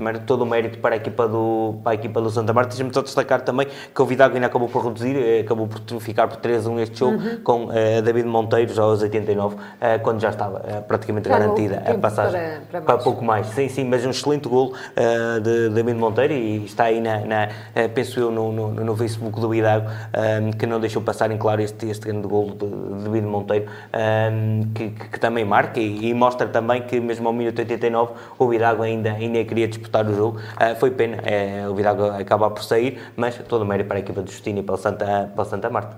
mas 0.00 0.18
todo 0.26 0.42
o 0.42 0.46
mérito 0.46 0.78
para 0.78 0.94
a 0.94 0.96
equipa 0.96 1.28
do, 1.28 1.76
para 1.84 1.92
a 1.92 1.94
equipa 1.94 2.20
do 2.20 2.30
Santa 2.30 2.52
Marta. 2.52 2.70
Deixa-me 2.70 2.92
só 2.92 3.02
destacar 3.02 3.42
também 3.42 3.68
que 3.94 4.02
o 4.02 4.06
Vidago 4.06 4.34
ainda 4.34 4.46
acabou 4.46 4.68
por 4.68 4.84
reduzir, 4.84 5.40
acabou 5.40 5.68
por 5.68 6.00
ficar 6.00 6.26
por 6.26 6.38
3-1 6.38 6.80
este 6.80 6.98
jogo, 6.98 7.16
uhum. 7.16 7.40
com 7.42 7.68
David 8.04 8.26
Monteiros 8.26 8.78
aos 8.78 9.02
89, 9.02 9.56
quando 10.02 10.15
quando 10.16 10.20
já 10.20 10.30
estava 10.30 10.58
uh, 10.58 10.82
praticamente 10.82 11.28
garantida 11.28 11.82
a 11.86 11.94
passagem 11.98 12.40
para, 12.40 12.60
para, 12.70 12.80
para, 12.80 12.98
pouco 12.98 13.24
mais. 13.24 13.46
Sim, 13.48 13.68
sim, 13.68 13.84
mas 13.84 14.04
um 14.04 14.10
excelente 14.10 14.48
gol 14.48 14.72
uh, 14.72 15.40
de 15.40 15.68
David 15.70 15.98
Monteiro 15.98 16.32
e 16.32 16.64
está 16.64 16.84
aí, 16.84 17.00
na, 17.00 17.20
na 17.20 17.46
uh, 17.46 17.88
penso 17.90 18.18
eu, 18.18 18.30
no, 18.30 18.50
no, 18.50 18.70
no, 18.72 18.96
Facebook 18.96 19.38
do 19.38 19.54
Idago, 19.54 19.88
um, 19.88 20.50
que 20.52 20.66
não 20.66 20.80
deixou 20.80 21.02
passar 21.02 21.30
em 21.30 21.36
claro 21.36 21.60
este, 21.60 21.86
este 21.86 22.06
grande 22.06 22.26
gol 22.26 22.50
de, 22.50 22.66
de 22.66 23.04
David 23.04 23.26
Monteiro, 23.26 23.66
um, 23.66 24.72
que, 24.74 24.90
que, 24.90 25.08
que, 25.10 25.20
também 25.20 25.44
marca 25.44 25.78
e, 25.78 26.08
e, 26.08 26.14
mostra 26.14 26.46
também 26.48 26.82
que 26.82 26.98
mesmo 26.98 27.28
ao 27.28 27.34
minuto 27.34 27.58
89 27.58 28.14
o 28.38 28.54
Idago 28.54 28.82
ainda, 28.82 29.12
ainda 29.12 29.44
queria 29.44 29.68
disputar 29.68 30.06
o 30.06 30.14
jogo. 30.14 30.40
foi 30.78 30.90
pena 30.90 31.22
o 31.70 31.78
Idago 31.78 32.06
acabar 32.06 32.50
por 32.50 32.62
sair, 32.62 32.98
mas 33.16 33.36
todo 33.48 33.62
o 33.62 33.66
mérito 33.66 33.88
para 33.88 33.98
a 33.98 34.00
equipa 34.00 34.22
de 34.22 34.30
Justino 34.30 34.60
e 34.60 34.62
para 34.62 34.74
o 34.74 34.78
Santa, 34.78 35.30
para 35.34 35.42
o 35.42 35.44
Santa 35.44 35.68
Marta. 35.68 35.96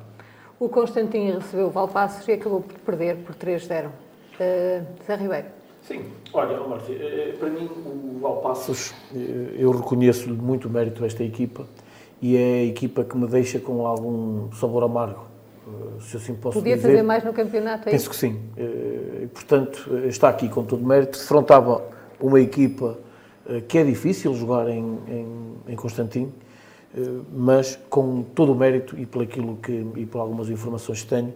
O 0.61 0.69
Constantino 0.69 1.39
recebeu 1.39 1.67
o 1.67 1.71
Valpassos 1.71 2.27
e 2.27 2.33
acabou 2.33 2.63
por 2.63 2.79
perder 2.81 3.19
por 3.19 3.35
3-0. 3.35 3.91
Uh, 4.41 4.85
Zé 5.07 5.17
Ribeiro. 5.17 5.47
Sim, 5.83 6.03
olha, 6.33 6.61
Martim, 6.67 6.93
eh, 6.93 7.35
para 7.39 7.49
mim 7.49 7.69
o 7.87 8.19
Valpassos, 8.21 8.93
eh, 9.15 9.57
eu 9.57 9.71
reconheço-lhe 9.71 10.35
muito 10.35 10.69
mérito 10.69 11.03
a 11.03 11.07
esta 11.07 11.25
equipa 11.25 11.67
e 12.21 12.37
é 12.37 12.61
a 12.61 12.65
equipa 12.65 13.05
que 13.05 13.17
me 13.17 13.27
deixa 13.27 13.59
com 13.59 13.87
algum 13.87 14.53
sabor 14.53 14.83
amargo, 14.83 15.25
eh, 15.67 16.01
se 16.01 16.17
assim 16.19 16.35
posso 16.35 16.59
Podia 16.59 16.77
dizer. 16.77 16.89
fazer 16.89 17.03
mais 17.03 17.25
no 17.25 17.33
campeonato, 17.33 17.89
é 17.89 17.93
Penso 17.93 18.11
que 18.11 18.17
sim. 18.17 18.39
E, 18.57 19.27
portanto, 19.29 19.89
está 20.07 20.29
aqui 20.29 20.49
com 20.49 20.63
todo 20.65 20.85
mérito. 20.85 21.19
Defrontava 21.19 21.83
uma 22.21 22.41
equipa 22.41 22.99
que 23.67 23.79
é 23.79 23.85
difícil 23.85 24.35
jogar 24.35 24.69
em, 24.69 24.99
em, 25.09 25.55
em 25.69 25.77
Constantino, 25.77 26.33
eh, 26.97 27.01
mas 27.33 27.79
com 27.89 28.23
todo 28.23 28.53
o 28.53 28.55
mérito 28.55 28.99
e 28.99 29.07
por 29.07 29.23
aquilo 29.23 29.57
que 29.57 29.87
e 29.97 30.07
por 30.07 30.21
algumas 30.21 30.49
informações 30.49 31.03
que 31.03 31.09
tenho, 31.09 31.29
eh, 31.29 31.33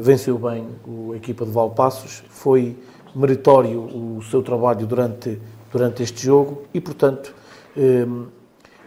venceu 0.00 0.38
bem 0.38 0.66
a 1.12 1.16
equipa 1.16 1.44
de 1.44 1.50
Valpassos, 1.52 2.22
foi 2.28 2.76
meritório 3.14 3.80
o 3.80 4.22
seu 4.22 4.42
trabalho 4.42 4.86
durante, 4.86 5.40
durante 5.70 6.02
este 6.02 6.24
jogo 6.24 6.62
e, 6.72 6.80
portanto, 6.80 7.34
eh, 7.76 8.06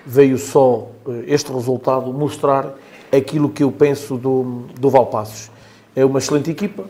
veio 0.06 0.38
só 0.38 0.90
este 1.28 1.52
resultado 1.52 2.12
mostrar 2.12 2.76
aquilo 3.12 3.50
que 3.50 3.64
eu 3.64 3.72
penso 3.72 4.18
do, 4.18 4.66
do 4.80 4.90
Valpassos. 4.90 5.50
É 5.96 6.04
uma 6.04 6.20
excelente 6.20 6.52
equipa, 6.52 6.84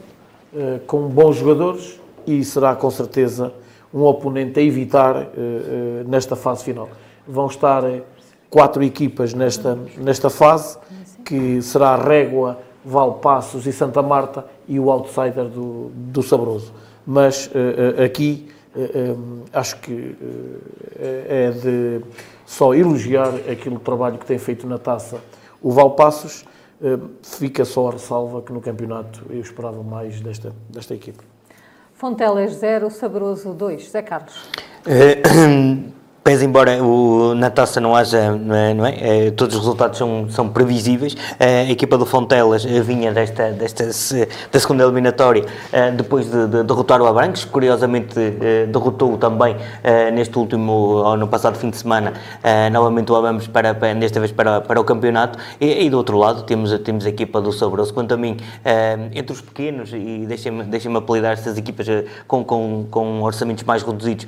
com 0.88 1.08
bons 1.08 1.38
jogadores 1.38 2.00
e 2.26 2.44
será 2.44 2.76
com 2.76 2.90
certeza 2.90 3.54
um 3.94 4.04
oponente 4.04 4.60
a 4.60 4.64
evitar 4.64 5.30
nesta 6.08 6.36
fase 6.36 6.64
final. 6.64 6.90
Vão 7.28 7.48
estar 7.48 7.84
quatro 8.50 8.84
equipas 8.84 9.34
nesta, 9.34 9.78
nesta 9.98 10.30
fase, 10.30 10.78
que 11.24 11.62
será 11.62 11.90
a 11.90 11.96
Régua, 11.96 12.60
Valpassos 12.86 13.66
e 13.66 13.74
Santa 13.74 14.02
Marta 14.02 14.46
e 14.68 14.80
o 14.80 14.92
outsider 14.92 15.46
do, 15.46 15.92
do 15.94 16.22
Sabroso. 16.22 16.74
Mas 17.06 17.48
uh, 17.48 18.04
aqui 18.04 18.48
uh, 18.76 19.44
acho 19.52 19.80
que 19.80 20.16
é 21.00 21.52
de 21.52 22.02
só 22.46 22.74
elogiar 22.74 23.34
aquele 23.52 23.80
trabalho 23.80 24.18
que 24.18 24.26
tem 24.26 24.38
feito 24.38 24.68
na 24.68 24.78
taça 24.78 25.20
o 25.62 25.72
Valpassos. 25.72 26.46
fica 27.24 27.66
só 27.66 27.88
a 27.88 27.92
ressalva 27.94 28.42
que 28.42 28.54
no 28.54 28.62
campeonato 28.62 29.26
eu 29.30 29.40
esperava 29.40 29.82
mais 29.82 30.22
desta, 30.22 30.54
desta 30.70 30.94
equipa. 30.94 31.24
Fontelas 31.94 32.54
0, 32.56 32.92
Sabroso 32.92 33.54
2. 33.54 33.90
Zé 33.90 34.02
Carlos. 34.02 34.50
Pese 36.26 36.44
embora 36.44 36.84
o, 36.84 37.36
na 37.36 37.52
taça 37.52 37.80
não 37.80 37.96
haja, 37.96 38.32
não 38.32 38.56
é, 38.56 38.74
não 38.74 38.84
é? 38.84 39.28
é? 39.28 39.30
todos 39.30 39.54
os 39.54 39.62
resultados 39.62 40.00
são, 40.00 40.28
são 40.28 40.50
previsíveis, 40.50 41.16
a 41.40 41.70
equipa 41.70 42.00
do 42.00 42.06
Fontelas 42.08 42.66
vinha 42.66 43.12
desta, 43.12 43.52
desta 43.52 43.86
da 44.52 44.60
segunda 44.60 44.84
eliminatória 44.86 45.46
eh, 45.72 45.92
depois 45.92 46.26
de, 46.26 46.48
de 46.48 46.64
derrotar 46.64 47.00
o 47.00 47.06
Abranques, 47.06 47.46
curiosamente 47.46 48.20
eh, 48.20 48.66
derrotou 48.66 49.20
também 49.20 49.56
eh, 49.84 50.10
neste 50.10 50.36
último, 50.40 50.72
ou 50.72 51.16
no 51.16 51.28
passado 51.28 51.60
fim 51.60 51.70
de 51.70 51.78
semana, 51.78 52.14
novamente 52.72 53.12
o 53.12 53.16
Abranques 53.16 53.48
para, 53.48 53.76
para, 53.76 53.94
desta 53.94 54.20
vez 54.20 54.32
para, 54.32 54.62
para 54.62 54.82
o 54.82 54.84
campeonato, 54.84 55.38
e, 55.62 55.86
e, 55.86 55.90
do 55.92 55.98
outro 55.98 56.18
lado 56.18 56.42
temos, 56.42 56.76
temos 56.80 57.06
a 57.06 57.10
equipa 57.10 57.40
do 57.40 57.52
Sobroso, 57.52 57.94
quanto 57.94 58.16
a 58.16 58.18
mim, 58.18 58.38
entre 59.14 59.32
os 59.32 59.42
pequenos, 59.42 59.94
e 59.94 60.26
deixem-me 60.28 60.64
deixem 60.64 60.96
apelidar 60.96 61.34
estas 61.34 61.56
equipas 61.56 61.86
com, 62.28 62.44
com, 62.44 62.88
com 62.90 63.22
orçamentos 63.22 63.64
mais 63.64 63.84
reduzidos, 63.84 64.26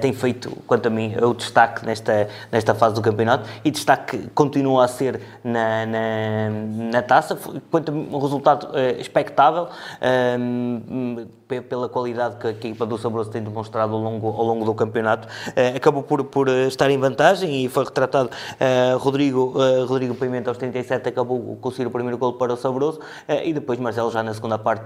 tem 0.00 0.14
feito, 0.14 0.50
quanto 0.66 0.86
a 0.86 0.90
mim, 0.90 1.14
o 1.26 1.34
destaque 1.34 1.84
nesta, 1.84 2.28
nesta 2.50 2.74
fase 2.74 2.94
do 2.94 3.02
campeonato 3.02 3.48
e 3.64 3.70
destaque 3.70 4.28
continua 4.34 4.84
a 4.84 4.88
ser 4.88 5.20
na, 5.42 5.86
na, 5.86 6.50
na 6.92 7.02
taça, 7.02 7.38
quanto 7.70 7.92
um 7.92 8.18
resultado 8.18 8.68
uh, 8.68 9.00
expectável. 9.00 9.68
Um, 10.38 11.05
pela 11.46 11.88
qualidade 11.88 12.36
que 12.36 12.46
a 12.46 12.50
equipa 12.50 12.84
do 12.84 12.98
Sabroso 12.98 13.30
tem 13.30 13.42
demonstrado 13.42 13.94
ao 13.94 14.00
longo, 14.00 14.28
ao 14.28 14.44
longo 14.44 14.64
do 14.64 14.74
campeonato, 14.74 15.28
uh, 15.28 15.76
acabou 15.76 16.02
por, 16.02 16.24
por 16.24 16.48
uh, 16.48 16.66
estar 16.66 16.90
em 16.90 16.98
vantagem 16.98 17.64
e 17.64 17.68
foi 17.68 17.84
retratado 17.84 18.30
uh, 18.30 18.98
Rodrigo, 18.98 19.54
Rodrigo 19.86 20.14
Pimenta 20.14 20.50
aos 20.50 20.58
37 20.58 21.08
acabou 21.08 21.56
conseguir 21.60 21.86
o 21.86 21.90
primeiro 21.90 22.18
gol 22.18 22.32
para 22.34 22.52
o 22.52 22.56
Sabroso 22.56 23.00
e 23.44 23.52
depois 23.52 23.78
Marcelo 23.78 24.10
já 24.10 24.22
na 24.22 24.34
segunda 24.34 24.58
parte 24.58 24.84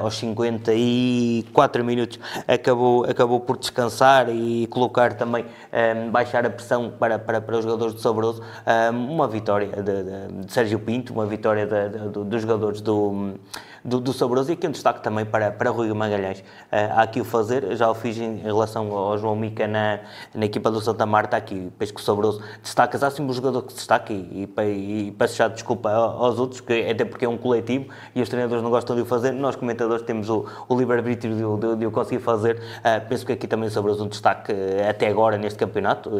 aos 0.00 0.16
54 0.16 1.84
minutos 1.84 2.18
acabou, 2.46 3.04
acabou 3.04 3.40
por 3.40 3.56
descansar 3.56 4.28
e 4.28 4.66
colocar 4.68 5.14
também, 5.14 5.44
baixar 6.10 6.46
a 6.46 6.50
pressão 6.50 6.90
para, 6.90 7.18
para, 7.18 7.40
para 7.40 7.58
os 7.58 7.64
jogadores 7.64 7.94
do 7.94 8.00
Sabroso, 8.00 8.42
um, 8.92 9.14
uma 9.14 9.28
vitória 9.28 9.68
de, 9.68 9.82
de, 9.82 10.44
de, 10.44 10.52
Sérgio 10.52 10.78
Pinto, 10.78 11.12
uma 11.12 11.26
vitória 11.26 11.66
de, 11.66 12.08
dos 12.08 12.42
jogadores 12.42 12.80
do 12.80 13.34
do, 13.86 14.00
do 14.00 14.12
Sabroso 14.12 14.50
e 14.50 14.54
aqui 14.54 14.66
um 14.66 14.72
destaque 14.72 15.00
também 15.00 15.24
para, 15.24 15.50
para 15.52 15.70
Rui 15.70 15.92
Magalhães. 15.94 16.40
Uh, 16.40 16.44
há 16.96 17.02
aqui 17.02 17.20
o 17.20 17.24
fazer, 17.24 17.76
já 17.76 17.88
o 17.88 17.94
fiz 17.94 18.18
em 18.18 18.38
relação 18.38 18.92
ao 18.92 19.16
João 19.16 19.36
Mica 19.36 19.66
na, 19.68 20.00
na 20.34 20.44
equipa 20.44 20.70
do 20.70 20.80
Santa 20.80 21.06
Marta, 21.06 21.36
aqui 21.36 21.70
penso 21.78 21.94
que 21.94 22.00
o 22.00 22.04
Sabroso 22.04 22.42
destacas, 22.62 23.02
há 23.02 23.10
sempre 23.10 23.30
um 23.30 23.34
jogador 23.34 23.62
que 23.62 23.72
se 23.72 23.78
destaca 23.78 24.12
e, 24.12 24.48
e, 24.58 25.08
e 25.08 25.48
desculpa 25.54 25.90
aos 25.90 26.38
outros, 26.38 26.60
que, 26.60 26.90
até 26.90 27.04
porque 27.04 27.24
é 27.24 27.28
um 27.28 27.36
coletivo 27.36 27.86
e 28.14 28.20
os 28.20 28.28
treinadores 28.28 28.62
não 28.62 28.70
gostam 28.70 28.96
de 28.96 29.02
o 29.02 29.06
fazer, 29.06 29.32
nós 29.32 29.54
comentadores 29.54 30.02
temos 30.02 30.28
o, 30.28 30.44
o 30.68 30.76
livre-arbítrio 30.76 31.34
de, 31.34 31.68
de, 31.68 31.76
de, 31.76 31.86
o 31.86 31.90
conseguir 31.92 32.20
fazer. 32.20 32.56
Uh, 32.56 33.08
penso 33.08 33.24
que 33.24 33.32
aqui 33.32 33.46
também 33.46 33.68
o 33.68 33.70
Sabroso 33.70 34.04
um 34.04 34.08
destaque 34.08 34.52
uh, 34.52 34.90
até 34.90 35.06
agora 35.06 35.38
neste 35.38 35.58
campeonato, 35.58 36.10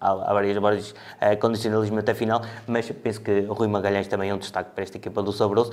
há, 0.00 0.10
há 0.10 0.34
várias, 0.34 0.56
vários 0.58 0.94
condicionalismo 1.40 1.98
até 1.98 2.12
final, 2.12 2.42
mas 2.66 2.90
penso 2.90 3.20
que 3.20 3.46
o 3.48 3.54
Rui 3.54 3.68
Magalhães 3.68 4.06
também 4.08 4.28
é 4.28 4.34
um 4.34 4.38
destaque 4.38 4.70
para 4.74 4.82
esta 4.82 4.96
equipa 4.98 5.22
do 5.22 5.32
Sabroso, 5.32 5.72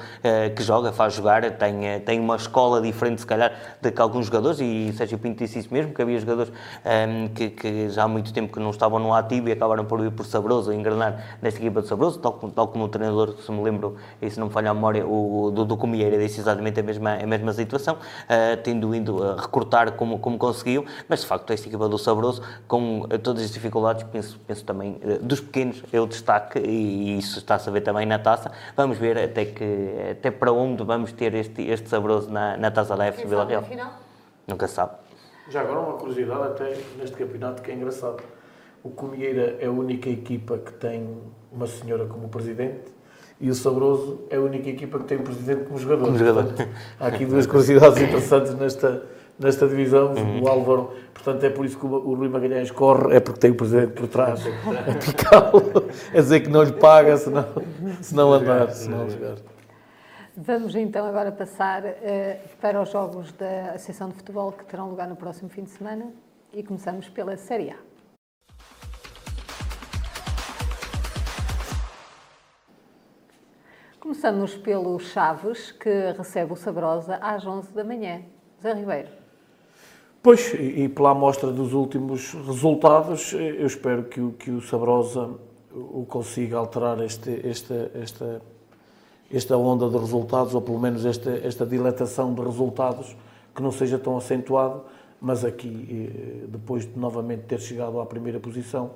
que 0.56 0.64
joga, 0.64 0.92
faz 0.92 1.09
jogar, 1.10 1.50
tem, 1.52 1.88
eh, 1.88 2.00
tem 2.00 2.20
uma 2.20 2.36
escola 2.36 2.82
diferente, 2.82 3.22
se 3.22 3.28
calhar, 3.28 3.52
de 3.82 3.92
que 3.92 4.02
alguns 4.02 4.28
jogadores, 4.28 4.60
e 4.60 4.92
Sérgio 4.94 5.18
Pinto 5.18 5.44
disse 5.44 5.60
isso 5.60 5.74
mesmo, 5.74 5.94
que 5.94 6.02
havia 6.02 6.20
jogadores 6.20 6.52
um, 6.52 6.54
ehm, 6.90 7.28
que, 7.30 7.50
que, 7.50 7.90
já 7.90 8.04
há 8.04 8.08
muito 8.08 8.34
tempo 8.34 8.54
que 8.54 8.60
não 8.60 8.70
estavam 8.70 9.00
no 9.00 9.14
ativo 9.14 9.50
e 9.50 9.52
acabaram 9.52 9.86
por 9.86 10.04
ir 10.04 10.12
por 10.12 10.26
Sabroso, 10.26 10.72
engrenar 10.74 11.38
nesta 11.42 11.60
equipa 11.60 11.82
de 11.82 11.88
Sabroso, 11.88 12.20
tal, 12.20 12.34
tal 12.34 12.68
como 12.68 12.86
o 12.86 12.88
treinador, 12.88 13.36
se 13.46 13.52
me 13.52 13.62
lembro, 13.62 13.96
e 14.22 14.30
se 14.30 14.40
não 14.40 14.48
me 14.48 14.54
falha 14.54 14.72
a 14.72 14.74
memória, 14.74 15.06
o 15.06 15.52
do, 15.52 15.78
Comieira 15.78 16.18
disse 16.18 16.40
exatamente 16.40 16.80
a 16.80 16.84
mesma, 16.84 17.14
a 17.16 17.26
mesma 17.26 17.54
situação, 17.54 17.96
uh, 17.96 18.58
tendo 18.64 18.94
ido 18.94 19.24
a 19.24 19.42
recortar 19.42 19.94
como, 19.94 20.20
como 20.20 20.38
conseguiu, 20.38 20.86
mas 21.08 21.22
de 21.22 21.28
facto 21.28 21.52
esta 21.52 21.68
equipa 21.68 21.88
do 21.88 21.98
Sabroso, 21.98 22.42
com 22.68 23.08
todas 23.24 23.44
as 23.44 23.52
dificuldades, 23.52 24.04
penso, 24.12 24.40
penso 24.46 24.64
também, 24.66 25.00
uh, 25.04 25.24
dos 25.24 25.40
pequenos, 25.40 25.82
o 25.94 26.06
destaque, 26.06 26.60
e, 26.60 27.16
e 27.16 27.18
isso 27.18 27.40
está-se 27.40 27.70
a 27.70 27.72
ver 27.72 27.82
também 27.82 28.06
na 28.06 28.20
taça, 28.20 28.52
vamos 28.76 28.98
ver 28.98 29.18
até, 29.18 29.46
que, 29.46 30.12
até 30.12 30.32
para 30.32 30.52
onde 30.52 30.84
vamos 30.90 31.12
ter 31.12 31.36
este, 31.36 31.62
este 31.70 31.88
saboroso 31.88 32.32
na, 32.32 32.58
na 32.58 32.72
taça 32.72 32.98
da 32.98 33.06
FC 33.06 33.28
Vila 33.28 33.46
Real? 33.46 33.64
Nunca 34.48 34.68
sabe. 34.68 34.94
Já 35.48 35.62
agora 35.62 35.80
uma 35.82 35.94
curiosidade 35.94 36.44
até 36.44 36.78
neste 36.98 37.16
campeonato 37.16 37.62
que 37.62 37.72
é 37.72 37.76
engraçado. 37.76 38.18
O 38.84 38.90
Comieira 38.90 39.58
é 39.60 39.68
a 39.68 39.72
única 39.72 40.10
equipa 40.10 40.58
que 40.58 40.74
tem 40.74 41.08
uma 41.52 41.68
senhora 41.68 42.06
como 42.08 42.28
presidente 42.28 42.92
e 43.40 43.52
o 43.52 43.54
Sabroso 43.54 44.22
é 44.32 44.38
a 44.38 44.42
única 44.42 44.68
equipa 44.68 44.98
que 44.98 45.06
tem 45.06 45.18
o 45.20 45.22
presidente 45.22 45.66
como 45.66 45.78
jogador. 45.78 46.06
Como 46.06 46.18
jogador. 46.18 46.46
Portanto, 46.46 46.70
há 47.00 47.08
aqui 47.08 47.26
duas 47.26 47.46
curiosidades 47.46 48.02
interessantes 48.02 48.56
nesta, 48.56 49.04
nesta 49.38 49.68
divisão. 49.68 50.14
Uhum. 50.14 50.44
O 50.44 50.48
Álvaro, 50.48 50.92
portanto, 51.14 51.44
é 51.44 51.50
por 51.52 51.66
isso 51.66 51.78
que 51.78 51.86
o 51.86 52.16
Rui 52.16 52.30
Magalhães 52.30 52.72
corre, 52.72 53.16
é 53.16 53.20
porque 53.20 53.40
tem 53.40 53.52
o 53.52 53.56
presidente 53.56 53.94
por 53.94 54.08
trás 54.08 54.42
a 54.46 54.94
picá-lo, 55.06 55.86
a 56.12 56.20
dizer 56.20 56.40
que 56.40 56.50
não 56.50 56.64
lhe 56.64 56.74
paga 56.74 57.16
se 57.16 57.30
não, 57.30 57.46
se 58.02 58.16
não 58.16 58.34
andar, 58.34 58.72
se 58.72 58.90
não 58.90 59.08
jogar. 59.08 59.36
Vamos 60.42 60.74
então 60.74 61.06
agora 61.06 61.34
passar 61.34 61.84
uh, 61.84 62.58
para 62.62 62.82
os 62.82 62.90
jogos 62.90 63.34
da 63.34 63.72
Associação 63.72 64.08
de 64.08 64.16
Futebol 64.16 64.54
que 64.54 64.64
terão 64.64 64.90
lugar 64.90 65.06
no 65.06 65.18
próximo 65.18 65.50
fim 65.50 65.64
de 65.64 65.70
semana 65.70 66.14
e 66.54 66.64
começamos 66.64 67.10
pela 67.10 67.36
Série 67.36 67.72
A. 67.72 67.76
Começamos 74.00 74.56
pelo 74.56 74.98
Chaves, 74.98 75.74
que 75.74 76.14
recebe 76.18 76.54
o 76.54 76.56
Sabrosa 76.56 77.18
às 77.18 77.46
11 77.46 77.74
da 77.74 77.84
manhã. 77.84 78.22
Zé 78.62 78.72
Ribeiro. 78.72 79.10
Pois, 80.24 80.54
e 80.54 80.88
pela 80.88 81.10
amostra 81.10 81.52
dos 81.52 81.74
últimos 81.74 82.34
resultados, 82.34 83.34
eu 83.34 83.68
espero 83.68 84.06
que 84.06 84.22
o, 84.22 84.32
que 84.32 84.52
o 84.52 84.62
Sabrosa 84.62 85.38
o 85.74 86.06
consiga 86.06 86.58
alterar 86.58 87.02
este, 87.02 87.46
esta, 87.46 87.92
esta 87.94 88.42
esta 89.32 89.58
onda 89.58 89.90
de 89.90 89.98
resultados, 89.98 90.56
ou 90.56 90.62
pelo 90.62 90.80
menos 90.80 91.06
esta, 91.06 91.32
esta 91.32 91.66
dilatação 91.66 92.34
de 92.34 92.42
resultados, 92.42 93.16
que 93.56 93.62
não 93.62 93.72
seja 93.72 94.00
tão 94.00 94.18
acentuado, 94.18 94.82
mas 95.22 95.44
aqui, 95.44 95.88
eh, 95.90 96.46
depois 96.48 96.86
de 96.86 96.98
novamente 96.98 97.44
ter 97.44 97.60
chegado 97.60 98.00
à 98.00 98.06
primeira 98.06 98.40
posição, 98.40 98.92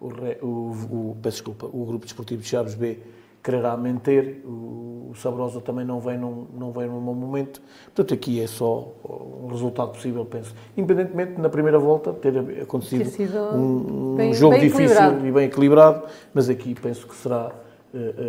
o, 0.00 0.08
o, 0.44 1.10
o, 1.10 1.16
peço 1.22 1.36
desculpa, 1.36 1.66
o 1.66 1.84
Grupo 1.84 2.04
Desportivo 2.04 2.42
de 2.42 2.48
Chaves 2.48 2.74
B 2.74 2.98
quererá 3.42 3.76
manter, 3.76 4.42
o, 4.44 5.10
o 5.10 5.14
Sabrosa 5.16 5.60
também 5.60 5.84
não 5.84 6.00
vem, 6.00 6.18
num, 6.18 6.46
não 6.56 6.72
vem 6.72 6.86
num 6.86 7.00
bom 7.00 7.14
momento, 7.14 7.62
portanto 7.86 8.14
aqui 8.14 8.40
é 8.40 8.46
só 8.46 8.92
um 9.04 9.48
resultado 9.48 9.92
possível, 9.92 10.24
penso. 10.24 10.54
Independentemente 10.76 11.34
de 11.34 11.40
na 11.40 11.48
primeira 11.48 11.78
volta 11.78 12.12
ter 12.12 12.62
acontecido 12.62 13.08
um, 13.54 14.12
um 14.12 14.16
bem, 14.16 14.34
jogo 14.34 14.54
bem 14.54 14.68
difícil 14.68 15.26
e 15.26 15.32
bem 15.32 15.46
equilibrado, 15.46 16.04
mas 16.34 16.48
aqui 16.48 16.74
penso 16.74 17.06
que 17.06 17.14
será, 17.14 17.52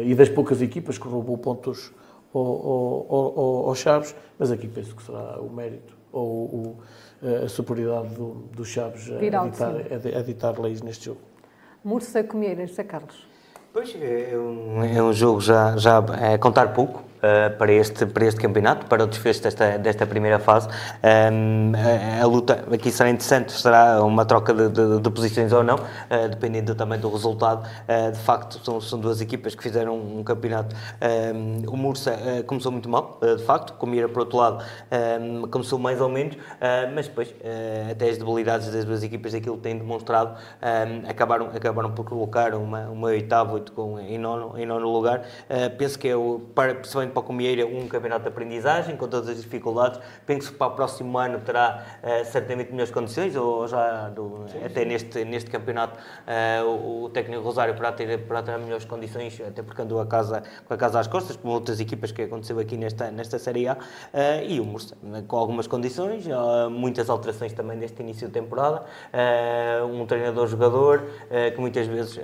e 0.06 0.16
das 0.16 0.30
poucas 0.30 0.62
equipas 0.62 0.98
que 0.98 1.08
roubou 1.08 1.38
pontos 1.38 1.92
ao, 2.34 2.42
ao, 2.42 3.08
ao, 3.10 3.70
ao 3.70 3.76
Chaves, 3.76 4.16
mas 4.38 4.52
aqui 4.52 4.68
penso 4.68 4.96
que 4.96 5.04
será 5.04 5.40
o 5.40 5.50
mérito 5.50 5.98
ou 6.12 6.46
o, 6.46 6.78
a 7.46 7.48
superioridade 7.48 8.14
do, 8.16 8.50
do 8.56 8.66
Chaves 8.66 9.12
a 9.12 9.24
editar, 9.24 9.76
a 10.16 10.20
editar 10.20 10.60
leis 10.60 10.82
neste 10.82 11.06
jogo. 11.06 11.22
Mursa 11.84 12.24
Comieira, 12.24 12.66
José 12.66 12.84
Carlos. 12.84 13.28
Pois, 13.72 13.96
é 14.02 14.36
um, 14.36 14.84
é 14.84 15.02
um 15.02 15.14
jogo 15.14 15.40
já, 15.40 15.78
já 15.78 16.04
é 16.20 16.38
contar 16.38 16.74
pouco, 16.74 17.04
uh, 17.20 17.56
para, 17.58 17.72
este, 17.72 18.06
para 18.06 18.26
este 18.26 18.40
campeonato, 18.40 18.86
para 18.86 19.04
o 19.04 19.08
desfecho 19.08 19.44
desta, 19.44 19.78
desta 19.78 20.06
primeira 20.06 20.40
fase. 20.40 20.68
Um, 21.04 21.74
a, 21.76 22.24
a, 22.24 22.26
luta 22.26 22.66
aqui 22.72 22.92
será 22.92 23.10
interessante, 23.10 23.52
será 23.52 24.04
uma 24.04 24.26
troca 24.26 24.54
de, 24.54 24.70
de, 24.70 25.00
de 25.00 25.10
posições 25.10 25.52
ou 25.54 25.64
não, 25.64 25.76
uh, 25.76 26.30
dependendo 26.30 26.76
também 26.76 27.00
do 27.00 27.10
resultado. 27.10 27.68
Uh, 27.88 28.12
de 28.12 28.20
facto, 28.20 28.60
são, 28.64 28.80
são 28.82 29.00
duas 29.00 29.22
equipas 29.22 29.56
que 29.56 29.64
fizeram 29.64 29.98
um 29.98 30.24
campeonato. 30.24 30.76
Um, 31.36 31.70
o 31.70 31.78
Mursa 31.78 32.18
começou 32.46 32.72
muito 32.72 32.90
mal, 32.90 33.20
de 33.22 33.44
facto, 33.44 33.74
como 33.74 33.96
ir 33.96 34.08
por 34.10 34.20
outro 34.20 34.38
lado, 34.38 34.64
um, 35.22 35.48
começou 35.48 35.80
mais 35.80 36.02
ou 36.02 36.10
menos, 36.10 36.38
mas 36.94 37.08
depois, 37.08 37.34
até 37.90 38.10
as 38.10 38.18
debilidades 38.18 38.72
das 38.72 38.86
duas 38.86 39.04
equipas, 39.04 39.34
aquilo 39.34 39.56
que 39.58 39.64
têm 39.64 39.78
demonstrado, 39.78 40.36
acabaram, 41.08 41.48
acabaram 41.48 41.92
por 41.92 42.06
colocar 42.06 42.54
uma, 42.54 42.90
uma 42.90 43.08
oitava, 43.08 43.54
oito 43.54 43.72
com, 43.72 44.00
em, 44.00 44.18
nono, 44.18 44.58
em 44.58 44.66
nono 44.66 44.90
lugar. 44.90 45.24
penso 45.78 45.98
que 45.98 46.08
é 46.08 46.16
o, 46.16 46.42
para, 46.54 46.76
principalmente 46.76 47.09
para 47.10 47.20
o 47.20 47.24
Comieira 47.24 47.66
um 47.66 47.88
campeonato 47.88 48.24
de 48.24 48.30
aprendizagem, 48.30 48.96
com 48.96 49.08
todas 49.08 49.30
as 49.30 49.42
dificuldades. 49.42 50.00
Penso 50.26 50.52
que 50.52 50.58
para 50.58 50.68
o 50.68 50.72
próximo 50.72 51.18
ano 51.18 51.40
terá 51.40 51.84
uh, 52.04 52.26
certamente 52.26 52.72
melhores 52.72 52.92
condições, 52.92 53.36
ou 53.36 53.68
já 53.68 54.10
do, 54.10 54.46
sim, 54.48 54.64
até 54.64 54.82
sim. 54.82 54.88
Neste, 54.88 55.26
neste 55.26 55.50
campeonato 55.50 55.98
uh, 56.00 56.66
o, 56.66 57.04
o, 57.06 57.10
técnico 57.10 57.42
Rosário 57.42 57.76
para 57.76 57.92
ter, 57.92 58.26
para 58.26 58.42
ter 58.42 58.58
melhores 58.58 58.86
condições, 58.86 59.40
até 59.42 59.62
porque 59.62 59.82
andou 59.82 60.00
a 60.00 60.06
casa, 60.06 60.44
com 60.68 60.74
a 60.74 60.78
casa 60.78 61.00
às 61.00 61.08
costas, 61.08 61.36
como 61.36 61.54
outras 61.54 61.80
equipas 61.80 62.12
que 62.12 62.24
aconteceu 62.24 62.60
aqui 62.60 62.78
nesta, 62.78 63.12
nesta 63.12 63.40
Série 63.40 63.68
A. 63.68 63.74
Uh, 63.74 63.78
e 64.48 64.60
o 64.60 64.66
Mursa, 64.66 64.96
com 65.28 65.38
algumas 65.38 65.68
condições, 65.68 66.26
muitas 66.72 67.10
alterações 67.10 67.54
também 67.54 67.78
deste 67.78 68.02
início 68.02 68.28
de 68.28 68.34
temporada. 68.34 68.84
um 69.92 70.06
treinador-jogador 70.06 71.04
que 71.54 71.60
muitas 71.60 71.88
vezes, 71.88 72.20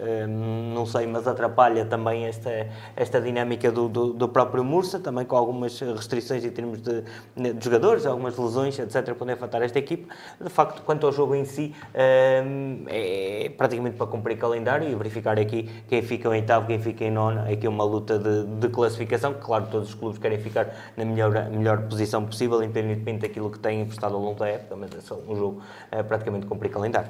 não 0.73 0.85
sei, 0.85 1.07
mas 1.07 1.27
atrapalha 1.27 1.85
também 1.85 2.25
esta, 2.25 2.67
esta 2.95 3.21
dinâmica 3.21 3.71
do, 3.71 3.87
do, 3.87 4.13
do 4.13 4.27
próprio 4.29 4.63
Mursa 4.63 4.74
Mursa, 4.75 4.99
também 4.99 5.25
com 5.25 5.37
algumas 5.37 5.79
restrições 5.79 6.43
em 6.43 6.49
termos 6.49 6.81
de, 6.81 7.01
de 7.01 7.63
jogadores, 7.63 8.05
algumas 8.05 8.37
lesões, 8.37 8.77
etc., 8.77 9.13
podem 9.13 9.33
afetar 9.33 9.61
esta 9.61 9.79
equipe. 9.79 10.05
De 10.39 10.49
facto, 10.49 10.81
quanto 10.83 11.05
ao 11.05 11.13
jogo 11.13 11.33
em 11.33 11.45
si, 11.45 11.73
ehm, 11.93 12.83
é 12.87 13.49
praticamente 13.57 13.95
para 13.95 14.07
cumprir 14.07 14.37
calendário 14.37 14.89
e 14.89 14.93
verificar 14.95 15.39
aqui 15.39 15.69
quem 15.87 16.01
fica 16.01 16.27
em 16.27 16.31
oitavo, 16.31 16.67
quem 16.67 16.77
fica 16.77 17.05
em 17.05 17.11
nono. 17.11 17.47
É 17.47 17.53
aqui 17.53 17.67
uma 17.69 17.85
luta 17.85 18.19
de, 18.19 18.45
de 18.59 18.67
classificação, 18.67 19.33
que, 19.33 19.39
claro, 19.39 19.67
todos 19.71 19.89
os 19.89 19.95
clubes 19.95 20.19
querem 20.19 20.39
ficar 20.39 20.67
na 20.97 21.05
melhor, 21.05 21.49
melhor 21.49 21.83
posição 21.83 22.25
possível, 22.25 22.61
independentemente 22.61 23.21
daquilo 23.21 23.49
que 23.49 23.59
têm 23.59 23.85
prestado 23.85 24.15
ao 24.15 24.21
longo 24.21 24.37
da 24.37 24.49
época, 24.49 24.75
mas 24.75 24.93
é 24.93 24.99
só 24.99 25.15
um 25.15 25.35
jogo 25.35 25.61
é, 25.89 26.03
praticamente 26.03 26.45
cumprir 26.45 26.69
calendário. 26.69 27.09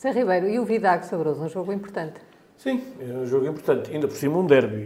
Zé 0.00 0.12
Ribeiro, 0.12 0.48
e 0.48 0.60
o 0.60 0.64
Vidago 0.64 1.04
Sabroso, 1.04 1.42
um 1.42 1.48
jogo 1.48 1.72
importante? 1.72 2.31
Sim, 2.62 2.80
é 3.00 3.12
um 3.12 3.26
jogo 3.26 3.44
importante, 3.48 3.90
ainda 3.92 4.06
por 4.06 4.16
cima 4.16 4.38
um 4.38 4.46
derby. 4.46 4.76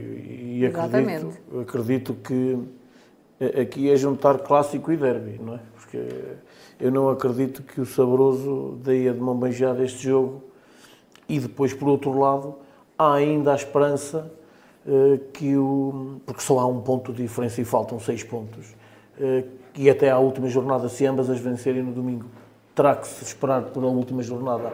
E 0.59 0.65
acredito, 0.65 1.37
acredito 1.61 2.15
que 2.15 2.59
aqui 3.61 3.91
é 3.91 3.97
juntar 3.97 4.39
clássico 4.39 4.91
e 4.91 4.97
derby, 4.97 5.39
não 5.39 5.57
é? 5.57 5.61
Porque 5.75 6.03
eu 6.81 6.91
não 6.91 7.11
acredito 7.11 7.63
que 7.63 7.79
o 7.79 7.85
Sabroso 7.85 8.79
dê 8.83 9.11
a 9.11 9.13
de 9.13 9.21
mão 9.21 9.37
beijada 9.37 9.85
este 9.85 10.05
jogo. 10.05 10.43
E 11.29 11.39
depois, 11.39 11.75
por 11.75 11.87
outro 11.91 12.19
lado, 12.19 12.55
há 12.99 13.13
ainda 13.13 13.53
a 13.53 13.55
esperança 13.55 14.33
uh, 14.87 15.19
que 15.35 15.55
o... 15.55 16.19
porque 16.25 16.41
só 16.41 16.59
há 16.61 16.67
um 16.67 16.81
ponto 16.81 17.13
de 17.13 17.25
diferença 17.25 17.61
e 17.61 17.65
faltam 17.67 18.01
seis 18.01 18.25
pontos, 18.25 18.75
uh, 19.21 19.47
e 19.77 19.91
até 19.91 20.09
à 20.09 20.19
última 20.19 20.49
jornada, 20.49 20.89
se 20.89 21.05
ambas 21.05 21.29
as 21.29 21.41
vencerem 21.41 21.83
no 21.83 21.93
domingo, 21.93 22.25
terá 22.75 22.97
que 22.97 23.07
se 23.07 23.23
esperar 23.23 23.65
por 23.65 23.85
a 23.85 23.87
última 23.87 24.23
jornada 24.23 24.73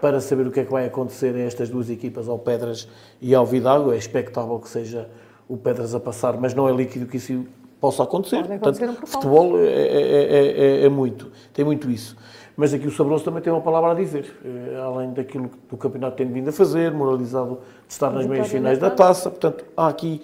para 0.00 0.20
saber 0.20 0.46
o 0.46 0.50
que 0.50 0.60
é 0.60 0.64
que 0.64 0.72
vai 0.72 0.86
acontecer 0.86 1.34
a 1.34 1.40
estas 1.40 1.68
duas 1.68 1.90
equipas, 1.90 2.28
ao 2.28 2.38
Pedras 2.38 2.88
e 3.20 3.34
ao 3.34 3.44
Vidago. 3.44 3.92
É 3.92 3.96
expectável 3.96 4.58
que 4.58 4.68
seja 4.68 5.08
o 5.48 5.56
Pedras 5.56 5.94
a 5.94 6.00
passar, 6.00 6.38
mas 6.38 6.54
não 6.54 6.68
é 6.68 6.72
líquido 6.72 7.06
que 7.06 7.16
isso 7.16 7.44
possa 7.80 8.02
acontecer. 8.02 8.38
Acontecer 8.38 8.86
Portanto, 8.86 9.02
um 9.02 9.06
futebol 9.06 9.58
é, 9.58 9.64
é, 9.64 10.82
é, 10.82 10.84
é, 10.84 10.88
muito, 10.88 11.30
tem 11.52 11.64
muito 11.64 11.90
isso. 11.90 12.16
Mas 12.56 12.74
aqui 12.74 12.86
o 12.86 12.90
Sabroso 12.90 13.24
também 13.24 13.42
tem 13.42 13.52
uma 13.52 13.62
palavra 13.62 13.92
a 13.92 13.94
dizer, 13.94 14.36
além 14.84 15.12
daquilo 15.12 15.48
que 15.48 15.74
o 15.74 15.78
campeonato 15.78 16.16
tem 16.16 16.26
vindo 16.26 16.48
a 16.48 16.52
fazer, 16.52 16.92
moralizado 16.92 17.60
de 17.86 17.92
estar 17.92 18.10
nas 18.10 18.26
meias 18.26 18.48
finais 18.48 18.78
da 18.78 18.90
taça. 18.90 19.30
Portanto, 19.30 19.64
há 19.74 19.88
aqui 19.88 20.20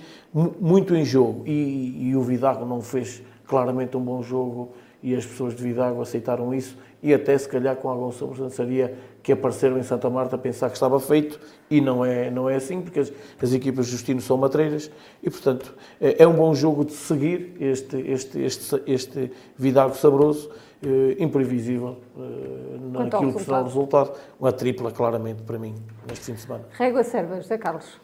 muito 0.60 0.94
em 0.94 1.04
jogo. 1.04 1.44
E, 1.46 2.10
e 2.10 2.16
o 2.16 2.20
Vidago 2.20 2.66
não 2.66 2.82
fez 2.82 3.22
claramente 3.46 3.96
um 3.96 4.00
bom 4.00 4.22
jogo 4.22 4.72
e 5.02 5.14
as 5.14 5.24
pessoas 5.24 5.54
de 5.54 5.62
Vidago 5.62 6.02
aceitaram 6.02 6.52
isso 6.52 6.76
e 7.02 7.14
até 7.14 7.38
se 7.38 7.48
calhar 7.48 7.76
com 7.76 7.88
alguma 7.88 8.12
sobrançaria 8.12 8.94
que 9.26 9.32
apareceram 9.32 9.76
em 9.76 9.82
Santa 9.82 10.08
Marta 10.08 10.36
a 10.36 10.38
pensar 10.38 10.68
que 10.68 10.76
estava 10.76 11.00
feito 11.00 11.40
e 11.68 11.80
não 11.80 12.04
é, 12.04 12.30
não 12.30 12.48
é 12.48 12.54
assim, 12.54 12.80
porque 12.80 13.00
as, 13.00 13.12
as 13.42 13.52
equipas 13.52 13.86
de 13.86 13.90
Justino 13.90 14.20
são 14.20 14.36
matreiras 14.36 14.88
e, 15.20 15.28
portanto, 15.28 15.74
é, 16.00 16.22
é, 16.22 16.26
um 16.28 16.34
bom 16.34 16.54
jogo 16.54 16.84
de 16.84 16.92
seguir 16.92 17.56
este, 17.58 17.96
este, 18.08 18.40
este, 18.40 18.82
este 18.86 19.32
Vidago 19.58 19.96
saboroso, 19.96 20.48
eh, 20.80 21.16
imprevisível 21.18 21.96
eh, 22.16 22.78
naquilo 22.92 23.34
que 23.34 23.42
será 23.42 23.62
o 23.62 23.64
resultado. 23.64 24.12
Uma 24.38 24.52
tripla, 24.52 24.92
claramente, 24.92 25.42
para 25.42 25.58
mim, 25.58 25.74
neste 26.08 26.26
fim 26.26 26.34
de 26.34 26.42
semana. 26.42 26.64
Régua 26.78 27.02
Serva, 27.02 27.34
José 27.40 27.58
Carlos. 27.58 28.00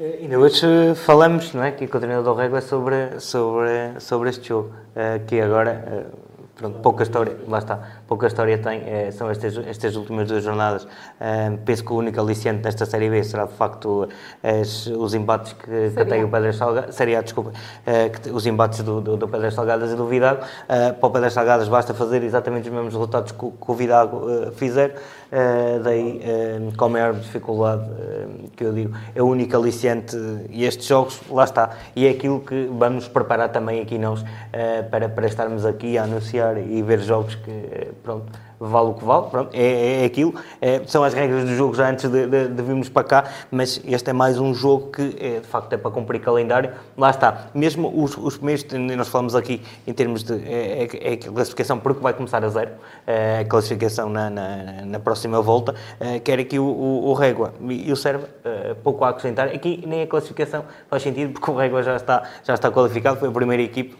Eh, 0.00 0.18
ainda 0.22 0.36
hoje 0.36 0.66
falamos, 0.96 1.54
não 1.54 1.62
é, 1.62 1.68
aqui 1.68 1.86
com 1.86 1.96
o 1.96 2.00
treinador 2.00 2.36
Régua 2.36 2.60
sobre, 2.60 3.20
sobre, 3.20 4.00
sobre 4.00 4.30
este 4.30 4.48
jogo, 4.48 4.70
uh, 4.70 5.24
que 5.24 5.40
agora... 5.40 6.10
Uh, 6.26 6.30
Pronto, 6.60 6.78
pouca 6.80 7.02
história, 7.04 7.38
lá 7.48 7.56
está, 7.56 7.99
pouca 8.10 8.26
história 8.26 8.58
tem, 8.58 8.82
é, 8.86 9.12
são 9.12 9.30
estas, 9.30 9.56
estas 9.68 9.94
últimas 9.94 10.26
duas 10.26 10.42
jornadas. 10.42 10.84
Um, 10.84 11.56
penso 11.58 11.84
que 11.84 11.92
o 11.92 11.96
único 11.96 12.20
aliciente 12.20 12.60
desta 12.60 12.84
Série 12.84 13.08
B 13.08 13.22
será 13.22 13.44
de 13.44 13.52
facto 13.52 14.08
as, 14.42 14.88
os 14.88 15.14
embates 15.14 15.52
que, 15.52 15.90
que 15.94 16.04
tem 16.04 16.24
o 16.24 16.28
Pedras 16.28 16.56
Salgadas, 16.56 16.96
seria, 16.96 17.22
desculpa, 17.22 17.50
uh, 17.50 18.20
que, 18.20 18.30
os 18.30 18.44
embates 18.46 18.82
do, 18.82 19.00
do, 19.00 19.16
do 19.16 19.28
Pedras 19.28 19.54
Salgadas 19.54 19.92
e 19.92 19.94
do 19.94 20.08
Vidago. 20.08 20.42
Uh, 20.42 20.92
para 20.94 21.06
o 21.06 21.10
Pedras 21.12 21.32
Salgadas 21.32 21.68
basta 21.68 21.94
fazer 21.94 22.24
exatamente 22.24 22.68
os 22.68 22.74
mesmos 22.74 22.94
resultados 22.94 23.30
que, 23.30 23.38
que 23.38 23.70
o 23.70 23.74
Vidago 23.74 24.16
uh, 24.26 24.52
fizer, 24.52 24.96
daí 25.84 26.20
com 26.76 26.86
a 26.86 26.88
maior 26.88 27.14
dificuldade 27.14 27.84
que 28.56 28.64
eu 28.64 28.72
digo, 28.72 28.96
é 29.14 29.22
o 29.22 29.26
único 29.26 29.56
aliciente 29.56 30.16
e 30.50 30.64
estes 30.64 30.86
jogos, 30.86 31.20
lá 31.30 31.44
está, 31.44 31.70
e 31.94 32.04
é 32.04 32.10
aquilo 32.10 32.40
que 32.40 32.68
vamos 32.76 33.06
preparar 33.06 33.48
também 33.50 33.80
aqui 33.80 33.96
nós 33.96 34.24
para, 34.90 35.08
para 35.08 35.26
estarmos 35.28 35.64
aqui 35.64 35.96
a 35.96 36.02
anunciar 36.02 36.58
e 36.58 36.82
ver 36.82 36.98
jogos 36.98 37.36
que, 37.36 37.92
pronto, 38.02 38.32
vale 38.58 38.88
o 38.88 38.94
que 38.94 39.04
vale, 39.04 39.26
pronto, 39.30 39.50
é, 39.54 40.02
é 40.02 40.04
aquilo, 40.04 40.34
é, 40.60 40.82
são 40.86 41.02
as 41.02 41.14
regras 41.14 41.44
do 41.44 41.54
jogo 41.54 41.74
já 41.74 41.90
antes 41.90 42.10
de, 42.10 42.26
de, 42.26 42.48
de, 42.48 42.62
virmos 42.62 42.88
para 42.88 43.04
cá, 43.04 43.24
mas 43.50 43.80
este 43.86 44.10
é 44.10 44.12
mais 44.12 44.38
um 44.38 44.52
jogo 44.52 44.90
que 44.90 45.16
é, 45.18 45.40
de 45.40 45.46
facto 45.46 45.72
é 45.72 45.78
para 45.78 45.90
cumprir 45.90 46.20
calendário, 46.20 46.72
lá 46.96 47.10
está, 47.10 47.46
mesmo 47.54 47.90
os, 48.02 48.16
os 48.18 48.36
primeiros, 48.36 48.66
nós 48.96 49.08
falamos 49.08 49.34
aqui 49.34 49.62
em 49.86 49.92
termos 49.92 50.22
de 50.22 50.34
é, 50.46 50.84
é, 50.84 51.12
é 51.12 51.16
classificação 51.16 51.78
porque 51.78 52.02
vai 52.02 52.12
começar 52.12 52.44
a 52.44 52.48
zero, 52.48 52.72
é, 53.06 53.40
a 53.40 53.44
classificação 53.44 54.10
na, 54.10 54.28
na, 54.28 54.84
na 54.84 55.00
próxima 55.00 55.40
volta, 55.40 55.74
quer 56.22 56.38
aqui 56.38 56.58
o, 56.58 56.64
o, 56.64 57.08
o 57.08 57.12
Régua 57.14 57.54
e 57.68 57.90
o 57.90 57.96
Serva, 57.96 58.28
pouco 58.82 59.04
a 59.04 59.08
acrescentar, 59.08 59.48
aqui 59.48 59.82
nem 59.86 60.02
a 60.02 60.06
classificação 60.06 60.64
faz 60.88 61.02
sentido 61.02 61.32
porque 61.32 61.50
o 61.50 61.54
Régua 61.54 61.82
já 61.82 61.96
está, 61.96 62.24
já 62.44 62.54
está 62.54 62.70
qualificado, 62.70 63.18
foi 63.18 63.28
a 63.28 63.32
primeira 63.32 63.62
equipe, 63.62 63.96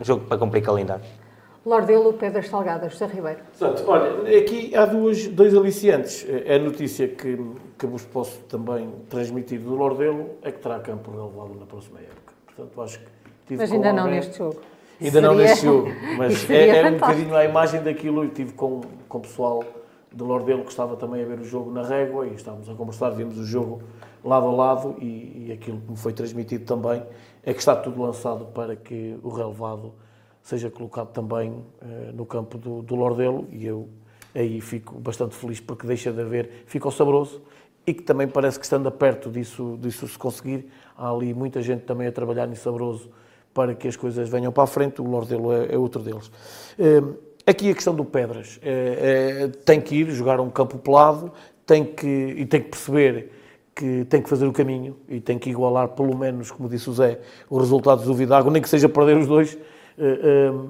jogo 0.00 0.26
para 0.26 0.36
cumprir 0.36 0.62
calendário. 0.62 1.21
Lordelo, 1.64 2.12
Pedras 2.14 2.48
Salgadas, 2.48 2.92
José 2.92 3.06
Ribeiro. 3.06 3.40
Exato. 3.54 3.84
Olha, 3.88 4.38
aqui 4.38 4.74
há 4.74 4.84
duas, 4.84 5.28
dois 5.28 5.54
aliciantes. 5.54 6.26
É 6.28 6.56
a 6.56 6.58
notícia 6.58 7.06
que, 7.06 7.38
que 7.78 7.86
vos 7.86 8.04
posso 8.04 8.38
também 8.48 8.90
transmitir 9.08 9.60
do 9.60 9.74
Lordelo 9.74 10.30
é 10.42 10.50
que 10.50 10.58
terá 10.58 10.80
campo 10.80 11.10
relevado 11.12 11.54
na 11.58 11.66
próxima 11.66 12.00
época. 12.00 12.34
Portanto, 12.46 12.82
acho 12.82 12.98
que 12.98 13.56
Mas 13.56 13.70
ainda 13.70 13.92
não 13.92 14.08
neste 14.08 14.38
jogo. 14.38 14.60
Ainda 15.00 15.12
seria... 15.12 15.28
não 15.28 15.34
neste 15.36 15.64
jogo. 15.64 15.88
Mas 16.18 16.50
é, 16.50 16.68
é 16.80 16.88
um 16.88 16.94
bocadinho 16.94 17.36
a 17.36 17.44
imagem 17.44 17.82
daquilo. 17.82 18.24
Eu 18.24 18.28
estive 18.28 18.52
com, 18.54 18.80
com 19.08 19.18
o 19.18 19.20
pessoal 19.20 19.64
de 20.12 20.22
Lordelo 20.22 20.64
que 20.64 20.70
estava 20.70 20.96
também 20.96 21.22
a 21.22 21.26
ver 21.26 21.38
o 21.38 21.44
jogo 21.44 21.70
na 21.70 21.82
régua 21.82 22.26
e 22.26 22.34
estávamos 22.34 22.68
a 22.68 22.74
conversar, 22.74 23.10
vimos 23.10 23.38
o 23.38 23.44
jogo 23.44 23.82
lado 24.22 24.46
a 24.46 24.52
lado 24.52 24.96
e, 25.00 25.46
e 25.46 25.52
aquilo 25.52 25.80
que 25.80 25.90
me 25.90 25.96
foi 25.96 26.12
transmitido 26.12 26.64
também 26.64 27.02
é 27.42 27.52
que 27.52 27.58
está 27.58 27.74
tudo 27.74 28.02
lançado 28.02 28.46
para 28.46 28.76
que 28.76 29.18
o 29.22 29.30
relevado 29.30 29.94
seja 30.42 30.70
colocado 30.70 31.08
também 31.08 31.64
eh, 31.80 32.10
no 32.12 32.26
campo 32.26 32.58
do, 32.58 32.82
do 32.82 32.94
Lordelo 32.94 33.46
e 33.50 33.66
eu 33.66 33.88
aí 34.34 34.60
fico 34.60 34.98
bastante 34.98 35.34
feliz 35.34 35.60
porque 35.60 35.86
deixa 35.86 36.12
de 36.12 36.20
haver, 36.20 36.64
fica 36.66 36.88
o 36.88 36.90
saboroso 36.90 37.40
e 37.86 37.92
que 37.92 38.02
também 38.02 38.26
parece 38.26 38.58
que 38.58 38.64
estando 38.64 38.90
perto 38.90 39.30
disso, 39.30 39.78
disso 39.80 40.06
se 40.06 40.18
conseguir, 40.18 40.68
há 40.96 41.10
ali 41.10 41.34
muita 41.34 41.60
gente 41.62 41.82
também 41.82 42.06
a 42.06 42.12
trabalhar 42.12 42.48
em 42.48 42.54
saboroso 42.54 43.10
para 43.52 43.74
que 43.74 43.86
as 43.86 43.96
coisas 43.96 44.28
venham 44.28 44.50
para 44.50 44.64
a 44.64 44.66
frente, 44.66 45.00
o 45.00 45.04
Lordelo 45.04 45.52
é, 45.52 45.74
é 45.74 45.78
outro 45.78 46.02
deles. 46.02 46.30
Eh, 46.78 47.02
aqui 47.46 47.70
a 47.70 47.74
questão 47.74 47.94
do 47.94 48.04
Pedras, 48.04 48.58
é, 48.62 49.48
tem 49.64 49.80
que 49.80 49.96
ir 49.96 50.10
jogar 50.10 50.40
um 50.40 50.48
campo 50.48 50.78
pelado, 50.78 51.32
tem 51.66 51.84
que, 51.84 52.06
e 52.06 52.46
tem 52.46 52.62
que 52.62 52.70
perceber 52.70 53.30
que 53.74 54.04
tem 54.04 54.22
que 54.22 54.28
fazer 54.28 54.46
o 54.46 54.52
caminho 54.52 54.96
e 55.08 55.20
tem 55.20 55.38
que 55.38 55.48
igualar, 55.50 55.88
pelo 55.88 56.16
menos, 56.16 56.50
como 56.50 56.68
disse 56.68 56.90
o 56.90 56.92
Zé, 56.92 57.20
os 57.48 57.58
resultados 57.60 58.04
do 58.04 58.14
Vidago, 58.14 58.50
nem 58.50 58.60
que 58.60 58.68
seja 58.68 58.88
perder 58.88 59.16
os 59.16 59.26
dois, 59.26 59.56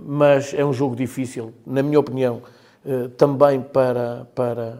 mas 0.05 0.55
é 0.55 0.65
um 0.65 0.73
jogo 0.73 0.97
difícil, 0.97 1.53
na 1.66 1.82
minha 1.82 1.99
opinião, 1.99 2.43
também 3.16 3.61
para, 3.61 4.27
para, 4.35 4.78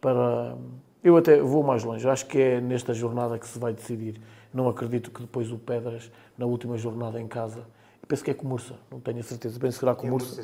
para. 0.00 0.56
Eu 1.02 1.16
até 1.16 1.40
vou 1.40 1.62
mais 1.62 1.84
longe, 1.84 2.08
acho 2.08 2.26
que 2.26 2.38
é 2.38 2.60
nesta 2.60 2.94
jornada 2.94 3.38
que 3.38 3.46
se 3.46 3.58
vai 3.58 3.72
decidir. 3.72 4.20
Não 4.52 4.68
acredito 4.68 5.10
que 5.10 5.20
depois 5.20 5.50
o 5.50 5.58
Pedras, 5.58 6.10
na 6.38 6.46
última 6.46 6.78
jornada 6.78 7.20
em 7.20 7.26
casa, 7.26 7.66
penso 8.06 8.22
que 8.22 8.30
é 8.30 8.34
Comursa, 8.34 8.74
não 8.90 9.00
tenho 9.00 9.20
a 9.20 9.22
certeza, 9.22 9.58
penso 9.58 9.76
que 9.76 9.80
será 9.80 9.94
Comursa. 9.94 10.42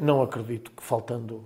Não 0.00 0.22
acredito 0.22 0.70
que 0.70 0.82
faltando 0.82 1.42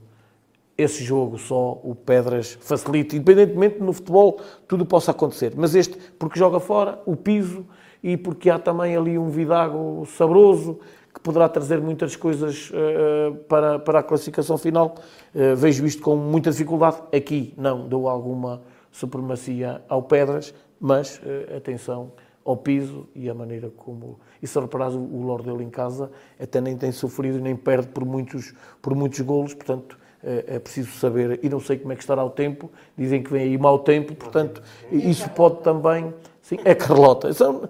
esse 0.77 1.05
jogo 1.05 1.39
só 1.39 1.81
o 1.85 1.94
Pedras 1.94 2.59
facilite, 2.61 3.16
independentemente 3.16 3.81
no 3.81 3.93
futebol 3.93 4.40
tudo 4.66 4.85
possa 4.85 5.12
acontecer, 5.12 5.52
mas 5.56 5.74
este 5.74 5.97
porque 6.19 6.39
joga 6.39 6.59
fora, 6.59 7.01
o 7.06 7.15
piso 7.15 7.65
e 8.02 8.16
porque 8.16 8.51
há 8.51 8.59
também 8.59 8.97
ali 8.97 9.16
um 9.16 9.28
Vidago 9.28 10.05
saboroso 10.06 10.81
que 11.14 11.20
poderá 11.20 11.48
trazer 11.48 11.80
muitas 11.80 12.16
coisas 12.16 12.70
uh, 12.70 13.34
para, 13.48 13.78
para 13.78 14.00
a 14.00 14.02
classificação 14.02 14.58
final. 14.58 14.96
Uh, 15.32 15.54
vejo 15.54 15.86
isto 15.86 16.02
com 16.02 16.16
muita 16.16 16.50
dificuldade. 16.50 16.96
Aqui 17.16 17.54
não 17.56 17.88
dou 17.88 18.08
alguma 18.08 18.62
supremacia 18.90 19.80
ao 19.88 20.02
Pedras, 20.02 20.52
mas 20.80 21.18
uh, 21.18 21.56
atenção 21.56 22.12
ao 22.44 22.56
piso 22.56 23.08
e 23.14 23.30
a 23.30 23.34
maneira 23.34 23.70
como. 23.70 24.18
E 24.42 24.46
se 24.46 24.58
reparas, 24.58 24.94
o 24.94 25.22
Lordelo 25.22 25.62
em 25.62 25.70
casa 25.70 26.10
até 26.38 26.60
nem 26.60 26.76
tem 26.76 26.90
sofrido 26.90 27.40
nem 27.40 27.54
perde 27.54 27.88
por 27.88 28.04
muitos, 28.04 28.52
por 28.82 28.94
muitos 28.94 29.20
golos, 29.20 29.54
portanto 29.54 29.96
é 30.26 30.58
preciso 30.58 30.90
saber, 30.92 31.38
e 31.42 31.50
não 31.50 31.60
sei 31.60 31.76
como 31.76 31.92
é 31.92 31.96
que 31.96 32.00
estará 32.00 32.24
o 32.24 32.30
tempo, 32.30 32.70
dizem 32.96 33.22
que 33.22 33.30
vem 33.30 33.42
aí 33.42 33.58
mau 33.58 33.80
tempo, 33.80 34.14
portanto, 34.14 34.62
isso 34.90 35.28
pode 35.28 35.60
também 35.60 36.14
Sim, 36.44 36.58
é 36.62 36.74
Carlota. 36.74 37.32
São, 37.32 37.62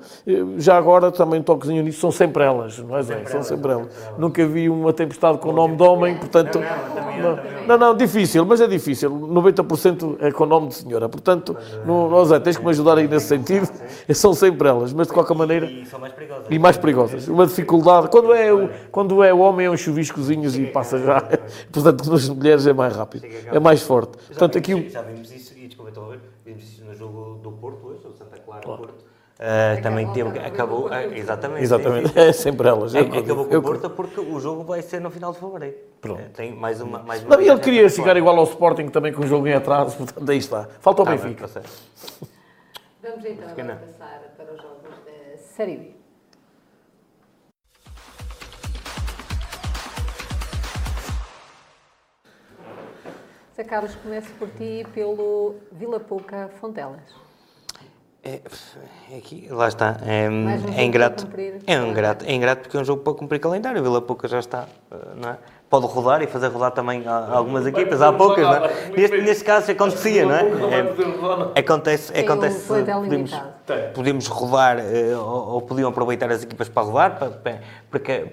já 0.57 0.77
agora 0.77 1.13
também 1.13 1.39
um 1.39 1.43
toquezinho 1.45 1.81
nisso, 1.85 2.01
são 2.01 2.11
sempre 2.11 2.43
elas, 2.43 2.77
não 2.81 2.97
é 2.97 3.03
Zé? 3.05 3.25
São 3.27 3.41
sempre 3.41 3.71
elas. 3.71 3.87
Nunca 4.19 4.45
vi 4.49 4.69
uma 4.69 4.93
tempestade 4.93 5.39
com 5.39 5.53
nome 5.53 5.77
de 5.77 5.83
homem, 5.85 6.19
portanto. 6.19 6.59
Não, 6.59 7.69
não, 7.69 7.79
não, 7.79 7.97
difícil, 7.97 8.45
mas 8.45 8.61
é 8.61 8.67
difícil. 8.67 9.13
90% 9.13 10.17
é 10.19 10.33
com 10.33 10.45
nome 10.45 10.69
de 10.69 10.75
senhora, 10.75 11.09
portanto, 11.09 11.57
não, 11.87 12.11
não 12.11 12.25
Zé, 12.25 12.41
tens 12.41 12.57
que 12.57 12.65
me 12.65 12.71
ajudar 12.71 12.99
aí 12.99 13.07
nesse 13.07 13.29
sentido. 13.29 13.69
São 14.13 14.35
sempre 14.35 14.69
elas, 14.69 14.93
mas 14.93 15.07
de 15.07 15.13
qualquer 15.13 15.37
maneira. 15.37 15.67
E 15.67 15.87
são 15.87 16.01
mais 16.01 16.13
perigosas. 16.13 16.47
E 16.51 16.59
mais 16.59 16.77
perigosas. 16.77 17.29
Uma 17.29 17.47
dificuldade. 17.47 18.09
Quando 18.09 18.35
é 18.35 18.53
o, 18.53 18.69
quando 18.91 19.23
é 19.23 19.33
o 19.33 19.39
homem, 19.39 19.67
é 19.67 19.71
uns 19.71 19.81
chuviscozinhos 19.81 20.59
e 20.59 20.67
passa 20.67 20.99
já. 20.99 21.21
Portanto, 21.71 22.11
nas 22.11 22.29
mulheres 22.29 22.67
é 22.67 22.73
mais 22.73 22.97
rápido, 22.97 23.25
é 23.25 23.61
mais 23.61 23.83
forte. 23.83 24.19
Portanto, 24.27 24.59
aqui. 24.59 24.91
Já 24.91 25.03
vimos 25.03 25.31
isso, 25.31 25.55
e 25.57 25.69
desculpa, 25.69 25.91
estou 25.91 26.07
a 26.07 26.09
ver, 26.09 26.21
vimos 26.45 26.65
isso 26.65 26.85
no 26.85 26.93
jogo 26.93 27.39
do 27.41 27.53
Porto 27.53 27.87
hoje, 27.87 28.01
o 28.55 28.61
Santa 28.61 28.61
Clara 28.61 28.81
do 28.81 28.89
Porto. 28.89 29.05
Uh, 29.35 29.83
também 29.83 30.07
teve, 30.13 30.39
acabou, 30.39 30.87
uh, 30.87 30.95
exatamente. 31.13 31.65
Exatamente, 31.65 32.13
é 32.19 32.33
sempre 32.33 32.69
elas. 32.69 32.95
É, 32.95 33.01
acabou 33.01 33.45
com 33.47 33.57
o 33.57 33.63
Porto 33.63 33.91
porque 33.91 34.21
o 34.21 34.39
jogo 34.39 34.63
vai 34.63 34.81
ser 34.81 35.01
no 35.01 35.11
final 35.11 35.33
de 35.33 35.41
fevereiro. 35.41 35.77
Pronto. 36.01 36.23
Uh, 36.23 36.31
tem 36.31 36.55
mais 36.55 36.81
uma. 36.81 37.01
Mais 37.01 37.25
uma 37.25 37.37
Não, 37.37 37.43
ele 37.43 37.59
queria 37.59 37.89
chegar 37.89 38.17
igual 38.17 38.39
ao 38.39 38.45
Sporting 38.45 38.89
também 38.89 39.13
com 39.13 39.23
o 39.23 39.27
jogo 39.27 39.49
em 39.49 39.53
atraso, 39.53 39.97
portanto 40.07 40.31
aí 40.31 40.39
está. 40.39 40.69
Falta 40.81 41.03
o 41.03 41.05
tá 41.05 41.11
Benfica. 41.11 41.49
Bem, 41.49 41.63
Vamos 43.03 43.25
então 43.25 43.49
agora 43.51 43.77
passar 43.77 44.21
para 44.37 44.53
os 44.55 44.63
jogos 44.63 45.05
da 45.05 45.37
Série 45.37 45.77
B. 45.77 45.95
Zé 53.57 53.65
Carlos, 53.65 53.95
começo 53.97 54.33
por 54.35 54.49
ti 54.51 54.87
pelo 54.95 55.57
Vila 55.73 56.01
Pouca 56.01 56.49
Fontelas. 56.61 57.24
É, 58.25 58.41
é 59.13 59.19
aqui, 59.19 59.49
lá 59.51 59.69
está. 59.69 59.99
É, 60.07 60.31
um 60.31 60.49
é 60.75 60.83
ingrato. 60.83 61.29
É 61.67 61.75
ingrato, 61.75 62.25
é 62.25 62.33
ingrato 62.33 62.63
porque 62.63 62.77
é 62.79 62.81
um 62.81 62.85
jogo 62.85 63.03
para 63.03 63.13
cumprir 63.13 63.39
calendário. 63.39 63.79
O 63.81 63.85
Vila 63.85 64.01
Pouca 64.01 64.27
já 64.27 64.39
está, 64.39 64.67
eh, 64.91 64.97
não 65.15 65.29
é? 65.29 65.37
Pode 65.69 65.87
rodar 65.87 66.23
e 66.23 66.27
fazer 66.27 66.49
rodar 66.49 66.71
também 66.71 67.05
algumas 67.07 67.67
equipas, 67.67 68.01
há 68.01 68.13
poucas, 68.13 68.45
não 68.45 68.55
é? 68.55 68.91
Neste, 68.97 69.21
neste 69.21 69.45
caso 69.45 69.71
acontecia, 69.71 70.25
não 70.25 70.35
é? 70.35 70.45
é 71.55 71.61
acontece, 71.61 72.17
acontece 72.17 72.67
podemos, 72.67 73.33
podemos 73.93 74.27
rodar 74.29 74.79
eh, 74.79 75.15
ou, 75.17 75.55
ou 75.55 75.63
podiam 75.63 75.91
aproveitar 75.91 76.31
as 76.31 76.45
equipas 76.45 76.69
para 76.69 76.83
rodar, 76.83 77.19
porque 77.91 78.27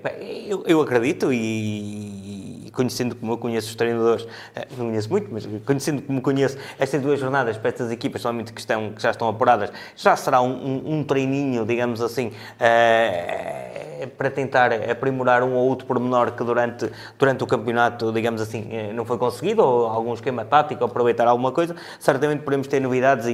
eu, 0.48 0.64
eu 0.68 0.82
acredito 0.82 1.34
e 1.34 2.41
conhecendo 2.72 3.16
como 3.16 3.34
eu 3.34 3.38
conheço 3.38 3.70
os 3.70 3.76
treinadores, 3.76 4.28
eh, 4.56 4.68
não 4.78 4.88
conheço 4.88 5.10
muito, 5.10 5.28
mas 5.32 5.48
conhecendo 5.66 6.02
como 6.02 6.22
conheço 6.22 6.58
estas 6.80 7.02
duas 7.02 7.20
jornadas 7.20 7.58
para 7.58 7.70
estas 7.70 7.92
equipas, 7.92 8.22
somente 8.22 8.54
que, 8.54 8.60
estão, 8.60 8.92
que 8.92 9.02
já 9.02 9.12
estão 9.12 9.28
apuradas, 9.28 9.72
já 9.96 10.16
será 10.16 10.42
um, 10.42 10.52
um, 10.52 11.00
um 11.00 11.04
treininho, 11.04 11.66
digamos 11.66 12.02
assim, 12.02 12.28
uh, 12.28 14.08
para 14.18 14.30
tentar 14.32 14.72
aprimorar 14.90 15.44
um 15.44 15.54
ou 15.54 15.68
outro 15.68 15.86
pormenor 15.86 16.32
que 16.32 16.44
durante, 16.44 16.90
durante 17.18 17.44
o 17.44 17.48
campeonato, 17.48 18.12
digamos 18.12 18.42
assim, 18.42 18.68
eh, 18.72 18.92
não 18.94 19.06
foi 19.06 19.18
conseguido, 19.18 19.64
ou 19.64 19.88
algum 19.88 20.14
esquema 20.14 20.44
tático, 20.44 20.84
aproveitar 20.84 21.28
alguma 21.28 21.52
coisa. 21.52 21.76
Certamente 22.00 22.42
podemos 22.42 22.68
ter 22.68 22.80
novidades 22.80 23.28
e, 23.28 23.32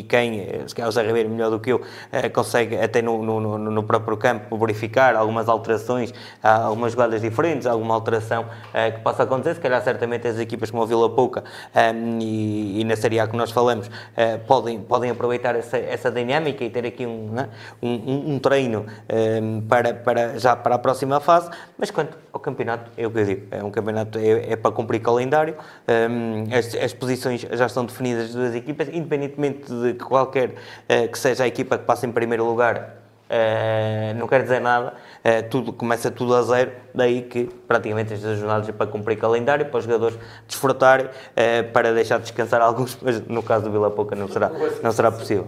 e 0.00 0.02
quem, 0.08 0.66
se 0.66 0.74
calhar 0.74 0.88
o 0.88 0.92
Zé 0.92 1.02
Ribeiro 1.02 1.28
melhor 1.28 1.50
do 1.50 1.60
que 1.60 1.70
eu, 1.70 1.76
uh, 1.76 2.30
consegue 2.32 2.76
até 2.76 3.00
no, 3.02 3.22
no, 3.22 3.58
no, 3.58 3.82
próprio 3.82 4.16
campo 4.16 4.56
verificar 4.58 5.14
algumas 5.14 5.48
alterações, 5.48 6.12
algumas 6.42 6.92
jogadas 6.92 7.20
diferentes, 7.22 7.66
alguma 7.66 7.94
alteração 7.94 8.46
uh, 8.74 8.92
que 8.92 9.00
possa 9.00 9.22
acontecer. 9.22 9.54
Se 9.54 9.60
calhar, 9.60 9.82
certamente, 9.82 10.26
as 10.26 10.38
equipas 10.38 10.70
como 10.70 10.82
a 10.82 10.86
Vila 10.86 11.10
Pouca 11.10 11.42
um, 11.74 11.78
ehm, 11.78 12.18
e, 12.20 12.80
e, 12.80 12.84
na 12.84 12.96
Série 12.96 13.20
A 13.20 13.26
que 13.26 13.36
nós 13.36 13.50
falamos 13.50 13.86
uh, 13.88 14.38
podem, 14.46 14.80
podem 14.80 15.10
aproveitar 15.10 15.54
essa, 15.56 15.78
essa 15.78 16.10
dinâmica 16.10 16.64
e 16.64 16.70
ter 16.70 16.86
aqui 16.86 17.06
um, 17.06 17.30
né, 17.30 17.48
um, 17.82 18.34
um, 18.34 18.38
treino 18.38 18.80
um, 18.80 18.86
ehm, 19.08 19.60
para, 19.68 19.94
para, 19.94 20.38
já 20.38 20.56
para 20.56 20.74
a 20.74 20.78
próxima 20.78 21.20
fase. 21.20 21.50
Mas 21.78 21.90
quanto 21.90 22.16
ao 22.32 22.40
campeonato, 22.40 22.90
é 22.96 23.06
o 23.06 23.10
que 23.10 23.18
eu 23.18 23.24
digo: 23.24 23.46
é 23.50 23.62
um 23.62 23.70
campeonato 23.70 24.18
é, 24.18 24.52
é 24.52 24.56
para 24.56 24.70
cumprir 24.70 25.00
calendário, 25.00 25.56
ehm, 25.86 26.46
as, 26.52 26.74
as, 26.74 26.92
posições 26.92 27.40
já 27.40 27.66
estão 27.66 27.84
definidas 27.84 28.26
das 28.26 28.34
duas 28.34 28.54
equipas, 28.54 28.88
independentemente 28.88 29.72
de 29.72 29.94
qualquer 29.94 30.50
uh, 30.50 31.08
que 31.10 31.18
seja 31.18 31.44
a 31.44 31.46
equipa 31.46 31.78
que 31.78 31.84
passe 31.84 32.06
em 32.06 32.12
primeiro 32.12 32.44
lugar. 32.44 32.96
Uh, 33.30 34.18
não 34.18 34.26
quer 34.26 34.42
dizer 34.42 34.60
nada, 34.60 34.94
uh, 35.24 35.48
tudo, 35.48 35.72
começa 35.72 36.10
tudo 36.10 36.34
a 36.34 36.42
zero, 36.42 36.72
daí 36.94 37.22
que 37.22 37.44
praticamente 37.66 38.14
estas 38.14 38.38
jornadas 38.38 38.68
é 38.68 38.72
para 38.72 38.86
cumprir 38.86 39.16
calendário, 39.18 39.66
para 39.66 39.78
os 39.78 39.84
jogadores 39.84 40.18
desfrutarem, 40.46 41.06
uh, 41.06 41.72
para 41.72 41.92
deixar 41.92 42.18
descansar 42.18 42.60
alguns, 42.60 42.98
mas 43.00 43.20
no 43.26 43.42
caso 43.42 43.64
do 43.64 43.70
Vila 43.70 43.90
Pouca 43.90 44.14
não 44.14 44.28
será, 44.28 44.50
não 44.82 44.92
será 44.92 45.10
possível. 45.10 45.46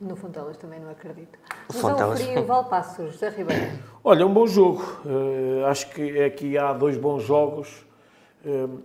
No 0.00 0.16
Fontelas 0.16 0.58
também 0.58 0.80
não 0.80 0.90
acredito. 0.90 1.38
Fontelas. 1.70 2.20
Frio, 2.20 2.44
Valpassos, 2.44 3.12
José 3.12 3.30
Ribeiro. 3.30 3.78
Olha, 4.02 4.26
um 4.26 4.34
bom 4.34 4.46
jogo. 4.46 4.84
acho 5.66 5.88
que 5.90 6.22
aqui 6.22 6.58
há 6.58 6.74
dois 6.74 6.98
bons 6.98 7.22
jogos, 7.22 7.86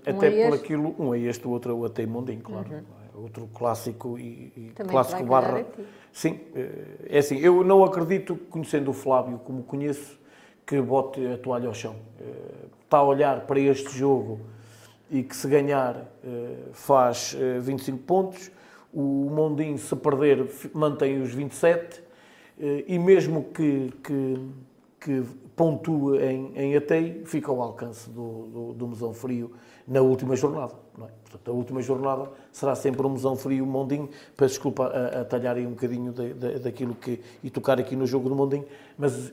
até 0.05 0.29
um 0.29 0.49
por 0.49 0.55
aquilo, 0.55 0.95
um 0.97 1.13
é 1.13 1.19
este, 1.19 1.45
o 1.45 1.49
outro 1.49 1.71
é 1.71 1.75
o 1.75 1.83
Ateimundim, 1.83 2.39
claro. 2.39 2.69
Uhum 2.71 2.98
outro 3.19 3.47
clássico 3.53 4.17
e, 4.17 4.51
e 4.55 4.73
clássico 4.87 5.23
barra. 5.23 5.65
Sim, 6.11 6.39
eh, 6.55 7.07
é 7.07 7.17
assim, 7.19 7.37
eu 7.37 7.63
não 7.63 7.83
acredito, 7.83 8.35
conhecendo 8.49 8.91
o 8.91 8.93
Flávio 8.93 9.39
como 9.39 9.63
conheço, 9.63 10.19
que 10.65 10.79
bote 10.81 11.25
a 11.27 11.37
toalha 11.37 11.67
ao 11.67 11.73
chão. 11.73 11.95
Eh, 12.19 12.23
está 12.83 12.97
a 12.97 13.03
olhar 13.03 13.41
para 13.41 13.59
este 13.59 13.95
jogo 13.97 14.39
e 15.11 15.23
que 15.23 15.35
se 15.35 15.47
ganhar 15.47 16.05
eh, 16.23 16.55
faz 16.73 17.35
25 17.61 17.99
pontos, 17.99 18.51
o 18.93 19.29
Mondinho 19.29 19.77
se 19.77 19.95
perder 19.95 20.49
mantém 20.73 21.21
os 21.21 21.31
27 21.31 22.01
e 22.87 22.97
mesmo 22.97 23.43
que, 23.53 23.93
que, 24.03 24.49
que 24.99 25.23
pontue 25.55 26.17
em, 26.23 26.51
em 26.55 26.75
Atei, 26.75 27.21
fica 27.23 27.51
ao 27.51 27.61
alcance 27.61 28.09
do, 28.09 28.47
do, 28.47 28.73
do 28.73 28.87
Mesão 28.87 29.13
Frio 29.13 29.51
na 29.87 30.01
última 30.01 30.35
jornada. 30.35 30.73
É? 31.05 31.09
Portanto, 31.23 31.51
a 31.51 31.53
última 31.53 31.81
jornada 31.81 32.29
será 32.51 32.75
sempre 32.75 33.05
um 33.05 33.09
mesão 33.11 33.35
frio 33.35 33.65
Mondinho. 33.65 34.09
Peço 34.35 34.55
desculpa 34.55 34.87
a, 34.87 35.21
a 35.21 35.25
talhar 35.25 35.55
aí 35.55 35.65
um 35.65 35.71
bocadinho 35.71 36.11
de, 36.11 36.59
daquilo 36.59 36.95
que. 36.95 37.21
e 37.43 37.49
tocar 37.49 37.79
aqui 37.79 37.95
no 37.95 38.05
jogo 38.05 38.29
do 38.29 38.35
Mondinho, 38.35 38.65
mas 38.97 39.29
uh, 39.29 39.31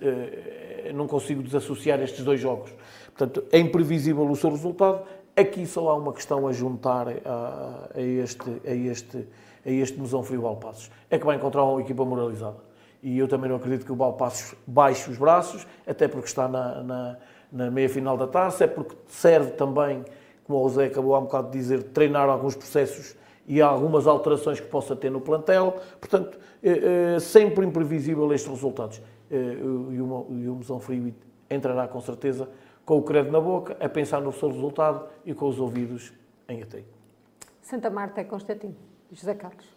não 0.95 1.07
consigo 1.07 1.43
desassociar 1.43 2.01
estes 2.01 2.25
dois 2.25 2.41
jogos. 2.41 2.73
Portanto, 3.17 3.45
é 3.51 3.59
imprevisível 3.59 4.29
o 4.29 4.37
seu 4.37 4.51
resultado. 4.51 5.03
Aqui 5.35 5.67
só 5.67 5.91
há 5.91 5.95
uma 5.95 6.13
questão 6.13 6.47
a 6.47 6.53
juntar 6.53 7.09
a, 7.09 7.89
a 7.95 8.01
este, 8.01 8.51
a, 8.67 8.75
este, 8.75 9.29
a 9.65 9.71
este 9.71 10.01
mesão 10.01 10.23
frio 10.23 10.47
Alpassos. 10.47 10.91
É 11.11 11.19
que 11.19 11.27
vai 11.27 11.37
encontrar 11.37 11.65
uma 11.65 11.81
equipa 11.81 12.05
moralizada. 12.05 12.57
e 13.03 13.19
eu 13.19 13.29
também 13.29 13.49
não 13.49 13.57
acredito 13.57 13.85
que 13.85 13.93
o 13.93 13.97
Balpassos 13.97 14.55
baixe 14.67 15.11
os 15.11 15.19
braços, 15.19 15.67
até 15.87 16.09
porque 16.09 16.27
está 16.27 16.49
na, 16.49 16.83
na, 16.83 17.17
na 17.53 17.71
meia-final 17.71 18.17
da 18.17 18.27
taça, 18.27 18.65
é 18.65 18.67
porque 18.67 18.97
serve 19.09 19.53
também, 19.53 20.05
como 20.47 20.65
o 20.65 20.69
José 20.69 20.87
acabou 20.87 21.15
há 21.15 21.19
um 21.19 21.25
bocado 21.25 21.51
de 21.51 21.59
dizer, 21.59 21.83
treinar 21.83 22.29
alguns 22.29 22.55
processos 22.55 23.17
e 23.47 23.61
algumas 23.61 24.07
alterações 24.07 24.61
que 24.61 24.67
possa 24.67 24.95
ter 24.95 25.11
no 25.11 25.21
plantel. 25.21 25.77
Portanto, 26.01 26.39
é, 26.63 27.15
é 27.17 27.21
sempre 27.21 27.67
imprevisível 27.67 28.33
estes 28.33 28.51
resultados. 28.51 29.01
É, 29.31 29.37
e 29.37 30.01
o 30.01 30.57
Mesão 30.57 30.79
Frio 30.79 31.13
entrará 31.51 31.89
com 31.89 32.01
certeza 32.01 32.49
com 32.85 32.99
o 32.99 33.03
credo 33.03 33.33
na 33.33 33.41
boca, 33.41 33.77
a 33.81 33.89
pensar 33.89 34.21
no 34.21 34.33
seu 34.33 34.49
resultado 34.49 35.09
e 35.25 35.35
com 35.35 35.49
os 35.49 35.59
ouvidos 35.59 36.13
em 36.49 36.63
atei. 36.63 36.85
Santa 37.61 37.91
Marta 37.91 38.21
é 38.21 38.25
Constantino. 38.25 38.77
José 39.11 39.35
Carlos. 39.35 39.76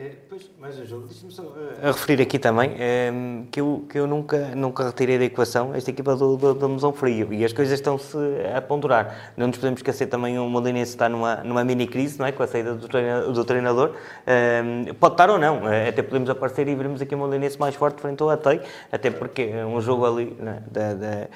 É, 0.00 0.12
pois, 0.28 0.48
mais 0.60 0.78
um 0.78 0.86
jogo. 0.86 1.06
Deixa-me 1.08 1.32
só 1.32 1.42
uh, 1.42 1.70
a 1.82 1.86
referir 1.88 2.22
aqui 2.22 2.38
também 2.38 2.72
é, 2.78 3.12
que, 3.50 3.60
eu, 3.60 3.84
que 3.90 3.98
eu 3.98 4.06
nunca, 4.06 4.54
nunca 4.54 4.84
retirei 4.84 5.18
da 5.18 5.24
equação 5.24 5.74
esta 5.74 5.90
equipa 5.90 6.14
do, 6.14 6.36
do, 6.36 6.54
do 6.54 6.68
Mesão 6.68 6.92
Frio 6.92 7.34
e 7.34 7.44
as 7.44 7.52
coisas 7.52 7.74
estão-se 7.74 8.16
a 8.54 8.62
ponderar. 8.62 9.32
Não 9.36 9.48
nos 9.48 9.56
podemos 9.56 9.80
esquecer 9.80 10.06
também 10.06 10.38
o 10.38 10.48
Molinense 10.48 10.92
está 10.92 11.08
numa, 11.08 11.38
numa 11.38 11.64
mini-crise, 11.64 12.16
não 12.16 12.26
é? 12.26 12.30
Com 12.30 12.44
a 12.44 12.46
saída 12.46 12.76
do, 12.76 12.86
treina, 12.86 13.22
do 13.22 13.44
treinador. 13.44 13.96
É, 14.24 14.62
pode 15.00 15.14
estar 15.14 15.30
ou 15.30 15.38
não, 15.38 15.62
até 15.66 16.00
podemos 16.00 16.30
aparecer 16.30 16.68
e 16.68 16.76
vermos 16.76 17.02
aqui 17.02 17.16
o 17.16 17.18
Molinense 17.18 17.58
mais 17.58 17.74
forte 17.74 18.00
frente 18.00 18.22
ao 18.22 18.30
Atei, 18.30 18.60
até 18.92 19.10
porque 19.10 19.50
é 19.52 19.66
um 19.66 19.80
jogo 19.80 20.06
ali. 20.06 20.36
É? 20.40 20.62
Da, 20.70 20.94
da, 20.94 21.28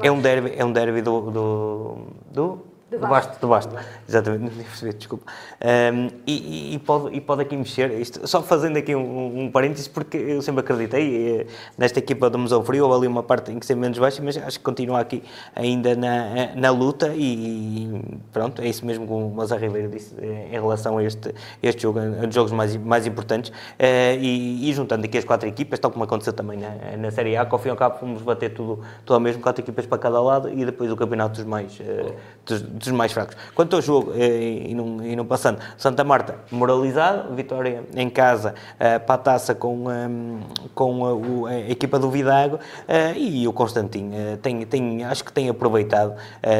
é 0.00 0.12
um 0.12 0.20
derby, 0.20 0.52
é 0.56 0.64
um 0.64 0.72
derby 0.72 1.02
do, 1.02 1.20
do, 1.32 1.98
do 2.30 2.73
do 2.98 3.06
Basto. 3.06 3.40
Do 3.40 3.48
Basto, 3.48 3.74
exatamente, 4.08 4.56
não 4.56 4.64
percebi, 4.64 4.92
desculpa. 4.94 5.24
Um, 5.62 6.08
e, 6.26 6.74
e, 6.74 6.78
pode, 6.78 7.16
e 7.16 7.20
pode 7.20 7.42
aqui 7.42 7.56
mexer, 7.56 7.90
isto, 7.92 8.26
só 8.26 8.42
fazendo 8.42 8.76
aqui 8.76 8.94
um, 8.94 9.44
um 9.44 9.50
parênteses, 9.50 9.88
porque 9.88 10.16
eu 10.16 10.42
sempre 10.42 10.60
acreditei 10.60 11.40
eh, 11.40 11.46
nesta 11.76 11.98
equipa 11.98 12.28
do 12.30 12.38
Museu 12.38 12.62
Frio, 12.62 12.84
houve 12.84 12.98
ali 12.98 13.06
uma 13.06 13.22
parte 13.22 13.52
em 13.52 13.58
que 13.58 13.66
sempre 13.66 13.82
menos 13.82 13.98
baixa, 13.98 14.22
mas 14.22 14.36
acho 14.36 14.58
que 14.58 14.64
continua 14.64 15.00
aqui 15.00 15.22
ainda 15.54 15.94
na, 15.94 16.54
na 16.54 16.70
luta 16.70 17.12
e 17.14 18.00
pronto, 18.32 18.62
é 18.62 18.68
isso 18.68 18.84
mesmo 18.84 19.06
que 19.06 19.12
o 19.12 19.30
Mazar 19.30 19.60
Ribeiro 19.60 19.88
disse 19.88 20.14
eh, 20.20 20.48
em 20.48 20.52
relação 20.52 20.98
a 20.98 21.04
este, 21.04 21.34
este 21.62 21.82
jogo, 21.82 22.00
um 22.00 22.26
dos 22.26 22.34
jogos 22.34 22.52
mais, 22.52 22.76
mais 22.76 23.06
importantes. 23.06 23.50
Uh, 23.50 24.20
e, 24.20 24.70
e, 24.70 24.72
juntando 24.72 25.04
aqui 25.04 25.18
as 25.18 25.24
quatro 25.24 25.48
equipas, 25.48 25.78
tal 25.78 25.90
como 25.90 26.04
aconteceu 26.04 26.32
também 26.32 26.58
na, 26.58 26.96
na 26.96 27.10
Série 27.10 27.36
A, 27.36 27.44
que 27.44 27.52
ao 27.54 27.58
fim 27.58 27.68
e 27.68 27.70
ao 27.70 27.76
cabo 27.76 27.98
fomos 27.98 28.22
bater 28.22 28.52
tudo, 28.52 28.80
tudo 29.04 29.14
ao 29.14 29.20
mesmo, 29.20 29.42
quatro 29.42 29.62
equipas 29.62 29.86
para 29.86 29.98
cada 29.98 30.20
lado 30.20 30.48
e 30.48 30.64
depois 30.64 30.90
o 30.90 30.96
campeonato 30.96 31.34
dos 31.36 31.44
mais. 31.44 31.78
Uh, 31.80 32.14
dos, 32.46 32.62
dos 32.62 32.92
mais 32.92 33.12
fracos. 33.12 33.36
Quanto 33.54 33.76
ao 33.76 33.82
jogo, 33.82 34.12
eh, 34.14 34.66
e 34.68 34.74
não, 34.74 35.04
e 35.04 35.16
não 35.16 35.24
passando, 35.24 35.58
Santa 35.76 36.04
Marta 36.04 36.36
moralizado, 36.50 37.34
vitória 37.34 37.82
em 37.94 38.08
casa 38.10 38.54
eh, 38.78 38.98
para 38.98 39.14
a 39.14 39.18
taça 39.18 39.54
com, 39.54 39.90
ehm, 39.90 40.40
com 40.74 41.46
a, 41.46 41.50
a, 41.50 41.70
equipa 41.70 41.98
do 41.98 42.10
Vidago 42.10 42.58
eh, 42.86 43.14
e 43.16 43.48
o 43.48 43.52
Constantin 43.52 44.10
tem, 44.42 44.64
tem, 44.66 45.04
acho 45.04 45.24
que 45.24 45.32
tem 45.32 45.48
aproveitado, 45.48 46.14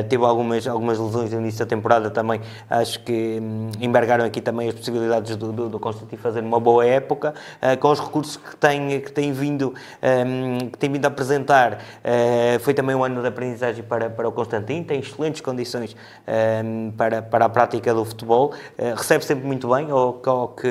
teve 0.09 0.25
algumas, 0.25 0.67
algumas 0.67 0.99
lesões 0.99 1.33
no 1.33 1.41
início 1.41 1.61
da 1.61 1.67
temporada 1.67 2.11
também, 2.11 2.41
acho 2.69 3.01
que 3.01 3.39
um, 3.41 3.71
embargaram 3.81 4.25
aqui 4.25 4.41
também 4.41 4.69
as 4.69 4.75
possibilidades 4.75 5.37
do, 5.37 5.53
do, 5.53 5.69
do 5.69 5.81
fazer 6.17 6.41
uma 6.41 6.61
boa 6.61 6.85
época, 6.85 7.35
com 7.81 7.91
os 7.91 8.01
recursos 8.01 8.37
que 8.37 8.57
tem, 8.57 9.01
que 9.01 9.13
tem, 9.13 9.33
vindo, 9.33 9.75
um, 10.03 10.71
que 10.71 10.79
tem 10.79 10.91
vindo 10.91 11.05
a 11.05 11.09
apresentar, 11.09 11.79
foi 12.61 12.73
também 12.75 12.95
um 12.95 13.05
ano 13.05 13.21
de 13.21 13.29
aprendizagem 13.29 13.83
para, 13.83 14.09
para 14.09 14.29
o 14.29 14.33
Constantin, 14.33 14.83
tem 14.83 15.01
excelentes 15.01 15.41
condições 15.41 15.74
Ehm, 16.27 16.91
para, 16.97 17.23
para 17.23 17.45
a 17.47 17.49
prática 17.49 17.93
do 17.93 18.05
futebol. 18.05 18.53
Eh, 18.79 18.95
recebe 18.97 19.25
sempre 19.25 19.47
muito 19.47 19.69
bem, 19.69 19.93
ou, 19.93 20.23
ou 20.25 20.49
que 20.49 20.69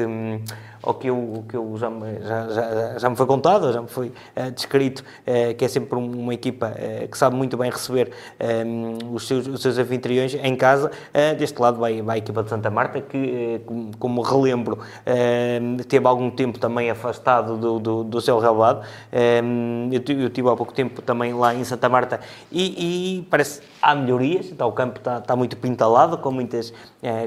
ao 0.83 0.93
que 0.93 1.09
eu, 1.09 1.45
que 1.47 1.55
eu 1.55 1.75
já, 1.77 1.89
me, 1.89 2.19
já, 2.21 2.49
já, 2.49 2.99
já 2.99 3.09
me 3.09 3.15
foi 3.15 3.25
contado, 3.25 3.71
já 3.71 3.81
me 3.81 3.87
foi 3.87 4.07
uh, 4.35 4.51
descrito, 4.51 5.01
uh, 5.01 5.55
que 5.55 5.63
é 5.63 5.67
sempre 5.67 5.97
uma 5.97 6.33
equipa 6.33 6.75
uh, 6.75 7.07
que 7.07 7.17
sabe 7.17 7.35
muito 7.37 7.55
bem 7.55 7.71
receber 7.71 8.11
um, 8.65 9.13
os, 9.15 9.25
seus, 9.25 9.47
os 9.47 9.61
seus 9.61 9.77
anfitriões 9.77 10.35
em 10.35 10.55
casa. 10.55 10.91
deste 11.37 11.59
lado 11.59 11.79
vai, 11.79 12.01
vai 12.01 12.17
a 12.17 12.19
equipa 12.19 12.43
de 12.43 12.49
Santa 12.49 12.69
Marta, 12.69 12.99
que, 12.99 13.61
como, 13.97 14.21
relembro, 14.21 14.79
teve 15.87 16.05
algum 16.05 16.29
tempo 16.29 16.59
também 16.59 16.89
afastado 16.89 17.57
do, 17.57 17.79
do, 17.79 18.03
do 18.03 18.21
seu 18.21 18.37
relevado. 18.39 18.85
eu, 19.11 20.17
eu 20.17 20.29
tive 20.29 20.49
há 20.49 20.55
pouco 20.55 20.73
tempo 20.73 21.01
também 21.01 21.33
lá 21.33 21.55
em 21.55 21.63
Santa 21.63 21.87
Marta 21.87 22.19
e, 22.51 23.19
e 23.19 23.21
parece 23.23 23.61
há 23.83 23.93
melhorias, 23.93 24.47
então, 24.49 24.69
o 24.69 24.71
campo 24.71 24.99
está, 24.99 25.17
está 25.17 25.35
muito 25.35 25.57
pintalado, 25.57 26.17
com 26.17 26.31
muitas, 26.31 26.73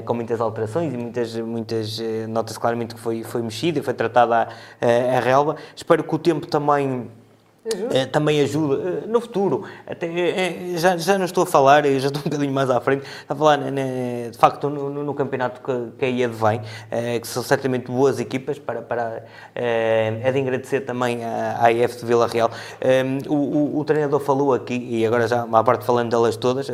com 0.05 0.13
muitas 0.15 0.41
alterações 0.41 0.91
e 0.91 0.97
muitas, 0.97 1.35
muitas 1.35 1.99
notas 2.27 2.57
claramente 2.57 2.95
que 2.95 2.99
foi, 2.99 3.23
foi 3.23 3.43
mexida 3.43 3.77
e 3.79 3.83
foi 3.83 3.93
tratada 3.93 4.47
a, 4.81 5.17
a 5.17 5.19
relva. 5.19 5.55
Espero 5.75 6.03
que 6.03 6.15
o 6.15 6.17
tempo 6.17 6.47
também 6.47 7.09
Ajuda. 7.73 7.97
Eh, 7.97 8.05
também 8.05 8.39
ajuda 8.41 8.75
eh, 8.75 9.07
no 9.07 9.19
futuro. 9.19 9.63
Até, 9.85 10.07
eh, 10.07 10.77
já, 10.77 10.95
já 10.95 11.17
não 11.17 11.25
estou 11.25 11.43
a 11.43 11.45
falar, 11.45 11.83
já 11.83 12.07
estou 12.07 12.21
um 12.21 12.23
bocadinho 12.23 12.53
mais 12.53 12.69
à 12.69 12.79
frente, 12.79 13.05
a 13.27 13.35
falar 13.35 13.57
né, 13.57 14.29
de 14.31 14.37
facto 14.37 14.69
no, 14.69 15.03
no, 15.03 15.13
campeonato 15.13 15.61
que, 15.61 15.97
que 15.97 16.05
aí 16.05 16.23
advém, 16.23 16.61
que 17.21 17.27
são 17.27 17.43
certamente 17.43 17.91
boas 17.91 18.19
equipas. 18.19 18.57
Para, 18.59 18.81
para, 18.81 19.23
é 19.53 20.31
de 20.31 20.39
agradecer 20.39 20.81
também 20.81 21.23
à 21.25 21.67
AF 21.67 21.97
de 21.97 22.05
Vila 22.05 22.27
Real. 22.27 22.49
O, 23.27 23.79
o, 23.79 23.83
treinador 23.83 24.19
falou 24.19 24.53
aqui, 24.53 24.75
e 24.75 25.05
agora 25.05 25.27
já 25.27 25.43
à 25.43 25.63
parte 25.63 25.85
falando 25.85 26.09
delas 26.09 26.37
todas, 26.37 26.67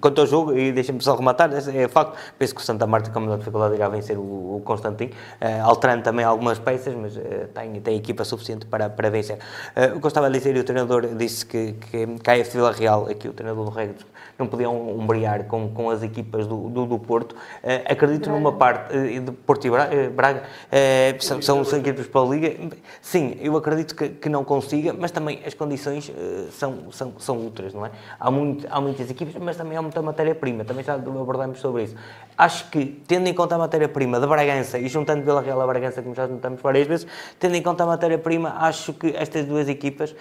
quanto 0.00 0.20
ao 0.20 0.26
jogo, 0.26 0.56
e 0.56 0.72
deixem-me 0.72 1.02
só 1.02 1.16
rematar, 1.16 1.50
é 1.52 1.88
facto, 1.88 2.16
penso 2.38 2.54
que 2.54 2.60
o 2.60 2.64
Santa 2.64 2.86
Marta, 2.86 3.10
com 3.10 3.32
a 3.32 3.36
dificuldade, 3.36 3.74
irá 3.74 3.88
vencer 3.88 4.18
o, 4.18 4.56
o 4.56 4.62
Constantin, 4.64 5.10
alterando 5.62 6.02
também 6.02 6.24
algumas 6.24 6.58
peças, 6.58 6.94
mas 6.94 7.18
tem, 7.54 7.80
tem 7.80 7.96
equipa 7.96 8.24
suficiente 8.24 8.66
para, 8.66 8.90
para 8.90 9.10
vencer 9.10 9.38
o 9.96 10.00
que 10.00 10.06
eu 10.06 10.08
estava 10.08 10.26
a 10.26 10.30
dizer, 10.30 10.56
e 10.56 10.60
o 10.60 10.64
treinador 10.64 11.06
disse 11.14 11.44
que, 11.44 11.72
que, 11.72 12.06
que 12.06 12.30
a 12.30 12.42
Vila 12.42 12.72
Real, 12.72 13.08
aqui 13.08 13.28
o 13.28 13.32
treinador 13.32 13.64
do 13.64 13.70
Regos, 13.70 14.04
não 14.38 14.46
podiam 14.46 14.90
umbrear 14.90 15.44
com, 15.44 15.68
com 15.70 15.88
as 15.88 16.02
equipas 16.02 16.46
do, 16.46 16.68
do, 16.68 16.86
do 16.86 16.98
Porto. 16.98 17.32
Uh, 17.32 17.90
acredito 17.90 18.24
Braga. 18.24 18.38
numa 18.38 18.52
parte 18.52 18.96
uh, 18.96 19.20
de 19.20 19.32
Porto 19.32 19.66
e 19.66 19.70
Braga, 19.70 20.10
Braga 20.10 20.42
uh, 20.42 21.22
são, 21.22 21.40
são, 21.40 21.64
são 21.64 21.78
equipas 21.78 22.06
para 22.06 22.20
a 22.20 22.24
Liga. 22.24 22.70
Sim, 23.00 23.36
eu 23.40 23.56
acredito 23.56 23.94
que, 23.94 24.10
que 24.10 24.28
não 24.28 24.44
consiga, 24.44 24.92
mas 24.92 25.10
também 25.10 25.40
as 25.46 25.54
condições 25.54 26.12
são, 26.50 26.92
são, 26.92 27.12
são 27.18 27.38
outras, 27.38 27.72
não 27.72 27.86
é? 27.86 27.90
Há, 28.20 28.30
muito, 28.30 28.66
há 28.70 28.80
muitas 28.80 29.10
equipas, 29.10 29.34
mas 29.42 29.56
também 29.56 29.76
há 29.78 29.82
muita 29.82 30.02
matéria-prima, 30.02 30.64
também 30.64 30.84
já 30.84 30.94
abordamos 30.94 31.58
sobre 31.60 31.84
isso. 31.84 31.96
Acho 32.36 32.70
que, 32.70 32.84
tendo 33.06 33.28
em 33.28 33.34
conta 33.34 33.54
a 33.54 33.58
matéria-prima 33.58 34.20
da 34.20 34.26
Bragança 34.26 34.78
e 34.78 34.88
juntando 34.88 35.22
Vila 35.22 35.40
Real 35.40 35.60
a 35.60 35.66
Bragança, 35.66 36.02
como 36.02 36.14
já 36.14 36.26
notamos 36.26 36.60
várias 36.60 36.86
vezes, 36.86 37.06
tendo 37.38 37.54
em 37.54 37.62
conta 37.62 37.84
a 37.84 37.86
matéria-prima, 37.86 38.56
acho 38.58 38.92
que 38.92 39.14
estas 39.16 39.46
duas 39.46 39.68
equipas 39.68 40.14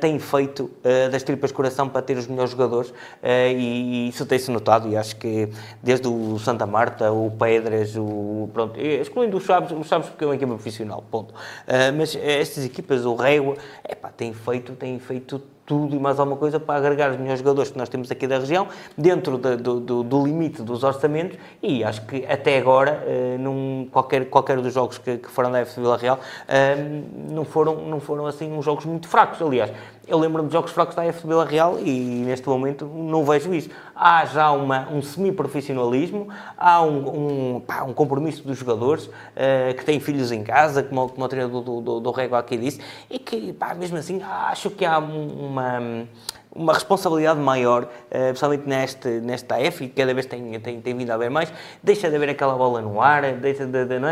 têm 0.00 0.18
feito 0.18 0.70
das 1.10 1.22
tripas 1.22 1.52
coração 1.52 1.88
para 1.88 2.02
ter 2.02 2.16
os 2.16 2.26
melhores 2.26 2.50
jogadores 2.50 2.92
e, 3.22 4.08
isso 4.08 4.26
tem-se 4.26 4.50
notado 4.50 4.88
e 4.88 4.96
acho 4.96 5.16
que 5.16 5.48
desde 5.82 6.06
o 6.06 6.38
Santa 6.38 6.66
Marta, 6.66 7.10
o 7.12 7.30
Pedras, 7.30 7.96
o, 7.96 8.48
pronto, 8.52 8.78
excluindo 8.78 9.36
os 9.36 9.44
Chaves, 9.44 9.72
os 9.72 9.86
Chaves 9.86 10.08
porque 10.08 10.24
é 10.24 10.26
uma 10.26 10.34
equipa 10.34 10.52
profissional, 10.52 11.02
ponto. 11.10 11.32
Uh, 11.32 11.96
mas 11.96 12.16
estas 12.16 12.64
equipas, 12.64 13.04
o 13.04 13.14
Régua, 13.14 13.56
epá, 13.88 14.10
têm 14.10 14.32
feito, 14.32 14.72
têm 14.72 14.98
feito 14.98 15.40
tudo 15.66 15.94
e 15.94 15.98
mais 15.98 16.18
alguma 16.18 16.36
coisa 16.36 16.60
para 16.60 16.78
agregar 16.78 17.10
os 17.10 17.16
melhores 17.16 17.40
jogadores 17.40 17.70
que 17.70 17.78
nós 17.78 17.88
temos 17.88 18.10
aqui 18.10 18.26
da 18.26 18.38
região, 18.38 18.68
dentro 18.96 19.38
de, 19.38 19.56
do, 19.56 19.80
do, 19.80 20.02
do, 20.02 20.24
limite 20.24 20.62
dos 20.62 20.84
orçamentos, 20.84 21.38
e 21.62 21.82
acho 21.82 22.04
que 22.06 22.24
até 22.26 22.58
agora, 22.58 23.02
uh, 23.06 23.38
num, 23.38 23.88
qualquer, 23.90 24.28
qualquer 24.28 24.60
dos 24.60 24.72
jogos 24.72 24.98
que, 24.98 25.18
que 25.18 25.30
foram 25.30 25.50
da 25.50 25.60
FC 25.60 25.80
Vila 25.80 25.96
Real, 25.96 26.18
uh, 26.18 27.32
não, 27.32 27.44
foram, 27.44 27.76
não 27.86 28.00
foram 28.00 28.26
assim 28.26 28.52
uns 28.52 28.64
jogos 28.64 28.84
muito 28.84 29.08
fracos. 29.08 29.40
Aliás, 29.40 29.72
eu 30.06 30.18
lembro-me 30.18 30.48
de 30.48 30.52
jogos 30.52 30.70
fracos 30.72 30.94
da 30.94 31.04
FC 31.04 31.26
Vila 31.26 31.44
Real 31.44 31.78
e 31.78 31.90
neste 32.24 32.48
momento 32.48 32.84
não 32.86 33.24
vejo 33.24 33.54
isso. 33.54 33.70
Há 33.94 34.24
já 34.26 34.50
uma, 34.50 34.88
um 34.90 35.00
semi-profissionalismo, 35.00 36.28
há 36.56 36.82
um, 36.82 37.56
um, 37.56 37.60
pá, 37.60 37.82
um, 37.82 37.92
compromisso 37.92 38.42
dos 38.42 38.58
jogadores 38.58 39.06
uh, 39.06 39.74
que 39.76 39.84
têm 39.84 40.00
filhos 40.00 40.30
em 40.30 40.42
casa, 40.42 40.82
como, 40.82 41.08
como 41.08 41.24
o 41.24 41.28
treinador 41.28 41.62
do, 41.62 41.80
do, 41.80 42.00
do 42.00 42.10
Rego 42.10 42.34
aqui 42.34 42.56
disse, 42.56 42.80
e 43.10 43.18
que, 43.18 43.52
pá, 43.52 43.74
mesmo 43.74 43.96
assim, 43.96 44.20
acho 44.22 44.70
que 44.70 44.84
há 44.84 44.98
uma 44.98 46.06
uma 46.54 46.72
responsabilidade 46.72 47.40
maior, 47.40 47.82
uh, 47.82 47.88
principalmente 48.28 48.68
neste, 48.68 49.08
nesta 49.20 49.60
F, 49.60 49.84
e 49.84 49.88
cada 49.88 50.14
vez 50.14 50.24
tem, 50.26 50.60
tem, 50.60 50.80
tem 50.80 50.96
vindo 50.96 51.10
a 51.10 51.14
haver 51.14 51.28
mais, 51.28 51.52
deixa 51.82 52.08
de 52.08 52.14
haver 52.14 52.30
aquela 52.30 52.54
bola 52.54 52.80
no 52.80 53.00
ar, 53.00 53.32
deixa 53.32 53.66
de, 53.66 53.84
de 53.84 53.98
não 53.98 54.08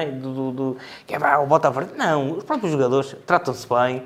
que 1.07 1.15
é, 1.15 1.39
o 1.39 1.47
bota 1.47 1.69
a 1.69 1.73
frente. 1.73 1.93
Não, 1.97 2.33
os 2.39 2.45
próprios 2.45 2.73
jogadores 2.73 3.15
tratam-se 3.25 3.67
bem, 3.69 4.03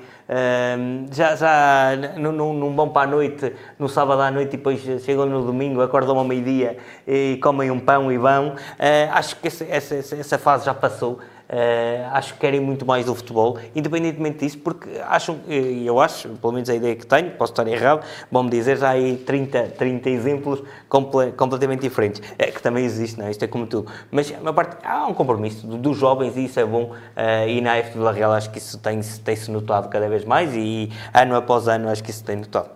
já, 1.11 1.35
já 1.35 1.91
não, 2.17 2.53
não 2.53 2.75
vão 2.75 2.89
para 2.89 3.07
a 3.07 3.11
noite, 3.11 3.53
no 3.79 3.87
sábado 3.87 4.21
à 4.21 4.29
noite, 4.29 4.53
e 4.53 4.57
depois 4.57 4.81
chegam 5.03 5.25
no 5.25 5.45
domingo, 5.45 5.81
acordam 5.81 6.17
ao 6.17 6.25
meio-dia 6.25 6.77
e 7.07 7.39
comem 7.41 7.71
um 7.71 7.79
pão 7.79 8.11
e 8.11 8.17
vão. 8.17 8.49
Uh, 8.49 9.11
acho 9.13 9.35
que 9.37 9.47
essa, 9.47 9.95
essa 9.95 10.37
fase 10.37 10.65
já 10.65 10.73
passou. 10.73 11.19
Uh, 11.49 12.11
acho 12.11 12.33
que 12.33 12.41
querem 12.41 12.59
muito 12.59 12.85
mais 12.85 13.05
do 13.05 13.15
futebol, 13.15 13.57
independentemente 13.73 14.39
disso, 14.39 14.59
porque 14.59 14.89
acham, 15.07 15.39
e 15.47 15.87
eu 15.87 15.97
acho, 15.99 16.27
pelo 16.29 16.51
menos 16.51 16.69
a 16.69 16.75
ideia 16.75 16.93
que 16.93 17.05
tenho, 17.05 17.31
posso 17.31 17.53
estar 17.53 17.65
errado, 17.65 18.05
vão-me 18.29 18.49
dizer, 18.49 18.77
já 18.77 18.89
há 18.89 18.91
aí 18.91 19.15
30, 19.15 19.69
30 19.77 20.09
exemplos 20.09 20.61
comple 20.89 21.31
completamente 21.31 21.81
diferentes, 21.81 22.21
é, 22.37 22.51
que 22.51 22.61
também 22.61 22.83
existe, 22.83 23.17
não 23.17 23.27
é? 23.27 23.31
Isto 23.31 23.45
é 23.45 23.47
como 23.47 23.65
tudo. 23.65 23.89
Mas 24.11 24.33
a 24.45 24.53
parte, 24.53 24.75
há 24.85 25.07
um 25.07 25.13
compromisso 25.13 25.65
dos 25.65 25.97
jovens 25.97 26.35
e 26.35 26.45
isso 26.45 26.59
é 26.59 26.65
bom, 26.65 26.91
uh, 26.91 27.47
e 27.47 27.61
na 27.61 27.75
AF 27.75 27.91
Vila 27.93 28.11
Real 28.11 28.33
acho 28.33 28.51
que 28.51 28.57
isso 28.57 28.77
tem-se 28.79 29.21
tem 29.21 29.35
-se 29.35 29.49
notado 29.49 29.89
cada 29.89 30.09
vez 30.09 30.25
mais 30.25 30.53
e 30.53 30.91
ano 31.13 31.35
após 31.35 31.69
ano 31.69 31.87
acho 31.89 32.03
que 32.03 32.11
isso 32.11 32.25
tem 32.25 32.35
notado. 32.35 32.69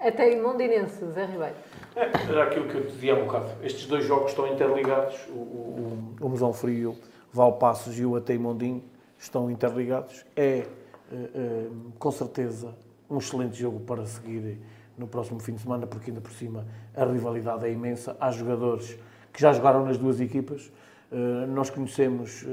Até 0.00 0.32
em 0.32 0.42
Mondinense, 0.42 1.04
Zé 1.14 1.24
Ribeiro. 1.24 1.54
É, 1.96 2.10
era 2.28 2.44
aquilo 2.44 2.68
que 2.68 2.74
eu 2.74 2.82
te 2.82 2.92
dizia 2.92 3.14
há 3.14 3.16
um 3.16 3.24
bocado. 3.24 3.46
Estes 3.62 3.86
dois 3.86 4.04
jogos 4.04 4.30
estão 4.30 4.46
interligados. 4.46 5.16
O, 5.30 5.32
o, 5.32 5.98
o 6.20 6.28
Mesão 6.28 6.52
Frio, 6.52 6.96
Valpassos 7.36 7.98
e 7.98 8.04
o 8.06 8.16
Atei 8.16 8.38
Mondim 8.38 8.82
estão 9.18 9.50
interligados. 9.50 10.24
É, 10.34 10.42
é, 10.48 10.66
é, 11.12 11.68
com 11.98 12.10
certeza, 12.10 12.74
um 13.10 13.18
excelente 13.18 13.58
jogo 13.58 13.80
para 13.80 14.06
seguir 14.06 14.58
no 14.96 15.06
próximo 15.06 15.38
fim 15.38 15.52
de 15.52 15.60
semana, 15.60 15.86
porque 15.86 16.10
ainda 16.10 16.22
por 16.22 16.32
cima 16.32 16.66
a 16.96 17.04
rivalidade 17.04 17.66
é 17.66 17.70
imensa. 17.70 18.16
Há 18.18 18.30
jogadores 18.30 18.98
que 19.34 19.40
já 19.40 19.52
jogaram 19.52 19.84
nas 19.84 19.98
duas 19.98 20.18
equipas. 20.18 20.72
Uh, 21.12 21.46
nós 21.48 21.68
conhecemos 21.68 22.44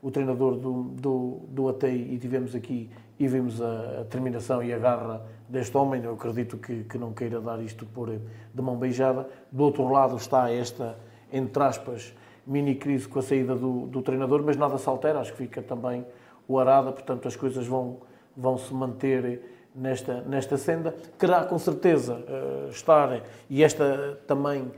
o 0.00 0.10
treinador 0.10 0.56
do, 0.56 0.84
do, 0.84 1.40
do 1.48 1.68
Atei 1.68 2.08
e 2.12 2.18
tivemos 2.18 2.54
aqui 2.54 2.90
e 3.20 3.28
vimos 3.28 3.60
a, 3.60 3.66
a, 3.66 4.02
determinação 4.02 4.62
e 4.62 4.72
a 4.72 4.78
garra 4.78 5.22
deste 5.48 5.76
homem. 5.76 6.02
Eu 6.02 6.14
acredito 6.14 6.56
que, 6.56 6.84
que 6.84 6.96
não 6.96 7.12
queira 7.12 7.40
dar 7.40 7.62
isto 7.62 7.84
por 7.84 8.08
de 8.08 8.62
mão 8.62 8.76
beijada. 8.76 9.28
Do 9.52 9.62
outro 9.64 9.86
lado 9.88 10.16
está 10.16 10.50
esta, 10.50 10.98
entre 11.30 11.62
aspas, 11.62 12.14
mini 12.46 12.74
crise 12.74 13.06
com 13.08 13.18
a 13.18 13.22
saída 13.22 13.54
do, 13.54 13.86
do 13.86 14.02
treinador, 14.02 14.42
mas 14.44 14.56
nada 14.56 14.78
se 14.78 14.88
altera. 14.88 15.20
Acho 15.20 15.32
que 15.32 15.38
fica 15.38 15.62
também 15.62 16.04
o 16.48 16.58
Arada, 16.58 16.92
portanto 16.92 17.28
as 17.28 17.36
coisas 17.36 17.66
vão, 17.66 17.98
vão 18.36 18.58
se 18.58 18.72
manter 18.74 19.42
nesta, 19.74 20.20
nesta 20.22 20.56
senda. 20.56 20.94
Querá 21.18 21.44
com 21.44 21.58
certeza 21.58 22.14
uh, 22.14 22.70
estar, 22.70 23.22
e 23.48 23.62
esta 23.62 24.18
também 24.26 24.62
uh, 24.62 24.72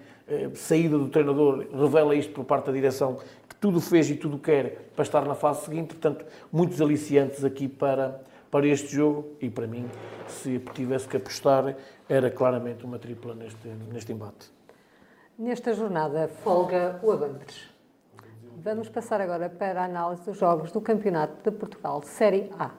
saída 0.54 0.98
do 0.98 1.08
treinador 1.08 1.66
revela 1.72 2.14
isto 2.14 2.32
por 2.32 2.44
parte 2.44 2.66
da 2.66 2.72
direção, 2.72 3.18
que 3.48 3.54
tudo 3.56 3.80
fez 3.80 4.10
e 4.10 4.14
tudo 4.14 4.38
quer 4.38 4.90
para 4.94 5.02
estar 5.02 5.24
na 5.24 5.34
fase 5.34 5.64
seguinte. 5.64 5.94
Portanto, 5.94 6.24
muitos 6.52 6.80
aliciantes 6.80 7.44
aqui 7.44 7.68
para 7.68 8.20
para 8.54 8.68
este 8.68 8.94
jogo 8.94 9.30
e 9.40 9.50
para 9.50 9.66
mim, 9.66 9.90
se 10.28 10.60
tivesse 10.74 11.08
que 11.08 11.16
apostar, 11.16 11.74
era 12.08 12.30
claramente 12.30 12.84
uma 12.84 13.00
tripla 13.00 13.34
neste, 13.34 13.66
neste 13.92 14.12
embate. 14.12 14.48
Nesta 15.36 15.72
jornada, 15.72 16.28
folga 16.28 17.00
o 17.02 17.10
Abandres. 17.10 17.68
Vamos 18.56 18.88
passar 18.88 19.20
agora 19.20 19.50
para 19.50 19.82
a 19.82 19.84
análise 19.84 20.24
dos 20.24 20.38
jogos 20.38 20.70
do 20.70 20.80
Campeonato 20.80 21.42
de 21.42 21.56
Portugal, 21.58 22.00
Série 22.04 22.52
A. 22.56 22.70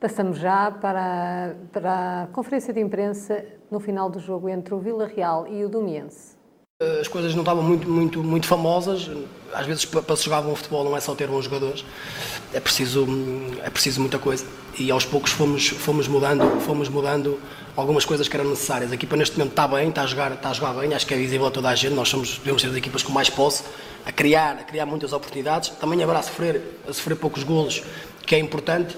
Passamos 0.00 0.38
já 0.38 0.70
para, 0.70 1.54
para 1.70 2.22
a 2.22 2.26
conferência 2.28 2.72
de 2.72 2.80
imprensa 2.80 3.44
no 3.70 3.78
final 3.78 4.08
do 4.08 4.18
jogo 4.18 4.48
entre 4.48 4.72
o 4.72 4.78
Vila 4.78 5.06
Real 5.06 5.46
e 5.46 5.62
o 5.62 5.68
Domiense. 5.68 6.35
As 7.00 7.08
coisas 7.08 7.32
não 7.32 7.40
estavam 7.40 7.62
muito, 7.62 7.88
muito, 7.88 8.22
muito 8.22 8.46
famosas. 8.46 9.10
Às 9.54 9.64
vezes, 9.64 9.86
para 9.86 10.14
se 10.14 10.24
jogar 10.24 10.42
bom 10.42 10.54
futebol, 10.54 10.84
não 10.84 10.94
é 10.94 11.00
só 11.00 11.14
ter 11.14 11.26
bons 11.26 11.46
jogadores, 11.46 11.82
é 12.52 12.60
preciso, 12.60 13.06
é 13.62 13.70
preciso 13.70 13.98
muita 13.98 14.18
coisa. 14.18 14.44
E 14.78 14.90
aos 14.90 15.06
poucos 15.06 15.32
fomos, 15.32 15.68
fomos, 15.68 16.06
mudando, 16.06 16.60
fomos 16.60 16.90
mudando 16.90 17.40
algumas 17.74 18.04
coisas 18.04 18.28
que 18.28 18.36
eram 18.36 18.50
necessárias. 18.50 18.92
A 18.92 18.94
equipa, 18.94 19.16
neste 19.16 19.38
momento, 19.38 19.52
está 19.52 19.66
bem, 19.66 19.88
está 19.88 20.02
a 20.02 20.06
jogar, 20.06 20.32
está 20.32 20.50
a 20.50 20.52
jogar 20.52 20.74
bem, 20.74 20.92
acho 20.92 21.06
que 21.06 21.14
é 21.14 21.16
visível 21.16 21.46
a 21.46 21.50
toda 21.50 21.70
a 21.70 21.74
gente. 21.74 21.94
Nós 21.94 22.10
somos, 22.10 22.36
devemos 22.36 22.60
ser 22.60 22.68
das 22.68 22.76
equipas 22.76 23.02
com 23.02 23.10
mais 23.10 23.30
posse, 23.30 23.64
a 24.04 24.12
criar, 24.12 24.58
a 24.60 24.62
criar 24.62 24.84
muitas 24.84 25.14
oportunidades. 25.14 25.70
Também 25.70 26.02
haverá 26.02 26.18
a 26.18 26.22
sofrer, 26.22 26.60
a 26.86 26.92
sofrer 26.92 27.16
poucos 27.16 27.42
golos, 27.42 27.82
que 28.26 28.34
é 28.34 28.38
importante 28.38 28.94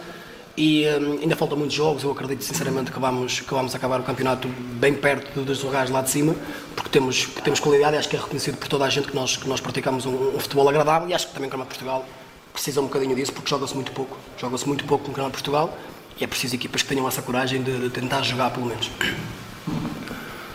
e 0.58 0.84
um, 0.88 1.20
ainda 1.20 1.36
faltam 1.36 1.56
muitos 1.56 1.76
jogos. 1.76 2.02
Eu 2.02 2.10
acredito 2.10 2.42
sinceramente 2.42 2.90
que 2.90 2.98
vamos, 2.98 3.40
que 3.40 3.54
vamos 3.54 3.72
acabar 3.76 4.00
o 4.00 4.02
campeonato 4.02 4.48
bem 4.48 4.92
perto 4.92 5.42
dos 5.42 5.62
lugares 5.62 5.88
lá 5.88 6.02
de 6.02 6.10
cima, 6.10 6.34
porque 6.74 6.90
temos, 6.90 7.26
porque 7.26 7.42
temos 7.42 7.60
qualidade 7.60 7.94
e 7.94 7.98
acho 7.98 8.08
que 8.08 8.16
é 8.16 8.18
reconhecido 8.18 8.56
por 8.56 8.66
toda 8.66 8.84
a 8.84 8.90
gente 8.90 9.06
que 9.06 9.14
nós, 9.14 9.36
que 9.36 9.48
nós 9.48 9.60
praticamos 9.60 10.04
um, 10.04 10.34
um 10.34 10.40
futebol 10.40 10.68
agradável 10.68 11.08
e 11.08 11.14
acho 11.14 11.28
que 11.28 11.32
também 11.32 11.46
o 11.46 11.50
Campeonato 11.52 11.74
de 11.74 11.78
Portugal 11.78 12.04
precisa 12.52 12.80
um 12.80 12.84
bocadinho 12.84 13.14
disso, 13.14 13.32
porque 13.32 13.48
joga-se 13.48 13.74
muito 13.76 13.92
pouco. 13.92 14.18
Joga-se 14.36 14.66
muito 14.66 14.84
pouco 14.84 15.04
no 15.04 15.10
Campeonato 15.10 15.36
de 15.36 15.42
Portugal 15.44 15.78
e 16.20 16.24
é 16.24 16.26
preciso 16.26 16.56
equipas 16.56 16.82
que 16.82 16.88
tenham 16.88 17.06
essa 17.06 17.22
coragem 17.22 17.62
de, 17.62 17.78
de 17.78 17.90
tentar 17.90 18.22
jogar 18.22 18.50
pelo 18.50 18.66
menos. 18.66 18.90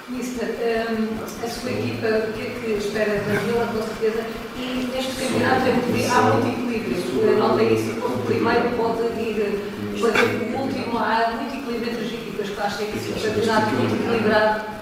Mister, 0.09 0.49
um, 0.91 1.23
a 1.23 1.49
sua 1.49 1.71
equipa, 1.71 2.07
o 2.07 2.33
que 2.33 2.41
é 2.41 2.59
que 2.59 2.71
espera 2.71 3.21
da 3.21 3.39
Vila, 3.39 3.67
com 3.67 3.81
certeza, 3.81 4.25
e 4.57 4.89
neste 4.93 5.13
campeonato 5.13 5.65
é 5.65 6.09
há 6.09 6.21
muito 6.33 6.69
equilíbrio, 6.69 7.37
nota 7.37 7.63
isso, 7.63 7.91
o 8.05 8.25
primeiro 8.25 8.69
pode 8.75 9.01
ir 9.19 9.82
o 10.07 10.61
último, 10.61 10.97
há 10.97 11.31
muito 11.31 11.55
equilíbrio 11.55 11.91
entre 11.91 12.05
as 12.05 12.13
equipas, 12.13 12.49
que 12.49 12.61
acho 12.61 12.77
que 12.77 12.83
é 12.83 12.87
um 12.87 13.33
campeonato 13.33 13.69
muito 13.75 13.95
equilibrado. 13.95 14.73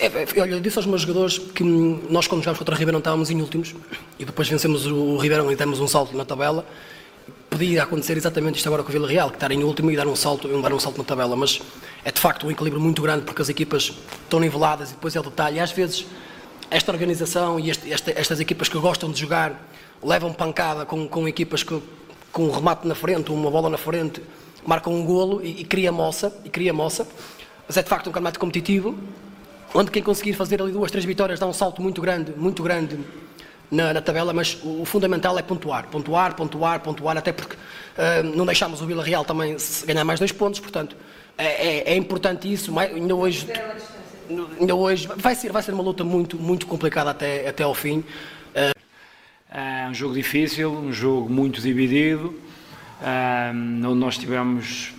É, 0.00 0.40
olha, 0.40 0.50
eu 0.50 0.60
disse 0.60 0.78
aos 0.78 0.86
meus 0.86 1.02
jogadores 1.02 1.38
que 1.38 1.62
nós, 1.62 2.26
quando 2.26 2.42
jogámos 2.42 2.58
contra 2.58 2.74
o 2.74 2.78
Ribeirão, 2.78 2.98
estávamos 2.98 3.30
em 3.30 3.40
últimos 3.40 3.74
e 4.18 4.24
depois 4.24 4.48
vencemos 4.48 4.86
o 4.86 5.16
Ribeirão 5.18 5.50
e 5.50 5.56
demos 5.56 5.80
um 5.80 5.86
salto 5.86 6.16
na 6.16 6.24
tabela. 6.24 6.66
Podia 7.48 7.84
acontecer 7.84 8.16
exatamente 8.16 8.56
isto 8.56 8.66
agora 8.66 8.82
com 8.82 8.88
o 8.88 8.92
Vila 8.92 9.08
Real, 9.08 9.30
que 9.30 9.36
estar 9.36 9.50
em 9.50 9.62
último 9.62 9.90
e 9.90 9.96
dar 9.96 10.06
um 10.06 10.16
salto, 10.16 10.48
dar 10.60 10.72
um 10.72 10.80
salto 10.80 10.98
na 10.98 11.04
tabela, 11.04 11.34
mas 11.36 11.60
é 12.04 12.10
de 12.10 12.20
facto 12.20 12.46
um 12.46 12.50
equilíbrio 12.50 12.82
muito 12.82 13.00
grande 13.00 13.24
porque 13.24 13.40
as 13.40 13.48
equipas 13.48 13.92
estão 14.24 14.40
niveladas 14.40 14.90
e 14.90 14.94
depois 14.94 15.14
é 15.14 15.20
o 15.20 15.22
detalhe. 15.22 15.56
E 15.56 15.60
às 15.60 15.70
vezes 15.70 16.06
esta 16.70 16.92
organização 16.92 17.58
e 17.58 17.70
este, 17.70 17.90
esta, 17.92 18.10
estas 18.10 18.40
equipas 18.40 18.68
que 18.68 18.78
gostam 18.78 19.10
de 19.10 19.20
jogar 19.20 19.68
levam 20.02 20.32
pancada 20.32 20.84
com, 20.84 21.08
com 21.08 21.26
equipas 21.26 21.62
que, 21.62 21.80
com 22.32 22.48
um 22.48 22.50
remate 22.50 22.86
na 22.86 22.94
frente, 22.94 23.30
uma 23.30 23.50
bola 23.50 23.70
na 23.70 23.78
frente 23.78 24.20
marcam 24.68 24.92
um 24.92 25.02
golo 25.02 25.40
e, 25.42 25.62
e 25.62 25.64
cria 25.64 25.90
moça, 25.90 26.30
e 26.44 26.50
cria 26.50 26.74
moça. 26.74 27.08
Mas 27.66 27.78
é 27.78 27.82
de 27.82 27.88
facto 27.88 28.08
um 28.08 28.12
campeonato 28.12 28.38
competitivo, 28.38 28.98
onde 29.74 29.90
quem 29.90 30.02
conseguir 30.02 30.34
fazer 30.34 30.60
ali 30.60 30.72
duas, 30.72 30.90
três 30.90 31.06
vitórias 31.06 31.40
dá 31.40 31.46
um 31.46 31.54
salto 31.54 31.80
muito 31.80 32.02
grande, 32.02 32.32
muito 32.36 32.62
grande 32.62 32.98
na, 33.70 33.94
na 33.94 34.02
tabela, 34.02 34.32
mas 34.34 34.58
o, 34.62 34.82
o, 34.82 34.84
fundamental 34.84 35.38
é 35.38 35.42
pontuar, 35.42 35.86
pontuar, 35.86 36.34
pontuar, 36.34 36.80
pontuar, 36.80 37.16
até 37.16 37.32
porque 37.32 37.54
uh, 37.56 38.22
não 38.36 38.44
deixámos 38.44 38.82
o 38.82 38.86
Vila 38.86 39.02
Real 39.02 39.24
também 39.24 39.56
ganhar 39.86 40.04
mais 40.04 40.18
dois 40.18 40.32
pontos, 40.32 40.60
portanto 40.60 40.96
é, 41.36 41.46
é, 41.46 41.92
é 41.92 41.96
importante 41.96 42.50
isso, 42.52 42.78
ainda 42.78 43.14
hoje... 43.14 43.46
Ainda 44.60 44.74
hoje 44.74 45.08
vai 45.16 45.34
ser, 45.34 45.50
vai 45.50 45.62
ser 45.62 45.72
uma 45.72 45.82
luta 45.82 46.04
muito, 46.04 46.36
muito 46.36 46.66
complicada 46.66 47.08
até, 47.08 47.48
até 47.48 47.62
ao 47.62 47.74
fim. 47.74 48.00
Uh... 48.00 48.78
É 49.50 49.88
um 49.88 49.94
jogo 49.94 50.12
difícil, 50.12 50.70
um 50.70 50.92
jogo 50.92 51.30
muito 51.30 51.62
dividido 51.62 52.38
onde 53.84 53.98
nós 53.98 54.18
tivemos 54.18 54.92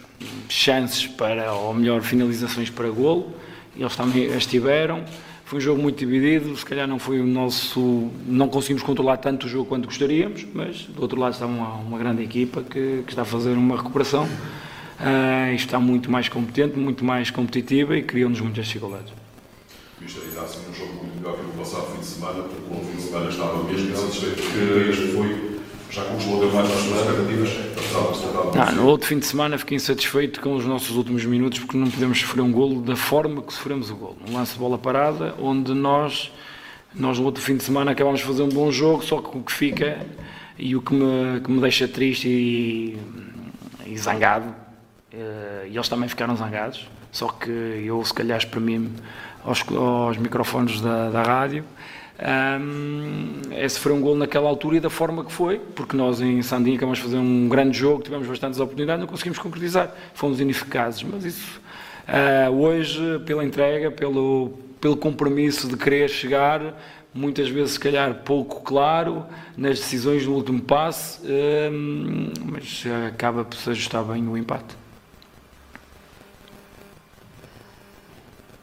chances 0.48 1.08
para, 1.08 1.54
ou 1.54 1.74
melhor, 1.74 2.02
finalizações 2.02 2.70
para 2.70 2.90
golo, 2.90 3.34
eles 3.76 3.96
também 3.96 4.34
as 4.34 4.46
tiveram. 4.46 5.04
Foi 5.46 5.58
um 5.58 5.62
jogo 5.62 5.82
muito 5.82 5.98
dividido, 5.98 6.56
se 6.56 6.64
calhar 6.64 6.88
não 6.88 7.00
foi 7.00 7.20
o 7.20 7.26
nosso. 7.26 8.12
não 8.28 8.48
conseguimos 8.48 8.84
controlar 8.84 9.18
tanto 9.18 9.48
o 9.48 9.50
jogo 9.50 9.66
quanto 9.66 9.86
gostaríamos, 9.86 10.46
mas 10.54 10.84
do 10.84 11.02
outro 11.02 11.20
lado 11.20 11.34
está 11.34 11.48
uma, 11.48 11.74
uma 11.76 11.98
grande 11.98 12.22
equipa 12.22 12.62
que, 12.62 13.04
que, 13.04 13.12
está 13.12 13.24
a 13.24 13.26
fazer 13.26 13.54
uma 13.54 13.76
recuperação 13.78 14.26
uh, 14.26 15.52
e 15.52 15.56
está 15.56 15.80
muito 15.80 16.12
mais 16.12 16.30
competente, 16.30 16.78
muito 16.78 17.04
mais 17.04 17.32
competitiva 17.32 17.98
e 17.98 18.04
criou-nos 18.04 18.40
muitas 18.42 18.68
dificuldades. 18.68 19.12
Isto 20.06 20.22
ainda 20.22 20.42
assim 20.42 20.60
um 20.70 20.74
jogo 20.74 20.94
muito 20.94 21.18
melhor 21.18 21.36
que 21.36 21.46
o 21.46 21.50
passado 21.58 21.94
fim 21.94 22.00
de 22.00 22.06
semana, 22.06 22.44
porque 22.44 22.72
o 22.72 22.86
fim 22.86 22.98
de 22.98 23.02
semana 23.02 23.30
estava 23.30 23.64
mesmo 23.64 23.98
satisfeito 23.98 24.42
porque 24.44 24.90
este 24.90 25.08
foi 25.14 25.59
já 26.00 26.66
suas 26.66 27.00
expectativas? 27.00 27.70
Não, 28.56 28.76
no 28.76 28.88
outro 28.88 29.08
fim 29.08 29.20
de 29.20 29.26
semana 29.26 29.58
fiquei 29.58 29.76
insatisfeito 29.76 30.42
com 30.42 30.56
os 30.56 30.66
nossos 30.66 30.96
últimos 30.96 31.26
minutos 31.26 31.60
porque 31.60 31.78
não 31.78 31.90
podemos 31.90 32.20
sofrer 32.20 32.42
um 32.42 32.52
golo 32.52 32.82
da 32.82 32.96
forma 32.96 33.42
que 33.42 33.54
sofremos 33.54 33.90
o 33.90 33.96
golo. 33.96 34.18
Um 34.28 34.34
lance 34.34 34.54
de 34.54 34.60
bola 34.60 34.78
parada, 34.78 35.36
onde 35.40 35.74
nós, 35.74 36.32
nós 36.94 37.20
no 37.20 37.26
outro 37.26 37.42
fim 37.42 37.58
de 37.58 37.64
semana 37.64 37.92
acabámos 37.92 38.20
de 38.20 38.26
fazer 38.26 38.44
um 38.44 38.50
bom 38.50 38.72
jogo, 38.72 39.04
só 39.04 39.22
que 39.22 39.38
o 39.38 39.42
que 39.42 39.52
fica 39.52 40.06
e 40.58 40.76
o 40.76 40.82
que 40.82 40.94
me, 40.94 41.40
que 41.42 41.52
me 41.52 41.62
deixa 41.62 41.88
triste 41.88 42.28
e, 42.28 42.98
e 43.86 43.98
zangado, 43.98 44.54
eh, 45.12 45.68
e 45.70 45.76
eles 45.76 45.88
também 45.88 46.10
ficaram 46.10 46.36
zangados, 46.36 46.88
só 47.12 47.30
que 47.30 47.50
eu 47.50 48.04
se 48.04 48.14
calhar 48.14 48.38
espremi-me 48.38 48.92
aos, 49.44 49.64
aos 49.72 50.18
microfones 50.18 50.82
da, 50.82 51.10
da 51.10 51.24
rádio 51.24 51.64
um, 52.20 53.41
esse 53.52 53.80
foi 53.80 53.94
um 53.94 54.02
gol 54.02 54.16
naquela 54.16 54.50
altura 54.50 54.78
e 54.78 54.80
da 54.80 54.90
forma 54.90 55.24
que 55.24 55.32
foi, 55.32 55.58
porque 55.58 55.96
nós 55.96 56.20
em 56.20 56.41
Sandinha 56.41 56.76
acabamos 56.76 56.98
de 56.98 57.06
fazer 57.06 57.18
um 57.18 57.48
grande 57.48 57.78
jogo, 57.78 58.04
tivemos 58.04 58.28
bastantes 58.28 58.60
oportunidades, 58.60 59.00
não 59.00 59.08
conseguimos 59.08 59.40
concretizar, 59.40 59.94
fomos 60.14 60.40
ineficazes, 60.41 61.04
mas 61.04 61.24
isso 61.24 61.62
uh, 62.10 62.52
hoje, 62.52 63.20
pela 63.26 63.44
entrega, 63.44 63.90
pelo, 63.90 64.52
pelo 64.82 64.98
compromisso 64.98 65.68
de 65.70 65.78
querer 65.78 66.10
chegar, 66.10 66.78
muitas 67.14 67.48
vezes 67.50 67.74
se 67.74 67.80
calhar 67.80 68.14
pouco 68.16 68.62
claro 68.64 69.26
nas 69.56 69.80
decisões 69.80 70.26
do 70.26 70.34
último 70.34 70.62
passe, 70.62 71.22
um, 71.72 72.34
mas 72.44 72.84
acaba 73.08 73.46
por 73.46 73.56
se 73.56 73.70
ajustar 73.70 74.04
bem 74.04 74.28
o 74.28 74.38
empate. 74.38 74.78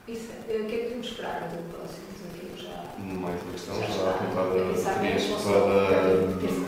Isso, 0.07 0.29
o 0.43 0.45
que 0.45 0.53
é 0.53 0.79
que 0.91 1.07
esperar 1.07 1.49
do? 1.49 1.86
Mais 3.27 3.43
uma 3.43 3.53
questão, 3.53 3.75
já 3.75 4.11
apontada 4.11 4.51
para 4.53 5.03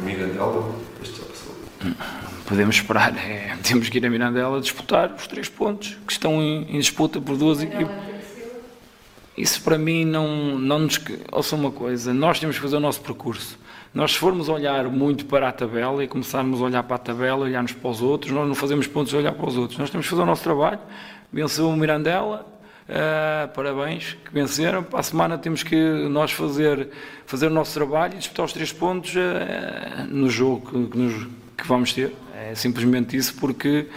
Mirandela, 0.02 0.74
este 1.00 1.18
já 1.18 1.24
passou. 1.24 1.54
Podemos 2.48 2.74
esperar, 2.74 3.16
é, 3.16 3.56
temos 3.62 3.88
que 3.88 3.98
ir 3.98 4.04
a 4.04 4.10
Mirandela 4.10 4.60
disputar 4.60 5.14
os 5.16 5.28
três 5.28 5.48
pontos 5.48 5.96
que 6.04 6.10
estão 6.10 6.42
em, 6.42 6.62
em 6.68 6.80
disputa 6.80 7.20
por 7.20 7.36
duas 7.36 7.62
equipes. 7.62 7.94
Isso 9.36 9.62
para 9.62 9.78
mim 9.78 10.04
não, 10.04 10.58
não 10.58 10.80
nos. 10.80 11.00
Ouça 11.30 11.54
uma 11.54 11.70
coisa, 11.70 12.12
nós 12.12 12.40
temos 12.40 12.56
que 12.56 12.62
fazer 12.62 12.74
o 12.74 12.80
nosso 12.80 13.02
percurso. 13.02 13.56
Nós, 13.94 14.14
se 14.14 14.18
formos 14.18 14.48
olhar 14.48 14.88
muito 14.88 15.26
para 15.26 15.48
a 15.48 15.52
tabela 15.52 16.02
e 16.02 16.08
começarmos 16.08 16.60
a 16.60 16.64
olhar 16.64 16.82
para 16.82 16.96
a 16.96 16.98
tabela, 16.98 17.44
olharmos 17.44 17.70
para 17.70 17.88
os 17.88 18.02
outros, 18.02 18.32
nós 18.32 18.48
não 18.48 18.56
fazemos 18.56 18.88
pontos 18.88 19.10
de 19.10 19.16
olhar 19.16 19.32
para 19.32 19.46
os 19.46 19.56
outros. 19.56 19.78
Nós 19.78 19.90
temos 19.90 20.06
que 20.06 20.10
fazer 20.10 20.22
o 20.22 20.26
nosso 20.26 20.42
trabalho. 20.42 20.80
Venceu 21.32 21.68
o 21.68 21.76
Mirandela, 21.76 22.44
uh, 22.88 23.48
parabéns, 23.48 24.16
que 24.24 24.32
venceram. 24.32 24.82
Para 24.82 25.00
a 25.00 25.02
semana 25.02 25.38
temos 25.38 25.62
que 25.62 25.76
nós 26.08 26.32
fazer, 26.32 26.88
fazer 27.26 27.46
o 27.46 27.50
nosso 27.50 27.74
trabalho 27.74 28.14
e 28.14 28.18
disputar 28.18 28.46
os 28.46 28.52
três 28.52 28.72
pontos 28.72 29.14
uh, 29.14 30.06
no 30.08 30.28
jogo 30.28 30.88
que, 30.88 30.98
nos, 30.98 31.28
que, 31.56 31.66
vamos 31.66 31.92
ter. 31.92 32.14
É 32.34 32.54
simplesmente 32.54 33.16
isso, 33.16 33.34
porque 33.36 33.88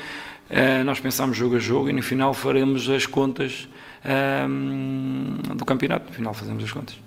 uh, 0.50 0.84
nós 0.84 1.00
pensamos 1.00 1.38
jogo 1.38 1.56
a 1.56 1.60
jogo 1.60 1.90
e 1.90 1.94
no 1.94 2.02
final 2.02 2.34
faremos 2.34 2.90
as 2.90 3.06
contas 3.06 3.68
do 5.56 5.64
campeonato. 5.64 6.08
No 6.08 6.12
final 6.12 6.34
fazemos 6.34 6.64
as 6.64 6.72
contas. 6.72 7.00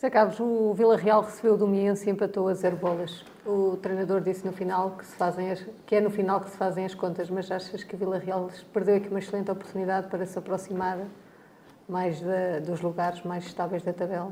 Zé 0.00 0.08
Carlos, 0.08 0.40
o 0.40 0.72
Vila 0.72 0.96
Real 0.96 1.20
recebeu 1.20 1.52
o 1.52 1.56
Domiense 1.58 2.08
e 2.08 2.10
empatou 2.10 2.48
a 2.48 2.54
zero 2.54 2.76
bolas. 2.76 3.22
O 3.44 3.76
treinador 3.76 4.20
disse 4.20 4.46
no 4.46 4.52
final 4.52 4.92
que, 4.92 5.04
se 5.04 5.16
fazem 5.16 5.50
as, 5.50 5.64
que 5.84 5.96
é 5.96 6.00
no 6.00 6.10
final 6.10 6.40
que 6.40 6.50
se 6.50 6.56
fazem 6.56 6.84
as 6.84 6.94
contas, 6.94 7.28
mas 7.28 7.50
achas 7.50 7.82
que 7.82 7.94
o 7.96 7.98
Vila 7.98 8.18
Real 8.18 8.48
perdeu 8.72 8.96
aqui 8.96 9.08
uma 9.08 9.18
excelente 9.18 9.50
oportunidade 9.50 10.06
para 10.06 10.24
se 10.24 10.38
aproximar 10.38 10.98
mais 11.88 12.20
de, 12.20 12.60
dos 12.60 12.80
lugares 12.80 13.22
mais 13.24 13.44
estáveis 13.44 13.82
da 13.82 13.92
tabela? 13.92 14.30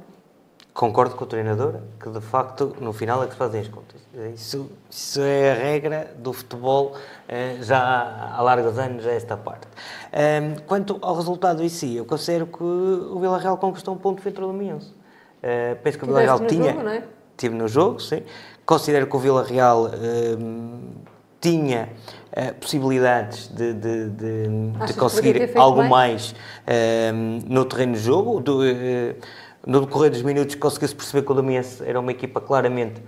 Concordo 0.72 1.16
com 1.16 1.24
o 1.24 1.26
treinador 1.26 1.80
que 2.00 2.08
de 2.08 2.20
facto 2.20 2.76
no 2.80 2.92
final 2.92 3.22
é 3.24 3.26
que 3.26 3.32
se 3.32 3.38
fazem 3.38 3.60
as 3.60 3.68
contas. 3.68 4.00
Isso, 4.32 4.70
isso 4.88 5.20
é 5.20 5.50
a 5.50 5.54
regra 5.54 6.14
do 6.16 6.32
futebol 6.32 6.94
eh, 7.28 7.56
já 7.60 8.32
há 8.36 8.40
largos 8.40 8.78
anos 8.78 9.04
a 9.04 9.10
esta 9.10 9.36
parte. 9.36 9.66
Ehm, 10.12 10.54
quanto 10.68 10.98
ao 11.02 11.16
resultado 11.16 11.64
em 11.64 11.68
si, 11.68 11.96
eu 11.96 12.04
considero 12.04 12.46
que 12.46 12.62
o 12.62 13.18
Vila 13.18 13.38
Real 13.38 13.58
conquistou 13.58 13.94
um 13.94 13.98
ponto 13.98 14.22
frente 14.22 14.40
ao 14.40 14.46
Domiense. 14.46 14.94
Uh, 15.42 15.74
penso 15.82 15.98
que 15.98 16.04
o 16.04 16.06
Vila 16.06 16.20
Real 16.20 16.40
tinha. 16.40 16.72
Jogo, 16.72 16.84
não 16.84 16.92
é? 16.92 17.02
Tive 17.36 17.54
no 17.54 17.66
jogo, 17.66 17.98
sim. 17.98 18.22
Considero 18.70 19.08
que 19.08 19.16
o 19.16 19.18
Vila 19.18 19.42
Real 19.42 19.86
uh, 19.86 20.80
tinha 21.40 21.88
uh, 22.30 22.54
possibilidades 22.60 23.48
de, 23.48 23.72
de, 23.72 24.10
de, 24.10 24.48
de 24.86 24.94
conseguir 24.94 25.50
algo 25.56 25.82
mais, 25.82 26.36
mais 26.64 27.42
no 27.48 27.64
terreno 27.64 27.94
de 27.94 27.98
jogo. 27.98 28.38
Do, 28.38 28.60
no 29.66 29.80
decorrer 29.80 30.10
dos 30.10 30.22
minutos 30.22 30.54
conseguiu-se 30.54 30.94
perceber 30.94 31.22
que 31.26 31.32
o 31.32 31.34
Domiense 31.34 31.82
era 31.84 31.98
uma 31.98 32.12
equipa 32.12 32.40
claramente 32.40 33.02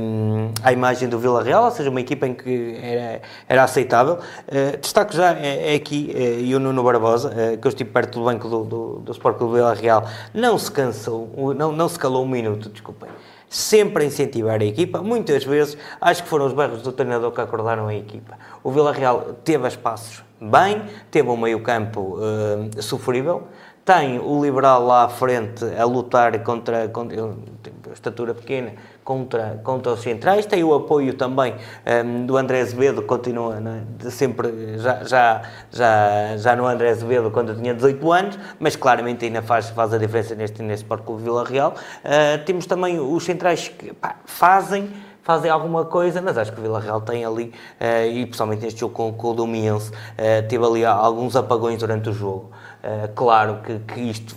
um, 0.00 0.50
à 0.60 0.72
imagem 0.72 1.08
do 1.08 1.20
Vila 1.20 1.40
Real, 1.42 1.64
ou 1.64 1.70
seja, 1.70 1.88
uma 1.88 2.00
equipa 2.00 2.26
em 2.26 2.34
que 2.34 2.78
era, 2.82 3.22
era 3.48 3.62
aceitável. 3.62 4.14
Uh, 4.16 4.76
destaco 4.76 5.14
já 5.14 5.34
é, 5.38 5.72
é 5.72 5.74
aqui, 5.76 6.12
uh, 6.14 6.40
e 6.40 6.54
o 6.54 6.58
Nuno 6.58 6.82
Barbosa, 6.82 7.28
uh, 7.28 7.56
que 7.56 7.66
eu 7.66 7.68
estive 7.68 7.90
perto 7.90 8.18
do 8.18 8.24
banco 8.24 8.48
do, 8.48 8.64
do, 8.64 8.98
do 8.98 9.12
Sport 9.12 9.38
Clube 9.38 9.54
Vila 9.54 9.72
Real, 9.72 10.04
não 10.34 10.58
se 10.58 10.70
cansou, 10.70 11.54
não, 11.54 11.70
não 11.70 11.88
se 11.88 11.96
calou 11.98 12.24
um 12.24 12.28
minuto, 12.28 12.68
desculpem 12.68 13.08
sempre 13.50 14.04
a 14.04 14.06
incentivar 14.06 14.60
a 14.60 14.64
equipa. 14.64 15.02
Muitas 15.02 15.44
vezes 15.44 15.76
acho 16.00 16.22
que 16.22 16.28
foram 16.28 16.46
os 16.46 16.52
berros 16.52 16.82
do 16.82 16.92
treinador 16.92 17.32
que 17.32 17.40
acordaram 17.40 17.88
a 17.88 17.94
equipa. 17.94 18.38
O 18.62 18.70
Vila 18.70 18.92
Real 18.92 19.36
teve 19.44 19.66
espaços 19.66 20.22
bem, 20.40 20.84
teve 21.10 21.28
um 21.28 21.36
meio-campo 21.36 22.16
uh, 22.16 22.82
sofrível, 22.82 23.48
tem 23.84 24.20
o 24.20 24.42
Liberal 24.42 24.86
lá 24.86 25.04
à 25.04 25.08
frente 25.08 25.64
a 25.76 25.84
lutar 25.84 26.38
contra, 26.44 26.88
contra 26.88 27.24
a 27.24 27.92
estatura 27.92 28.32
pequena, 28.32 28.74
contra, 29.10 29.60
contra 29.64 29.90
os 29.90 30.02
centrais, 30.02 30.46
tem 30.46 30.62
o 30.62 30.72
apoio 30.72 31.14
também 31.14 31.56
um, 32.04 32.26
do 32.26 32.36
André 32.36 32.60
Azevedo, 32.60 33.02
continua 33.02 33.58
né, 33.58 33.82
sempre, 34.08 34.78
já, 34.78 35.02
já, 35.02 35.42
já, 35.68 36.36
já 36.36 36.54
no 36.54 36.64
André 36.64 36.90
Azevedo 36.90 37.28
quando 37.28 37.52
tinha 37.56 37.74
18 37.74 38.12
anos, 38.12 38.38
mas 38.60 38.76
claramente 38.76 39.24
ainda 39.24 39.42
faz, 39.42 39.68
faz 39.70 39.92
a 39.92 39.98
diferença 39.98 40.36
neste, 40.36 40.62
neste 40.62 40.84
Sport 40.84 41.02
Clube 41.02 41.24
Vila 41.24 41.44
Real. 41.44 41.74
Uh, 42.04 42.44
temos 42.44 42.66
também 42.66 43.00
os 43.00 43.24
centrais 43.24 43.66
que 43.66 43.92
pá, 43.92 44.14
fazem 44.24 44.88
fazem 45.22 45.50
alguma 45.50 45.84
coisa, 45.84 46.22
mas 46.22 46.38
acho 46.38 46.52
que 46.52 46.58
o 46.60 46.62
Vila 46.62 46.80
Real 46.80 47.00
tem 47.00 47.24
ali, 47.24 47.52
uh, 47.80 48.06
e 48.10 48.26
principalmente 48.26 48.62
neste 48.62 48.80
jogo 48.80 48.94
com, 48.94 49.12
com 49.12 49.30
o 49.30 49.34
Domiense, 49.34 49.90
uh, 49.90 50.48
teve 50.48 50.64
ali 50.64 50.84
alguns 50.84 51.34
apagões 51.34 51.78
durante 51.78 52.08
o 52.08 52.12
jogo. 52.12 52.50
Uh, 52.82 53.12
claro 53.14 53.60
que, 53.62 53.78
que 53.80 54.00
isto 54.00 54.34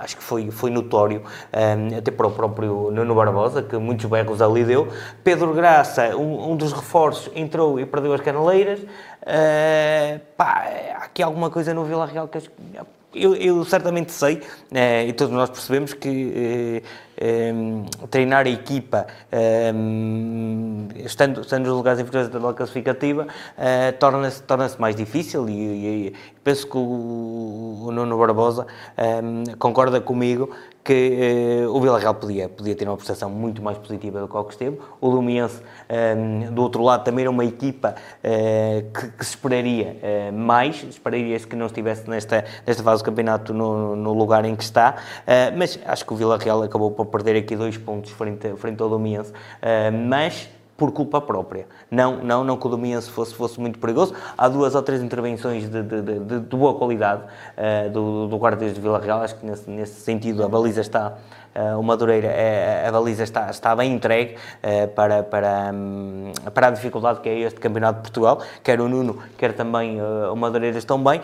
acho 0.00 0.16
que 0.16 0.22
foi, 0.22 0.50
foi 0.50 0.70
notório, 0.70 1.22
um, 1.22 1.98
até 1.98 2.10
para 2.10 2.26
o 2.26 2.30
próprio 2.30 2.90
Nuno 2.90 3.14
Barbosa, 3.14 3.62
que 3.62 3.76
muitos 3.76 4.06
berros 4.06 4.42
ali 4.42 4.64
deu. 4.64 4.88
Pedro 5.22 5.52
Graça, 5.52 6.16
um, 6.16 6.52
um 6.52 6.56
dos 6.56 6.72
reforços, 6.72 7.30
entrou 7.34 7.78
e 7.78 7.86
perdeu 7.86 8.12
as 8.12 8.20
caneleiras. 8.20 8.80
Uh, 8.80 10.20
pá, 10.36 10.66
há 10.94 11.04
aqui 11.04 11.22
alguma 11.22 11.50
coisa 11.50 11.74
no 11.74 11.84
Vila 11.84 12.06
Real 12.06 12.26
que 12.26 12.38
eu, 13.14 13.34
eu, 13.34 13.64
certamente 13.64 14.12
sei, 14.12 14.36
uh, 14.36 15.08
e 15.08 15.12
todos 15.12 15.34
nós 15.34 15.50
percebemos 15.50 15.92
que 15.92 16.82
uh, 17.22 18.06
treinar 18.08 18.46
a 18.46 18.48
equipa, 18.48 19.06
estando, 21.04 21.42
estando 21.42 21.66
nos 21.66 21.76
lugares 21.76 22.00
inferiores 22.00 22.28
da 22.30 22.38
tabela 22.38 22.54
classificativa, 22.54 23.26
torna-se 23.98 24.42
torna 24.44 24.70
mais 24.78 24.96
difícil 24.96 25.46
e, 25.46 25.52
e, 25.52 26.14
penso 26.42 26.66
que 26.66 26.78
o, 26.78 27.84
o 27.88 27.92
Nuno 27.92 28.16
Barbosa 28.16 28.66
concorda 29.58 30.00
comigo 30.00 30.48
que 30.82 31.66
uh, 31.66 31.76
o 31.76 31.80
Villarreal 31.80 32.14
podia, 32.14 32.48
podia 32.48 32.74
ter 32.74 32.88
uma 32.88 32.96
prestação 32.96 33.28
muito 33.28 33.62
mais 33.62 33.76
positiva 33.78 34.20
do 34.20 34.28
que 34.28 34.36
o 34.36 34.44
que 34.44 34.52
esteve. 34.52 34.78
O 35.00 35.08
Lumiense, 35.08 35.60
um, 35.60 35.94
ehm, 35.94 36.54
do 36.54 36.62
outro 36.62 36.82
lado, 36.82 37.04
também 37.04 37.22
era 37.22 37.30
uma 37.30 37.44
equipa 37.44 37.94
uh, 37.94 38.90
que, 38.90 39.08
que, 39.12 39.24
se 39.24 39.30
esperaria 39.30 39.96
uh, 40.02 40.32
mais, 40.32 40.82
esperaria-se 40.82 41.46
que 41.46 41.54
não 41.54 41.66
estivesse 41.66 42.08
nesta, 42.08 42.44
nesta 42.66 42.82
fase 42.82 43.02
do 43.02 43.06
campeonato 43.06 43.52
no, 43.52 43.94
no 43.94 44.12
lugar 44.12 44.44
em 44.44 44.56
que 44.56 44.62
está, 44.62 44.96
mas 45.56 45.78
acho 45.84 46.04
que 46.04 46.12
o 46.12 46.16
Villarreal 46.16 46.62
acabou 46.62 46.90
por 46.90 47.06
perder 47.06 47.36
aqui 47.36 47.56
dois 47.56 47.76
pontos 47.76 48.10
frente, 48.10 48.54
frente 48.56 48.82
ao 48.82 48.88
Lumiense, 48.88 49.32
mas 50.08 50.48
por 50.80 50.92
culpa 50.92 51.20
própria. 51.20 51.66
Não, 51.90 52.24
não, 52.24 52.42
não 52.42 52.56
que 52.56 52.66
o 52.66 52.70
Domiense 52.70 53.10
fosse, 53.10 53.34
fosse 53.34 53.60
muito 53.60 53.78
perigoso. 53.78 54.14
Há 54.38 54.48
duas 54.48 54.74
ou 54.74 54.80
três 54.80 55.02
intervenções 55.02 55.68
de, 55.68 55.82
de, 55.82 56.00
de, 56.00 56.40
de 56.40 56.56
boa 56.56 56.74
qualidade 56.74 57.20
uh, 57.22 57.90
do, 57.90 58.26
do 58.28 58.38
guarda-redes 58.38 58.76
de 58.76 58.80
Vila 58.80 58.98
Real. 58.98 59.20
Acho 59.20 59.34
que 59.34 59.44
nesse, 59.44 59.68
nesse 59.68 60.00
sentido 60.00 60.42
a 60.42 60.48
baliza 60.48 60.80
está, 60.80 61.18
uh, 61.54 61.78
o 61.78 61.82
Madureira, 61.82 62.28
é, 62.28 62.88
a 62.88 62.90
baliza 62.90 63.24
está, 63.24 63.50
está 63.50 63.76
bem 63.76 63.92
entregue 63.92 64.36
uh, 64.36 64.88
para, 64.94 65.22
para, 65.22 65.70
um, 65.74 66.32
para 66.54 66.68
a 66.68 66.70
dificuldade 66.70 67.20
que 67.20 67.28
é 67.28 67.40
este 67.40 67.60
Campeonato 67.60 67.98
de 67.98 68.02
Portugal. 68.04 68.40
Quer 68.64 68.80
o 68.80 68.88
Nuno, 68.88 69.18
quer 69.36 69.52
também 69.52 70.00
uh, 70.00 70.32
o 70.32 70.36
Madureira 70.36 70.78
estão 70.78 71.04
bem. 71.04 71.20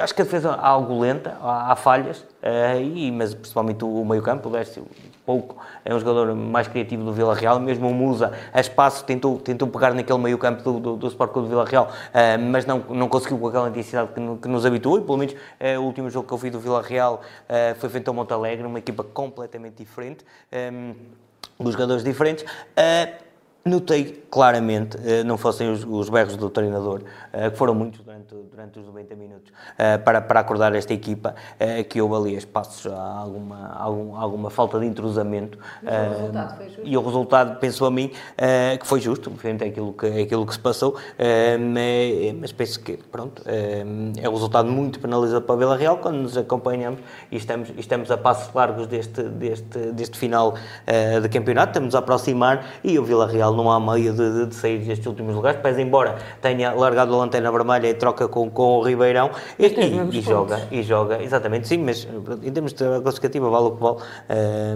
Acho 0.00 0.14
que 0.14 0.22
a 0.22 0.24
defesa 0.24 0.50
é 0.50 0.64
algo 0.64 1.00
lenta, 1.00 1.36
há, 1.42 1.72
há 1.72 1.76
falhas, 1.76 2.18
uh, 2.18 2.80
e, 2.80 3.10
mas 3.10 3.34
principalmente 3.34 3.84
o, 3.84 4.02
o 4.02 4.04
meio-campo, 4.04 4.48
o 4.48 4.52
Décio, 4.52 4.86
pouco, 5.26 5.56
é 5.84 5.92
um 5.92 5.98
jogador 5.98 6.34
mais 6.34 6.68
criativo 6.68 7.04
do 7.04 7.12
Vila 7.12 7.34
Real, 7.34 7.58
mesmo 7.58 7.90
o 7.90 7.92
Musa, 7.92 8.32
a 8.52 8.60
espaço, 8.60 9.04
tentou, 9.04 9.38
tentou 9.40 9.66
pegar 9.66 9.92
naquele 9.92 10.18
meio-campo 10.20 10.62
do, 10.62 10.78
do, 10.78 10.96
do 10.96 11.08
Sport 11.08 11.32
Clube 11.32 11.48
do 11.48 11.50
Vila 11.50 11.64
Real, 11.64 11.90
uh, 11.90 12.40
mas 12.40 12.64
não, 12.64 12.78
não 12.88 13.08
conseguiu 13.08 13.36
com 13.36 13.48
aquela 13.48 13.68
intensidade 13.68 14.10
que, 14.14 14.36
que 14.42 14.48
nos 14.48 14.64
habituou, 14.64 14.98
e 14.98 15.00
pelo 15.02 15.18
menos 15.18 15.34
uh, 15.34 15.80
o 15.80 15.82
último 15.82 16.08
jogo 16.08 16.28
que 16.28 16.32
eu 16.32 16.38
vi 16.38 16.48
do 16.48 16.60
Vila 16.60 16.80
Real 16.80 17.20
foi 17.78 17.88
frente 17.88 18.08
ao 18.08 18.14
Montalegre, 18.14 18.64
uma 18.64 18.78
equipa 18.78 19.02
completamente 19.02 19.74
diferente, 19.74 20.24
um, 20.72 20.94
dos 21.58 21.72
jogadores 21.72 22.04
diferentes. 22.04 22.44
Notei 23.64 24.24
claramente, 24.30 24.96
não 25.24 25.36
fossem 25.36 25.68
os, 25.68 25.84
os 25.84 26.08
berros 26.08 26.36
do 26.36 26.48
treinador, 26.48 27.00
que 27.50 27.56
foram 27.56 27.74
muitos 27.74 28.00
durante, 28.16 28.34
durante 28.50 28.78
os 28.78 28.86
90 28.86 29.14
minutos, 29.14 29.52
para, 30.04 30.20
para 30.20 30.40
acordar 30.40 30.74
esta 30.74 30.92
equipa, 30.92 31.34
que 31.88 32.00
houve 32.00 32.14
ali 32.14 32.36
espaços 32.36 32.90
a 32.90 33.18
alguma, 33.18 33.74
algum, 33.74 34.16
alguma 34.16 34.50
falta 34.50 34.78
de 34.78 34.86
entrosamento. 34.86 35.58
O 35.82 36.86
e 36.86 36.96
o 36.96 37.02
resultado, 37.02 37.58
penso 37.58 37.84
a 37.84 37.90
mim, 37.90 38.10
que 38.78 38.86
foi 38.86 39.00
justo, 39.00 39.30
frente 39.32 39.64
àquilo 39.64 39.92
que, 39.92 40.06
àquilo 40.22 40.46
que 40.46 40.52
se 40.52 40.60
passou, 40.60 40.96
mas 42.40 42.52
penso 42.52 42.80
que, 42.80 42.96
pronto, 42.96 43.42
é 43.46 44.28
um 44.28 44.32
resultado 44.32 44.68
muito 44.68 44.98
penalizado 45.00 45.42
para 45.42 45.54
a 45.54 45.58
Vila 45.58 45.76
Real, 45.76 45.98
quando 45.98 46.16
nos 46.16 46.36
acompanhamos 46.36 47.00
e 47.30 47.36
estamos, 47.36 47.72
estamos 47.76 48.10
a 48.10 48.16
passos 48.16 48.52
largos 48.54 48.86
deste, 48.86 49.22
deste, 49.22 49.78
deste 49.92 50.16
final 50.18 50.54
de 51.20 51.28
campeonato, 51.28 51.70
estamos 51.70 51.94
a 51.94 51.98
aproximar 51.98 52.66
e 52.82 52.98
o 52.98 53.04
Vila 53.04 53.26
Real 53.26 53.54
não 53.54 53.70
há 53.70 53.80
meio 53.80 54.12
de, 54.12 54.46
de, 54.46 54.54
sair 54.54 54.78
destes 54.78 55.06
últimos 55.06 55.34
lugares, 55.34 55.60
pese 55.60 55.82
embora 55.82 56.16
tenha 56.40 56.72
largado 56.72 57.14
a 57.14 57.18
lanterna 57.18 57.50
vermelha 57.50 57.88
e 57.88 57.94
troca 58.06 58.28
com, 58.28 58.48
com 58.48 58.78
o 58.78 58.82
Ribeirão 58.82 59.30
e, 59.58 59.66
e, 59.66 60.18
e 60.18 60.20
joga, 60.20 60.68
e 60.70 60.82
joga, 60.82 61.22
exatamente, 61.22 61.66
sim, 61.66 61.78
mas 61.78 62.06
em 62.42 62.52
termos 62.52 62.72
de 62.72 62.84
classificativa 63.00 63.50
vale 63.50 63.66
o 63.66 63.70
que 63.72 63.82
vale, 63.82 63.96
uh, 63.96 64.02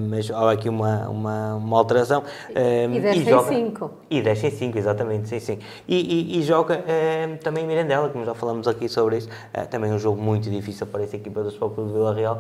mas 0.03 0.31
há 0.31 0.51
aqui 0.51 0.69
uma, 0.69 1.09
uma, 1.09 1.55
uma 1.55 1.79
alteração. 1.79 2.23
Uh, 2.51 2.93
e 2.93 3.01
10 3.01 3.17
e 3.17 3.25
joga, 3.25 3.49
5. 3.49 3.91
E 4.11 4.23
10 4.23 4.45
em 4.45 4.51
5, 4.51 4.79
exatamente, 4.79 5.29
sim, 5.29 5.39
sim. 5.39 5.59
E, 5.87 6.39
e 6.39 6.43
joga 6.43 6.81
uh, 6.81 7.37
também 7.39 7.65
Mirandela, 7.65 8.09
como 8.09 8.25
já 8.25 8.35
falamos 8.35 8.67
aqui 8.67 8.89
sobre 8.89 9.19
isso, 9.19 9.29
também 9.71 9.93
um 9.93 9.99
jogo 9.99 10.21
muito 10.21 10.51
difícil 10.51 10.87
para 10.87 11.05
essa 11.05 11.17
equipa 11.17 11.43
do 11.43 11.51
Sport 11.51 11.75
Clube 11.75 11.91
de 11.91 11.97
Vila 11.97 12.15
Real. 12.15 12.39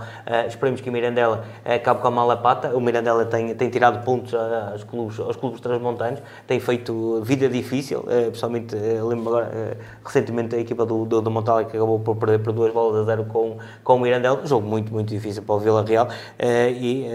esperemos 0.49 0.81
que 0.81 0.89
o 0.89 0.93
Mirandela 0.93 1.45
acabe 1.65 2.01
com 2.01 2.09
a 2.09 2.11
mala 2.11 2.37
pata, 2.37 2.77
o 2.77 2.81
Mirandela 2.81 3.25
tem, 3.27 3.55
tem 3.55 3.71
tirado 3.71 4.05
pontos 4.05 4.35
aos 4.35 4.83
clubes, 4.85 5.21
aos 5.21 5.37
clubes 5.37 5.61
transmontanos, 5.61 6.21
tem 6.47 6.59
feito 6.59 7.21
vida 7.23 7.49
difícil, 7.49 8.05
pessoalmente 8.33 8.75
lembro 8.75 9.29
agora 9.29 9.77
recentemente 10.05 10.57
a 10.57 10.59
equipa 10.59 10.80
do, 10.85 11.05
do, 11.05 11.21
do 11.21 11.31
que 11.43 11.77
acabou 11.77 12.01
por 12.01 12.17
perder 12.17 12.41
por 12.41 12.53
duas 12.53 12.73
bolas 12.73 13.03
a 13.03 13.05
zero 13.05 13.25
com, 13.25 13.59
com 13.83 13.97
o 13.97 14.01
Mirandela, 14.01 14.41
um 14.43 14.47
jogo 14.47 14.67
muito, 14.67 14.93
muito 14.93 15.09
difícil 15.09 15.43
para 15.43 15.55
o 15.55 15.59
Vila 15.59 15.85
Real. 15.85 16.09
e, 16.39 17.07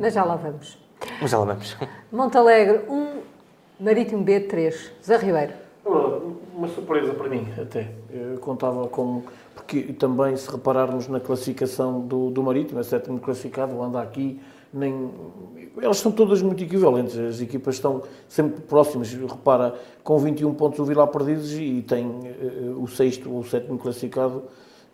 Mas 0.00 0.14
já 0.14 0.24
lá 0.24 0.36
vamos. 0.36 0.78
Mas 1.20 1.30
já 1.30 1.38
lá 1.38 1.44
vamos. 1.46 1.76
Montalegre 2.12 2.84
1, 2.88 2.92
um, 2.92 3.08
Marítimo 3.78 4.22
B 4.22 4.40
3. 4.40 4.92
Zé 5.04 5.16
Ribeiro. 5.16 5.52
Uma 6.54 6.68
surpresa 6.68 7.14
para 7.14 7.28
mim, 7.28 7.48
até. 7.58 7.90
Eu 8.10 8.38
contava 8.38 8.86
com. 8.88 9.22
Porque 9.54 9.82
também, 9.94 10.36
se 10.36 10.50
repararmos 10.50 11.08
na 11.08 11.20
classificação 11.20 12.00
do, 12.00 12.30
do 12.30 12.42
Marítimo, 12.42 12.80
é 12.80 12.82
sétimo 12.82 13.18
classificado, 13.18 13.80
anda 13.82 14.00
aqui, 14.00 14.40
nem. 14.72 15.10
Elas 15.80 15.98
são 15.98 16.12
todas 16.12 16.42
muito 16.42 16.62
equivalentes, 16.62 17.16
as 17.18 17.40
equipas 17.40 17.76
estão 17.76 18.02
sempre 18.28 18.60
próximas. 18.62 19.12
Repara, 19.12 19.74
com 20.02 20.18
21 20.18 20.54
pontos 20.54 20.78
o 20.78 20.84
Vila 20.84 21.06
perdidos 21.06 21.52
e 21.52 21.82
tem 21.82 22.06
uh, 22.06 22.82
o 22.82 22.86
sexto 22.86 23.30
ou 23.30 23.40
o 23.40 23.44
sétimo 23.44 23.78
classificado, 23.78 24.44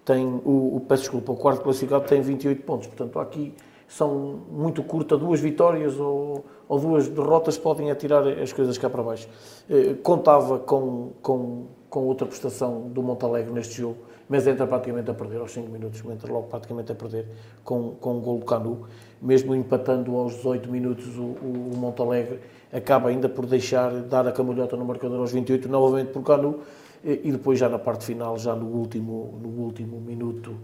tem 0.05 0.27
o, 0.27 0.77
o, 0.77 0.81
peço 0.81 1.03
desculpa, 1.03 1.33
o 1.33 1.37
quarto 1.37 1.63
classificado 1.63 2.07
tem 2.07 2.21
28 2.21 2.63
pontos. 2.63 2.87
Portanto, 2.87 3.19
aqui 3.19 3.55
são 3.89 4.41
muito 4.51 4.83
curtas, 4.83 5.19
duas 5.19 5.41
vitórias 5.41 5.99
ou, 5.99 6.45
ou, 6.69 6.79
duas 6.79 7.09
derrotas 7.09 7.57
podem 7.57 7.91
atirar 7.91 8.27
as 8.27 8.53
coisas 8.53 8.77
cá 8.77 8.91
para 8.91 9.03
baixo. 9.03 9.29
Eh, 9.71 9.95
contava 10.03 10.59
com, 10.59 11.13
com, 11.23 11.67
com 11.89 12.01
outra 12.05 12.27
prestação 12.27 12.89
do 12.89 13.03
Montalegre 13.03 13.53
neste 13.53 13.81
jogo, 13.81 13.99
mas 14.29 14.47
entra 14.47 14.67
praticamente 14.67 15.11
a 15.11 15.15
perder 15.15 15.41
aos 15.41 15.53
5 15.53 15.71
minutos, 15.71 16.03
entra 16.05 16.33
logo 16.33 16.49
praticamente 16.49 16.91
a 16.91 16.95
perder 16.95 17.29
com, 17.63 17.91
com 18.01 18.17
um 18.17 18.21
gol 18.21 18.39
do 18.39 18.45
Canu. 18.45 18.87
Mesmo 19.21 19.55
empatando 19.55 20.15
aos 20.17 20.35
18 20.35 20.71
minutos, 20.71 21.17
o, 21.17 21.23
o, 21.23 21.71
o 21.75 21.77
Montalegre 21.77 22.41
acaba 22.73 23.09
ainda 23.09 23.29
por 23.29 23.47
deixar 23.47 23.91
dar 24.03 24.27
a 24.27 24.33
cambalhota 24.33 24.77
no 24.77 24.85
marcador 24.85 25.21
aos 25.21 25.33
28, 25.33 25.69
novamente 25.69 26.13
por 26.13 26.23
Canu, 26.23 26.61
e, 27.05 27.31
depois 27.31 27.59
já 27.59 27.69
na 27.69 27.79
parte 27.79 28.05
final, 28.05 28.37
já 28.39 28.55
no 28.55 28.67
último, 28.67 29.39
no 29.41 29.49
último 29.49 30.01
minuto, 30.01 30.57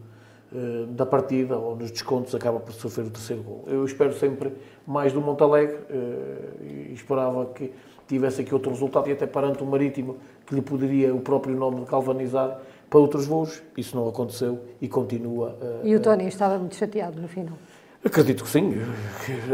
eh, 0.54 0.86
da 0.90 1.06
partida 1.06 1.56
ou 1.56 1.76
nos 1.76 1.90
descontos 1.90 2.34
acaba 2.34 2.60
por 2.60 2.72
sofrer 2.72 3.06
o 3.06 3.10
terceiro 3.10 3.42
gol. 3.42 3.64
Eu 3.66 3.84
espero 3.84 4.12
sempre 4.12 4.52
mais 4.86 5.12
do 5.12 5.20
Montalegre 5.20 5.78
eh, 5.88 6.92
esperava 6.92 7.46
que 7.46 7.72
tivesse 8.06 8.42
aqui 8.42 8.52
outro 8.52 8.70
resultado 8.70 9.08
e 9.08 9.12
até 9.12 9.26
parante 9.26 9.62
o 9.62 9.66
Marítimo 9.66 10.16
que 10.46 10.54
lhe 10.54 10.60
poderia 10.60 11.14
o 11.14 11.20
próprio 11.20 11.56
nome 11.56 11.86
galvanizar 11.86 12.60
para 12.90 13.00
outros 13.00 13.24
voos. 13.24 13.62
Isso 13.76 13.96
não 13.96 14.06
aconteceu 14.06 14.60
e 14.80 14.88
continua. 14.88 15.56
Uh, 15.82 15.86
e 15.86 15.96
o 15.96 16.00
Tony 16.00 16.26
estava 16.26 16.58
muito 16.58 16.76
chateado 16.76 17.20
no 17.22 17.28
final? 17.28 17.56
Acredito 18.04 18.42
que 18.42 18.50
sim. 18.50 18.74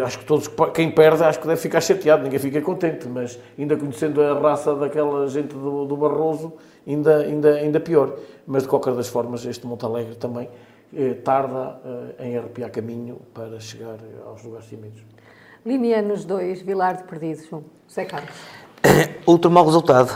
Acho 0.02 0.18
que 0.20 0.24
todos, 0.24 0.48
quem 0.72 0.90
perde, 0.90 1.22
acho 1.22 1.38
que 1.38 1.46
deve 1.46 1.60
ficar 1.60 1.82
chateado, 1.82 2.22
ninguém 2.22 2.38
fica 2.38 2.60
contente, 2.62 3.06
mas 3.06 3.38
ainda 3.58 3.76
conhecendo 3.76 4.22
a 4.22 4.38
raça 4.38 4.74
daquela 4.74 5.28
gente 5.28 5.54
do, 5.54 5.84
do 5.84 5.96
Barroso, 5.96 6.54
ainda, 6.86 7.18
ainda, 7.18 7.54
ainda 7.56 7.78
pior. 7.78 8.16
Mas 8.46 8.62
de 8.62 8.68
qualquer 8.70 8.94
das 8.94 9.08
formas, 9.08 9.44
este 9.44 9.66
Montalegre 9.66 10.14
também 10.16 10.48
eh, 10.96 11.12
tarda 11.14 11.78
eh, 12.18 12.26
em 12.26 12.36
arrepiar 12.38 12.70
caminho 12.70 13.20
para 13.34 13.60
chegar 13.60 13.98
aos 14.24 14.42
lugares 14.42 14.66
cimeiros. 14.66 15.04
Limianos 15.66 16.24
2, 16.24 16.62
Vilar 16.62 16.96
de 16.96 17.04
Perdidos 17.04 17.52
1. 17.52 17.62
José 17.86 18.04
Carlos. 18.06 18.30
Outro 19.26 19.50
mau 19.50 19.64
resultado, 19.64 20.10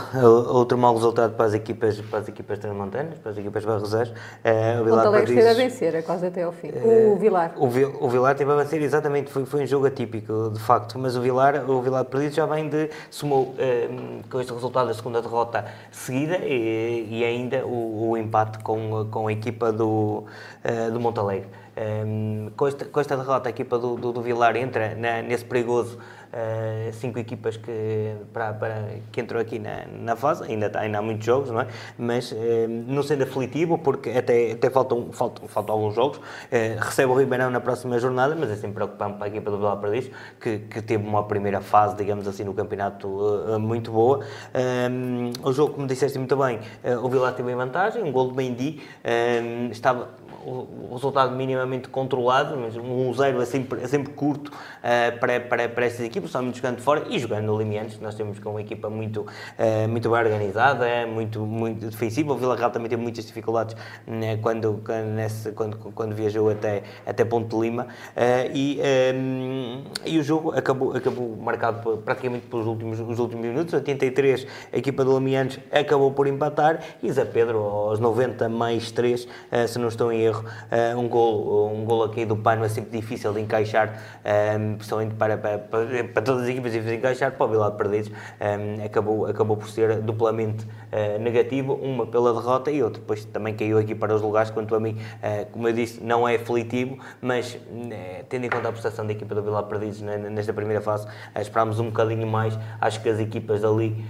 outro 0.49 0.77
mau 0.77 0.95
resultado 0.95 1.35
para 1.35 1.45
as 1.45 1.53
equipas, 1.53 1.99
para 2.01 2.19
as 2.19 2.27
equipas 2.27 2.57
transmontanas, 2.57 3.19
para 3.19 3.31
as 3.31 3.37
equipas 3.37 3.63
barroseiras. 3.63 4.09
Uh, 4.09 4.81
o 4.81 4.85
Vilar 4.85 5.05
Alegre 5.05 5.33
esteve 5.33 5.49
a 5.49 5.53
vencer, 5.53 5.95
é 5.95 6.01
quase 6.01 6.25
até 6.27 6.43
ao 6.43 6.51
fim. 6.51 6.69
Uh, 6.69 7.13
o 7.13 7.15
Vilar. 7.17 7.53
O, 7.55 7.65
o 7.65 8.09
Vilar 8.09 8.31
esteve 8.31 8.51
a 8.51 8.55
vencer, 8.55 8.81
exatamente, 8.81 9.31
foi, 9.31 9.45
foi 9.45 9.63
um 9.63 9.67
jogo 9.67 9.85
atípico, 9.85 10.51
de 10.51 10.59
facto, 10.59 10.97
mas 10.97 11.15
o 11.15 11.21
Vilar, 11.21 11.69
o 11.69 11.81
Vilar 11.81 12.05
Perdido 12.05 12.33
já 12.33 12.45
vem 12.45 12.67
de, 12.67 12.89
somou 13.11 13.49
uh, 13.49 14.29
com 14.29 14.41
este 14.41 14.51
resultado 14.51 14.89
a 14.89 14.93
segunda 14.93 15.21
derrota 15.21 15.65
seguida 15.91 16.37
e, 16.37 17.07
e 17.11 17.23
ainda 17.23 17.65
o, 17.65 18.09
o, 18.09 18.17
empate 18.17 18.59
com, 18.59 19.07
com 19.11 19.27
a 19.27 19.31
equipa 19.31 19.71
do, 19.71 20.23
do 20.91 20.99
Montalegre. 20.99 21.49
Um, 21.75 22.51
com, 22.55 22.67
esta, 22.67 22.85
com 22.85 22.99
esta 22.99 23.17
derrota, 23.17 23.49
a 23.49 23.51
equipa 23.51 23.79
do, 23.79 23.95
do, 23.95 24.11
do 24.11 24.21
Vilar 24.21 24.55
entra 24.55 24.93
na, 24.95 25.23
nesse 25.23 25.43
perigoso 25.43 25.97
uh, 26.33 26.93
cinco 26.93 27.19
equipas 27.19 27.57
que, 27.57 28.15
para, 28.33 28.87
que 29.11 29.21
entrou 29.21 29.41
aqui 29.41 29.59
na, 29.59 29.85
na 29.87 30.15
fase, 30.15 30.43
ainda, 30.43 30.71
ainda 30.79 30.97
há 30.97 31.01
muitos 31.01 31.25
jogos, 31.25 31.51
não 31.51 31.61
é? 31.61 31.67
Mas 31.97 32.31
uh, 32.31 32.35
não 32.87 33.03
sendo 33.03 33.23
aflitivo, 33.23 33.77
porque 33.77 34.09
até, 34.09 34.51
até 34.51 34.69
faltam, 34.69 35.11
faltam, 35.11 35.47
faltam 35.47 35.75
alguns 35.75 35.95
jogos, 35.95 36.17
uh, 36.17 36.21
recebe 36.79 37.11
o 37.11 37.15
Ribeirão 37.15 37.49
na 37.49 37.59
próxima 37.59 37.99
jornada, 37.99 38.35
mas 38.35 38.49
é 38.49 38.55
sempre 38.55 38.75
preocupante 38.75 39.17
para 39.17 39.25
a 39.25 39.29
equipa 39.29 39.51
do 39.51 39.57
Vila 39.57 39.77
Perdiz, 39.77 40.09
que, 40.39 40.59
que 40.59 40.81
teve 40.81 41.07
uma 41.07 41.23
primeira 41.25 41.61
fase, 41.61 41.95
digamos 41.95 42.27
assim, 42.27 42.43
no 42.43 42.53
campeonato 42.53 43.07
muito 43.59 43.91
boa. 43.91 44.21
Um, 44.91 45.31
o 45.43 45.53
jogo, 45.53 45.73
como 45.73 45.87
disseste 45.87 46.17
muito 46.17 46.35
bem, 46.35 46.59
o 47.01 47.09
Vila 47.09 47.31
teve 47.31 47.51
em 47.51 47.55
vantagem, 47.55 48.03
um 48.03 48.11
gol 48.11 48.31
de 48.31 48.35
Mendy, 48.35 48.81
um, 49.03 49.67
estava 49.71 50.09
o 50.45 50.93
resultado 50.93 51.35
minimamente 51.35 51.87
controlado, 51.87 52.57
mas 52.57 52.75
um 52.75 53.13
0 53.13 53.41
é 53.41 53.45
sempre, 53.45 53.81
é 53.81 53.87
sempre 53.87 54.13
curto 54.13 54.49
uh, 54.49 55.19
para, 55.19 55.39
para, 55.39 55.69
para 55.69 55.85
estas 55.85 56.05
equipas, 56.05 56.31
somente 56.31 56.57
jogando 56.57 56.81
fora 56.81 57.05
e 57.09 57.19
jogando 57.19 57.45
no 57.45 57.57
Limiantes. 57.57 57.99
Nós 57.99 58.15
temos 58.15 58.39
com 58.39 58.51
uma 58.51 58.61
equipa 58.61 58.89
muito, 58.89 59.21
uh, 59.21 59.87
muito 59.87 60.09
bem 60.09 60.19
organizada, 60.19 60.85
muito, 61.07 61.41
muito 61.41 61.89
defensiva. 61.89 62.33
O 62.33 62.37
Vila 62.37 62.55
Real 62.55 62.71
também 62.71 62.89
teve 62.89 63.01
muitas 63.01 63.25
dificuldades 63.25 63.75
né, 64.05 64.37
quando, 64.37 64.81
nesse, 65.15 65.51
quando, 65.51 65.77
quando 65.77 66.15
viajou 66.15 66.49
até, 66.49 66.83
até 67.05 67.23
Ponte 67.23 67.49
de 67.49 67.61
Lima 67.61 67.83
uh, 67.83 68.51
e, 68.53 68.79
um, 69.15 69.83
e 70.05 70.19
o 70.19 70.23
jogo 70.23 70.51
acabou, 70.51 70.95
acabou 70.95 71.35
marcado 71.37 71.81
por, 71.81 71.97
praticamente 71.97 72.47
pelos 72.47 72.67
últimos, 72.67 72.99
os 72.99 73.19
últimos 73.19 73.45
minutos. 73.45 73.73
83, 73.73 74.47
a 74.71 74.77
equipa 74.77 75.05
do 75.05 75.13
Limiantes 75.17 75.59
acabou 75.71 76.11
por 76.11 76.27
empatar 76.27 76.79
e 77.01 77.11
Zé 77.11 77.25
Pedro, 77.25 77.59
aos 77.59 77.99
90 77.99 78.49
mais 78.49 78.91
3, 78.91 79.27
se 79.67 79.79
não 79.79 79.87
estou 79.87 80.11
em 80.11 80.21
erro, 80.21 80.32
erro. 80.33 80.45
Uh, 80.71 80.99
um, 80.99 81.07
gol, 81.07 81.71
um 81.71 81.85
gol 81.85 82.03
aqui 82.03 82.25
do 82.25 82.35
Pano 82.35 82.65
é 82.65 82.69
sempre 82.69 82.99
difícil 82.99 83.31
de 83.33 83.41
encaixar, 83.41 84.01
um, 84.59 84.75
principalmente 84.75 85.15
para, 85.15 85.37
para, 85.37 85.57
para, 85.59 86.03
para, 86.05 86.21
todas 86.21 86.43
as 86.43 86.49
equipas 86.49 86.71
difícil 86.71 86.93
de 86.93 86.97
encaixar, 86.97 87.31
para 87.31 87.45
o 87.45 87.49
Vila 87.49 87.71
de 87.71 87.77
Perdidos 87.77 88.11
um, 88.11 88.85
acabou, 88.85 89.25
acabou 89.27 89.57
por 89.57 89.69
ser 89.69 90.01
duplamente 90.01 90.65
uh, 90.65 91.19
negativo, 91.19 91.73
uma 91.75 92.05
pela 92.05 92.33
derrota 92.33 92.71
e 92.71 92.81
outra 92.81 92.99
depois 92.99 93.25
também 93.25 93.53
caiu 93.53 93.77
aqui 93.77 93.93
para 93.93 94.13
os 94.13 94.21
lugares, 94.21 94.49
quanto 94.49 94.75
a 94.75 94.79
mim, 94.79 94.97
uh, 94.97 95.45
como 95.51 95.67
eu 95.67 95.73
disse, 95.73 96.03
não 96.03 96.27
é 96.27 96.35
aflitivo, 96.35 96.97
mas 97.21 97.57
tendo 98.29 98.45
em 98.45 98.49
conta 98.49 98.69
a 98.69 98.71
prestação 98.71 99.05
da 99.05 99.11
equipa 99.11 99.35
do 99.35 99.43
Vila 99.43 99.61
de 99.61 99.69
Perdidos 99.69 100.01
nesta 100.01 100.53
primeira 100.53 100.81
fase, 100.81 101.07
esperámos 101.35 101.79
um 101.79 101.85
bocadinho 101.85 102.25
mais, 102.25 102.57
acho 102.79 103.01
que 103.01 103.09
as 103.09 103.19
equipas 103.19 103.61
dali, 103.61 104.03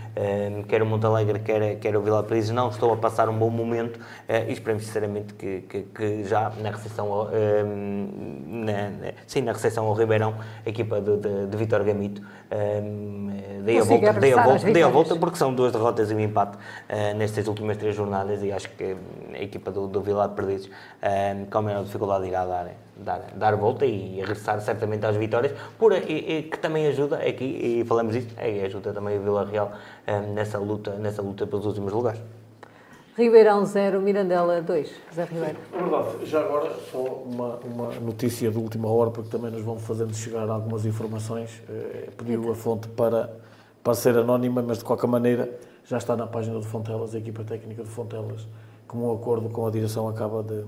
quer 0.67 0.81
o 0.81 0.85
Montalegre, 0.85 1.39
quer, 1.39 1.75
quer 1.79 1.95
o 1.95 2.01
Vila 2.01 2.23
Perdidos, 2.23 2.51
não 2.51 2.69
estão 2.69 2.91
a 2.93 2.97
passar 2.97 3.29
um 3.29 3.37
bom 3.37 3.49
momento 3.49 3.99
e 4.47 4.51
esperamos 4.51 4.85
sinceramente 4.85 5.33
que, 5.33 5.61
que, 5.61 5.81
que 5.83 6.03
já 6.25 6.51
na 6.61 6.71
recepção, 6.71 7.29
ehm, 7.31 8.65
na, 8.65 9.11
sim, 9.25 9.41
na 9.41 9.51
recepção 9.53 9.85
ao 9.85 9.93
Ribeirão, 9.93 10.35
a 10.65 10.69
equipa 10.69 11.01
de, 11.01 11.17
de, 11.17 11.47
de 11.47 11.57
Vitor 11.57 11.83
Gamito, 11.83 12.21
um, 12.21 13.31
ehm, 13.31 13.63
dei, 13.63 13.79
a 13.79 13.83
volta, 13.83 14.13
dei, 14.13 14.33
a 14.33 14.43
volta, 14.43 14.71
dei 14.71 14.83
a 14.83 14.87
volta 14.87 15.15
porque 15.15 15.37
são 15.37 15.53
duas 15.53 15.71
derrotas 15.71 16.11
e 16.11 16.15
um 16.15 16.19
empate 16.19 16.57
uh, 16.57 17.17
nestas 17.17 17.47
últimas 17.47 17.77
três 17.77 17.95
jornadas 17.95 18.43
e 18.43 18.51
acho 18.51 18.69
que 18.69 18.95
a 19.33 19.41
equipa 19.41 19.71
do, 19.71 19.87
do 19.87 20.01
Vila 20.01 20.27
de 20.27 20.35
Perdidos, 20.35 20.67
um, 20.67 20.69
ehm, 21.01 21.45
com 21.45 21.57
a 21.57 21.61
menor 21.61 21.83
dificuldade, 21.83 22.27
irá 22.27 22.45
dar, 22.45 22.67
dar, 22.97 23.21
dar 23.35 23.55
volta 23.55 23.85
e 23.85 24.19
regressar 24.19 24.59
certamente 24.61 25.05
às 25.05 25.15
vitórias, 25.15 25.53
por, 25.77 25.93
e, 25.93 26.37
e, 26.37 26.43
que 26.43 26.57
também 26.59 26.87
ajuda 26.87 27.17
aqui, 27.17 27.45
e 27.81 27.85
falamos 27.85 28.13
disso, 28.13 28.29
é, 28.37 28.65
ajuda 28.65 28.93
também 28.93 29.17
o 29.17 29.21
Vila 29.21 29.45
Real 29.45 29.71
um, 30.07 30.33
nessa, 30.33 30.57
luta, 30.57 30.91
nessa 30.91 31.21
luta 31.21 31.47
pelos 31.47 31.65
últimos 31.65 31.91
lugares. 31.91 32.21
Ribeirão 33.15 33.63
0, 33.63 34.01
Mirandela 34.01 34.59
2. 34.59 34.89
José 35.09 35.23
Ribeiro. 35.25 35.57
É 35.71 35.77
verdade. 35.77 36.25
Já 36.25 36.39
agora, 36.39 36.73
só 36.91 36.97
uma, 36.97 37.57
uma 37.57 37.91
notícia 37.99 38.49
de 38.49 38.57
última 38.57 38.89
hora, 38.89 39.11
porque 39.11 39.29
também 39.29 39.51
nos 39.51 39.61
vão 39.61 39.77
fazendo 39.77 40.15
chegar 40.15 40.49
algumas 40.49 40.83
informações. 40.83 41.61
Eh, 41.69 42.09
pediu 42.17 42.51
a 42.51 42.55
fonte 42.55 42.87
para, 42.87 43.31
para 43.83 43.93
ser 43.93 44.17
anónima, 44.17 44.63
mas 44.63 44.79
de 44.79 44.83
qualquer 44.83 45.07
maneira 45.07 45.47
já 45.85 45.97
está 45.97 46.15
na 46.15 46.25
página 46.25 46.59
de 46.59 46.65
Fontelas, 46.65 47.13
a 47.13 47.19
equipa 47.19 47.43
técnica 47.43 47.83
de 47.83 47.89
Fontelas, 47.89 48.47
como 48.87 49.11
um 49.11 49.15
acordo 49.15 49.47
com 49.49 49.67
a 49.67 49.69
direção 49.69 50.07
acaba 50.07 50.41
de 50.41 50.63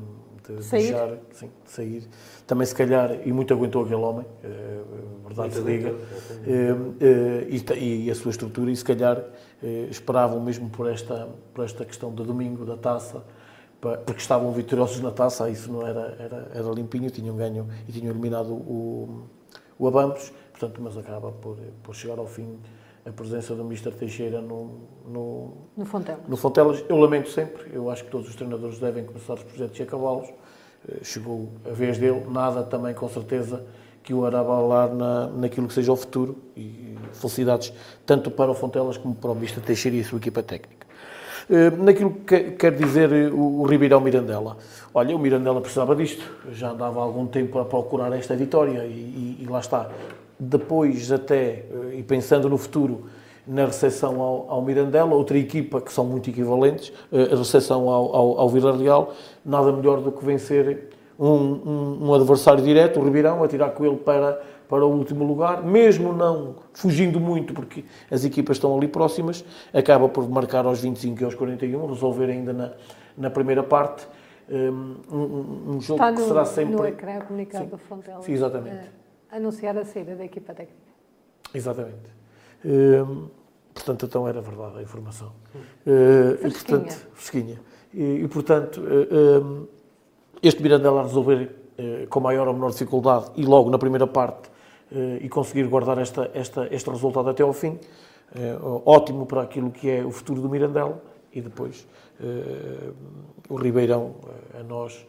de 0.53 0.63
sair. 0.63 0.81
deixar, 0.83 1.17
sim, 1.31 1.51
de 1.63 1.71
sair. 1.71 2.09
Também 2.45 2.65
se 2.65 2.75
calhar, 2.75 3.19
e 3.25 3.31
muito 3.31 3.53
aguentou 3.53 3.83
aquele 3.83 4.01
homem, 4.01 4.25
eh, 4.43 4.81
verdade 5.25 5.55
se 5.55 5.61
diga, 5.63 5.95
eh, 6.45 6.75
eh, 7.01 7.77
e, 7.77 8.05
e 8.05 8.11
a 8.11 8.15
sua 8.15 8.31
estrutura, 8.31 8.71
e 8.71 8.75
se 8.75 8.83
calhar 8.83 9.23
esperavam 9.89 10.39
mesmo 10.39 10.69
por 10.69 10.87
esta, 10.87 11.27
por 11.53 11.65
esta 11.65 11.83
questão 11.85 12.13
do 12.13 12.23
domingo, 12.23 12.65
da 12.65 12.77
taça, 12.77 13.23
porque 14.05 14.21
estavam 14.21 14.51
vitoriosos 14.51 14.99
na 14.99 15.11
taça, 15.11 15.49
isso 15.49 15.71
não 15.71 15.85
era, 15.85 16.15
era, 16.19 16.51
era 16.53 16.69
limpinho, 16.69 17.09
tinham 17.09 17.35
ganho 17.35 17.67
e 17.87 17.91
tinham 17.91 18.11
eliminado 18.11 18.51
o, 18.51 19.23
o 19.79 19.87
Abambos, 19.87 20.31
portanto, 20.51 20.79
mas 20.81 20.97
acaba 20.97 21.31
por, 21.31 21.57
por 21.81 21.95
chegar 21.95 22.19
ao 22.19 22.27
fim 22.27 22.59
a 23.05 23.11
presença 23.11 23.53
do 23.53 23.63
Mr. 23.63 23.91
Teixeira 23.91 24.41
no, 24.41 24.79
no, 25.07 25.53
No 25.77 25.85
Fontelas. 25.85 26.21
no 26.27 26.35
Fontelas. 26.37 26.83
Eu 26.89 26.97
lamento 26.97 27.29
sempre, 27.29 27.69
eu 27.71 27.89
acho 27.89 28.03
que 28.03 28.09
todos 28.09 28.27
os 28.27 28.35
treinadores 28.35 28.79
devem 28.79 29.03
começar 29.05 29.33
os 29.33 29.43
projetos 29.43 29.79
e 29.79 29.83
acabá-los. 29.83 30.27
Eh, 30.89 31.03
Chegou 31.03 31.49
a 31.69 31.71
vez 31.73 31.97
dele, 31.99 32.23
nada 32.29 32.63
também 32.63 32.93
com 32.95 33.07
certeza 33.07 33.63
que 34.01 34.13
o 34.13 34.25
hará 34.25 34.39
abalar 34.39 34.93
na, 34.93 35.27
naquilo 35.27 35.67
que 35.67 35.73
seja 35.73 35.91
o 35.91 35.95
futuro 35.95 36.35
e 36.55 36.95
felicidades 37.13 37.73
tanto 38.05 38.29
para 38.29 38.51
o 38.51 38.53
Fontelas 38.55 38.97
como 38.97 39.15
para 39.15 39.31
o 39.31 39.35
Mr. 39.35 39.61
Teixeira 39.61 39.97
e 39.97 40.01
a 40.01 40.03
sua 40.03 40.17
equipa 40.17 40.41
técnica. 40.43 40.85
Eh, 41.49 41.69
Naquilo 41.71 42.09
que 42.11 42.51
quer 42.51 42.71
dizer 42.75 43.11
eh, 43.11 43.27
o 43.31 43.61
o 43.61 43.63
Ribeirão 43.67 44.01
Mirandela. 44.01 44.57
Olha, 44.95 45.15
o 45.15 45.19
Mirandela 45.19 45.61
precisava 45.61 45.95
disto, 45.95 46.23
já 46.51 46.71
andava 46.71 46.99
há 46.99 47.03
algum 47.03 47.27
tempo 47.27 47.59
a 47.59 47.65
procurar 47.65 48.11
esta 48.13 48.35
vitória 48.35 48.83
e, 48.85 48.89
e- 48.91 49.43
e 49.43 49.45
lá 49.47 49.59
está. 49.59 49.89
Depois, 50.39 51.11
até, 51.11 51.65
eh, 51.71 51.99
e 51.99 52.03
pensando 52.03 52.49
no 52.49 52.57
futuro, 52.57 53.05
na 53.47 53.65
recepção 53.65 54.19
ao, 54.21 54.49
ao 54.49 54.61
Mirandela, 54.61 55.13
outra 55.13 55.37
equipa 55.37 55.79
que 55.79 55.93
são 55.93 56.05
muito 56.05 56.29
equivalentes, 56.29 56.91
eh, 57.11 57.29
a 57.31 57.35
recepção 57.35 57.89
ao, 57.89 58.15
ao, 58.15 58.39
ao 58.39 58.49
Vila 58.49 58.75
Real, 58.75 59.13
nada 59.45 59.71
melhor 59.71 60.01
do 60.01 60.11
que 60.11 60.25
vencer 60.25 60.89
um, 61.17 61.27
um, 61.27 61.97
um 62.07 62.13
adversário 62.13 62.63
direto, 62.63 62.99
o 62.99 63.03
Ribeirão, 63.03 63.43
a 63.43 63.47
tirar 63.47 63.69
com 63.69 63.85
ele 63.85 63.97
para, 63.97 64.41
para 64.67 64.85
o 64.85 64.91
último 64.91 65.23
lugar, 65.23 65.63
mesmo 65.63 66.11
não 66.11 66.55
fugindo 66.73 67.19
muito, 67.19 67.53
porque 67.53 67.85
as 68.11 68.25
equipas 68.25 68.57
estão 68.57 68.75
ali 68.75 68.87
próximas, 68.87 69.45
acaba 69.73 70.09
por 70.09 70.27
marcar 70.29 70.65
aos 70.65 70.81
25 70.81 71.21
e 71.21 71.25
aos 71.25 71.35
41, 71.35 71.85
resolver 71.87 72.29
ainda 72.29 72.51
na, 72.51 72.71
na 73.17 73.29
primeira 73.29 73.63
parte 73.63 74.05
um, 74.49 74.95
um, 75.11 75.75
um 75.75 75.81
jogo 75.81 76.13
que 76.13 76.21
será 76.21 76.45
sempre... 76.45 76.75
no 76.75 76.85
ecrã 76.85 77.19
comunicado 77.21 77.69
Sim. 77.69 77.77
Fontelas. 77.77 78.25
Sim, 78.25 78.33
exatamente. 78.33 78.75
eh, 78.75 79.04
anunciar 79.35 79.77
a 79.77 79.85
saída 79.85 80.15
da 80.15 80.25
equipa 80.25 80.53
técnica. 80.53 80.79
Exatamente. 81.53 82.09
Hum, 82.65 83.27
portanto, 83.73 84.05
então 84.05 84.27
era 84.27 84.41
verdade 84.41 84.79
a 84.79 84.81
informação. 84.81 85.31
Uh, 85.85 86.33
e, 86.33 86.37
Fresquinha. 86.37 86.79
portanto, 86.79 87.07
fresquinha. 87.13 87.61
E, 87.93 88.03
e, 88.03 88.27
portanto, 88.27 88.81
uh, 88.81 89.43
um, 89.43 89.67
este 90.41 90.61
Mirandela 90.61 91.01
a 91.01 91.03
resolver 91.03 91.55
uh, 91.77 92.07
com 92.07 92.19
maior 92.19 92.47
ou 92.47 92.53
menor 92.53 92.71
dificuldade 92.71 93.31
e 93.35 93.45
logo 93.45 93.69
na 93.69 93.77
primeira 93.77 94.07
parte 94.07 94.55
e 95.19 95.27
conseguir 95.27 95.63
guardar 95.67 95.97
esta, 95.97 96.29
esta, 96.33 96.67
este 96.71 96.87
resultado 96.91 97.27
até 97.27 97.41
ao 97.41 97.51
fim, 97.51 97.79
ótimo 98.85 99.25
para 99.25 99.41
aquilo 99.41 99.71
que 99.71 99.89
é 99.89 100.05
o 100.05 100.11
futuro 100.11 100.39
do 100.39 100.47
Mirandela 100.47 101.01
e 101.33 101.41
depois 101.41 101.87
o 103.49 103.55
Ribeirão, 103.55 104.15
a 104.57 104.61
nós, 104.61 105.05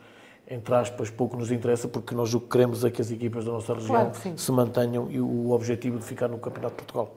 entre 0.48 0.74
aspas, 0.74 1.10
pouco 1.10 1.36
nos 1.36 1.51
interessa, 1.51 1.89
porque 1.89 2.14
nós 2.14 2.32
o 2.35 2.40
que 2.40 2.48
queremos 2.48 2.85
é 2.85 2.90
que 2.90 3.01
as 3.02 3.10
equipas 3.10 3.44
da 3.44 3.52
nossa 3.52 3.74
região 3.74 3.89
Claro 3.94 4.14
sim. 4.14 4.36
se 4.36 4.52
mantenham 4.52 5.09
e 5.10 5.20
o 5.20 5.51
objetivo 5.51 5.98
de 5.98 6.05
ficar 6.05 6.28
no 6.28 6.39
Campeonato 6.39 6.77
de 6.77 6.82
Portugal. 6.85 7.14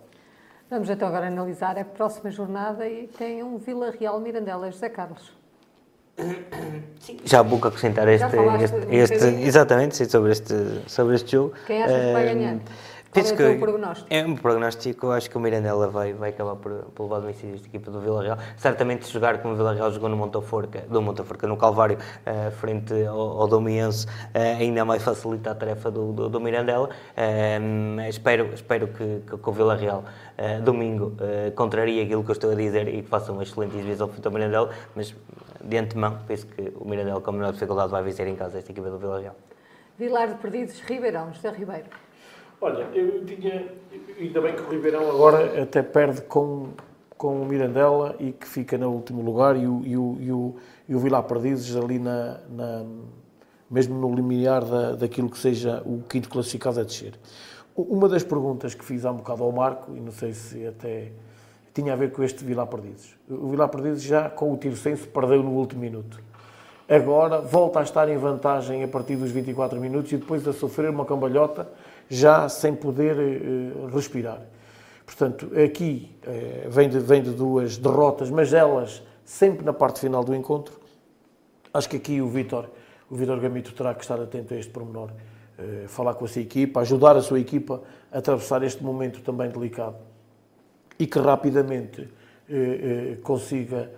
Vamos 0.70 0.90
então 0.90 1.08
agora 1.08 1.28
analisar 1.28 1.78
a 1.78 1.86
próxima 1.86 2.30
jornada 2.32 2.88
e 2.88 3.08
tem 3.08 3.42
um 3.44 3.58
Vila 3.58 3.92
Real 3.92 4.20
Mirandela, 4.20 4.72
José 4.72 4.90
Carlos. 4.90 5.32
Já 7.26 7.40
há 7.40 7.44
pouco 7.44 7.68
acrescentar 7.68 8.08
este, 8.08 8.30
Já 8.30 8.62
este, 8.62 8.76
um 8.86 8.92
este- 8.94 9.26
exatamente, 9.48 9.96
sim, 9.96 10.06
sobre 10.06 10.32
este, 10.32 10.54
sobre 10.88 11.16
este 11.16 11.32
jogo. 11.32 11.54
Quem 11.66 11.82
achas 11.84 11.98
que 12.06 12.14
vai 12.14 12.28
Ehm, 12.30 12.60
Qual 13.12 13.24
penso 13.26 13.34
é 13.42 13.54
que 13.54 13.60
prognóstico? 13.60 14.08
É 14.12 14.24
um 14.24 14.36
prognóstico, 14.36 15.10
acho 15.10 15.30
que 15.32 15.38
o 15.38 15.40
Mirandela 15.40 15.88
vai, 15.88 16.14
vai 16.14 16.30
acabar 16.30 16.56
por, 16.56 16.72
por 16.94 17.04
levar 17.04 17.22
domicílio 17.22 17.56
esta 17.56 17.68
equipa 17.68 17.90
do 17.90 18.00
Vila 18.00 18.22
Real. 18.22 18.38
Certamente 18.56 19.06
se 19.06 19.12
jogar 19.12 19.42
como 19.42 19.56
o 19.56 19.58
Vila 19.58 19.74
Real 19.74 19.92
jogou 19.92 20.10
no 20.10 20.16
Montaforca, 20.16 20.82
do 20.88 21.02
Montaforca, 21.02 21.48
no 21.48 21.58
Calvário, 21.58 21.98
eh, 22.24 22.52
frente 22.52 22.94
ao, 23.06 23.42
ao 23.42 23.48
Domiense, 23.48 24.06
eh, 24.32 24.58
ainda 24.60 24.86
mais 24.86 25.02
facilita 25.02 25.50
a 25.50 25.56
tarefa 25.56 25.90
do, 25.90 26.14
do, 26.14 26.30
do 26.30 26.40
Mirandela. 26.40 26.90
Ehm, 27.18 28.00
espero 28.08 28.54
espero 28.54 28.88
que, 28.90 29.22
que, 29.28 29.38
que 29.38 29.50
o 29.50 29.52
Vila 29.52 29.76
Real, 29.76 30.04
domingo, 30.64 31.16
eh, 31.20 31.52
contraria 31.56 32.04
aquilo 32.04 32.24
que 32.24 32.30
eu 32.30 32.34
estou 32.34 32.52
a 32.52 32.56
dizer 32.56 32.88
e 32.90 33.02
que 33.02 33.10
faça 33.10 33.32
uma 33.32 33.42
excelente 33.42 33.76
exibição 33.76 34.08
frente 34.08 34.26
ao 34.28 34.32
Mirandela, 34.32 34.70
mas 34.96 35.16
de 35.64 35.78
antemão 35.78 36.20
penso 36.28 36.46
que 36.46 36.72
o 36.80 36.88
Mirandela 36.88 37.20
com 37.22 37.32
menor 37.32 37.54
dificuldade 37.54 37.90
vai 37.90 38.04
vencer 38.04 38.28
em 38.28 38.36
casa 38.36 38.60
esta 38.60 38.72
equipa 38.72 38.90
do 38.92 39.00
Vila 39.00 39.20
Real. 39.20 39.36
Vilar 39.98 40.28
de 40.28 40.36
Perdidos, 40.36 40.80
Ribeirão, 40.82 41.34
José 41.34 41.50
Ribeiro. 41.50 41.88
Olha, 42.62 42.88
eu 42.94 43.24
tinha. 43.26 43.68
Ainda 44.20 44.42
bem 44.42 44.54
que 44.54 44.62
o 44.62 44.70
Ribeirão 44.70 45.10
agora 45.10 45.62
até 45.62 45.82
perde 45.82 46.22
com, 46.24 46.70
com 47.18 47.42
o 47.42 47.46
Mirandela 47.46 48.16
e 48.20 48.32
que 48.34 48.46
fica 48.48 48.78
no 48.78 48.92
último 48.92 49.22
lugar 49.22 49.56
e 49.56 49.66
o, 49.66 49.82
e 49.86 49.96
o, 49.98 50.18
e 50.20 50.32
o, 50.32 50.56
e 50.90 50.96
o 50.96 51.00
Vilar 51.00 51.24
Perdizes 51.24 51.76
ali 51.76 51.98
na, 52.00 52.40
na- 52.50 52.86
mesmo 53.72 53.96
no 53.98 54.14
limiar 54.14 54.66
da, 54.66 54.96
daquilo 54.96 55.30
que 55.30 55.38
seja 55.38 55.82
o 55.86 56.04
quinto 56.10 56.28
classificado 56.28 56.80
a 56.82 56.84
descer. 56.84 57.14
Uma 57.76 58.10
das 58.10 58.24
perguntas 58.24 58.74
que 58.74 58.84
fiz 58.84 59.06
há 59.06 59.12
um 59.12 59.18
bocado 59.18 59.44
ao 59.44 59.52
Marco, 59.54 59.96
e 59.96 60.00
não 60.02 60.12
sei 60.12 60.34
se 60.34 60.68
até 60.68 61.12
tinha 61.74 61.94
a 61.94 61.96
ver 61.96 62.12
com 62.12 62.22
este 62.24 62.44
Vilar 62.44 62.68
Perdizes. 62.68 63.16
O 63.30 63.48
Vilar 63.48 63.70
Perdizes 63.70 64.04
já 64.04 64.30
com 64.30 64.52
o 64.52 64.58
Tirsense 64.58 65.08
perdeu 65.08 65.42
no 65.42 65.52
último 65.52 65.80
minuto. 65.82 66.22
Agora 66.90 67.40
volta 67.40 67.80
a 67.80 67.84
estar 67.84 68.10
em 68.10 68.18
vantagem 68.18 68.84
a 68.84 68.88
partir 68.88 69.16
dos 69.16 69.32
24 69.32 69.80
minutos 69.80 70.12
e 70.12 70.18
depois 70.18 70.46
a 70.46 70.52
sofrer 70.52 70.90
uma 70.90 71.06
cambalhota 71.06 71.70
já 72.10 72.50
sem 72.50 72.76
poder 72.76 73.16
eh, 73.20 73.94
respirar. 73.94 74.42
Portanto, 75.06 75.52
aqui 75.64 76.16
eh, 76.24 76.68
vem, 76.70 76.90
de, 76.90 77.00
vem 77.00 77.22
de 77.22 77.32
duas 77.32 77.78
derrotas, 77.78 78.30
mas 78.32 78.52
elas 78.52 79.04
sempre 79.24 79.64
na 79.64 79.72
parte 79.72 80.00
final 80.00 80.24
do 80.24 80.36
encontro. 80.36 80.80
Acho 81.72 81.88
que 81.88 81.98
aqui 81.98 82.20
o 82.20 82.28
Vítor, 82.28 82.70
o 83.10 83.16
Vítor 83.16 83.40
Gamito 83.40 83.74
terá 83.74 83.94
que 83.94 84.02
estar 84.02 84.20
atento 84.20 84.56
a 84.56 84.58
este 84.58 84.72
pormenor, 84.72 85.12
eh, 85.58 85.86
falar 85.88 86.16
com 86.16 86.26
a 86.26 86.28
sua 86.28 86.42
equipa, 86.42 86.80
ajudar 86.82 87.16
a 87.16 87.22
sua 87.22 87.40
equipa 87.40 87.82
a 88.12 88.18
atravessar 88.18 88.64
este 88.64 88.84
momento 88.84 89.22
também 89.22 89.50
delicado 89.50 89.98
e 90.98 91.06
que 91.06 91.20
rapidamente 91.20 92.10
consiga 93.24 93.92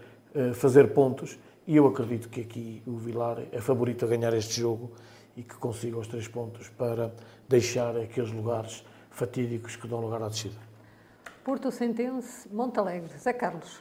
fazer 0.53 0.93
pontos. 0.93 1.39
E 1.65 1.77
eu 1.77 1.87
acredito 1.87 2.27
que 2.27 2.41
aqui 2.41 2.83
o 2.85 2.97
Vilar 2.97 3.39
é 3.51 3.61
favorito 3.61 4.03
a 4.03 4.07
ganhar 4.07 4.33
este 4.33 4.59
jogo 4.59 4.91
e 5.35 5.43
que 5.43 5.55
consiga 5.55 5.97
os 5.97 6.07
três 6.07 6.27
pontos 6.27 6.69
para 6.69 7.13
deixar 7.47 7.97
aqueles 7.97 8.31
lugares 8.31 8.83
fatídicos 9.09 9.75
que 9.75 9.87
dão 9.87 9.99
lugar 9.99 10.21
à 10.21 10.27
descida. 10.27 10.55
Porto 11.43 11.71
Sentense, 11.71 12.47
Montalegre, 12.53 13.09
José 13.11 13.33
Carlos. 13.33 13.79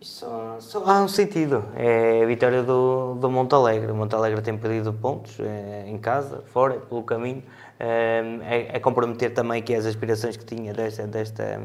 Só, 0.00 0.56
só 0.60 0.84
há 0.86 1.02
um 1.02 1.08
sentido, 1.08 1.62
é 1.76 2.22
a 2.22 2.26
vitória 2.26 2.62
do, 2.62 3.16
do 3.16 3.30
Montalegre. 3.30 3.92
O 3.92 3.94
Montalegre 3.94 4.40
tem 4.40 4.56
perdido 4.56 4.94
pontos 4.94 5.38
eh, 5.38 5.84
em 5.86 5.98
casa, 5.98 6.42
fora, 6.46 6.80
pelo 6.80 7.02
caminho. 7.02 7.42
Eh, 7.80 8.20
É, 8.42 8.76
é 8.76 8.80
comprometer 8.80 9.32
também 9.32 9.60
aqui 9.60 9.74
as 9.74 9.86
aspirações 9.86 10.36
que 10.36 10.44
tinha 10.44 10.72
desta, 10.72 11.06
desta, 11.06 11.60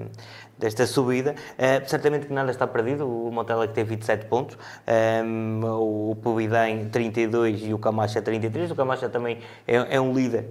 desta 0.57 0.85
subida. 0.85 1.35
Eh, 1.57 1.81
certamente 1.85 2.27
que 2.27 2.33
nada 2.33 2.51
está 2.51 2.65
perdido. 2.67 3.07
O 3.07 3.31
Montalegre 3.31 3.73
tem 3.73 3.83
27 3.83 4.25
pontos, 4.25 4.57
eh, 4.87 5.21
o 5.63 6.15
Puvidem 6.21 6.89
32 6.89 7.61
e 7.67 7.73
o 7.73 7.79
Camacha 7.79 8.21
33. 8.21 8.71
O 8.71 8.75
Camacha 8.75 9.09
também 9.09 9.39
é, 9.67 9.95
é 9.95 10.01
um 10.01 10.13
líder, 10.13 10.45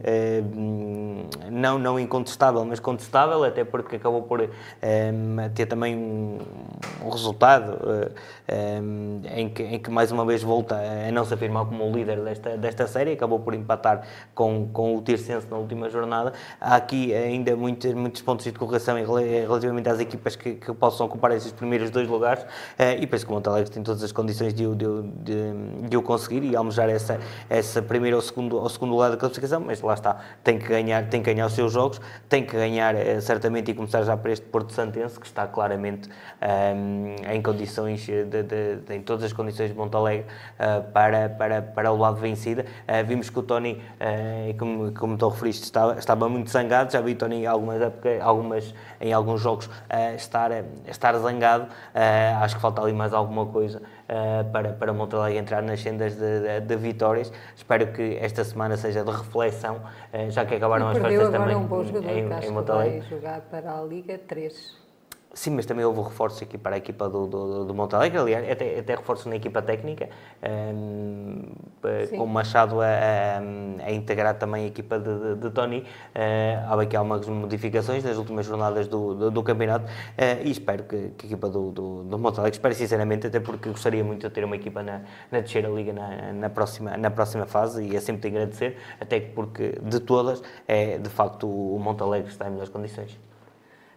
não, 1.51 1.78
não 1.78 1.99
incontestável, 1.99 2.65
mas 2.65 2.81
contestável, 2.81 3.43
até 3.45 3.65
porque 3.65 3.97
acabou 3.97 4.23
por 4.23 4.41
eh, 4.43 5.12
ter 5.55 5.66
também 5.66 5.97
um, 5.97 6.39
um 7.05 7.09
resultado 7.09 7.78
em, 9.35 9.49
que, 9.49 9.62
em 9.62 9.78
que 9.78 9.91
mais 9.91 10.12
uma 10.12 10.24
vez 10.24 10.43
volta 10.43 10.77
a 10.77 11.11
não 11.12 11.24
se 11.24 11.35
afirmar 11.35 11.66
como 11.66 11.89
o 11.89 11.93
líder 11.93 12.20
desta, 12.20 12.57
desta 12.57 12.86
série, 12.86 13.12
acabou 13.12 13.41
por 13.41 13.55
empatar 13.55 14.03
com, 14.35 14.69
com 14.73 14.97
o 14.97 15.03
Tirsense 15.03 15.47
na 15.55 15.61
última 15.61 15.89
jornada. 15.89 16.33
Há 16.61 16.75
aqui 16.77 17.15
ainda 17.15 17.55
muitos, 17.57 17.93
muitos 17.95 18.21
pontos 18.23 18.45
de 18.45 18.53
rela- 18.53 19.21
relativamente 19.21 19.89
às 19.89 20.01
equipas 20.01 20.35
que, 20.37 20.55
que 20.55 20.73
possam 20.75 21.07
ocupar 21.07 21.31
esses 21.33 21.53
primeiros 21.53 21.91
dois 21.91 22.09
lugares 22.09 22.45
eh, 22.79 22.99
e 23.01 23.07
penso 23.07 23.25
que 23.25 23.33
o 23.33 23.35
Montalegre 23.35 23.71
tem 23.71 23.83
todas 23.83 24.03
as 24.03 24.11
condições 24.13 24.53
de, 24.53 24.67
de, 24.75 25.03
de, 25.03 25.89
de 25.89 25.97
o 25.97 26.03
conseguir 26.03 26.43
e 26.45 26.57
almejar 26.57 26.89
essa, 26.91 27.19
essa 27.49 27.81
primeira 27.81 28.17
ou 28.17 28.23
segundo, 28.23 28.57
ou 28.57 28.69
segundo 28.69 28.91
lugar 28.91 29.11
da 29.11 29.17
classificação, 29.17 29.61
mas 29.61 29.81
lá 29.81 29.95
está, 29.95 30.19
tem 30.43 30.59
que 30.59 30.67
ganhar, 30.67 31.09
tem 31.09 31.23
que 31.23 31.33
ganhar 31.33 31.47
os 31.47 31.53
seus 31.53 31.73
jogos, 31.73 32.01
tem 32.29 32.45
que 32.45 32.53
ganhar 32.57 32.95
eh, 32.97 33.21
certamente 33.21 33.71
e 33.71 33.75
começar 33.75 34.03
já 34.03 34.17
para 34.17 34.33
este 34.33 34.45
Porto 34.47 34.73
Santense 34.73 35.19
que 35.21 35.27
está 35.27 35.47
claramente 35.47 36.09
ehm, 36.41 37.15
em 37.33 37.41
condições, 37.43 38.05
de, 38.07 38.25
de- 38.25 38.95
em 38.95 39.01
todas 39.03 39.25
as 39.25 39.33
condições 39.33 39.71
de 39.71 39.77
Montalegre 39.77 40.27
eh, 40.59 40.81
para, 40.93 41.29
para, 41.29 41.63
para 41.63 41.93
o 41.93 41.97
lado 41.97 42.17
vencida. 42.17 42.65
Vimos 43.07 43.31
que 43.31 43.39
o 43.39 43.43
Tony, 43.43 43.81
como, 44.59 44.93
como 44.93 45.15
estou 45.15 45.29
a 45.29 45.33
referir, 45.33 45.44
referiste, 45.45 45.65
estava, 45.65 45.99
estava 45.99 46.29
muito 46.29 46.51
zangado, 46.51 46.93
já 46.93 47.01
vi 47.01 47.15
Tony 47.15 47.47
algumas, 47.47 47.81
algumas, 48.23 48.75
em 49.01 49.12
alguns 49.12 49.41
jogos 49.41 49.66
uh, 49.66 50.15
estar, 50.16 50.51
estar 50.87 51.16
zangado, 51.19 51.65
uh, 51.65 52.43
acho 52.43 52.57
que 52.57 52.62
falta 52.62 52.83
ali 52.83 52.93
mais 52.93 53.12
alguma 53.12 53.47
coisa 53.47 53.81
uh, 53.81 54.51
para, 54.51 54.73
para 54.73 54.93
Montalegre 54.93 55.39
entrar 55.39 55.62
nas 55.62 55.81
sendas 55.81 56.15
de, 56.16 56.41
de, 56.41 56.61
de, 56.61 56.77
vitórias, 56.77 57.33
espero 57.55 57.93
que 57.93 58.19
esta 58.21 58.45
semana 58.45 58.77
seja 58.77 59.05
de 59.05 59.11
reflexão, 59.11 59.81
já 60.31 60.45
que 60.45 60.55
acabaram 60.55 60.89
as 60.89 60.99
festas 60.99 61.31
também 61.31 61.57
um 61.57 61.66
bom 61.66 61.85
jogador, 61.85 62.09
em, 62.09 62.47
em 62.47 62.51
Montalegre. 62.51 63.01
vai 63.01 63.09
jogar 63.09 63.41
para 63.43 63.79
a 63.79 63.83
Liga 63.83 64.19
3. 64.19 64.84
Sim, 65.35 65.51
mas 65.51 65.66
também 65.66 65.85
houve 65.85 66.01
reforços 66.01 66.40
aqui 66.43 66.56
para 66.56 66.77
a 66.77 66.78
equipa 66.78 67.09
do, 67.09 67.27
do, 67.27 67.65
do 67.65 67.74
Montalegre, 67.74 68.16
aliás, 68.19 68.48
até, 68.48 68.78
até 68.78 68.94
reforços 68.94 69.27
na 69.27 69.35
equipa 69.35 69.61
técnica, 69.61 70.09
um, 70.40 71.43
ehm, 71.82 72.06
com 72.16 72.23
o 72.23 72.28
Machado 72.28 72.81
a, 72.81 72.86
a, 72.86 73.86
a, 73.86 73.93
integrar 73.93 74.39
também 74.39 74.65
a 74.65 74.69
equipa 74.69 74.97
de, 74.97 75.35
de, 75.35 75.35
de 75.40 75.51
Tony. 75.51 75.81
Uh, 75.81 76.73
há 76.73 76.81
aqui 76.81 76.97
algumas 76.97 77.27
modificações 77.27 78.05
nas 78.05 78.16
últimas 78.16 78.47
jornadas 78.47 78.86
do, 78.86 79.15
do, 79.15 79.31
do 79.32 79.43
campeonato 79.43 79.86
uh, 79.86 80.44
e 80.44 80.52
espero 80.52 80.85
que, 80.85 81.11
que, 81.19 81.27
a 81.27 81.28
equipa 81.31 81.48
do, 81.48 81.73
do, 81.73 82.05
do 82.05 82.16
Montalegre, 82.16 82.56
espero 82.56 82.74
sinceramente, 82.74 83.27
até 83.27 83.40
porque 83.40 83.70
gostaria 83.70 84.05
muito 84.05 84.28
de 84.28 84.32
ter 84.32 84.44
uma 84.44 84.55
equipa 84.55 84.85
na, 84.85 85.01
na 85.32 85.40
terceira 85.40 85.69
liga 85.69 85.93
na, 85.93 86.32
na, 86.32 86.48
próxima, 86.48 86.97
na 86.97 87.11
próxima 87.11 87.44
fase 87.44 87.82
e 87.82 87.97
é 87.97 88.01
sempre 88.01 88.31
de 88.31 88.36
agradecer, 88.36 88.77
até 89.01 89.19
porque 89.19 89.81
de 89.82 89.98
todas 89.98 90.40
é 90.69 90.97
de 90.97 91.11
facto 91.11 91.48
o 91.48 91.77
Montalegre 91.81 92.31
está 92.31 92.47
em 92.47 92.51
melhores 92.51 92.70
condições. 92.70 93.19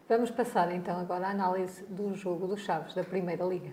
Vamos 0.10 0.32
passar 0.32 0.74
então 0.74 0.98
agora 0.98 1.28
à 1.28 1.32
análise 1.32 1.84
do 1.84 2.16
jogo 2.16 2.48
dos 2.48 2.62
Chaves 2.62 2.94
da 2.96 3.04
Primeira 3.04 3.44
Liga. 3.44 3.72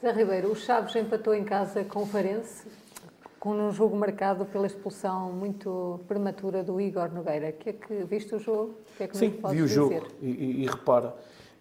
Zé 0.00 0.12
Ribeiro, 0.12 0.50
o 0.50 0.56
Chaves 0.56 0.96
empatou 0.96 1.34
em 1.34 1.44
casa 1.44 1.84
com 1.84 2.04
o 2.04 2.06
Farense, 2.06 2.66
com 3.38 3.50
um 3.50 3.70
jogo 3.70 3.94
marcado 3.94 4.46
pela 4.46 4.66
expulsão 4.66 5.30
muito 5.30 6.00
prematura 6.08 6.64
do 6.64 6.80
Igor 6.80 7.12
Nogueira. 7.12 7.52
Que 7.52 7.68
é 7.68 7.72
que 7.74 8.04
viste 8.04 8.34
o 8.34 8.38
jogo? 8.38 8.76
Que 8.96 9.02
é 9.02 9.08
que 9.08 9.16
Sim, 9.18 9.28
vi 9.50 9.60
o 9.60 9.66
dizer? 9.66 9.68
jogo 9.68 10.06
e, 10.22 10.30
e, 10.30 10.62
e, 10.62 10.66
repara, 10.66 11.14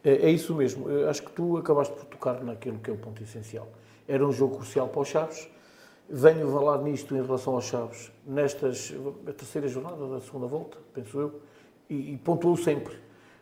é, 0.06 0.28
é, 0.28 0.32
isso 0.32 0.56
mesmo. 0.56 0.86
Acho 1.10 1.24
que 1.24 1.32
tu 1.34 1.58
acabaste 1.58 1.94
por 1.94 2.06
tocar 2.06 2.42
naquilo 2.46 2.80
que 2.80 2.90
é 2.90 2.94
o 2.94 2.98
ponto 2.98 3.22
essencial. 3.22 3.68
Era 4.08 4.26
um 4.26 4.32
jogo 4.32 4.56
crucial 4.56 4.88
para 4.88 5.02
os 5.02 5.10
Chaves 5.10 5.50
Venho 6.12 6.52
falar 6.52 6.80
nisto 6.80 7.16
em 7.16 7.22
relação 7.22 7.54
aos 7.54 7.66
Chaves, 7.66 8.12
nestas, 8.26 8.92
a 9.28 9.32
terceira 9.32 9.68
jornada 9.68 10.08
da 10.08 10.20
segunda 10.20 10.48
volta, 10.48 10.80
penso 10.92 11.20
eu, 11.20 11.42
e, 11.88 12.14
e 12.14 12.18
pontuou 12.18 12.58
sempre, 12.58 12.96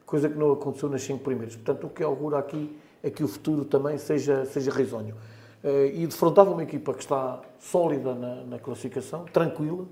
coisa 0.06 0.28
que 0.28 0.38
não 0.38 0.52
aconteceu 0.52 0.90
nas 0.90 1.02
cinco 1.02 1.24
primeiras. 1.24 1.56
Portanto, 1.56 1.88
o 1.88 1.90
que 1.90 2.04
augura 2.04 2.38
aqui 2.38 2.78
é 3.02 3.10
que 3.10 3.24
o 3.24 3.28
futuro 3.28 3.64
também 3.64 3.98
seja, 3.98 4.44
seja 4.46 4.70
risonho. 4.70 5.16
Eh, 5.64 5.92
e 5.96 6.08
defrontava 6.08 6.52
uma 6.52 6.64
equipa 6.64 6.94
que 6.94 7.00
está 7.00 7.42
sólida 7.58 8.14
na, 8.14 8.44
na 8.44 8.60
classificação, 8.60 9.24
tranquila, 9.26 9.86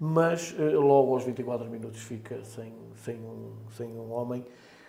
mas 0.00 0.54
eh, 0.58 0.70
logo 0.70 1.12
aos 1.12 1.24
24 1.24 1.68
minutos 1.68 2.00
fica 2.00 2.42
sem, 2.42 2.72
sem, 3.04 3.16
um, 3.16 3.52
sem 3.76 3.88
um 3.88 4.10
homem, 4.12 4.44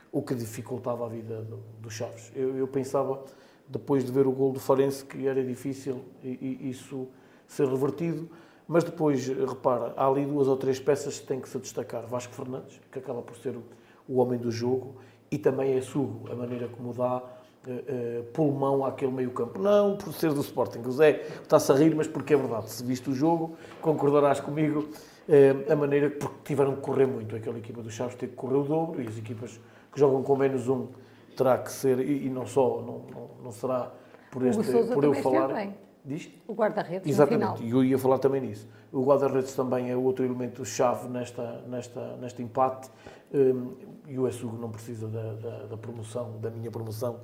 o 0.09 0.21
que 0.21 0.33
dificultava 0.33 1.05
a 1.05 1.09
vida 1.09 1.41
dos 1.41 1.59
do 1.81 1.89
Chaves. 1.89 2.31
Eu, 2.33 2.55
eu, 2.55 2.67
pensava, 2.67 3.23
depois 3.67 4.05
de 4.05 4.11
ver 4.11 4.25
o 4.25 4.31
gol 4.31 4.53
do 4.53 4.59
Farense, 4.59 5.03
que 5.03 5.27
era 5.27 5.43
difícil 5.43 6.01
e, 6.23 6.59
e 6.61 6.69
isso 6.69 7.09
ser 7.47 7.67
revertido. 7.67 8.29
Mas 8.67 8.83
depois, 8.83 9.27
repara, 9.27 9.93
há 9.95 10.07
ali 10.07 10.25
duas 10.25 10.47
ou 10.47 10.57
três 10.57 10.79
peças 10.79 11.19
que 11.19 11.27
têm 11.27 11.39
que 11.39 11.47
se 11.47 11.59
destacar. 11.59 12.07
Vasco 12.07 12.33
Fernandes, 12.33 12.79
que 12.91 12.97
acaba 12.97 13.21
por 13.21 13.37
ser 13.37 13.55
o, 13.55 13.63
o 14.07 14.17
homem 14.19 14.39
do 14.39 14.49
jogo, 14.49 14.95
e 15.29 15.37
também 15.37 15.77
é 15.77 15.81
Sugo, 15.81 16.31
a 16.31 16.35
maneira 16.35 16.67
como 16.67 16.93
dá 16.93 17.17
uh, 17.17 17.19
uh, 17.19 18.23
pulmão 18.33 18.83
àquele 18.83 19.11
meio 19.11 19.31
campo. 19.31 19.59
Não 19.59 19.97
por 19.97 20.13
ser 20.13 20.33
do 20.33 20.41
Sporting. 20.41 20.79
O 20.79 20.91
Zé 20.91 21.21
está-se 21.43 21.71
a 21.71 21.75
rir, 21.75 21.95
mas 21.95 22.07
porque 22.07 22.33
é 22.33 22.37
verdade. 22.37 22.71
Se 22.71 22.83
viste 22.83 23.09
o 23.09 23.13
jogo, 23.13 23.55
concordarás 23.81 24.39
comigo, 24.39 24.87
uh, 25.29 25.71
a 25.71 25.75
maneira 25.75 26.09
porque 26.09 26.37
tiveram 26.43 26.75
que 26.75 26.81
correr 26.81 27.05
muito. 27.05 27.35
Aquela 27.35 27.57
equipa 27.59 27.83
do 27.83 27.91
Chaves 27.91 28.15
teve 28.15 28.31
que 28.31 28.37
correr 28.37 28.57
o 28.57 28.63
dobro, 28.63 29.01
e 29.01 29.07
as 29.07 29.17
equipas 29.17 29.59
que 29.91 29.99
jogam 29.99 30.23
com 30.23 30.35
menos 30.35 30.67
um 30.67 30.87
terá 31.37 31.57
que 31.59 31.71
ser, 31.71 31.99
e, 31.99 32.25
e 32.25 32.29
não 32.29 32.47
só, 32.47 32.81
não, 32.81 33.01
não, 33.13 33.29
não 33.43 33.51
será 33.51 33.91
por, 34.31 34.45
este, 34.45 34.63
por 34.93 35.03
eu 35.03 35.13
falar. 35.13 35.53
Bem. 35.53 35.84
Diz? 36.05 36.29
O 36.47 36.53
guarda-redes 36.53 37.09
Exatamente, 37.09 37.63
e 37.63 37.71
eu 37.71 37.83
ia 37.83 37.97
falar 37.97 38.19
também 38.19 38.39
nisso. 38.39 38.67
O 38.91 39.03
guarda-redes 39.03 39.55
também 39.55 39.89
é 39.89 39.97
outro 39.97 40.23
elemento-chave 40.23 41.09
nesta, 41.09 41.63
nesta, 41.67 42.15
neste 42.17 42.43
empate. 42.43 42.89
Um, 43.33 43.73
e 44.07 44.19
o 44.19 44.27
Essugo 44.27 44.55
não 44.55 44.69
precisa 44.69 45.07
da, 45.07 45.33
da, 45.33 45.65
da, 45.65 45.77
promoção, 45.77 46.37
da 46.39 46.51
minha 46.51 46.69
promoção, 46.69 47.19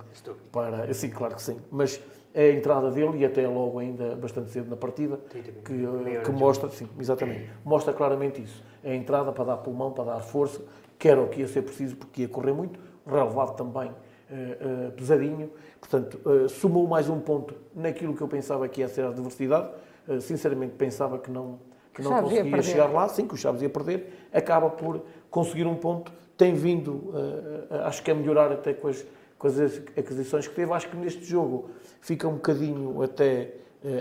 para... 0.52 0.92
Sim, 0.96 1.12
claro 1.12 1.36
que 1.36 1.44
sim. 1.44 1.60
Mas 1.70 2.02
é 2.34 2.46
a 2.46 2.54
entrada 2.54 2.90
dele, 2.90 3.20
e 3.20 3.26
até 3.26 3.48
logo 3.48 3.78
ainda 3.78 4.16
bastante 4.16 4.50
cedo 4.50 4.68
na 4.68 4.76
partida, 4.76 5.20
que, 5.30 6.24
que 6.24 6.32
mostra, 6.32 6.70
sim, 6.70 6.88
exatamente, 7.00 7.52
mostra 7.64 7.94
claramente 7.94 8.42
isso. 8.42 8.64
É 8.84 8.94
a 8.94 8.96
entrada 8.96 9.32
para 9.32 9.44
dar 9.44 9.58
pulmão, 9.58 9.92
para 9.92 10.06
dar 10.06 10.22
força, 10.22 10.60
que 10.98 11.08
era 11.08 11.22
o 11.22 11.28
que 11.30 11.42
ia 11.42 11.48
ser 11.48 11.62
preciso, 11.62 11.96
porque 11.96 12.24
ia 12.24 12.28
correr 12.28 12.54
muito, 12.54 12.80
relevado 13.06 13.56
também 13.56 13.92
uh, 14.32 14.88
uh, 14.88 14.92
pesadinho, 14.94 15.52
Portanto, 15.82 16.22
uh, 16.24 16.48
sumou 16.48 16.88
mais 16.88 17.10
um 17.10 17.20
ponto 17.20 17.56
naquilo 17.76 18.16
que 18.16 18.22
eu 18.22 18.28
pensava 18.28 18.68
que 18.70 18.82
ia 18.82 18.88
ser 18.88 19.04
a 19.04 19.08
adversidade. 19.08 19.70
Uh, 20.08 20.22
sinceramente, 20.22 20.76
pensava 20.76 21.18
que 21.18 21.32
não, 21.32 21.60
que 21.92 22.04
não 22.04 22.22
conseguia 22.22 22.62
chegar 22.62 22.86
lá. 22.86 23.10
Sim, 23.10 23.28
que 23.28 23.34
o 23.34 23.38
Chaves 23.38 23.64
ia 23.64 23.70
perder. 23.70 24.30
Acaba 24.32 24.70
por 24.70 25.02
conseguir 25.30 25.66
um 25.66 25.76
ponto. 25.76 26.14
Tem 26.38 26.54
vindo, 26.54 26.92
uh, 26.92 27.86
acho 27.86 28.04
que 28.04 28.12
a 28.12 28.16
melhorar 28.16 28.52
até 28.52 28.74
com 28.74 28.88
as, 28.88 29.04
com 29.40 29.48
as 29.48 29.60
aquisições 29.98 30.48
que 30.48 30.54
teve. 30.54 30.72
Acho 30.72 30.88
que 30.88 30.96
neste 30.96 31.26
jogo 31.26 31.72
fica 32.00 32.28
um 32.28 32.36
bocadinho 32.36 33.02
até 33.02 33.56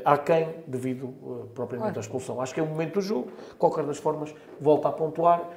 aquém 0.04 0.56
devido 0.66 1.48
propriamente 1.54 1.98
à 1.98 2.02
expulsão. 2.02 2.38
Acho 2.38 2.52
que 2.52 2.60
é 2.60 2.62
o 2.62 2.66
momento 2.66 2.94
do 2.94 3.00
jogo. 3.00 3.32
Qualquer 3.58 3.84
das 3.84 3.96
formas, 3.96 4.34
volta 4.60 4.88
a 4.88 4.92
pontuar. 4.92 5.48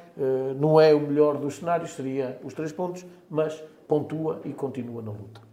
não 0.57 0.79
é 0.79 0.93
o 0.93 0.99
melhor 1.01 1.37
dos 1.37 1.55
cenários, 1.55 1.91
seria 1.91 2.39
os 2.41 2.53
três 2.53 2.71
pontos, 2.71 3.05
mas 3.29 3.61
pontua 3.87 4.41
e 4.43 4.53
continua 4.53 5.01
na 5.01 5.11
luta. 5.11 5.52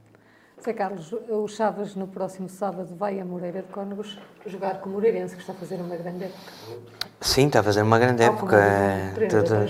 Zé 0.62 0.74
Carlos, 0.74 1.10
o 1.30 1.48
Chaves 1.48 1.96
no 1.96 2.06
próximo 2.06 2.46
sábado 2.46 2.94
vai 2.94 3.18
a 3.18 3.24
Moreira 3.24 3.62
de 3.62 3.68
Cónegos 3.68 4.18
jogar 4.44 4.80
com 4.80 4.90
o 4.90 4.92
Moreirense, 4.92 5.34
que 5.34 5.40
está 5.40 5.54
a 5.54 5.56
fazer 5.56 5.76
uma 5.76 5.96
grande 5.96 6.24
época. 6.24 6.52
Sim, 7.18 7.46
está 7.46 7.60
a 7.60 7.62
fazer 7.62 7.82
uma 7.82 7.98
grande 7.98 8.22
época. 8.22 8.58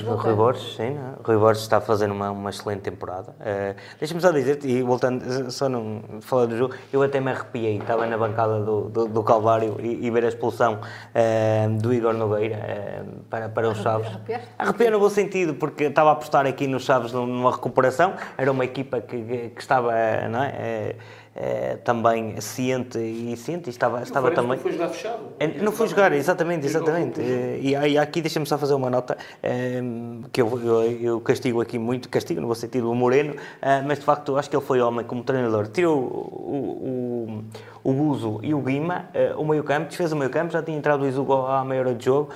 O 0.07 0.15
Rui 0.15 0.35
Borges, 0.35 0.77
sim, 0.77 0.91
né? 0.91 1.15
Rui 1.25 1.37
Borges 1.37 1.63
está 1.63 1.79
a 1.79 1.81
fazer 1.81 2.11
uma, 2.11 2.31
uma 2.31 2.51
excelente 2.51 2.83
temporada. 2.83 3.35
Uh, 3.41 3.77
Deixa-me 3.99 4.21
só 4.21 4.31
dizer, 4.31 4.65
e 4.65 4.83
voltando, 4.83 5.51
só 5.51 5.69
não 5.69 6.03
falar 6.21 6.47
do 6.47 6.57
jogo, 6.57 6.75
eu 6.93 7.03
até 7.03 7.21
me 7.21 7.31
arrepiei, 7.31 7.79
estava 7.79 8.07
na 8.07 8.17
bancada 8.17 8.61
do, 8.61 8.89
do, 8.89 9.07
do 9.07 9.23
Calvário 9.25 9.77
e, 9.81 10.07
e, 10.07 10.11
ver 10.11 10.25
a 10.25 10.29
expulsão 10.29 10.81
uh, 10.81 11.81
do 11.81 11.93
Igor 11.93 12.15
Nogueira 12.15 12.57
uh, 12.57 13.21
para, 13.29 13.49
para 13.49 13.69
os 13.69 13.79
Chaves. 13.79 14.09
Arrepiei 14.57 14.91
no 14.91 15.01
bom 15.01 15.11
sentido, 15.11 15.55
porque 15.55 15.85
estava 15.85 16.11
a 16.11 16.13
apostar 16.13 16.47
aqui 16.47 16.69
nos 16.69 16.85
Chaves 16.85 17.13
numa 17.13 17.51
recuperação, 17.51 18.15
era 18.39 18.51
uma 18.51 18.65
equipa 18.65 19.01
que, 19.01 19.23
que, 19.23 19.49
que 19.51 19.61
estava, 19.61 19.93
não 20.31 20.43
é? 20.43 20.80
É, 21.35 21.77
também 21.77 22.41
ciente 22.41 22.99
e 22.99 23.37
ciente 23.37 23.69
e 23.69 23.71
estava, 23.71 24.03
estava 24.03 24.31
também. 24.33 24.57
Não 24.57 24.59
foi 24.59 24.73
jogar 24.73 24.89
fechado? 24.89 25.21
É, 25.39 25.47
não 25.47 25.73
foi 25.73 25.89
jogar, 25.89 26.13
exatamente, 26.13 26.67
exatamente. 26.67 27.21
E, 27.21 27.71
e 27.71 27.99
aqui 27.99 28.21
deixa-me 28.21 28.47
só 28.47 28.59
fazer 28.59 28.75
uma 28.75 28.91
nota 28.91 29.17
que 30.33 30.43
eu, 30.43 30.61
eu, 30.61 30.83
eu, 31.01 31.21
castigo 31.21 31.61
aqui 31.61 31.79
muito, 31.79 32.09
castigo 32.09 32.41
no 32.41 32.55
sentido 32.55 32.91
o 32.91 32.95
Moreno, 32.95 33.37
mas 33.87 34.01
de 34.01 34.05
facto 34.05 34.37
acho 34.37 34.51
que 34.51 34.57
ele 34.57 34.65
foi 34.65 34.81
homem 34.81 35.07
como 35.07 35.23
treinador. 35.23 35.69
Tirou 35.69 35.99
o, 35.99 37.45
o, 37.85 37.91
o 37.91 37.93
Guzo 37.93 38.41
e 38.43 38.53
o 38.53 38.61
Guima, 38.61 39.09
o 39.37 39.45
meio-campo, 39.45 39.87
desfez 39.87 40.11
o 40.13 40.17
meio-campo, 40.17 40.53
já 40.53 40.63
tinha 40.63 40.77
entrado 40.77 41.05
o 41.05 41.09
Izugo 41.09 41.47
à 41.47 41.65
meia 41.65 41.81
hora 41.81 41.95
de 41.95 42.05
jogo, 42.05 42.31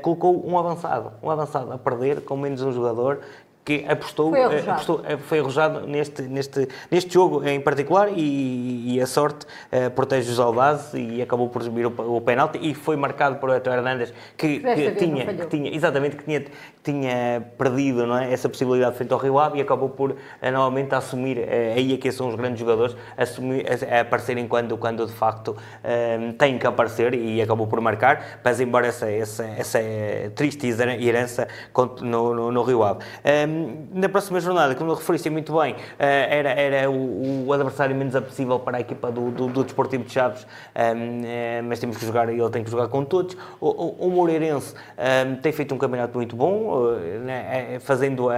colocou 0.00 0.44
um 0.48 0.58
avançado, 0.58 1.12
um 1.22 1.30
avançado 1.30 1.70
a 1.70 1.78
perder 1.78 2.22
com 2.22 2.36
menos 2.36 2.62
um 2.62 2.72
jogador 2.72 3.20
que 3.68 3.84
apostou, 3.86 4.30
foi 4.30 4.42
arrojado, 4.42 4.70
apostou, 4.70 5.02
eh, 5.04 5.16
foi 5.18 5.38
arrojado 5.40 5.86
neste, 5.86 6.22
neste, 6.22 6.68
neste 6.90 7.12
jogo 7.12 7.46
em 7.46 7.60
particular 7.60 8.08
e, 8.16 8.94
e 8.94 8.98
a 8.98 9.06
sorte 9.06 9.44
uh, 9.44 9.90
protege 9.90 10.30
os 10.30 10.40
audazes 10.40 10.94
e 10.94 11.20
acabou 11.20 11.50
por 11.50 11.62
subir 11.62 11.84
o, 11.84 12.16
o 12.16 12.18
penalti 12.22 12.58
e 12.62 12.72
foi 12.72 12.96
marcado 12.96 13.36
por 13.36 13.50
Eto 13.50 13.68
Hernandes 13.68 14.14
que, 14.38 14.60
que 14.60 14.92
tinha, 14.92 15.26
que 15.26 15.46
tinha, 15.48 15.76
exatamente, 15.76 16.16
que 16.16 16.24
tinha, 16.24 16.44
tinha 16.82 17.42
perdido 17.58 18.06
não 18.06 18.16
é, 18.16 18.32
essa 18.32 18.48
possibilidade 18.48 18.96
frente 18.96 19.12
ao 19.12 19.18
Rio 19.18 19.38
Ave 19.38 19.58
e 19.58 19.60
acabou 19.60 19.90
por 19.90 20.12
uh, 20.12 20.16
novamente 20.50 20.94
assumir, 20.94 21.36
uh, 21.36 21.76
aí 21.76 21.92
é 21.92 21.98
que 21.98 22.10
são 22.10 22.28
os 22.28 22.36
grandes 22.36 22.60
jogadores, 22.60 22.96
assumir, 23.18 23.66
a, 23.68 23.98
a 23.98 24.00
aparecerem 24.00 24.48
quando, 24.48 24.78
quando 24.78 25.04
de 25.04 25.12
facto 25.12 25.48
uh, 25.48 26.32
têm 26.38 26.58
que 26.58 26.66
aparecer 26.66 27.12
e 27.12 27.42
acabou 27.42 27.66
por 27.66 27.82
marcar, 27.82 28.40
mas 28.42 28.60
embora 28.60 28.86
essa, 28.86 29.10
essa, 29.10 29.44
essa 29.44 29.78
triste 30.34 30.66
herança 30.66 31.46
no, 32.00 32.34
no, 32.34 32.50
no 32.50 32.62
Rio 32.62 32.82
Ave. 32.82 33.00
Um, 33.24 33.57
na 33.92 34.08
próxima 34.08 34.40
jornada, 34.40 34.74
como 34.74 34.90
eu 34.90 34.94
referiste 34.94 35.28
muito 35.30 35.58
bem, 35.58 35.74
eh, 35.98 36.38
era, 36.38 36.50
era 36.50 36.90
o, 36.90 37.46
o 37.46 37.52
adversário 37.52 37.94
menos 37.94 38.14
apetecível 38.14 38.58
para 38.58 38.78
a 38.78 38.80
equipa 38.80 39.10
do, 39.10 39.30
do, 39.30 39.46
do 39.48 39.64
Desportivo 39.64 40.04
de 40.04 40.12
Chaves, 40.12 40.46
eh, 40.74 41.62
mas 41.62 41.78
temos 41.78 41.96
que 41.96 42.06
jogar, 42.06 42.28
ele 42.28 42.48
tem 42.50 42.64
que 42.64 42.70
jogar 42.70 42.88
com 42.88 43.04
todos. 43.04 43.36
O, 43.60 43.68
o, 43.68 44.06
o 44.06 44.10
Moreirense 44.10 44.74
tem 45.42 45.52
feito 45.52 45.74
um 45.74 45.78
campeonato 45.78 46.16
muito 46.16 46.36
bom, 46.36 46.94
eh, 46.94 47.18
né, 47.18 47.78
fazendo 47.80 48.28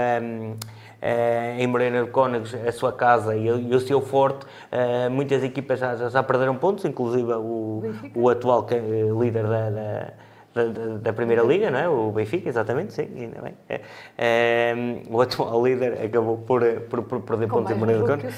em 1.59 1.67
Moreira 1.67 2.05
de 2.05 2.11
Cónegos 2.11 2.55
a 2.55 2.73
sua 2.73 2.93
casa 2.93 3.35
e, 3.35 3.47
e 3.47 3.75
o 3.75 3.81
seu 3.81 4.01
forte, 4.01 4.47
muitas 5.11 5.43
equipas 5.43 5.79
já, 5.79 5.97
já, 5.97 6.09
já, 6.09 6.23
perderam 6.23 6.57
pontos, 6.57 6.85
inclusive 6.85 7.33
o, 7.33 7.83
o 8.15 8.29
atual 8.29 8.67
líder 9.19 9.47
da, 9.47 9.71
da 9.71 10.13
da, 10.55 10.65
da, 10.65 10.97
da, 10.99 11.13
Primeira 11.13 11.43
Liga, 11.43 11.71
não 11.71 11.79
é? 11.79 11.89
O 11.89 12.11
Benfica, 12.11 12.49
exatamente, 12.49 12.93
sim, 12.93 13.09
ainda 13.17 13.41
bem. 13.41 13.55
É, 13.69 13.81
é, 14.19 14.75
o 15.09 15.21
atual 15.21 15.65
líder 15.65 16.05
acabou 16.05 16.39
por, 16.39 16.63
por, 16.89 17.03
por 17.03 17.21
perder 17.21 17.49
pontos 17.49 17.71
em 17.71 17.75
Moreira 17.75 18.03
de 18.03 18.09
Cónegos. 18.09 18.35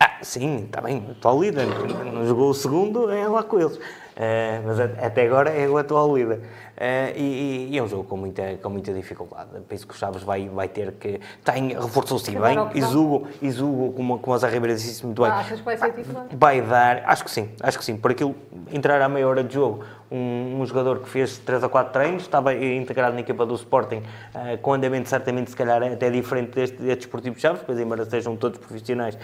Ah, 0.00 0.18
sim, 0.22 0.64
está 0.64 0.80
bem, 0.80 1.04
o 1.08 1.10
atual 1.10 1.40
líder. 1.40 1.66
Não 2.12 2.26
jogou 2.26 2.50
o 2.50 2.54
segundo, 2.54 3.10
é 3.10 3.26
lá 3.26 3.42
com 3.42 3.58
eles. 3.58 3.78
Uh, 4.18 4.66
mas 4.66 4.80
até 4.80 5.26
agora 5.26 5.50
é 5.50 5.68
o 5.68 5.78
atual 5.78 6.16
líder. 6.16 6.38
Uh, 6.38 7.16
e, 7.16 7.68
e, 7.70 7.78
é 7.78 7.82
um 7.82 7.86
jogo 7.86 8.02
com 8.02 8.16
muita, 8.16 8.56
com 8.56 8.68
muita 8.68 8.92
dificuldade. 8.92 9.50
Penso 9.68 9.86
que 9.86 9.94
o 9.94 9.96
Chaves 9.96 10.24
vai, 10.24 10.48
vai 10.48 10.66
ter 10.66 10.92
que. 10.92 11.20
Tem, 11.44 11.68
reforçou-se 11.68 12.28
bem. 12.32 12.58
Izugo, 12.74 13.28
Izugo, 13.40 13.92
como, 13.92 14.18
como 14.18 14.34
a 14.34 14.38
Zé 14.38 14.48
Ribeiro 14.48 14.76
disse 14.76 15.06
muito 15.06 15.22
bem. 15.22 15.30
Ah, 15.30 15.38
achas 15.38 15.60
que 15.60 15.64
vai 15.64 15.76
ser 15.76 15.92
titular? 15.92 16.26
Vai 16.32 16.60
dar, 16.62 17.04
acho 17.06 17.24
que 17.24 17.30
sim, 17.30 17.48
acho 17.60 17.78
que 17.78 17.84
sim. 17.84 17.96
Por 17.96 18.10
aquilo, 18.10 18.34
entrar 18.72 19.00
à 19.00 19.08
meia 19.08 19.28
hora 19.28 19.44
de 19.44 19.54
jogo, 19.54 19.84
um, 20.10 20.60
um 20.60 20.66
jogador 20.66 21.00
que 21.00 21.08
fez 21.08 21.38
3 21.38 21.62
ou 21.62 21.68
4 21.68 21.92
treinos, 21.92 22.22
estava 22.22 22.54
integrado 22.54 23.14
na 23.14 23.20
equipa 23.20 23.44
do 23.44 23.54
Sporting, 23.54 24.02
uh, 24.34 24.58
com 24.60 24.72
andamento 24.72 25.08
certamente, 25.08 25.50
se 25.50 25.56
calhar, 25.56 25.82
até 25.82 26.10
diferente 26.10 26.52
deste, 26.52 26.76
deste 26.76 27.00
Esportivo 27.02 27.38
Chaves, 27.38 27.62
pois 27.64 27.78
embora 27.78 28.04
sejam 28.04 28.36
todos 28.36 28.58
profissionais, 28.58 29.14
uh, 29.14 29.18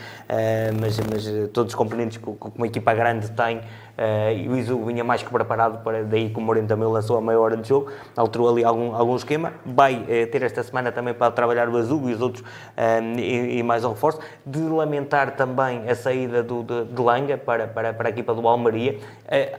mas, 0.80 0.98
mas 1.00 1.50
todos 1.52 1.74
componentes 1.74 2.18
que, 2.18 2.24
que 2.24 2.52
uma 2.56 2.66
equipa 2.66 2.94
grande 2.94 3.30
tem. 3.32 3.60
Uh, 3.96 4.32
e 4.36 4.48
o 4.48 4.56
Izugo 4.56 4.86
vinha 4.86 5.04
mais 5.04 5.22
que 5.22 5.30
preparado 5.30 5.82
para 5.84 6.02
daí 6.02 6.28
que 6.28 6.38
o 6.38 6.40
Moreno 6.40 6.66
também 6.66 6.88
lançou 6.88 7.16
a 7.16 7.20
meia 7.20 7.38
hora 7.38 7.56
de 7.56 7.68
jogo, 7.68 7.92
alterou 8.16 8.48
ali 8.48 8.64
algum, 8.64 8.94
algum 8.94 9.14
esquema. 9.14 9.52
Vai 9.64 9.96
uh, 9.96 10.26
ter 10.30 10.42
esta 10.42 10.62
semana 10.62 10.90
também 10.90 11.14
para 11.14 11.30
trabalhar 11.30 11.68
o 11.68 11.78
Izugo 11.78 12.10
e 12.10 12.14
os 12.14 12.20
outros 12.20 12.42
uh, 12.42 13.18
e, 13.18 13.58
e, 13.58 13.62
mais 13.62 13.84
um 13.84 13.90
reforço. 13.90 14.18
De 14.44 14.58
lamentar 14.60 15.36
também 15.36 15.88
a 15.88 15.94
saída 15.94 16.42
do, 16.42 16.62
de, 16.62 16.84
de 16.86 17.00
Langa 17.00 17.38
para, 17.38 17.68
para, 17.68 17.94
para 17.94 18.08
a 18.08 18.10
equipa 18.10 18.34
do 18.34 18.46
Almeria, 18.48 18.98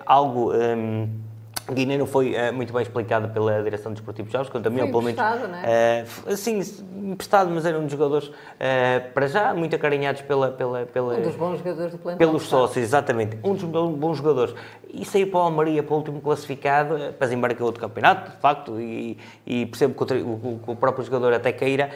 algo. 0.05 0.53
Um, 0.53 1.34
Guiné 1.71 1.97
não 1.97 2.05
foi 2.05 2.35
uh, 2.35 2.53
muito 2.53 2.71
bem 2.71 2.81
explicado 2.83 3.29
pela 3.29 3.63
direção 3.63 3.91
dos 3.91 3.99
Esportivo 3.99 4.29
Jogos, 4.29 4.49
quanto 4.49 4.67
a 4.67 4.69
mim, 4.69 4.85
pelo 4.85 5.01
menos. 5.01 5.19
não 5.19 5.55
é? 5.57 6.05
Uh, 6.27 6.37
sim, 6.37 6.61
emprestado, 6.93 7.49
mas 7.49 7.65
era 7.65 7.79
um 7.79 7.83
dos 7.83 7.91
jogadores, 7.91 8.27
uh, 8.27 9.11
para 9.13 9.27
já, 9.27 9.53
muito 9.53 9.75
acarinhados 9.75 10.21
pela, 10.21 10.51
pela, 10.51 10.85
pela, 10.85 11.15
um 11.15 11.21
dos 11.21 11.35
bons 11.35 11.57
jogadores 11.57 11.91
do 11.91 11.97
plantel. 11.97 12.27
Pelos 12.27 12.43
sócios, 12.43 12.83
exatamente. 12.83 13.39
Um 13.43 13.53
dos 13.55 13.63
bons 13.63 14.17
jogadores. 14.17 14.53
E 14.93 15.03
saiu 15.03 15.27
para 15.27 15.39
o 15.39 15.43
Almeria, 15.43 15.81
para 15.81 15.93
o 15.93 15.97
último 15.97 16.21
classificado, 16.21 17.13
para 17.17 17.33
embarcar 17.33 17.63
outro 17.63 17.81
campeonato, 17.81 18.31
de 18.31 18.37
facto, 18.37 18.79
e, 18.79 19.17
e 19.45 19.65
percebo 19.65 20.05
que 20.05 20.13
o, 20.13 20.27
o, 20.27 20.61
o, 20.67 20.75
próprio 20.75 21.03
jogador 21.03 21.33
até 21.33 21.51
queira, 21.51 21.89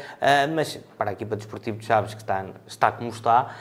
mas 0.53 0.77
para 0.97 1.11
a 1.11 1.13
equipa 1.13 1.35
do 1.35 1.39
Esportivo 1.39 1.77
de 1.77 1.85
Chaves, 1.85 2.13
que 2.13 2.21
está, 2.21 2.45
está 2.67 2.91
como 2.91 3.09
está, 3.09 3.55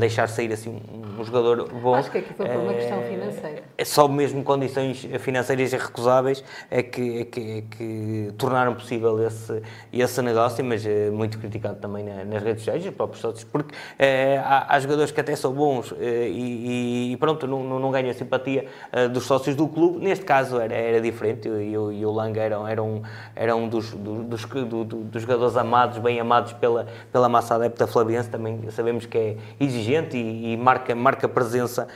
deixar 0.00 0.28
sair 0.28 0.52
assim 0.52 0.70
um, 0.92 1.20
um, 1.20 1.24
jogador 1.24 1.68
bom. 1.68 1.94
Acho 1.94 2.10
que 2.10 2.18
aqui 2.18 2.34
foi 2.34 2.46
por 2.46 2.56
uma 2.56 2.74
questão 2.74 3.00
financeira. 3.02 3.62
É 3.78 3.84
só 3.84 4.08
mesmo 4.08 4.42
condições 4.42 5.06
financeiras 5.20 5.33
financeiras 5.34 5.72
irrecusáveis 5.72 6.44
é 6.70 6.82
que, 6.82 7.20
é 7.20 7.24
que, 7.24 7.40
é 7.40 7.62
que 7.62 8.32
tornaram 8.38 8.74
possível 8.74 9.20
esse, 9.26 9.62
esse 9.92 10.22
negócio, 10.22 10.64
mas 10.64 10.86
é 10.86 11.10
muito 11.10 11.38
criticado 11.38 11.76
também 11.80 12.04
nas 12.04 12.42
redes 12.42 12.62
sociais, 12.62 12.84
os 12.84 12.94
próprios 12.94 13.20
sócios, 13.20 13.44
porque 13.44 13.74
é, 13.98 14.38
há, 14.38 14.66
há, 14.68 14.80
jogadores 14.80 15.10
que 15.10 15.20
até 15.20 15.34
são 15.34 15.52
bons 15.52 15.92
é, 15.98 16.28
e, 16.28 17.12
e, 17.12 17.16
pronto, 17.16 17.46
não, 17.48 17.64
não, 17.64 17.80
não 17.80 17.90
ganham 17.90 18.10
a 18.10 18.14
simpatia 18.14 18.66
dos 19.12 19.24
sócios 19.24 19.56
do 19.56 19.66
clube. 19.66 19.98
Neste 19.98 20.24
caso 20.24 20.60
era, 20.60 20.74
era 20.74 21.00
diferente. 21.00 21.48
E, 21.48 21.76
o, 21.76 21.90
o 21.90 22.12
Langa 22.12 22.40
era, 22.40 22.56
era, 22.70 22.82
um, 22.82 23.02
era 23.34 23.56
um 23.56 23.68
dos, 23.68 23.90
dos, 23.92 24.44
do, 24.44 24.84
dos 24.84 25.22
jogadores 25.22 25.56
amados, 25.56 25.98
bem 25.98 26.20
amados 26.20 26.52
pela, 26.52 26.86
pela 27.10 27.28
massa 27.28 27.56
adepta 27.56 27.86
flaviense, 27.86 28.28
também 28.28 28.70
sabemos 28.70 29.06
que 29.06 29.18
é 29.18 29.36
exigente 29.58 30.16
e, 30.16 30.52
e 30.52 30.56
marca, 30.56 30.94
marca 30.94 31.28
presença 31.28 31.88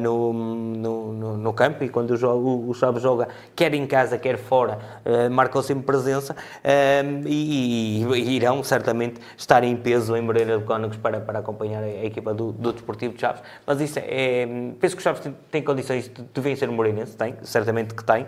no, 0.00 0.32
no, 0.32 1.12
no, 1.12 1.36
no, 1.36 1.52
campo. 1.52 1.84
E 1.84 1.88
quando 1.88 2.10
o, 2.10 2.55
o 2.56 2.74
Chaves 2.74 3.02
joga 3.02 3.28
quer 3.54 3.74
em 3.74 3.86
casa, 3.86 4.18
quer 4.18 4.36
fora, 4.36 4.78
uh, 5.04 5.30
marcam 5.30 5.62
sempre 5.62 5.84
presença 5.84 6.34
uh, 6.34 7.26
e, 7.26 8.02
e, 8.04 8.36
irão 8.36 8.62
certamente 8.62 9.20
estar 9.36 9.62
em 9.64 9.76
peso 9.76 10.16
em 10.16 10.20
Moreira 10.20 10.58
de 10.58 10.64
Cónegos 10.64 10.96
para, 10.96 11.20
para 11.20 11.38
acompanhar 11.38 11.82
a, 11.82 11.86
a 11.86 12.04
equipa 12.04 12.32
do, 12.34 12.52
do 12.52 12.72
Desportivo 12.72 13.14
de 13.14 13.20
Chaves. 13.20 13.42
Mas 13.66 13.80
isso 13.80 13.98
é, 13.98 14.42
é 14.42 14.46
penso 14.78 14.96
que 14.96 15.00
o 15.00 15.04
Chaves 15.04 15.20
tem, 15.20 15.36
tem 15.50 15.62
condições 15.62 16.08
de, 16.08 16.22
de 16.22 16.40
vencer 16.40 16.68
o 16.68 16.72
Moreirense, 16.72 17.16
tem, 17.16 17.34
certamente 17.42 17.94
que 17.94 18.04
tem, 18.04 18.22
uh, 18.22 18.26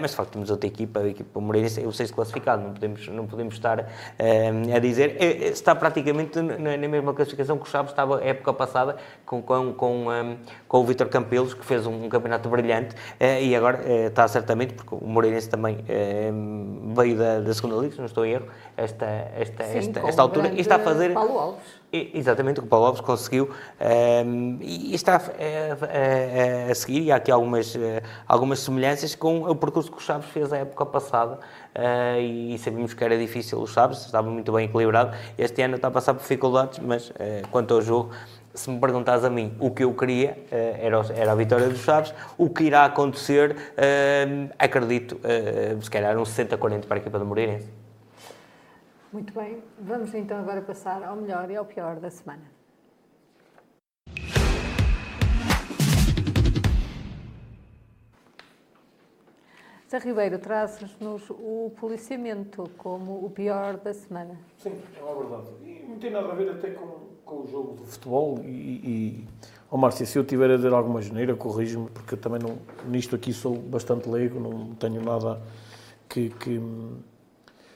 mas 0.00 0.10
de 0.10 0.16
facto 0.16 0.32
temos 0.32 0.50
outra 0.50 0.66
equipa, 0.66 1.00
a 1.00 1.08
equipa 1.08 1.40
Moreirense 1.40 1.82
é 1.82 1.86
o 1.86 1.92
sexto 1.92 2.14
classificado, 2.14 2.62
não 2.62 2.72
podemos, 2.72 3.08
não 3.08 3.26
podemos 3.26 3.54
estar 3.54 3.86
a 4.74 4.78
dizer, 4.78 5.16
é, 5.20 5.48
está 5.48 5.74
praticamente 5.74 6.40
na, 6.40 6.76
na, 6.76 6.88
mesma 6.88 7.12
classificação 7.14 7.58
que 7.58 7.64
o 7.64 7.70
Chaves 7.70 7.92
estava 7.92 8.18
a 8.18 8.24
época 8.24 8.52
passada 8.52 8.96
com, 9.24 9.42
com, 9.42 9.72
com, 9.72 10.08
um, 10.08 10.36
com 10.68 10.78
o 10.78 10.84
Vitor 10.84 11.08
Campelos, 11.08 11.54
que 11.54 11.64
fez 11.64 11.86
um, 11.86 12.04
um 12.04 12.08
campeonato 12.08 12.48
brilhante 12.48 12.94
e 13.40 13.54
agora 13.54 13.61
eh, 13.70 14.06
está 14.06 14.26
certamente, 14.28 14.74
porque 14.74 14.94
o 14.94 15.06
Moreirense 15.06 15.48
também 15.48 15.78
eh, 15.88 16.30
veio 16.94 17.16
da, 17.16 17.40
da 17.40 17.54
segunda 17.54 17.76
liga, 17.76 17.92
se 17.92 17.98
não 17.98 18.06
estou 18.06 18.24
em 18.24 18.32
erro, 18.32 18.46
esta, 18.76 19.06
esta, 19.36 19.64
Sim, 19.64 19.78
esta, 19.78 20.00
esta 20.00 20.22
altura, 20.22 20.48
e 20.48 20.60
está 20.60 20.76
a 20.76 20.78
fazer... 20.78 21.12
Paulo 21.12 21.38
Alves. 21.38 21.82
Exatamente, 21.92 22.58
o 22.58 22.62
que 22.62 22.68
o 22.68 22.70
Paulo 22.70 22.86
Alves 22.86 23.02
conseguiu 23.02 23.50
um, 24.24 24.56
e 24.62 24.94
está 24.94 25.16
a, 25.16 26.68
a, 26.68 26.70
a, 26.70 26.74
seguir, 26.74 27.02
e 27.02 27.12
há 27.12 27.16
aqui 27.16 27.30
algumas, 27.30 27.76
algumas 28.26 28.60
semelhanças 28.60 29.14
com 29.14 29.42
o 29.42 29.54
percurso 29.54 29.92
que 29.92 29.98
o 29.98 30.00
Chaves 30.00 30.26
fez 30.30 30.50
a 30.54 30.56
época 30.56 30.86
passada 30.86 31.38
uh, 31.76 32.18
e 32.18 32.56
sabíamos 32.58 32.94
que 32.94 33.04
era 33.04 33.18
difícil 33.18 33.60
o 33.60 33.66
Chaves, 33.66 34.06
estava 34.06 34.30
muito 34.30 34.50
bem 34.52 34.64
equilibrado. 34.64 35.14
Este 35.36 35.60
ano 35.60 35.76
está 35.76 35.88
a 35.88 35.90
passar 35.90 36.14
por 36.14 36.22
dificuldades, 36.22 36.78
mas 36.78 37.10
uh, 37.10 37.14
quanto 37.50 37.74
ao 37.74 37.82
jogo, 37.82 38.10
se 38.54 38.70
me 38.70 38.78
perguntas 38.78 39.24
a 39.24 39.30
mim 39.30 39.56
o 39.58 39.70
que 39.70 39.84
eu 39.84 39.94
queria, 39.94 40.36
uh, 40.50 40.54
era, 40.78 41.14
era 41.14 41.32
a 41.32 41.34
vitória 41.34 41.68
dos 41.68 41.80
Chaves. 41.80 42.14
O 42.36 42.50
que 42.50 42.64
irá 42.64 42.84
acontecer, 42.84 43.52
uh, 43.52 44.52
acredito, 44.58 45.16
uh, 45.16 45.82
se 45.82 45.90
calhar 45.90 46.16
um 46.18 46.22
60-40 46.22 46.86
para 46.86 46.96
a 46.96 47.00
equipa 47.00 47.18
do 47.18 47.24
Moreirense. 47.24 47.68
Muito 49.12 49.32
bem, 49.34 49.62
vamos 49.78 50.14
então 50.14 50.38
agora 50.38 50.62
passar 50.62 51.02
ao 51.02 51.16
melhor 51.16 51.50
e 51.50 51.56
ao 51.56 51.64
pior 51.64 51.96
da 51.96 52.10
semana. 52.10 52.62
Zé 59.92 59.98
Ribeiro, 59.98 60.38
traz-nos 60.38 61.28
o 61.28 61.70
policiamento 61.78 62.64
como 62.78 63.26
o 63.26 63.28
pior 63.28 63.76
da 63.76 63.92
semana. 63.92 64.38
Sim, 64.56 64.80
é 64.98 65.02
uma 65.02 65.14
verdade. 65.14 65.50
E 65.62 65.84
não 65.86 65.98
tem 65.98 66.10
nada 66.10 66.32
a 66.32 66.34
ver 66.34 66.48
até 66.48 66.70
com, 66.70 67.01
com 67.24 67.42
o 67.42 67.46
jogo 67.46 67.76
de 67.80 67.90
futebol 67.90 68.40
e, 68.44 68.48
e 68.48 69.24
oh, 69.70 69.76
Márcia, 69.76 70.04
se 70.04 70.18
eu 70.18 70.24
tiver 70.24 70.50
a 70.50 70.56
dizer 70.56 70.72
alguma 70.72 71.00
geneira, 71.00 71.34
corrijo-me, 71.34 71.88
porque 71.90 72.14
eu 72.14 72.18
também 72.18 72.40
não, 72.40 72.58
nisto 72.88 73.16
aqui 73.16 73.32
sou 73.32 73.56
bastante 73.56 74.08
leigo, 74.08 74.38
não 74.38 74.74
tenho 74.74 75.02
nada 75.02 75.40
que, 76.08 76.28
que, 76.30 76.60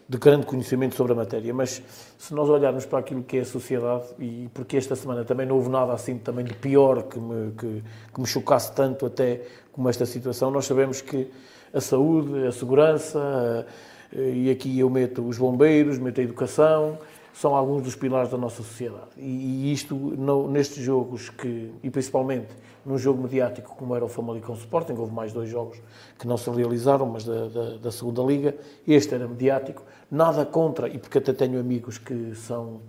de 0.09 0.19
grande 0.19 0.47
conhecimento 0.47 0.95
sobre 0.95 1.13
a 1.13 1.17
matéria, 1.17 1.53
mas 1.55 1.83
se 2.19 2.35
nós 2.35 2.49
olharmos 2.49 2.85
para 2.85 2.99
aquilo 2.99 3.23
que 3.23 3.39
é 3.39 3.41
a 3.41 3.45
sociedade, 3.45 4.05
e 4.19 4.49
porque 4.53 4.77
esta 4.77 4.95
semana 4.95 5.25
também 5.25 5.47
não 5.47 5.57
houve 5.57 5.69
nada 5.69 5.93
assim 5.93 6.19
também 6.19 6.45
de 6.45 6.55
pior 6.55 7.03
que 7.05 7.19
me, 7.19 7.53
que, 7.53 7.83
que 8.15 8.21
me 8.21 8.27
chocasse 8.27 8.73
tanto 8.73 9.07
até 9.07 9.43
como 9.73 9.89
esta 9.89 10.07
situação, 10.07 10.51
nós 10.51 10.67
sabemos 10.67 11.01
que 11.01 11.31
a 11.73 11.81
saúde, 11.81 12.47
a 12.47 12.53
segurança, 12.53 13.67
e 14.13 14.51
aqui 14.51 14.79
eu 14.79 14.89
meto 14.89 15.27
os 15.27 15.39
bombeiros, 15.39 15.99
meto 15.99 16.21
a 16.21 16.25
educação, 16.25 16.99
são 17.41 17.55
alguns 17.55 17.83
dos 17.83 17.95
pilares 17.95 18.31
da 18.31 18.39
nossa 18.39 18.63
sociedade. 18.63 19.11
E, 19.19 19.71
isto, 19.71 19.95
no, 19.95 20.51
nestes 20.51 20.83
jogos, 20.83 21.29
que, 21.29 21.71
e 21.83 21.91
principalmente 21.91 22.49
num 22.85 22.97
jogo 22.97 23.23
mediático 23.23 23.75
como 23.77 23.95
era 23.95 24.05
o 24.05 24.09
Famalicão 24.09 24.55
Sporting, 24.55 24.95
houve 24.95 25.13
mais 25.13 25.33
dois 25.35 25.51
jogos 25.51 25.79
que 26.19 26.27
não 26.27 26.39
se 26.39 26.49
realizaram, 26.49 27.05
mas 27.05 27.25
da, 27.25 27.49
da, 27.49 27.77
da 27.77 27.93
segunda 27.93 28.23
Liga, 28.23 28.57
este 28.89 29.15
era 29.15 29.29
mediático, 29.29 29.83
nada 30.11 30.47
contra, 30.47 30.89
e 30.89 30.97
porque 30.97 31.19
até 31.19 31.33
tenho 31.35 31.61
amigos 31.61 31.99
que 31.99 32.35
são 32.35 32.81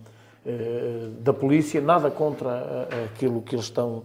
eh, 0.45 1.09
da 1.19 1.33
polícia, 1.33 1.81
nada 1.81 2.09
contra 2.09 2.87
aquilo 3.05 3.41
que 3.41 3.55
eles 3.55 3.65
estão 3.65 4.03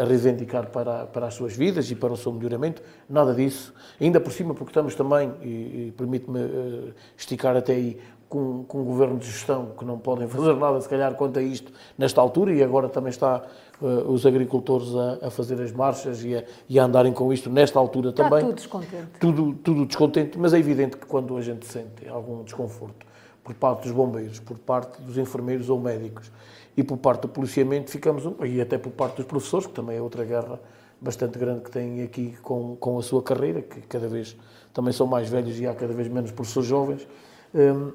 a 0.00 0.04
reivindicar 0.04 0.70
para, 0.70 1.04
para 1.04 1.26
as 1.26 1.34
suas 1.34 1.54
vidas 1.54 1.90
e 1.90 1.94
para 1.94 2.10
o 2.10 2.16
seu 2.16 2.32
melhoramento, 2.32 2.82
nada 3.08 3.34
disso. 3.34 3.74
Ainda 4.00 4.18
por 4.18 4.32
cima, 4.32 4.54
porque 4.54 4.70
estamos 4.70 4.94
também, 4.94 5.30
e, 5.42 5.46
e 5.88 5.94
permite-me 5.94 6.40
uh, 6.40 6.94
esticar 7.16 7.54
até 7.54 7.74
aí, 7.74 8.00
com, 8.28 8.64
com 8.64 8.80
um 8.80 8.84
governo 8.84 9.18
de 9.18 9.26
gestão 9.26 9.72
que 9.78 9.84
não 9.84 9.98
podem 9.98 10.26
fazer 10.28 10.54
nada, 10.54 10.80
se 10.80 10.88
calhar, 10.88 11.14
quanto 11.14 11.38
a 11.38 11.42
isto 11.42 11.72
nesta 11.96 12.20
altura, 12.20 12.52
e 12.52 12.62
agora 12.62 12.88
também 12.88 13.10
está 13.10 13.42
uh, 13.80 13.86
os 14.10 14.26
agricultores 14.26 14.94
a, 14.94 15.26
a, 15.26 15.30
fazer 15.30 15.60
as 15.60 15.72
marchas 15.72 16.22
e 16.24 16.36
a, 16.36 16.44
e 16.68 16.78
a, 16.78 16.84
andarem 16.84 17.12
com 17.12 17.32
isto 17.32 17.50
nesta 17.50 17.78
altura 17.78 18.10
está 18.10 18.24
também. 18.24 18.44
tudo 18.44 18.54
descontente. 18.54 19.08
Tudo, 19.20 19.54
tudo 19.54 19.86
descontente, 19.86 20.38
mas 20.38 20.52
é 20.52 20.58
evidente 20.58 20.96
que 20.96 21.06
quando 21.06 21.36
a 21.36 21.42
gente 21.42 21.66
sente 21.66 22.08
algum 22.08 22.42
desconforto 22.42 23.06
por 23.42 23.54
parte 23.54 23.84
dos 23.84 23.92
bombeiros, 23.92 24.40
por 24.40 24.58
parte 24.58 25.00
dos 25.00 25.16
enfermeiros 25.16 25.70
ou 25.70 25.80
médicos, 25.80 26.30
e 26.76 26.82
por 26.82 26.96
parte 26.98 27.22
do 27.22 27.28
policiamento 27.28 27.90
ficamos, 27.90 28.22
e 28.44 28.60
até 28.60 28.78
por 28.78 28.90
parte 28.90 29.16
dos 29.16 29.26
professores, 29.26 29.66
que 29.66 29.72
também 29.72 29.96
é 29.96 30.02
outra 30.02 30.24
guerra 30.24 30.60
bastante 31.00 31.38
grande 31.38 31.62
que 31.62 31.70
têm 31.70 32.02
aqui 32.02 32.36
com, 32.42 32.76
com 32.76 32.98
a 32.98 33.02
sua 33.02 33.22
carreira, 33.22 33.62
que 33.62 33.80
cada 33.82 34.08
vez 34.08 34.36
também 34.72 34.92
são 34.92 35.06
mais 35.06 35.28
velhos 35.28 35.58
e 35.58 35.66
há 35.66 35.74
cada 35.74 35.92
vez 35.92 36.08
menos 36.08 36.30
professores 36.30 36.68
jovens. 36.68 37.08
Um, 37.54 37.92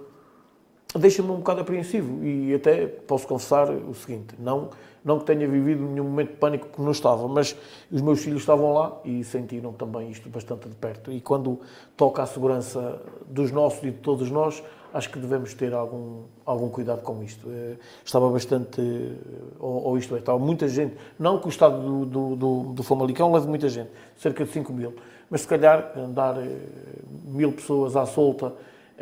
deixa-me 0.99 1.31
um 1.31 1.37
bocado 1.37 1.61
apreensivo 1.61 2.23
e 2.23 2.53
até 2.53 2.85
posso 2.87 3.27
confessar 3.27 3.69
o 3.69 3.93
seguinte, 3.93 4.35
não, 4.37 4.69
não 5.03 5.19
que 5.19 5.25
tenha 5.25 5.47
vivido 5.47 5.83
nenhum 5.83 6.05
momento 6.05 6.29
de 6.29 6.35
pânico 6.35 6.67
que 6.67 6.81
não 6.81 6.91
estava, 6.91 7.27
mas 7.27 7.55
os 7.91 8.01
meus 8.01 8.21
filhos 8.21 8.41
estavam 8.41 8.73
lá 8.73 8.99
e 9.03 9.23
sentiram 9.23 9.73
também 9.73 10.09
isto 10.09 10.29
bastante 10.29 10.69
de 10.69 10.75
perto. 10.75 11.11
E 11.11 11.19
quando 11.19 11.59
toca 11.97 12.23
a 12.23 12.25
segurança 12.25 13.01
dos 13.27 13.51
nossos 13.51 13.83
e 13.83 13.91
de 13.91 13.97
todos 13.97 14.29
nós, 14.29 14.63
acho 14.93 15.09
que 15.09 15.17
devemos 15.17 15.53
ter 15.55 15.73
algum, 15.73 16.21
algum 16.45 16.69
cuidado 16.69 17.01
com 17.01 17.23
isto. 17.23 17.49
Eh, 17.49 17.75
estava 18.05 18.29
bastante, 18.29 18.79
ou, 19.59 19.85
ou 19.85 19.97
isto 19.97 20.15
é, 20.15 20.19
estava 20.19 20.37
muita 20.37 20.67
gente, 20.67 20.95
não 21.17 21.39
que 21.39 21.47
o 21.47 21.49
estado 21.49 21.81
do, 21.81 22.05
do, 22.05 22.35
do, 22.35 22.63
do 22.73 22.83
Famalicão 22.83 23.31
leve 23.33 23.47
muita 23.47 23.67
gente, 23.67 23.89
cerca 24.15 24.45
de 24.45 24.51
5 24.51 24.71
mil, 24.71 24.93
mas 25.29 25.41
se 25.41 25.47
calhar 25.47 25.91
andar 25.97 26.37
eh, 26.37 26.57
mil 27.25 27.51
pessoas 27.51 27.95
à 27.95 28.05
solta 28.05 28.53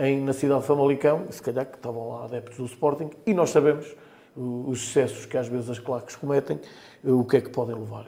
em, 0.01 0.19
na 0.21 0.33
cidade 0.33 0.61
de 0.61 0.67
Famalicão, 0.67 1.25
se 1.29 1.41
calhar 1.41 1.65
que 1.65 1.77
estavam 1.77 2.09
lá 2.09 2.25
adeptos 2.25 2.57
do 2.57 2.65
Sporting, 2.65 3.11
e 3.25 3.33
nós 3.33 3.51
sabemos 3.51 3.95
os 4.35 4.79
excessos 4.81 5.25
que 5.25 5.37
às 5.37 5.47
vezes 5.47 5.69
as 5.69 5.77
claques 5.77 6.15
cometem, 6.15 6.59
eh, 7.05 7.11
o 7.11 7.23
que 7.23 7.37
é 7.37 7.41
que 7.41 7.49
podem 7.49 7.75
levar. 7.75 8.07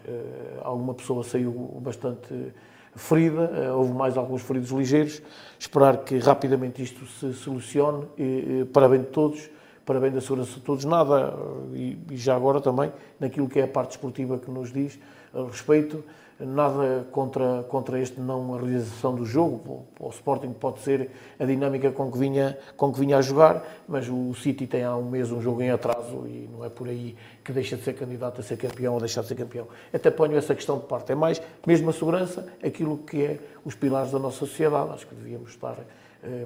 Alguma 0.64 0.94
pessoa 0.94 1.24
saiu 1.24 1.52
bastante 1.82 2.53
ferida, 2.95 3.52
eh, 3.56 3.72
houve 3.72 3.91
mais 3.91 4.18
alguns 4.18 4.41
feridos 4.41 4.72
ligeiros. 4.72 5.22
Esperar 5.60 5.98
que 5.98 6.18
rapidamente 6.18 6.82
isto 6.82 7.06
se 7.06 7.34
solucione, 7.34 8.06
e, 8.18 8.65
para 8.72 8.88
bem 8.88 9.02
de 9.02 9.07
todos, 9.07 9.49
para 9.86 9.99
bem 9.99 10.11
da 10.11 10.22
segurança 10.22 10.53
de 10.53 10.61
todos. 10.61 10.86
Nada, 10.86 11.34
e 11.74 11.98
já 12.11 12.36
agora 12.36 12.61
também, 12.61 12.91
naquilo 13.20 13.49
que 13.49 13.60
é 13.60 13.64
a 13.64 13.68
parte 13.68 13.91
esportiva 13.91 14.40
que 14.40 14.49
nos 14.49 14.72
diz 14.72 14.98
a 15.34 15.44
respeito, 15.44 16.03
nada 16.45 17.07
contra, 17.11 17.64
contra 17.64 17.99
este 17.99 18.20
não 18.20 18.56
realização 18.56 19.15
do 19.15 19.26
jogo. 19.26 19.86
O, 19.99 20.07
o 20.07 20.10
Sporting 20.10 20.53
pode 20.53 20.80
ser 20.80 21.10
a 21.40 21.45
dinâmica 21.45 21.91
com 21.91 22.11
que, 22.11 22.18
vinha, 22.18 22.57
com 22.78 22.91
que 22.91 22.99
vinha 22.99 23.18
a 23.18 23.22
jogar, 23.22 23.64
mas 23.88 24.07
o 24.10 24.34
City 24.34 24.68
tem 24.68 24.84
há 24.84 24.95
um 24.95 25.10
mês 25.10 25.32
um 25.32 25.41
jogo 25.41 25.61
em 25.61 25.72
atraso 25.72 26.26
e 26.28 26.49
não 26.52 26.64
é 26.64 26.70
por 26.70 26.88
aí 26.88 27.15
que 27.44 27.52
deixa 27.52 27.76
de 27.76 27.84
ser 27.84 27.94
candidato 27.94 28.41
a 28.41 28.44
ser 28.44 28.57
campeão 28.57 28.94
ou 28.94 28.99
deixar 28.99 29.22
de 29.22 29.28
ser 29.28 29.36
campeão. 29.36 29.68
Até 29.94 30.11
ponho 30.11 30.38
essa 30.38 30.53
questão 30.56 30.80
de 30.80 30.86
parte. 30.86 31.11
É 31.11 31.15
mais, 31.15 31.41
mesmo 31.65 31.90
a 31.90 31.94
segurança, 31.94 32.48
aquilo 32.64 32.98
que 32.98 33.24
é 33.24 33.40
os 33.65 33.76
pilares 33.76 34.11
da 34.11 34.20
nossa 34.20 34.40
sociedade. 34.40 34.91
Acho 34.91 35.07
que 35.07 35.15
devíamos 35.15 35.52
estar, 35.52 35.78
eh, 36.24 36.45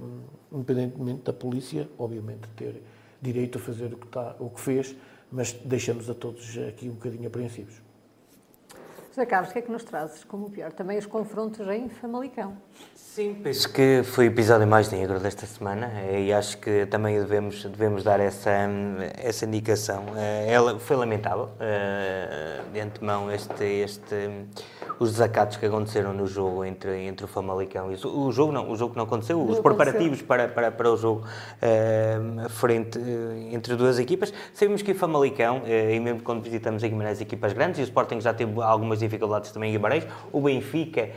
independentemente 0.52 1.22
da 1.24 1.34
polícia, 1.34 1.88
obviamente, 1.98 2.48
ter 2.56 2.82
direito 3.22 3.58
a 3.58 3.62
fazer 3.62 3.94
o 3.94 3.98
que, 3.98 4.06
está, 4.06 4.36
o 4.40 4.50
que 4.50 4.62
fez, 4.62 4.96
mas 5.32 5.54
deixamos 5.54 6.10
a 6.10 6.14
todos 6.14 6.58
aqui 6.68 6.88
um 6.88 6.94
bocadinho 6.94 7.28
apreensivos. 7.28 7.87
José 9.18 9.26
Carlos, 9.26 9.50
o 9.50 9.54
que 9.54 9.58
é 9.58 9.62
que 9.64 9.72
nos 9.72 9.84
trazes 9.84 10.24
como 10.24 10.52
pior? 10.52 10.72
Também 10.72 10.96
os 10.96 11.08
confrontos 11.08 11.68
em 11.70 11.90
Famalicão. 11.90 12.56
Sim, 13.18 13.34
penso 13.34 13.74
que 13.74 14.04
foi 14.04 14.28
o 14.28 14.28
episódio 14.28 14.68
mais 14.68 14.92
negro 14.92 15.20
desta 15.20 15.48
semana 15.48 15.92
eh, 16.06 16.26
e 16.26 16.32
acho 16.32 16.56
que 16.60 16.86
também 16.86 17.18
devemos, 17.18 17.66
devemos 17.66 18.04
dar 18.04 18.20
essa, 18.20 18.52
essa 19.18 19.44
indicação. 19.44 20.04
Eh, 20.16 20.46
ela 20.52 20.78
foi 20.78 20.96
lamentável, 20.96 21.50
eh, 21.60 22.62
de 22.72 22.80
antemão, 22.80 23.32
este, 23.32 23.64
este, 23.64 24.30
os 25.00 25.14
desacatos 25.14 25.58
que 25.58 25.66
aconteceram 25.66 26.14
no 26.14 26.28
jogo 26.28 26.64
entre, 26.64 27.08
entre 27.08 27.26
o 27.26 27.28
Famalicão 27.28 27.92
e 27.92 27.96
o, 27.96 28.28
o 28.28 28.32
jogo. 28.32 28.52
Não, 28.52 28.70
o 28.70 28.76
jogo 28.76 28.94
não 28.96 29.06
aconteceu, 29.06 29.40
não 29.40 29.50
os 29.50 29.60
preparativos 29.62 30.22
para, 30.22 30.48
para, 30.48 30.70
para 30.72 30.92
o 30.92 30.96
jogo 30.96 31.24
frente 32.50 33.00
entre 33.52 33.76
duas 33.76 33.98
equipas. 33.98 34.32
Sabemos 34.54 34.84
que 34.84 34.92
o 34.92 34.96
Famalicão, 34.96 35.64
e 35.66 36.00
mesmo 36.00 36.22
quando 36.22 36.44
visitamos 36.44 36.84
em 36.84 36.90
Guimarães 36.90 37.20
equipas 37.20 37.52
grandes, 37.52 37.80
e 37.80 37.82
o 37.82 37.86
Sporting 37.86 38.22
já 38.22 38.32
teve 38.32 38.62
algumas 38.62 39.00
dificuldades 39.00 39.52
também 39.52 39.72
em 39.72 39.74
Guimarães, 39.74 40.06
o 40.32 40.40
Benfica, 40.40 41.10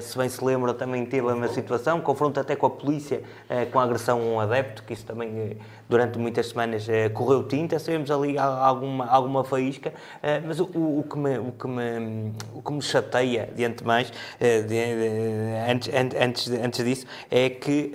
se 0.00 0.16
bem 0.16 0.28
se 0.30 0.42
lembra, 0.42 0.72
também 0.72 0.93
teve 1.02 1.26
uma 1.26 1.48
situação, 1.48 1.98
confronto 1.98 2.38
até 2.38 2.54
com 2.54 2.66
a 2.66 2.70
polícia, 2.70 3.22
eh, 3.48 3.64
com 3.64 3.80
a 3.80 3.84
agressão 3.84 4.20
a 4.20 4.22
um 4.22 4.38
adepto, 4.38 4.82
que 4.82 4.92
isso 4.92 5.06
também 5.06 5.30
eh, 5.30 5.56
durante 5.88 6.18
muitas 6.18 6.48
semanas 6.50 6.86
eh, 6.86 7.08
correu 7.08 7.42
tinta, 7.44 7.78
sabemos 7.78 8.10
ali 8.10 8.36
alguma, 8.36 9.06
alguma 9.06 9.44
faísca, 9.44 9.94
mas 10.46 10.60
o, 10.60 10.64
o, 10.64 11.06
que 11.08 11.16
me, 11.16 11.38
o, 11.38 11.52
que 11.52 11.66
me, 11.66 12.32
o 12.54 12.60
que 12.60 12.72
me 12.72 12.82
chateia, 12.82 13.48
de, 13.56 13.66
de, 13.68 14.76
antes, 15.70 15.90
antes, 16.20 16.50
antes 16.50 16.84
disso, 16.84 17.06
é 17.30 17.48
que 17.48 17.92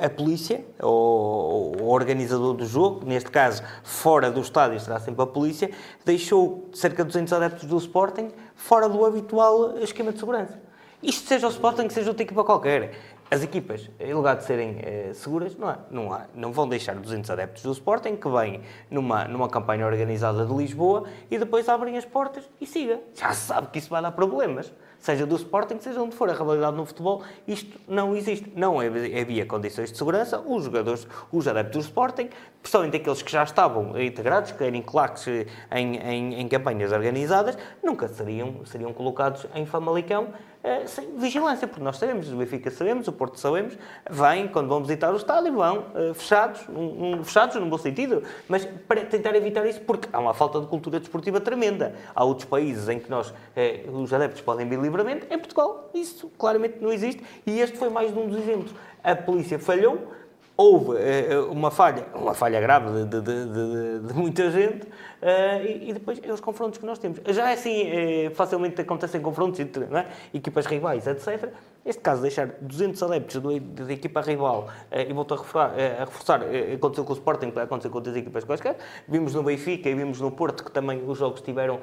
a 0.00 0.08
polícia, 0.08 0.64
o 0.82 1.88
organizador 1.88 2.54
do 2.54 2.66
jogo, 2.66 3.04
neste 3.04 3.30
caso 3.30 3.62
fora 3.82 4.30
do 4.30 4.40
estádio 4.40 4.78
será 4.80 5.00
sempre 5.00 5.22
a 5.22 5.26
polícia, 5.26 5.70
deixou 6.04 6.68
cerca 6.72 7.04
de 7.04 7.08
200 7.08 7.32
adeptos 7.32 7.64
do 7.64 7.76
Sporting 7.76 8.30
fora 8.54 8.88
do 8.88 9.04
habitual 9.04 9.78
esquema 9.78 10.12
de 10.12 10.18
segurança. 10.18 10.67
Isto 11.02 11.28
seja 11.28 11.46
o 11.46 11.50
Sporting, 11.50 11.88
seja 11.90 12.10
outra 12.10 12.24
equipa 12.24 12.42
qualquer. 12.42 12.92
As 13.30 13.42
equipas, 13.42 13.88
em 14.00 14.12
lugar 14.14 14.36
de 14.36 14.44
serem 14.44 14.78
eh, 14.80 15.10
seguras, 15.12 15.54
não, 15.54 15.68
há, 15.68 15.78
não, 15.90 16.12
há, 16.12 16.26
não 16.34 16.50
vão 16.50 16.66
deixar 16.66 16.96
200 16.96 17.30
adeptos 17.30 17.62
do 17.62 17.70
Sporting 17.70 18.16
que 18.16 18.28
vêm 18.28 18.62
numa, 18.90 19.24
numa 19.28 19.48
campanha 19.48 19.86
organizada 19.86 20.44
de 20.44 20.52
Lisboa 20.52 21.04
e 21.30 21.38
depois 21.38 21.68
abrem 21.68 21.96
as 21.96 22.04
portas 22.04 22.50
e 22.60 22.66
siga. 22.66 23.00
Já 23.14 23.32
se 23.32 23.46
sabe 23.46 23.68
que 23.68 23.78
isso 23.78 23.90
vai 23.90 24.02
dar 24.02 24.12
problemas 24.12 24.72
seja 24.98 25.26
do 25.26 25.36
Sporting, 25.36 25.78
seja 25.80 26.02
onde 26.02 26.14
for. 26.14 26.28
A 26.28 26.34
realidade 26.34 26.76
no 26.76 26.84
futebol, 26.84 27.22
isto 27.46 27.78
não 27.88 28.16
existe. 28.16 28.52
Não 28.54 28.78
havia 28.80 29.46
condições 29.46 29.90
de 29.90 29.98
segurança. 29.98 30.40
Os 30.40 30.64
jogadores, 30.64 31.06
os 31.32 31.46
adeptos 31.48 31.84
do 31.84 31.88
Sporting, 31.88 32.28
principalmente 32.60 32.96
aqueles 32.96 33.22
que 33.22 33.30
já 33.30 33.44
estavam 33.44 33.98
integrados, 34.00 34.52
que 34.52 34.62
eram 34.62 34.82
claques 34.82 35.26
em, 35.26 35.96
em, 35.96 36.40
em 36.40 36.48
campanhas 36.48 36.92
organizadas, 36.92 37.56
nunca 37.82 38.08
seriam, 38.08 38.64
seriam 38.66 38.92
colocados 38.92 39.46
em 39.54 39.64
Famalicão 39.64 40.28
eh, 40.57 40.57
sem 40.86 41.16
vigilância, 41.16 41.68
porque 41.68 41.82
nós 41.82 41.96
sabemos, 41.96 42.32
o 42.32 42.36
Benfica 42.36 42.70
sabemos, 42.70 43.06
o 43.06 43.12
Porto 43.12 43.38
sabemos, 43.38 43.78
vêm, 44.10 44.48
quando 44.48 44.68
vão 44.68 44.80
visitar 44.80 45.12
o 45.12 45.16
estádio, 45.16 45.52
vão 45.54 45.86
uh, 45.94 46.14
fechados, 46.14 46.62
um, 46.68 47.22
fechados 47.22 47.56
no 47.56 47.66
bom 47.66 47.78
sentido, 47.78 48.22
mas 48.48 48.64
para 48.64 49.04
tentar 49.04 49.34
evitar 49.36 49.66
isso, 49.66 49.80
porque 49.82 50.08
há 50.12 50.18
uma 50.18 50.34
falta 50.34 50.60
de 50.60 50.66
cultura 50.66 50.98
desportiva 50.98 51.40
tremenda. 51.40 51.94
Há 52.14 52.24
outros 52.24 52.48
países 52.48 52.88
em 52.88 52.98
que 52.98 53.10
nós, 53.10 53.30
uh, 53.30 53.90
os 53.92 54.12
adeptos 54.12 54.40
podem 54.40 54.68
vir 54.68 54.80
livremente, 54.80 55.26
em 55.30 55.38
Portugal 55.38 55.90
isso 55.94 56.30
claramente 56.38 56.78
não 56.80 56.92
existe, 56.92 57.22
e 57.46 57.60
este 57.60 57.78
foi 57.78 57.88
mais 57.88 58.14
um 58.16 58.26
dos 58.26 58.38
exemplos. 58.38 58.74
A 59.02 59.14
polícia 59.14 59.58
falhou, 59.58 60.12
houve 60.60 60.90
uh, 60.90 61.52
uma 61.52 61.70
falha, 61.70 62.04
uma 62.12 62.34
falha 62.34 62.60
grave 62.60 63.04
de, 63.04 63.20
de, 63.20 63.44
de, 63.46 64.08
de 64.08 64.12
muita 64.12 64.50
gente, 64.50 64.82
uh, 64.82 65.64
e, 65.64 65.90
e, 65.90 65.92
depois 65.92 66.20
é 66.20 66.32
os 66.32 66.40
confrontos 66.40 66.80
que 66.80 66.84
nós 66.84 66.98
temos. 66.98 67.20
Já 67.28 67.50
é 67.50 67.52
assim, 67.52 67.84
uh, 68.26 68.34
facilmente 68.34 68.80
acontecem 68.80 69.20
confrontos 69.20 69.60
entre 69.60 69.84
é? 69.84 70.06
equipas 70.34 70.66
rivais, 70.66 71.06
etc. 71.06 71.52
Neste 71.84 72.02
caso, 72.02 72.22
deixar 72.22 72.48
200 72.60 73.00
adeptos 73.04 73.40
da 73.40 73.92
equipa 73.92 74.20
rival, 74.20 74.68
e 74.92 75.10
volto 75.12 75.32
a 75.32 75.36
reforçar, 75.38 75.70
a 75.70 76.04
reforçar 76.04 76.40
aconteceu 76.74 77.04
com 77.04 77.12
o 77.12 77.16
Sporting, 77.16 77.52
aconteceu 77.56 77.90
com 77.90 77.96
outras 77.96 78.14
equipas 78.14 78.44
quaisquer, 78.44 78.76
vimos 79.06 79.32
no 79.32 79.42
Benfica 79.42 79.88
e 79.88 79.94
vimos 79.94 80.20
no 80.20 80.30
Porto 80.30 80.64
que 80.64 80.70
também 80.70 81.02
os 81.08 81.16
jogos 81.16 81.40
tiveram, 81.40 81.80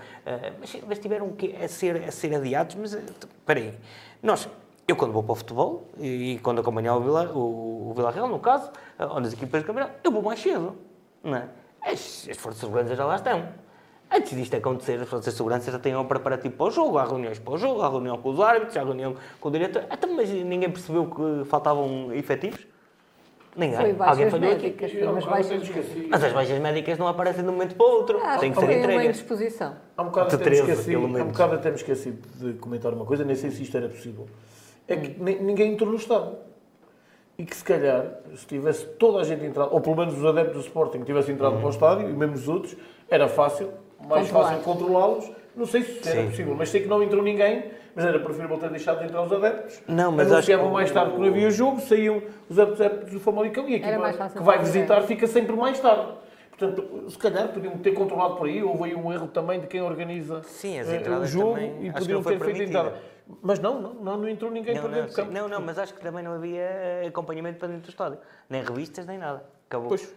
mas, 0.59 0.77
mas 0.85 0.99
tiveram 0.99 1.29
que 1.29 1.55
a 1.55 1.67
ser, 1.67 2.03
a 2.03 2.11
ser 2.11 2.35
adiados, 2.35 2.75
mas 2.75 2.93
espera 2.93 3.59
aí, 3.59 3.73
nós 4.21 4.47
eu, 4.87 4.95
quando 4.95 5.11
vou 5.11 5.23
para 5.23 5.33
o 5.33 5.35
futebol 5.35 5.87
e, 5.97 6.33
e 6.33 6.39
quando 6.39 6.59
acompanhar 6.61 6.95
o 6.95 7.01
Vila, 7.01 7.31
o, 7.33 7.89
o 7.89 7.93
Vila 7.95 8.11
Real, 8.11 8.27
no 8.27 8.39
caso, 8.39 8.71
onde 8.99 9.27
as 9.27 9.33
equipas 9.33 9.61
de 9.61 9.67
campeonato, 9.67 9.93
eu 10.03 10.11
vou 10.11 10.21
mais 10.21 10.39
cedo. 10.39 10.75
Não 11.23 11.35
é? 11.35 11.47
as, 11.85 12.27
as 12.29 12.37
forças 12.37 12.61
de 12.61 12.65
segurança 12.65 12.95
já 12.95 13.05
lá 13.05 13.15
estão. 13.15 13.47
Antes 14.11 14.37
disto 14.37 14.55
acontecer, 14.55 14.99
as 14.99 15.07
forças 15.07 15.33
de 15.33 15.37
segurança 15.37 15.71
já 15.71 15.79
têm 15.79 15.95
um 15.95 16.05
preparativo 16.05 16.55
para 16.55 16.65
o 16.67 16.71
jogo. 16.71 16.97
Há 16.97 17.05
reuniões 17.05 17.39
para 17.39 17.53
o 17.53 17.57
jogo, 17.57 17.81
há 17.81 17.89
reunião 17.89 18.17
com 18.17 18.29
os 18.29 18.39
árbitros, 18.39 18.77
há 18.77 18.83
reunião 18.83 19.15
com 19.39 19.49
o 19.49 19.51
diretor. 19.51 19.85
Até, 19.89 20.07
mas 20.07 20.29
ninguém 20.29 20.69
percebeu 20.69 21.07
que 21.07 21.45
faltavam 21.45 22.13
efetivos? 22.13 22.65
Ninguém. 23.55 23.95
Foi 23.95 24.07
Alguém 24.07 24.29
falhou 24.29 24.49
médicas, 24.49 24.91
aqui? 24.91 24.99
Foi 24.99 25.21
baixas 25.25 25.69
mas 26.09 26.23
as 26.23 26.33
baixas 26.33 26.59
médicas 26.59 26.97
não 26.97 27.07
aparecem 27.07 27.43
de 27.43 27.49
um 27.49 27.53
momento 27.53 27.75
para 27.75 27.85
o 27.85 27.89
outro. 27.89 28.19
Ah, 28.23 28.37
Tem 28.37 28.51
que 28.51 28.59
ser 28.59 28.65
entregues. 28.65 28.95
uma 28.95 29.05
indisposição. 29.05 29.75
Há 29.95 30.01
um 30.01 30.05
bocado, 30.05 30.35
até 30.35 30.59
há 30.59 31.23
um 31.23 31.27
bocado 31.27 31.55
até 31.55 31.69
me 31.69 31.75
esqueci 31.75 32.11
de 32.35 32.53
comentar 32.53 32.93
uma 32.93 33.05
coisa, 33.05 33.23
nem 33.23 33.35
sei 33.35 33.51
se 33.51 33.63
isto 33.63 33.75
era 33.77 33.87
possível 33.87 34.27
é 34.87 34.95
que 34.95 35.21
ninguém 35.21 35.73
entrou 35.73 35.89
no 35.89 35.97
Estado. 35.97 36.37
E 37.37 37.43
que 37.43 37.55
se 37.55 37.63
calhar, 37.63 38.19
se 38.35 38.45
tivesse 38.45 38.85
toda 38.97 39.19
a 39.19 39.23
gente 39.23 39.43
entrado, 39.43 39.73
ou 39.73 39.81
pelo 39.81 39.97
menos 39.97 40.17
os 40.17 40.25
adeptos 40.25 40.53
do 40.53 40.59
Sporting 40.61 41.03
tivessem 41.03 41.35
entrado 41.35 41.53
uhum. 41.53 41.59
para 41.59 41.67
o 41.67 41.71
estádio, 41.71 42.09
e 42.09 42.13
mesmo 42.13 42.35
os 42.35 42.47
outros, 42.47 42.77
era 43.09 43.27
fácil, 43.27 43.71
mais 44.07 44.27
Controlar. 44.27 44.49
fácil 44.49 44.63
controlá-los. 44.63 45.31
Não 45.55 45.65
sei 45.65 45.83
se 45.83 46.07
era 46.07 46.21
Sim. 46.21 46.29
possível, 46.29 46.55
mas 46.55 46.69
sei 46.69 46.81
que 46.81 46.87
não 46.87 47.01
entrou 47.01 47.23
ninguém, 47.23 47.71
mas 47.95 48.05
era 48.05 48.19
preferível 48.19 48.57
ter 48.57 48.69
deixado 48.69 48.99
de 48.99 49.05
entrar 49.05 49.23
os 49.23 49.31
adeptos. 49.31 49.81
Não, 49.87 50.11
mas 50.11 50.31
Anunciavam 50.31 50.69
mais 50.69 50.91
tarde 50.91 51.13
que 51.13 51.19
não 51.19 51.27
havia 51.27 51.49
jogo, 51.49 51.79
saíam 51.79 52.21
os 52.49 52.59
adeptos 52.59 53.13
do 53.13 53.19
Famalicão 53.19 53.67
e 53.67 53.75
a 53.75 53.77
equipa 53.77 54.29
que 54.29 54.43
vai 54.43 54.59
visitar 54.59 55.01
fica 55.03 55.27
sempre 55.27 55.55
mais 55.55 55.79
tarde. 55.79 56.11
Portanto, 56.57 57.09
se 57.09 57.17
calhar 57.17 57.49
podiam 57.49 57.77
ter 57.77 57.91
controlado 57.91 58.35
por 58.35 58.47
aí, 58.47 58.63
houve 58.63 58.85
aí 58.85 58.95
um 58.95 59.11
erro 59.11 59.27
também 59.27 59.59
de 59.59 59.67
quem 59.67 59.81
organiza 59.81 60.41
Sim, 60.43 60.79
uh, 60.79 61.21
o 61.21 61.25
jogo 61.25 61.57
e 61.81 61.91
podiam 61.91 62.23
ter 62.23 62.39
feito 62.39 62.61
entrada. 62.61 62.93
Mas 63.41 63.59
não, 63.59 63.81
não, 63.81 64.17
não, 64.17 64.29
entrou 64.29 64.51
ninguém 64.51 64.75
não, 64.75 64.83
para 64.83 64.91
dentro 64.91 65.09
do 65.09 65.15
campo. 65.15 65.31
Não, 65.31 65.47
não, 65.47 65.61
mas 65.61 65.79
acho 65.79 65.93
que 65.93 66.01
também 66.01 66.23
não 66.23 66.33
havia 66.33 66.61
eh, 66.61 67.05
acompanhamento 67.07 67.57
para 67.57 67.69
dentro 67.69 67.83
do 67.85 67.89
estádio. 67.89 68.19
Nem 68.49 68.63
revistas, 68.63 69.05
nem 69.05 69.17
nada. 69.17 69.43
Acabou. 69.67 69.89
Pois. 69.89 70.03
Uh, 70.03 70.15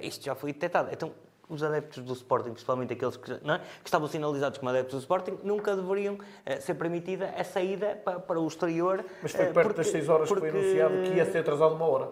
isto 0.00 0.24
já 0.24 0.34
foi 0.34 0.52
detectado. 0.52 0.90
Então, 0.92 1.12
os 1.48 1.62
adeptos 1.62 2.02
do 2.02 2.12
Sporting, 2.12 2.50
principalmente 2.50 2.92
aqueles 2.92 3.16
que, 3.16 3.32
é? 3.32 3.38
que 3.38 3.86
estavam 3.88 4.06
sinalizados 4.06 4.58
como 4.58 4.70
adeptos 4.70 4.94
do 4.94 5.00
Sporting, 5.00 5.38
nunca 5.42 5.74
deveriam 5.74 6.14
uh, 6.14 6.60
ser 6.60 6.74
permitida 6.74 7.32
a 7.36 7.42
saída 7.42 8.00
para, 8.04 8.20
para 8.20 8.38
o 8.38 8.46
exterior. 8.46 9.02
Mas 9.22 9.32
foi 9.32 9.46
perto 9.46 9.58
uh, 9.58 9.62
porque, 9.62 9.76
das 9.78 9.86
6 9.88 10.08
horas 10.08 10.28
porque... 10.28 10.46
que 10.46 10.52
foi 10.52 10.60
anunciado 10.60 10.94
que 11.04 11.16
ia 11.16 11.24
ser 11.24 11.38
atrasado 11.38 11.74
uma 11.74 11.86
hora. 11.86 12.10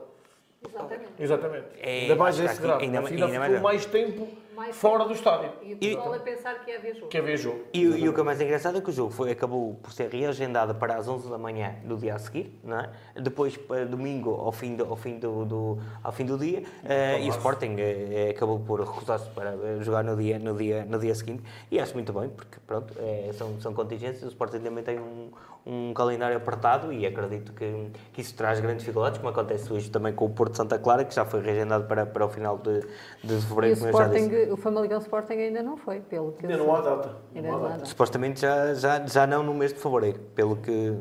Exatamente. 0.67 1.13
Exatamente. 1.19 1.67
É, 1.79 2.01
ainda 2.03 2.17
mais 2.17 2.39
esse 2.39 2.61
grau. 2.61 2.79
ainda- 2.79 3.01
a 3.01 3.03
FINA 3.03 3.27
ainda 3.27 3.39
mais 3.39 3.53
ficou 3.53 3.63
mais 3.63 3.87
tempo 3.87 4.29
Mais 4.55 4.75
fora 4.77 5.05
do 5.05 5.13
estádio. 5.13 5.51
E 5.63 5.75
o 5.75 5.77
pessoal 5.79 6.15
a 6.15 6.19
pensar 6.19 6.55
que 6.65 6.71
é 6.71 6.79
ver 6.79 6.95
jogo. 6.95 7.07
Que 7.09 7.19
é 7.19 7.21
ver 7.21 7.37
jogo. 7.37 7.61
E, 7.73 7.81
e 7.83 8.09
o 8.09 8.13
que 8.13 8.21
é 8.21 8.23
mais 8.23 8.41
engraçado 8.41 8.79
é 8.79 8.81
que 8.81 8.91
o 8.91 8.93
jogo 8.93 9.11
foi, 9.11 9.31
acabou 9.31 9.75
por 9.83 9.93
ser 9.93 10.09
reagendado 10.11 10.75
para 10.75 10.97
as 10.97 11.07
11 11.09 11.31
da 11.31 11.39
manhã 11.39 11.75
do 11.85 11.97
dia 11.97 12.15
a 12.15 12.19
seguir, 12.19 12.59
não 12.65 12.79
é? 12.81 12.91
depois 13.21 13.57
para 13.57 13.85
domingo 13.87 14.31
ao 14.35 14.51
fim 14.53 14.75
do, 14.77 14.85
ao 14.85 14.97
fim 14.97 15.19
do, 15.19 15.45
do- 15.45 15.79
ao 16.03 16.13
fim 16.13 16.25
do 16.25 16.37
dia 16.39 16.63
eh, 16.85 17.21
e 17.23 17.27
o 17.29 17.31
Sporting 17.31 17.77
eh, 17.79 18.33
acabou 18.35 18.59
por 18.61 18.81
recusar-se 18.81 19.29
para 19.31 19.55
jogar 19.83 20.03
no 20.03 20.17
dia, 20.17 20.39
no, 20.39 20.57
dia, 20.57 20.85
no 20.85 20.99
dia 20.99 21.15
seguinte 21.15 21.43
e 21.71 21.79
acho 21.79 21.95
muito 21.95 22.13
bem 22.13 22.29
porque 22.29 22.59
pronto, 22.67 22.93
eh, 22.99 23.31
são, 23.35 23.61
são 23.61 23.73
contingências, 23.75 24.23
o 24.25 24.29
Sporting 24.29 24.61
também 24.61 24.83
tem 24.83 24.99
um, 24.99 25.31
um 25.67 25.93
calendário 25.95 26.37
apertado 26.37 26.93
e 26.93 27.07
acredito 27.07 27.53
que, 27.53 27.91
que 28.13 28.21
isso 28.23 28.35
traz 28.35 28.59
grandes 28.61 28.81
dificuldades, 28.81 29.19
como 29.19 29.29
acontece 29.31 29.71
hoje 29.73 29.91
também 29.91 30.13
com 30.15 30.25
o 30.25 30.31
Porto 30.31 30.57
Santa 30.57 30.79
Clara, 30.79 31.05
que 31.05 31.15
já 31.15 31.25
foi 31.25 31.41
reagendado 31.43 31.85
para, 31.85 32.07
para 32.07 32.25
o 32.25 32.29
final 32.31 32.57
de, 32.59 32.81
de 33.23 33.35
E 33.35 33.37
o 33.37 33.43
fevereiro, 33.43 33.77
como 33.79 33.91
eu 33.91 33.97
já 33.99 34.07
disse. 34.09 34.21
Sporting, 34.25 34.40
o 34.51 34.57
Famalicão 34.57 34.99
Sporting 34.99 35.35
ainda 35.35 35.63
não 35.63 35.77
foi, 35.77 36.01
pelo 36.01 36.33
que 36.33 36.47
Ainda 36.47 36.59
não 36.59 36.75
há 36.75 36.81
data. 36.81 37.17
Ainda 37.35 37.49
Não 37.49 37.57
há 37.57 37.59
não 37.59 37.65
há 37.65 37.69
data. 37.69 37.79
data. 37.81 37.89
Supostamente 37.91 38.41
já, 38.41 38.75
já, 38.75 39.07
já 39.07 39.27
não 39.27 39.43
no 39.43 39.53
mês 39.55 39.73
de 39.73 39.79
fevereiro, 39.81 40.19
pelo 40.35 40.57
que 40.57 40.97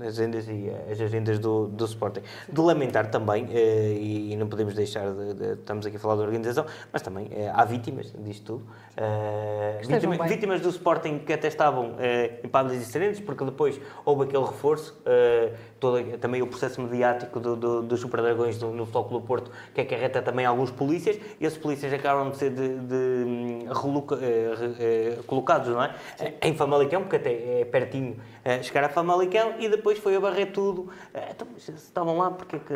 as 0.00 0.18
agendas 0.18 0.48
e 0.48 0.68
as 0.90 1.00
agendas 1.00 1.38
do, 1.38 1.68
do 1.68 1.84
Sporting. 1.84 2.22
De 2.48 2.60
lamentar 2.60 3.08
também, 3.10 3.46
eh, 3.52 3.92
e, 3.92 4.32
e 4.32 4.36
não 4.36 4.48
podemos 4.48 4.74
deixar 4.74 5.12
de, 5.12 5.34
de- 5.34 5.52
Estamos 5.52 5.86
aqui 5.86 5.96
a 5.96 6.00
falar 6.00 6.16
da 6.16 6.22
organização, 6.22 6.66
mas 6.92 7.02
também 7.02 7.28
eh, 7.30 7.48
há 7.54 7.64
vítimas 7.64 8.12
disto 8.18 8.58
tudo. 8.58 8.66
Eh, 8.96 9.80
vítima- 9.86 10.26
vítimas 10.26 10.60
do 10.60 10.70
Sporting 10.70 11.18
que 11.20 11.32
até 11.32 11.46
estavam 11.46 11.94
eh, 12.00 12.40
em 12.42 12.48
páginas 12.48 12.84
diferentes, 12.84 13.20
porque 13.20 13.44
depois 13.44 13.80
houve 14.04 14.24
aquele 14.24 14.44
reforço, 14.44 15.00
eh, 15.06 15.52
todo, 15.82 16.16
também 16.18 16.40
o 16.40 16.46
processo 16.46 16.80
mediático 16.80 17.40
do, 17.40 17.56
do, 17.56 17.82
dos 17.82 17.98
Super 17.98 18.22
Dragões 18.22 18.56
do, 18.56 18.68
no 18.68 18.84
Futebol 18.86 19.04
Clube 19.06 19.26
Porto, 19.26 19.50
que 19.74 19.80
acarreta 19.80 20.22
também 20.22 20.46
alguns 20.46 20.70
polícias, 20.70 21.18
e 21.40 21.44
esses 21.44 21.58
polícias 21.58 21.92
acabam 21.92 22.30
de 22.30 22.36
ser 22.36 22.50
de, 22.50 22.68
de, 22.78 22.94
hum, 22.94 23.58
reloca- 23.68 24.16
eh, 24.22 24.54
eh, 24.78 25.18
colocados 25.26 25.68
não 25.70 25.82
é? 25.82 25.92
em 26.40 26.54
Famalicão, 26.54 27.00
porque 27.02 27.16
até 27.16 27.60
é 27.62 27.64
pertinho 27.64 28.16
eh, 28.44 28.62
chegar 28.62 28.84
a 28.84 28.88
Famalicão, 28.88 29.54
e 29.58 29.68
depois 29.68 29.98
foi 29.98 30.14
a 30.14 30.20
barrer 30.20 30.52
tudo. 30.52 30.88
Eh, 31.12 31.30
Então, 31.32 31.48
se 31.58 31.72
estavam 31.72 32.16
lá 32.16 32.30
porque 32.30 32.58
que, 32.60 32.74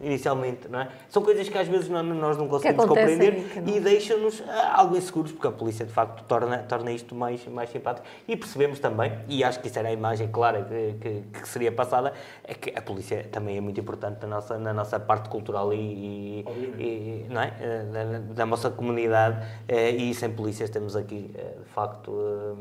inicialmente, 0.00 0.68
não 0.68 0.80
é? 0.80 0.88
São 1.08 1.22
coisas 1.22 1.48
que 1.48 1.58
às 1.58 1.66
vezes 1.66 1.88
não- 1.88 2.02
nós 2.02 2.36
não 2.36 2.46
conseguimos 2.48 2.84
compreender 2.88 3.32
e 3.66 3.76
e 3.76 3.80
deixam-nos 3.80 4.42
ah, 4.48 4.74
algo 4.80 4.96
inseguros, 4.96 5.32
porque 5.32 5.46
a 5.48 5.50
polícia 5.50 5.84
de 5.84 5.92
facto 5.92 6.22
torna, 6.24 6.58
torna 6.58 6.90
isto 6.92 7.14
mais, 7.14 7.44
mais 7.46 7.68
simpático. 7.70 8.06
E 8.28 8.36
percebemos 8.36 8.78
também, 8.78 9.12
e 9.28 9.42
acho 9.44 9.60
que 9.60 9.66
isso 9.66 9.78
era 9.78 9.88
a 9.88 9.92
imagem 9.92 10.28
clara 10.28 10.62
que, 10.62 10.94
que, 11.00 11.40
que 11.40 11.48
seria 11.48 11.70
passada, 11.72 12.12
é 12.44 12.54
que 12.54 12.72
a 12.76 12.82
polícia 12.82 13.26
também 13.30 13.56
é 13.56 13.60
muito 13.60 13.80
importante 13.80 14.20
na 14.22 14.28
nossa, 14.36 14.58
na 14.58 14.72
nossa 14.72 14.98
parte 15.00 15.28
cultural 15.28 15.72
e, 15.72 15.76
e- 15.78 16.44
e- 16.78 17.26
não 17.28 17.40
é? 17.40 17.52
Eh, 17.60 17.82
da, 17.92 18.18
da 18.34 18.46
nossa 18.46 18.70
comunidade, 18.70 19.44
eh, 19.68 19.90
e 19.90 20.14
sem 20.14 20.30
polícias 20.30 20.70
temos 20.70 20.94
aqui, 20.96 21.30
eh, 21.34 21.56
de 21.62 21.68
facto, 21.70 22.56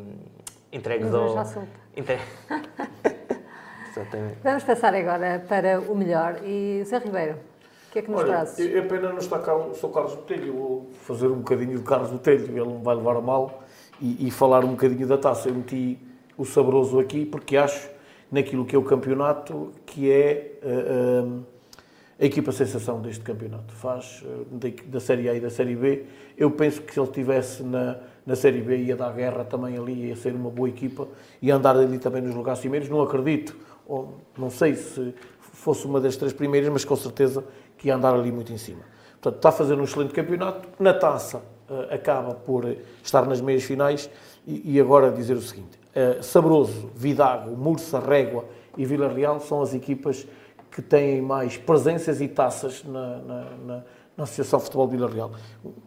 entregues 0.72 1.14
ao. 1.14 1.35
Entre... 1.95 2.18
Exatamente. 3.91 4.38
Vamos 4.43 4.64
passar 4.64 4.93
agora 4.93 5.43
para 5.47 5.80
o 5.80 5.95
melhor. 5.95 6.39
E 6.43 6.84
Zé 6.85 6.97
Ribeiro, 6.97 7.35
o 7.88 7.91
que 7.91 7.99
é 7.99 8.02
que 8.02 8.11
nos 8.11 8.19
Olha, 8.22 8.30
trazes? 8.30 8.76
é 8.76 8.81
pena 8.81 9.10
não 9.10 9.18
estar 9.19 9.39
cá 9.39 9.56
o 9.56 9.73
Sr. 9.73 9.89
Carlos 9.89 10.15
Botelho. 10.15 10.53
Vou 10.53 10.89
fazer 11.03 11.27
um 11.27 11.38
bocadinho 11.38 11.77
de 11.77 11.84
Carlos 11.84 12.11
Botelho, 12.11 12.43
ele 12.45 12.60
não 12.60 12.84
vai 12.84 12.95
levar 12.95 13.15
a 13.15 13.22
mal, 13.22 13.64
e, 14.02 14.27
e 14.27 14.31
falar 14.31 14.65
um 14.65 14.72
bocadinho 14.72 15.07
da 15.07 15.18
taça. 15.18 15.47
Eu 15.47 15.56
meti 15.56 15.97
o 16.38 16.43
saboroso 16.43 16.99
aqui 16.99 17.26
porque 17.26 17.56
acho, 17.56 17.89
naquilo 18.31 18.65
que 18.65 18.76
é 18.76 18.80
o 18.80 18.84
campeonato, 18.84 19.72
que 19.85 20.11
é 20.11 20.57
eh, 20.61 20.61
eh, 20.64 21.26
a 22.19 22.26
equipa 22.26 22.52
sensação 22.52 23.02
deste 23.02 23.23
campeonato. 23.23 23.73
Faz 23.73 24.23
eh, 24.26 24.69
da, 24.88 24.99
Série 24.99 25.30
A 25.30 25.34
e 25.35 25.39
da 25.39 25.49
Série 25.49 25.76
B. 25.76 26.06
Eu 26.38 26.52
penso 26.52 26.81
que 26.81 26.93
se 26.93 26.99
ele 26.99 27.07
estivesse 27.07 27.64
na, 27.64 27.97
na 28.26 28.35
Série 28.35 28.61
B 28.61 28.77
ia 28.77 28.95
dar 28.95 29.14
guerra 29.14 29.45
também 29.45 29.77
ali, 29.77 30.07
ia 30.07 30.15
ser 30.15 30.34
uma 30.34 30.49
boa 30.49 30.69
equipa, 30.69 31.07
ia 31.41 31.56
andar 31.56 31.76
ali 31.76 31.99
também 31.99 32.22
nos 32.22 32.35
lugares 32.35 32.60
primeiros. 32.60 32.89
Não 32.89 33.02
acredito, 33.02 33.56
ou 33.88 34.18
não 34.38 34.49
sei 34.49 34.76
se 34.76 35.14
fosse 35.39 35.85
uma 35.85 36.02
das 36.02 36.15
três 36.18 36.34
primeiras, 36.34 36.69
mas 36.69 36.84
com 36.84 36.95
certeza 36.95 37.43
que 37.77 37.88
ia 37.88 37.95
andar 37.95 38.14
ali 38.14 38.31
muito 38.31 38.52
em 38.52 38.57
cima. 38.57 38.81
Portanto, 39.22 39.35
está 39.38 39.49
a 39.49 39.52
fazer 39.52 39.76
um 39.76 39.84
excelente 39.84 40.14
campeonato. 40.14 40.68
Na 40.80 40.93
taça, 40.93 41.41
acaba 41.89 42.35
por 42.35 42.76
estar 43.03 43.26
nas 43.26 43.41
meias 43.41 43.64
finais. 43.64 44.10
E, 44.47 44.76
e 44.76 44.80
agora 44.80 45.11
dizer 45.11 45.35
o 45.35 45.41
seguinte: 45.41 45.80
Sabroso, 46.22 46.91
Vidago, 46.95 47.55
Mursa, 47.55 47.99
Régua 47.99 48.45
e 48.77 48.85
Vila 48.85 49.07
Real 49.07 49.39
são 49.39 49.61
as 49.61 49.73
equipas 49.73 50.27
que 50.72 50.81
têm 50.81 51.22
mais 51.22 51.55
presenças 51.57 52.19
e 52.19 52.27
taças 52.27 52.84
na, 52.84 53.17
na, 53.17 53.43
na, 53.65 53.84
na 54.17 54.23
Associação 54.23 54.59
Futebol 54.59 54.88
de 54.88 54.97
Vila 54.97 55.09
Real. 55.09 55.31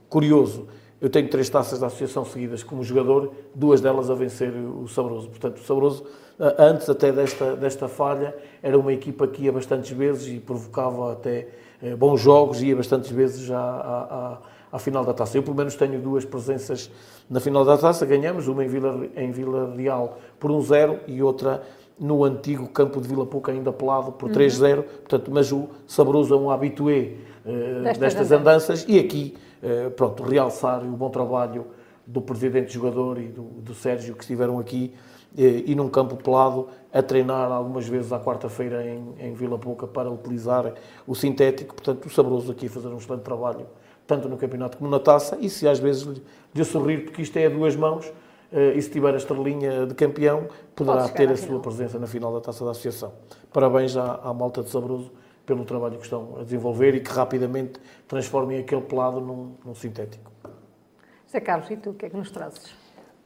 Curioso, 0.09 0.67
eu 1.01 1.09
tenho 1.09 1.29
três 1.29 1.49
taças 1.49 1.79
da 1.79 1.87
Associação 1.87 2.25
seguidas 2.25 2.63
como 2.63 2.83
jogador, 2.83 3.33
duas 3.55 3.81
delas 3.81 4.11
a 4.11 4.15
vencer 4.15 4.53
o 4.53 4.89
Sabroso. 4.89 5.29
Portanto, 5.29 5.59
o 5.59 5.63
Sabroso, 5.63 6.05
eh, 6.41 6.55
antes 6.59 6.89
até 6.89 7.13
desta, 7.13 7.55
desta 7.55 7.87
falha, 7.87 8.35
era 8.63 8.77
uma 8.77 8.93
equipa 8.93 9.29
que 9.29 9.45
ia 9.45 9.53
bastantes 9.53 9.91
vezes 9.91 10.27
e 10.35 10.41
provocava 10.41 11.13
até 11.13 11.49
eh, 11.81 11.95
bons 11.95 12.21
jogos, 12.21 12.61
ia 12.63 12.75
bastantes 12.75 13.11
vezes 13.11 13.43
já 13.43 13.61
à, 13.61 14.03
à, 14.03 14.39
à 14.73 14.79
final 14.79 15.05
da 15.05 15.13
taça. 15.15 15.37
Eu, 15.39 15.43
pelo 15.43 15.57
menos, 15.57 15.75
tenho 15.75 16.01
duas 16.01 16.25
presenças 16.25 16.91
na 17.29 17.41
final 17.41 17.65
da 17.65 17.77
taça, 17.77 18.05
ganhamos, 18.07 18.49
uma 18.49 18.65
em 18.65 18.69
Vila, 18.69 19.07
em 19.17 19.31
Vila 19.31 19.75
Real 19.77 20.19
por 20.39 20.51
1-0 20.51 21.01
e 21.07 21.23
outra 21.23 21.63
no 21.99 22.23
antigo 22.25 22.69
campo 22.69 23.01
de 23.01 23.09
Vila 23.09 23.27
Pouca, 23.27 23.51
ainda 23.51 23.73
pelado, 23.73 24.13
por 24.13 24.29
Uhum. 24.29 24.37
3-0. 24.37 24.83
Portanto, 24.83 25.31
mas 25.33 25.51
o 25.51 25.69
Sabroso 25.87 26.33
é 26.35 26.37
um 26.37 26.51
habitué 26.51 27.15
eh, 27.45 27.81
Destas 27.83 27.99
destas 27.99 28.33
andanças 28.33 28.85
e 28.87 28.99
aqui, 28.99 29.35
eh, 29.63 29.89
pronto, 29.91 30.23
realçar 30.23 30.83
o 30.85 30.91
bom 30.97 31.11
trabalho 31.11 31.67
do 32.07 32.21
presidente 32.21 32.73
jogador 32.73 33.19
e 33.19 33.29
do, 33.29 33.43
do 33.43 33.75
Sérgio 33.75 34.15
que 34.15 34.23
estiveram 34.23 34.59
aqui 34.59 34.95
eh, 35.37 35.65
e 35.67 35.75
num 35.75 35.89
campo 35.89 36.15
pelado 36.17 36.69
a 36.93 37.03
treinar 37.03 37.51
algumas 37.51 37.87
vezes 37.89 38.13
à 38.13 38.21
quarta-feira 38.21 38.87
em, 38.87 39.15
em 39.19 39.35
Vila 39.35 39.59
Pouca 39.59 39.87
para 39.87 40.11
utilizar 40.11 40.73
o 41.07 41.15
sintético. 41.15 41.75
Portanto, 41.75 42.07
o 42.07 42.11
Sabroso 42.11 42.53
aqui 42.53 42.67
a 42.67 42.71
fazer 42.71 42.89
um 42.89 42.97
excelente 42.99 43.23
trabalho, 43.23 43.67
tanto 44.09 44.27
no 44.27 44.39
campeonato 44.39 44.79
como 44.79 44.91
na 44.91 44.99
taça, 44.99 45.37
e 45.39 45.51
se 45.51 45.69
às 45.69 45.79
vezes 45.79 46.09
lhe, 46.55 46.65
sorrir, 46.65 47.05
porque 47.05 47.21
isto 47.21 47.37
é 47.37 47.47
a 47.47 47.51
duas 47.51 47.77
mãos, 47.77 48.11
eh, 48.51 48.73
e 48.75 48.81
se 48.81 48.91
tiver 48.91 49.13
a 49.13 49.19
estrelinha 49.19 49.87
de 49.87 49.95
campeão, 49.95 50.49
poderá 50.75 51.07
ter 51.11 51.31
a 51.31 51.37
sua 51.37 51.47
final. 51.47 51.61
presença 51.61 51.99
na 51.99 52.07
final 52.07 52.33
da 52.33 52.41
taça 52.41 52.65
da 52.65 52.71
Associação. 52.71 53.13
Parabéns 53.53 53.97
à, 53.99 54.15
à 54.25 54.33
malta 54.33 54.63
de 54.63 54.71
Sabroso 54.71 55.13
pelo 55.45 55.65
trabalho 55.67 55.99
que 55.99 56.05
estão 56.05 56.39
a 56.41 56.43
desenvolver 56.43 56.95
e 56.95 57.01
que 57.01 57.11
rapidamente 57.11 57.79
transformem 58.09 58.59
aquele 58.59 58.83
pelado 58.83 59.21
num, 59.21 59.55
num 59.63 59.75
sintético. 59.75 60.33
Zé 61.31 61.41
Carlos, 61.41 61.71
e 61.71 61.77
tu, 61.77 61.91
o 61.91 61.95
que 61.95 62.07
é 62.07 62.11
que 62.11 62.17
nos 62.17 62.31
trazes? 62.31 62.75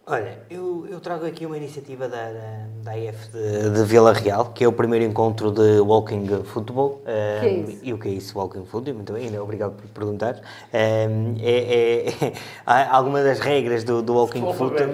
Olha, 0.05 0.37
eu, 0.51 0.85
eu 0.91 0.99
trago 0.99 1.25
aqui 1.25 1.47
uma 1.47 1.57
iniciativa 1.57 2.09
da, 2.09 2.33
da, 2.33 2.67
da 2.83 2.91
AF 2.91 3.29
de, 3.31 3.71
de 3.71 3.85
Vila 3.85 4.13
Real, 4.13 4.47
que 4.47 4.65
é 4.65 4.69
o 4.69 4.73
primeiro 4.73 5.05
encontro 5.05 5.53
de 5.53 5.79
Walking 5.79 6.27
Football. 6.43 7.03
Que 7.05 7.11
é 7.11 7.49
Um, 7.53 7.65
isso? 7.71 7.79
E 7.85 7.93
o 7.93 7.99
que 7.99 8.09
é 8.09 8.11
isso, 8.11 8.37
Walking 8.37 8.65
Football? 8.65 8.95
Muito 8.95 9.13
bem, 9.13 9.27
ainda 9.27 9.41
obrigado 9.43 9.75
por 9.75 9.87
perguntar. 9.91 10.41
Um, 10.75 11.37
é, 11.41 12.09
é- 12.09 12.33
há 12.67 12.97
algumas 12.97 13.25
das 13.25 13.39
regras 13.39 13.85
do, 13.85 14.03
do 14.03 14.15
Walking 14.15 14.41
para 14.41 14.53
Football. 14.55 14.87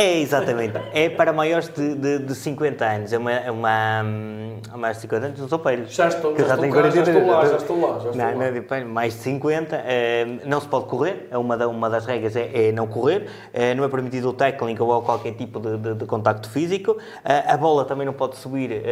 É, 0.00 0.18
exatamente. 0.20 0.78
É 0.94 1.10
para 1.10 1.30
maiores 1.32 1.68
de, 1.68 1.94
de, 1.94 2.18
de 2.20 2.34
50 2.34 2.84
anos. 2.86 3.12
É 3.12 3.18
uma, 3.18 3.32
é 3.32 3.50
uma, 3.50 4.02
hum, 4.02 4.56
há 4.72 4.76
mais 4.78 4.96
de 4.96 5.02
50 5.02 5.26
anos, 5.26 5.40
não 5.40 5.48
sou 5.48 5.58
para 5.58 5.84
Já 5.84 6.08
estou- 6.08 6.32
Que 6.34 6.42
já 6.42 6.54
estou 6.54 6.70
cá, 6.70 6.90
já 6.90 6.90
43. 7.02 7.08
estou 7.16 7.26
lá, 7.30 7.46
já 7.46 7.56
estou 7.56 7.80
lá, 7.80 7.88
já 7.92 7.96
estou 7.96 8.14
Não, 8.14 8.24
lá. 8.24 8.32
não 8.32 8.76
é 8.76 8.84
mais 8.84 9.12
de 9.14 9.20
50. 9.20 9.76
eh, 9.84 10.26
não 10.46 10.58
se 10.58 10.66
pode 10.68 10.86
correr, 10.86 11.28
é 11.30 11.36
uma, 11.36 11.54
da- 11.56 11.68
uma 11.68 11.90
das 11.90 12.06
regras 12.06 12.34
é, 12.34 12.68
é 12.68 12.72
não 12.72 12.86
correr. 12.86 13.26
eh, 13.52 13.74
não 13.74 13.84
é 13.84 13.88
permitido 13.88 14.30
o 14.30 14.32
tackling 14.32 14.76
ou 14.78 15.02
qualquer 15.02 15.32
tipo 15.34 15.60
de, 15.60 15.76
de- 15.76 15.94
de 15.94 16.06
contacto 16.06 16.48
físico. 16.48 16.96
Eh, 17.22 17.44
a 17.46 17.56
bola 17.58 17.84
também 17.84 18.06
não 18.06 18.14
pode 18.14 18.36
subir, 18.36 18.82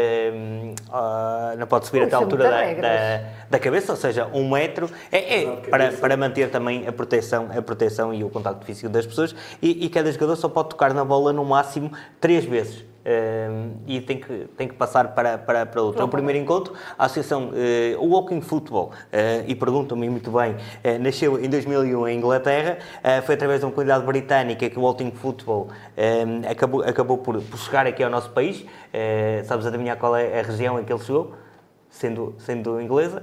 ah, 0.93 1.55
não 1.59 1.67
pode 1.67 1.87
subir 1.87 2.03
até 2.03 2.15
a 2.15 2.19
altura 2.19 2.45
da, 2.45 2.51
da, 2.75 3.21
da 3.51 3.59
cabeça, 3.59 3.93
ou 3.93 3.97
seja, 3.99 4.29
um 4.35 4.51
metro. 4.51 4.91
É, 5.11 5.43
é 5.45 5.47
para, 5.71 5.91
para 5.93 6.17
manter 6.19 6.51
também 6.51 6.87
a 6.87 6.93
proteção, 6.93 7.49
a 7.57 7.63
proteção 7.63 8.13
e 8.13 8.23
o 8.23 8.29
contacto 8.29 8.65
físico 8.67 8.89
das 8.91 9.07
pessoas. 9.07 9.35
E, 9.63 9.87
e 9.87 9.89
cada 9.89 10.11
jogador 10.13 10.37
só 10.37 10.49
pode 10.49 10.69
tocar 10.71 10.93
na 10.99 11.05
bola 11.05 11.33
no 11.33 11.45
máximo 11.45 11.93
três 12.21 12.45
vezes. 12.45 12.85
Um, 13.09 13.77
e 13.87 14.03
tem 14.03 14.21
que, 14.21 14.47
tem 14.55 14.69
que 14.69 14.75
passar 14.75 15.15
para, 15.15 15.39
para, 15.39 15.65
para 15.65 15.83
outro. 15.83 16.03
É 16.03 16.05
o 16.05 16.09
primeiro 16.09 16.39
encontro, 16.39 16.75
a 16.99 17.07
Associação 17.07 17.53
eh, 17.55 17.97
o 17.99 18.09
Walking 18.09 18.43
Football, 18.43 18.91
eh, 19.11 19.45
e 19.47 19.55
perguntam-me 19.55 20.11
muito 20.11 20.31
bem, 20.31 20.57
eh, 20.85 20.99
nasceu 20.99 21.43
em 21.43 21.49
2001 21.49 22.07
em 22.07 22.19
Inglaterra, 22.19 22.77
eh, 23.03 23.23
foi 23.23 23.35
através 23.37 23.61
de 23.61 23.67
uma 23.67 23.73
comunidade 23.73 24.05
britânica 24.05 24.69
que 24.69 24.79
o 24.79 24.83
Walking 24.83 25.13
Football 25.13 25.69
eh, 25.97 26.25
acabou, 26.51 26.83
acabou 26.83 27.17
por, 27.17 27.41
por 27.41 27.59
chegar 27.59 27.87
aqui 27.87 28.03
ao 28.03 28.11
nosso 28.11 28.31
país. 28.31 28.67
Eh, 28.93 29.43
sabes 29.47 29.65
adivinhar 29.65 29.97
qual 29.97 30.15
é 30.15 30.41
a 30.41 30.43
região 30.43 30.79
em 30.79 30.85
que 30.85 30.93
ele 30.93 31.03
chegou? 31.03 31.33
Sendo, 31.89 32.35
sendo 32.37 32.79
inglesa? 32.79 33.23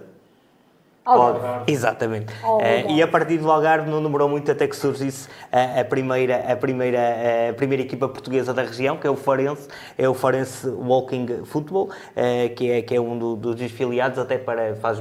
Algarve. 1.06 1.72
Exatamente. 1.72 2.34
Uh, 2.44 2.90
e 2.90 3.02
a 3.02 3.08
partir 3.08 3.38
do 3.38 3.52
Algarve 3.52 3.88
não 3.90 4.02
demorou 4.02 4.28
muito 4.28 4.52
até 4.52 4.68
que 4.68 4.76
surgisse 4.76 5.30
a, 5.52 5.82
a, 5.82 5.86
primeira, 5.86 6.52
a, 6.52 6.56
primeira, 6.56 7.00
a 7.52 7.54
primeira 7.54 7.84
equipa 7.84 8.10
portuguesa 8.10 8.54
da 8.54 8.64
região, 8.64 8.98
que 8.98 9.06
é 9.06 9.10
o 9.10 9.16
Farense, 9.16 9.68
é 10.00 10.10
o 10.10 10.16
Farense 10.16 10.68
Walking 10.68 11.44
Football, 11.46 11.90
uh, 11.90 12.56
que, 12.56 12.72
é, 12.72 12.82
que 12.82 12.96
é 12.96 13.00
um 13.00 13.20
do, 13.20 13.36
dos 13.36 13.56
desfiliados 13.56 14.18
até 14.18 14.40
para 14.40 14.76
faz 14.78 14.98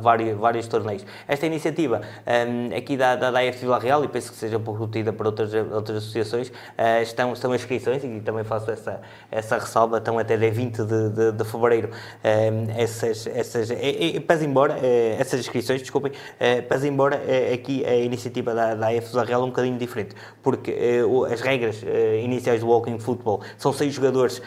vários, 0.00 0.36
vários 0.36 0.66
torneios. 0.66 1.06
Esta 1.28 1.46
iniciativa 1.46 2.00
um, 2.26 2.76
aqui 2.76 2.96
da, 2.96 3.14
da, 3.14 3.30
da 3.30 3.40
AF 3.40 3.60
Vila 3.60 3.78
Real, 3.78 4.04
e 4.04 4.08
penso 4.08 4.32
que 4.32 4.36
seja 4.36 4.58
repetida 4.58 5.12
por 5.12 5.26
outras, 5.26 5.54
outras 5.54 5.98
associações, 5.98 6.48
uh, 6.48 7.00
estão, 7.00 7.32
estão 7.32 7.54
inscrições, 7.54 8.02
e 8.02 8.20
também 8.20 8.42
faço 8.42 8.72
essa, 8.72 9.00
essa 9.30 9.56
ressalva, 9.56 9.98
estão 9.98 10.18
até 10.18 10.36
dia 10.36 10.50
20 10.50 10.82
de, 10.82 11.08
de, 11.10 11.32
de 11.32 11.44
fevereiro 11.44 11.90
um, 12.24 12.80
essas, 12.80 13.28
essas, 13.28 13.70
e, 13.70 14.16
e, 14.16 14.20
pese 14.20 14.44
embora, 14.44 14.78
essas 15.18 15.43
inscrições, 15.44 15.80
desculpem, 15.80 16.12
uh, 16.12 16.66
mas 16.68 16.84
embora 16.84 17.16
uh, 17.16 17.54
aqui 17.54 17.84
a 17.84 17.96
iniciativa 17.96 18.54
da, 18.54 18.74
da 18.74 18.88
AF 18.88 19.14
Real 19.14 19.42
é 19.42 19.44
um 19.44 19.48
bocadinho 19.48 19.78
diferente, 19.78 20.14
porque 20.42 21.02
uh, 21.02 21.24
as 21.24 21.40
regras 21.40 21.82
iniciais 22.22 22.60
do 22.60 22.68
Walking 22.68 22.98
Football 22.98 23.42
são 23.56 23.72
seis 23.72 23.94
jogadores 23.94 24.40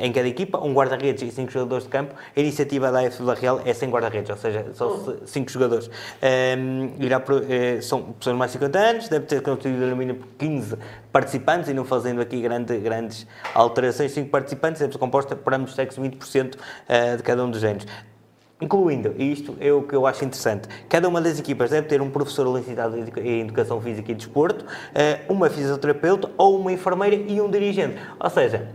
em 0.00 0.12
cada 0.12 0.28
equipa, 0.28 0.58
um 0.58 0.72
guarda-redes 0.72 1.22
e 1.22 1.30
cinco 1.30 1.50
jogadores 1.50 1.84
de 1.84 1.90
campo. 1.90 2.14
A 2.36 2.40
iniciativa 2.40 2.90
da 2.90 3.00
AF 3.00 3.22
Real 3.40 3.60
é 3.64 3.72
sem 3.72 3.90
guarda-redes, 3.90 4.30
ou 4.30 4.36
seja, 4.36 4.66
são 4.74 5.16
cinco 5.24 5.50
jogadores. 5.50 5.90
irá 6.98 7.22
são 7.80 8.12
pessoas 8.12 8.36
mais 8.36 8.50
de 8.50 8.58
50 8.58 8.78
anos, 8.78 9.08
deve 9.08 9.26
ter 9.26 9.42
constituído 9.42 9.86
no 9.86 9.96
mínimo 9.96 10.20
15 10.38 10.76
participantes 11.12 11.68
e 11.68 11.74
não 11.74 11.84
fazendo 11.84 12.20
aqui 12.20 12.40
grande, 12.40 12.76
grandes 12.78 13.26
alterações, 13.54 14.12
5 14.12 14.30
participantes, 14.30 14.82
é 14.82 14.88
composta 14.88 15.36
por 15.36 15.54
ambos 15.54 15.74
sexos 15.74 16.02
20% 16.02 16.56
de 17.16 17.22
cada 17.22 17.44
um 17.44 17.50
dos 17.50 17.60
géneros. 17.60 17.86
Incluindo, 18.62 19.12
e 19.18 19.32
isto 19.32 19.56
é 19.58 19.72
o 19.72 19.82
que 19.82 19.92
eu 19.92 20.06
acho 20.06 20.24
interessante, 20.24 20.68
cada 20.88 21.08
uma 21.08 21.20
das 21.20 21.36
equipas 21.36 21.70
deve 21.70 21.88
ter 21.88 22.00
um 22.00 22.08
professor 22.08 22.46
licenciado 22.56 22.96
em 23.18 23.40
Educação 23.40 23.80
Física 23.80 24.12
e 24.12 24.14
Desporto, 24.14 24.64
eh, 24.94 25.22
uma 25.28 25.50
fisioterapeuta 25.50 26.30
ou 26.38 26.60
uma 26.60 26.70
enfermeira 26.70 27.16
e 27.16 27.40
um 27.40 27.50
dirigente. 27.50 27.96
Ou 28.20 28.30
seja, 28.30 28.68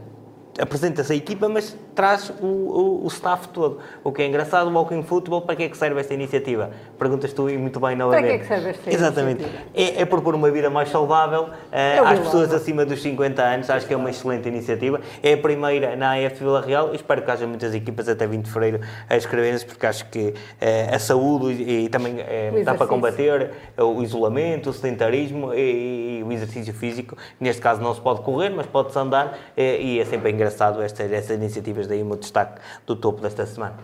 apresenta-se 0.60 1.14
a 1.14 1.16
equipa, 1.16 1.48
mas 1.48 1.78
traz 1.98 2.32
o, 2.42 2.46
o, 2.46 3.06
o, 3.06 3.08
staff 3.08 3.48
todo. 3.50 3.80
O 4.04 4.12
que 4.12 4.22
é 4.22 4.28
engraçado, 4.28 4.70
o 4.70 4.74
Walking 4.74 5.02
Football, 5.02 5.42
para 5.42 5.56
que 5.56 5.64
é 5.64 5.70
que 5.70 5.76
serve 5.76 6.00
esta 6.00 6.14
iniciativa? 6.14 6.70
Perguntas 6.98 7.34
tu 7.34 7.50
e 7.50 7.58
muito 7.58 7.80
bem 7.80 7.96
novamente. 7.96 8.22
Para 8.22 8.30
que 8.30 8.36
é 8.36 8.40
que 8.40 8.48
serve 8.48 8.70
esta 8.70 8.94
Exatamente. 8.94 9.42
iniciativa? 9.42 9.70
É, 9.74 10.02
é 10.02 10.06
propor 10.06 10.36
uma 10.36 10.52
vida 10.52 10.70
mais 10.70 10.90
saudável 10.90 11.44
uh, 11.44 12.06
às 12.06 12.20
pessoas 12.20 12.54
acima 12.54 12.86
dos 12.86 13.02
50 13.02 13.42
anos, 13.42 13.70
acho 13.70 13.88
que 13.88 13.94
é 13.94 13.98
uma 13.98 14.10
excelente 14.10 14.48
iniciativa. 14.48 15.02
É 15.24 15.34
a 15.34 15.38
primeira 15.38 15.96
na 15.96 16.14
AF 16.14 16.40
Vila 16.40 16.62
Real, 16.62 16.94
espero 16.94 17.24
que 17.24 17.32
haja 17.32 17.48
muitas 17.48 17.74
equipas 17.74 18.08
até 18.08 18.28
20 18.28 18.46
de 18.46 18.52
fevereiro 18.52 18.82
a 19.10 19.18
escreverem-se, 19.18 19.66
porque 19.66 19.86
acho 19.86 20.06
que 20.10 20.30
uh, 20.30 20.96
a 20.96 21.00
saúde 21.00 21.52
e, 21.52 21.86
e 21.86 21.90
também 21.90 22.16
uh, 22.16 22.64
dá 22.64 22.76
para 22.76 22.88
combater 22.88 23.52
o 23.78 24.04
isolamento, 24.04 24.70
o 24.70 24.74
sedentarismo 24.74 25.54
e, 25.54 26.20
e, 26.20 26.24
o 26.24 26.32
exercício 26.32 26.74
físico. 26.74 27.18
Neste 27.40 27.62
caso 27.62 27.82
não 27.82 27.94
se 27.94 28.02
pode 28.02 28.22
correr, 28.22 28.50
mas 28.50 28.66
pode-se 28.68 28.98
andar 29.00 29.38
e 29.58 30.00
é 30.00 30.06
sempre 30.06 30.32
engraçado 30.32 30.68
engraçado 30.68 30.82
estas, 30.82 31.12
estas 31.12 31.38
iniciativas, 31.38 31.87
daí 31.88 32.04
o 32.04 32.06
meu 32.06 32.18
destaque 32.18 32.62
do 32.86 32.96
topo 32.96 33.22
desta 33.22 33.46
semana. 33.46 33.76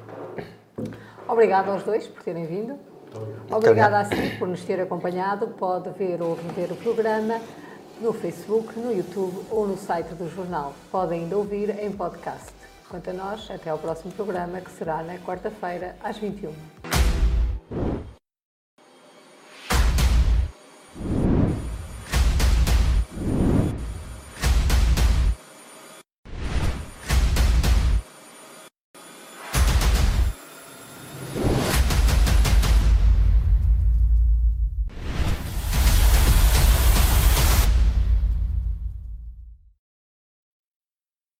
Obrigado 1.28 1.70
aos 1.70 1.84
dois 1.84 2.08
por 2.08 2.24
terem 2.24 2.46
vindo. 2.46 2.78
Obrigada 3.50 4.00
a 4.00 4.06
si 4.06 4.38
por 4.38 4.48
nos 4.48 4.64
ter 4.64 4.80
acompanhado. 4.80 5.48
Pode 5.48 5.90
ver 5.92 6.22
ou 6.22 6.36
rever 6.36 6.72
o 6.72 6.76
programa 6.76 7.40
no 8.02 8.12
Facebook, 8.12 8.78
no 8.78 8.92
YouTube 8.92 9.46
ou 9.50 9.68
no 9.68 9.78
site 9.78 10.14
do 10.16 10.30
jornal. 10.30 10.74
Pode 10.92 11.14
ainda 11.14 11.38
ouvir 11.38 11.70
em 11.80 11.92
podcast. 11.92 12.54
Quanto 12.90 13.10
a 13.10 13.14
nós, 13.14 13.50
até 13.50 13.70
ao 13.70 13.78
próximo 13.78 14.12
programa, 14.12 14.60
que 14.60 14.72
será 14.72 15.02
na 15.02 15.18
quarta-feira, 15.18 15.96
às 16.04 16.18
21 16.18 16.54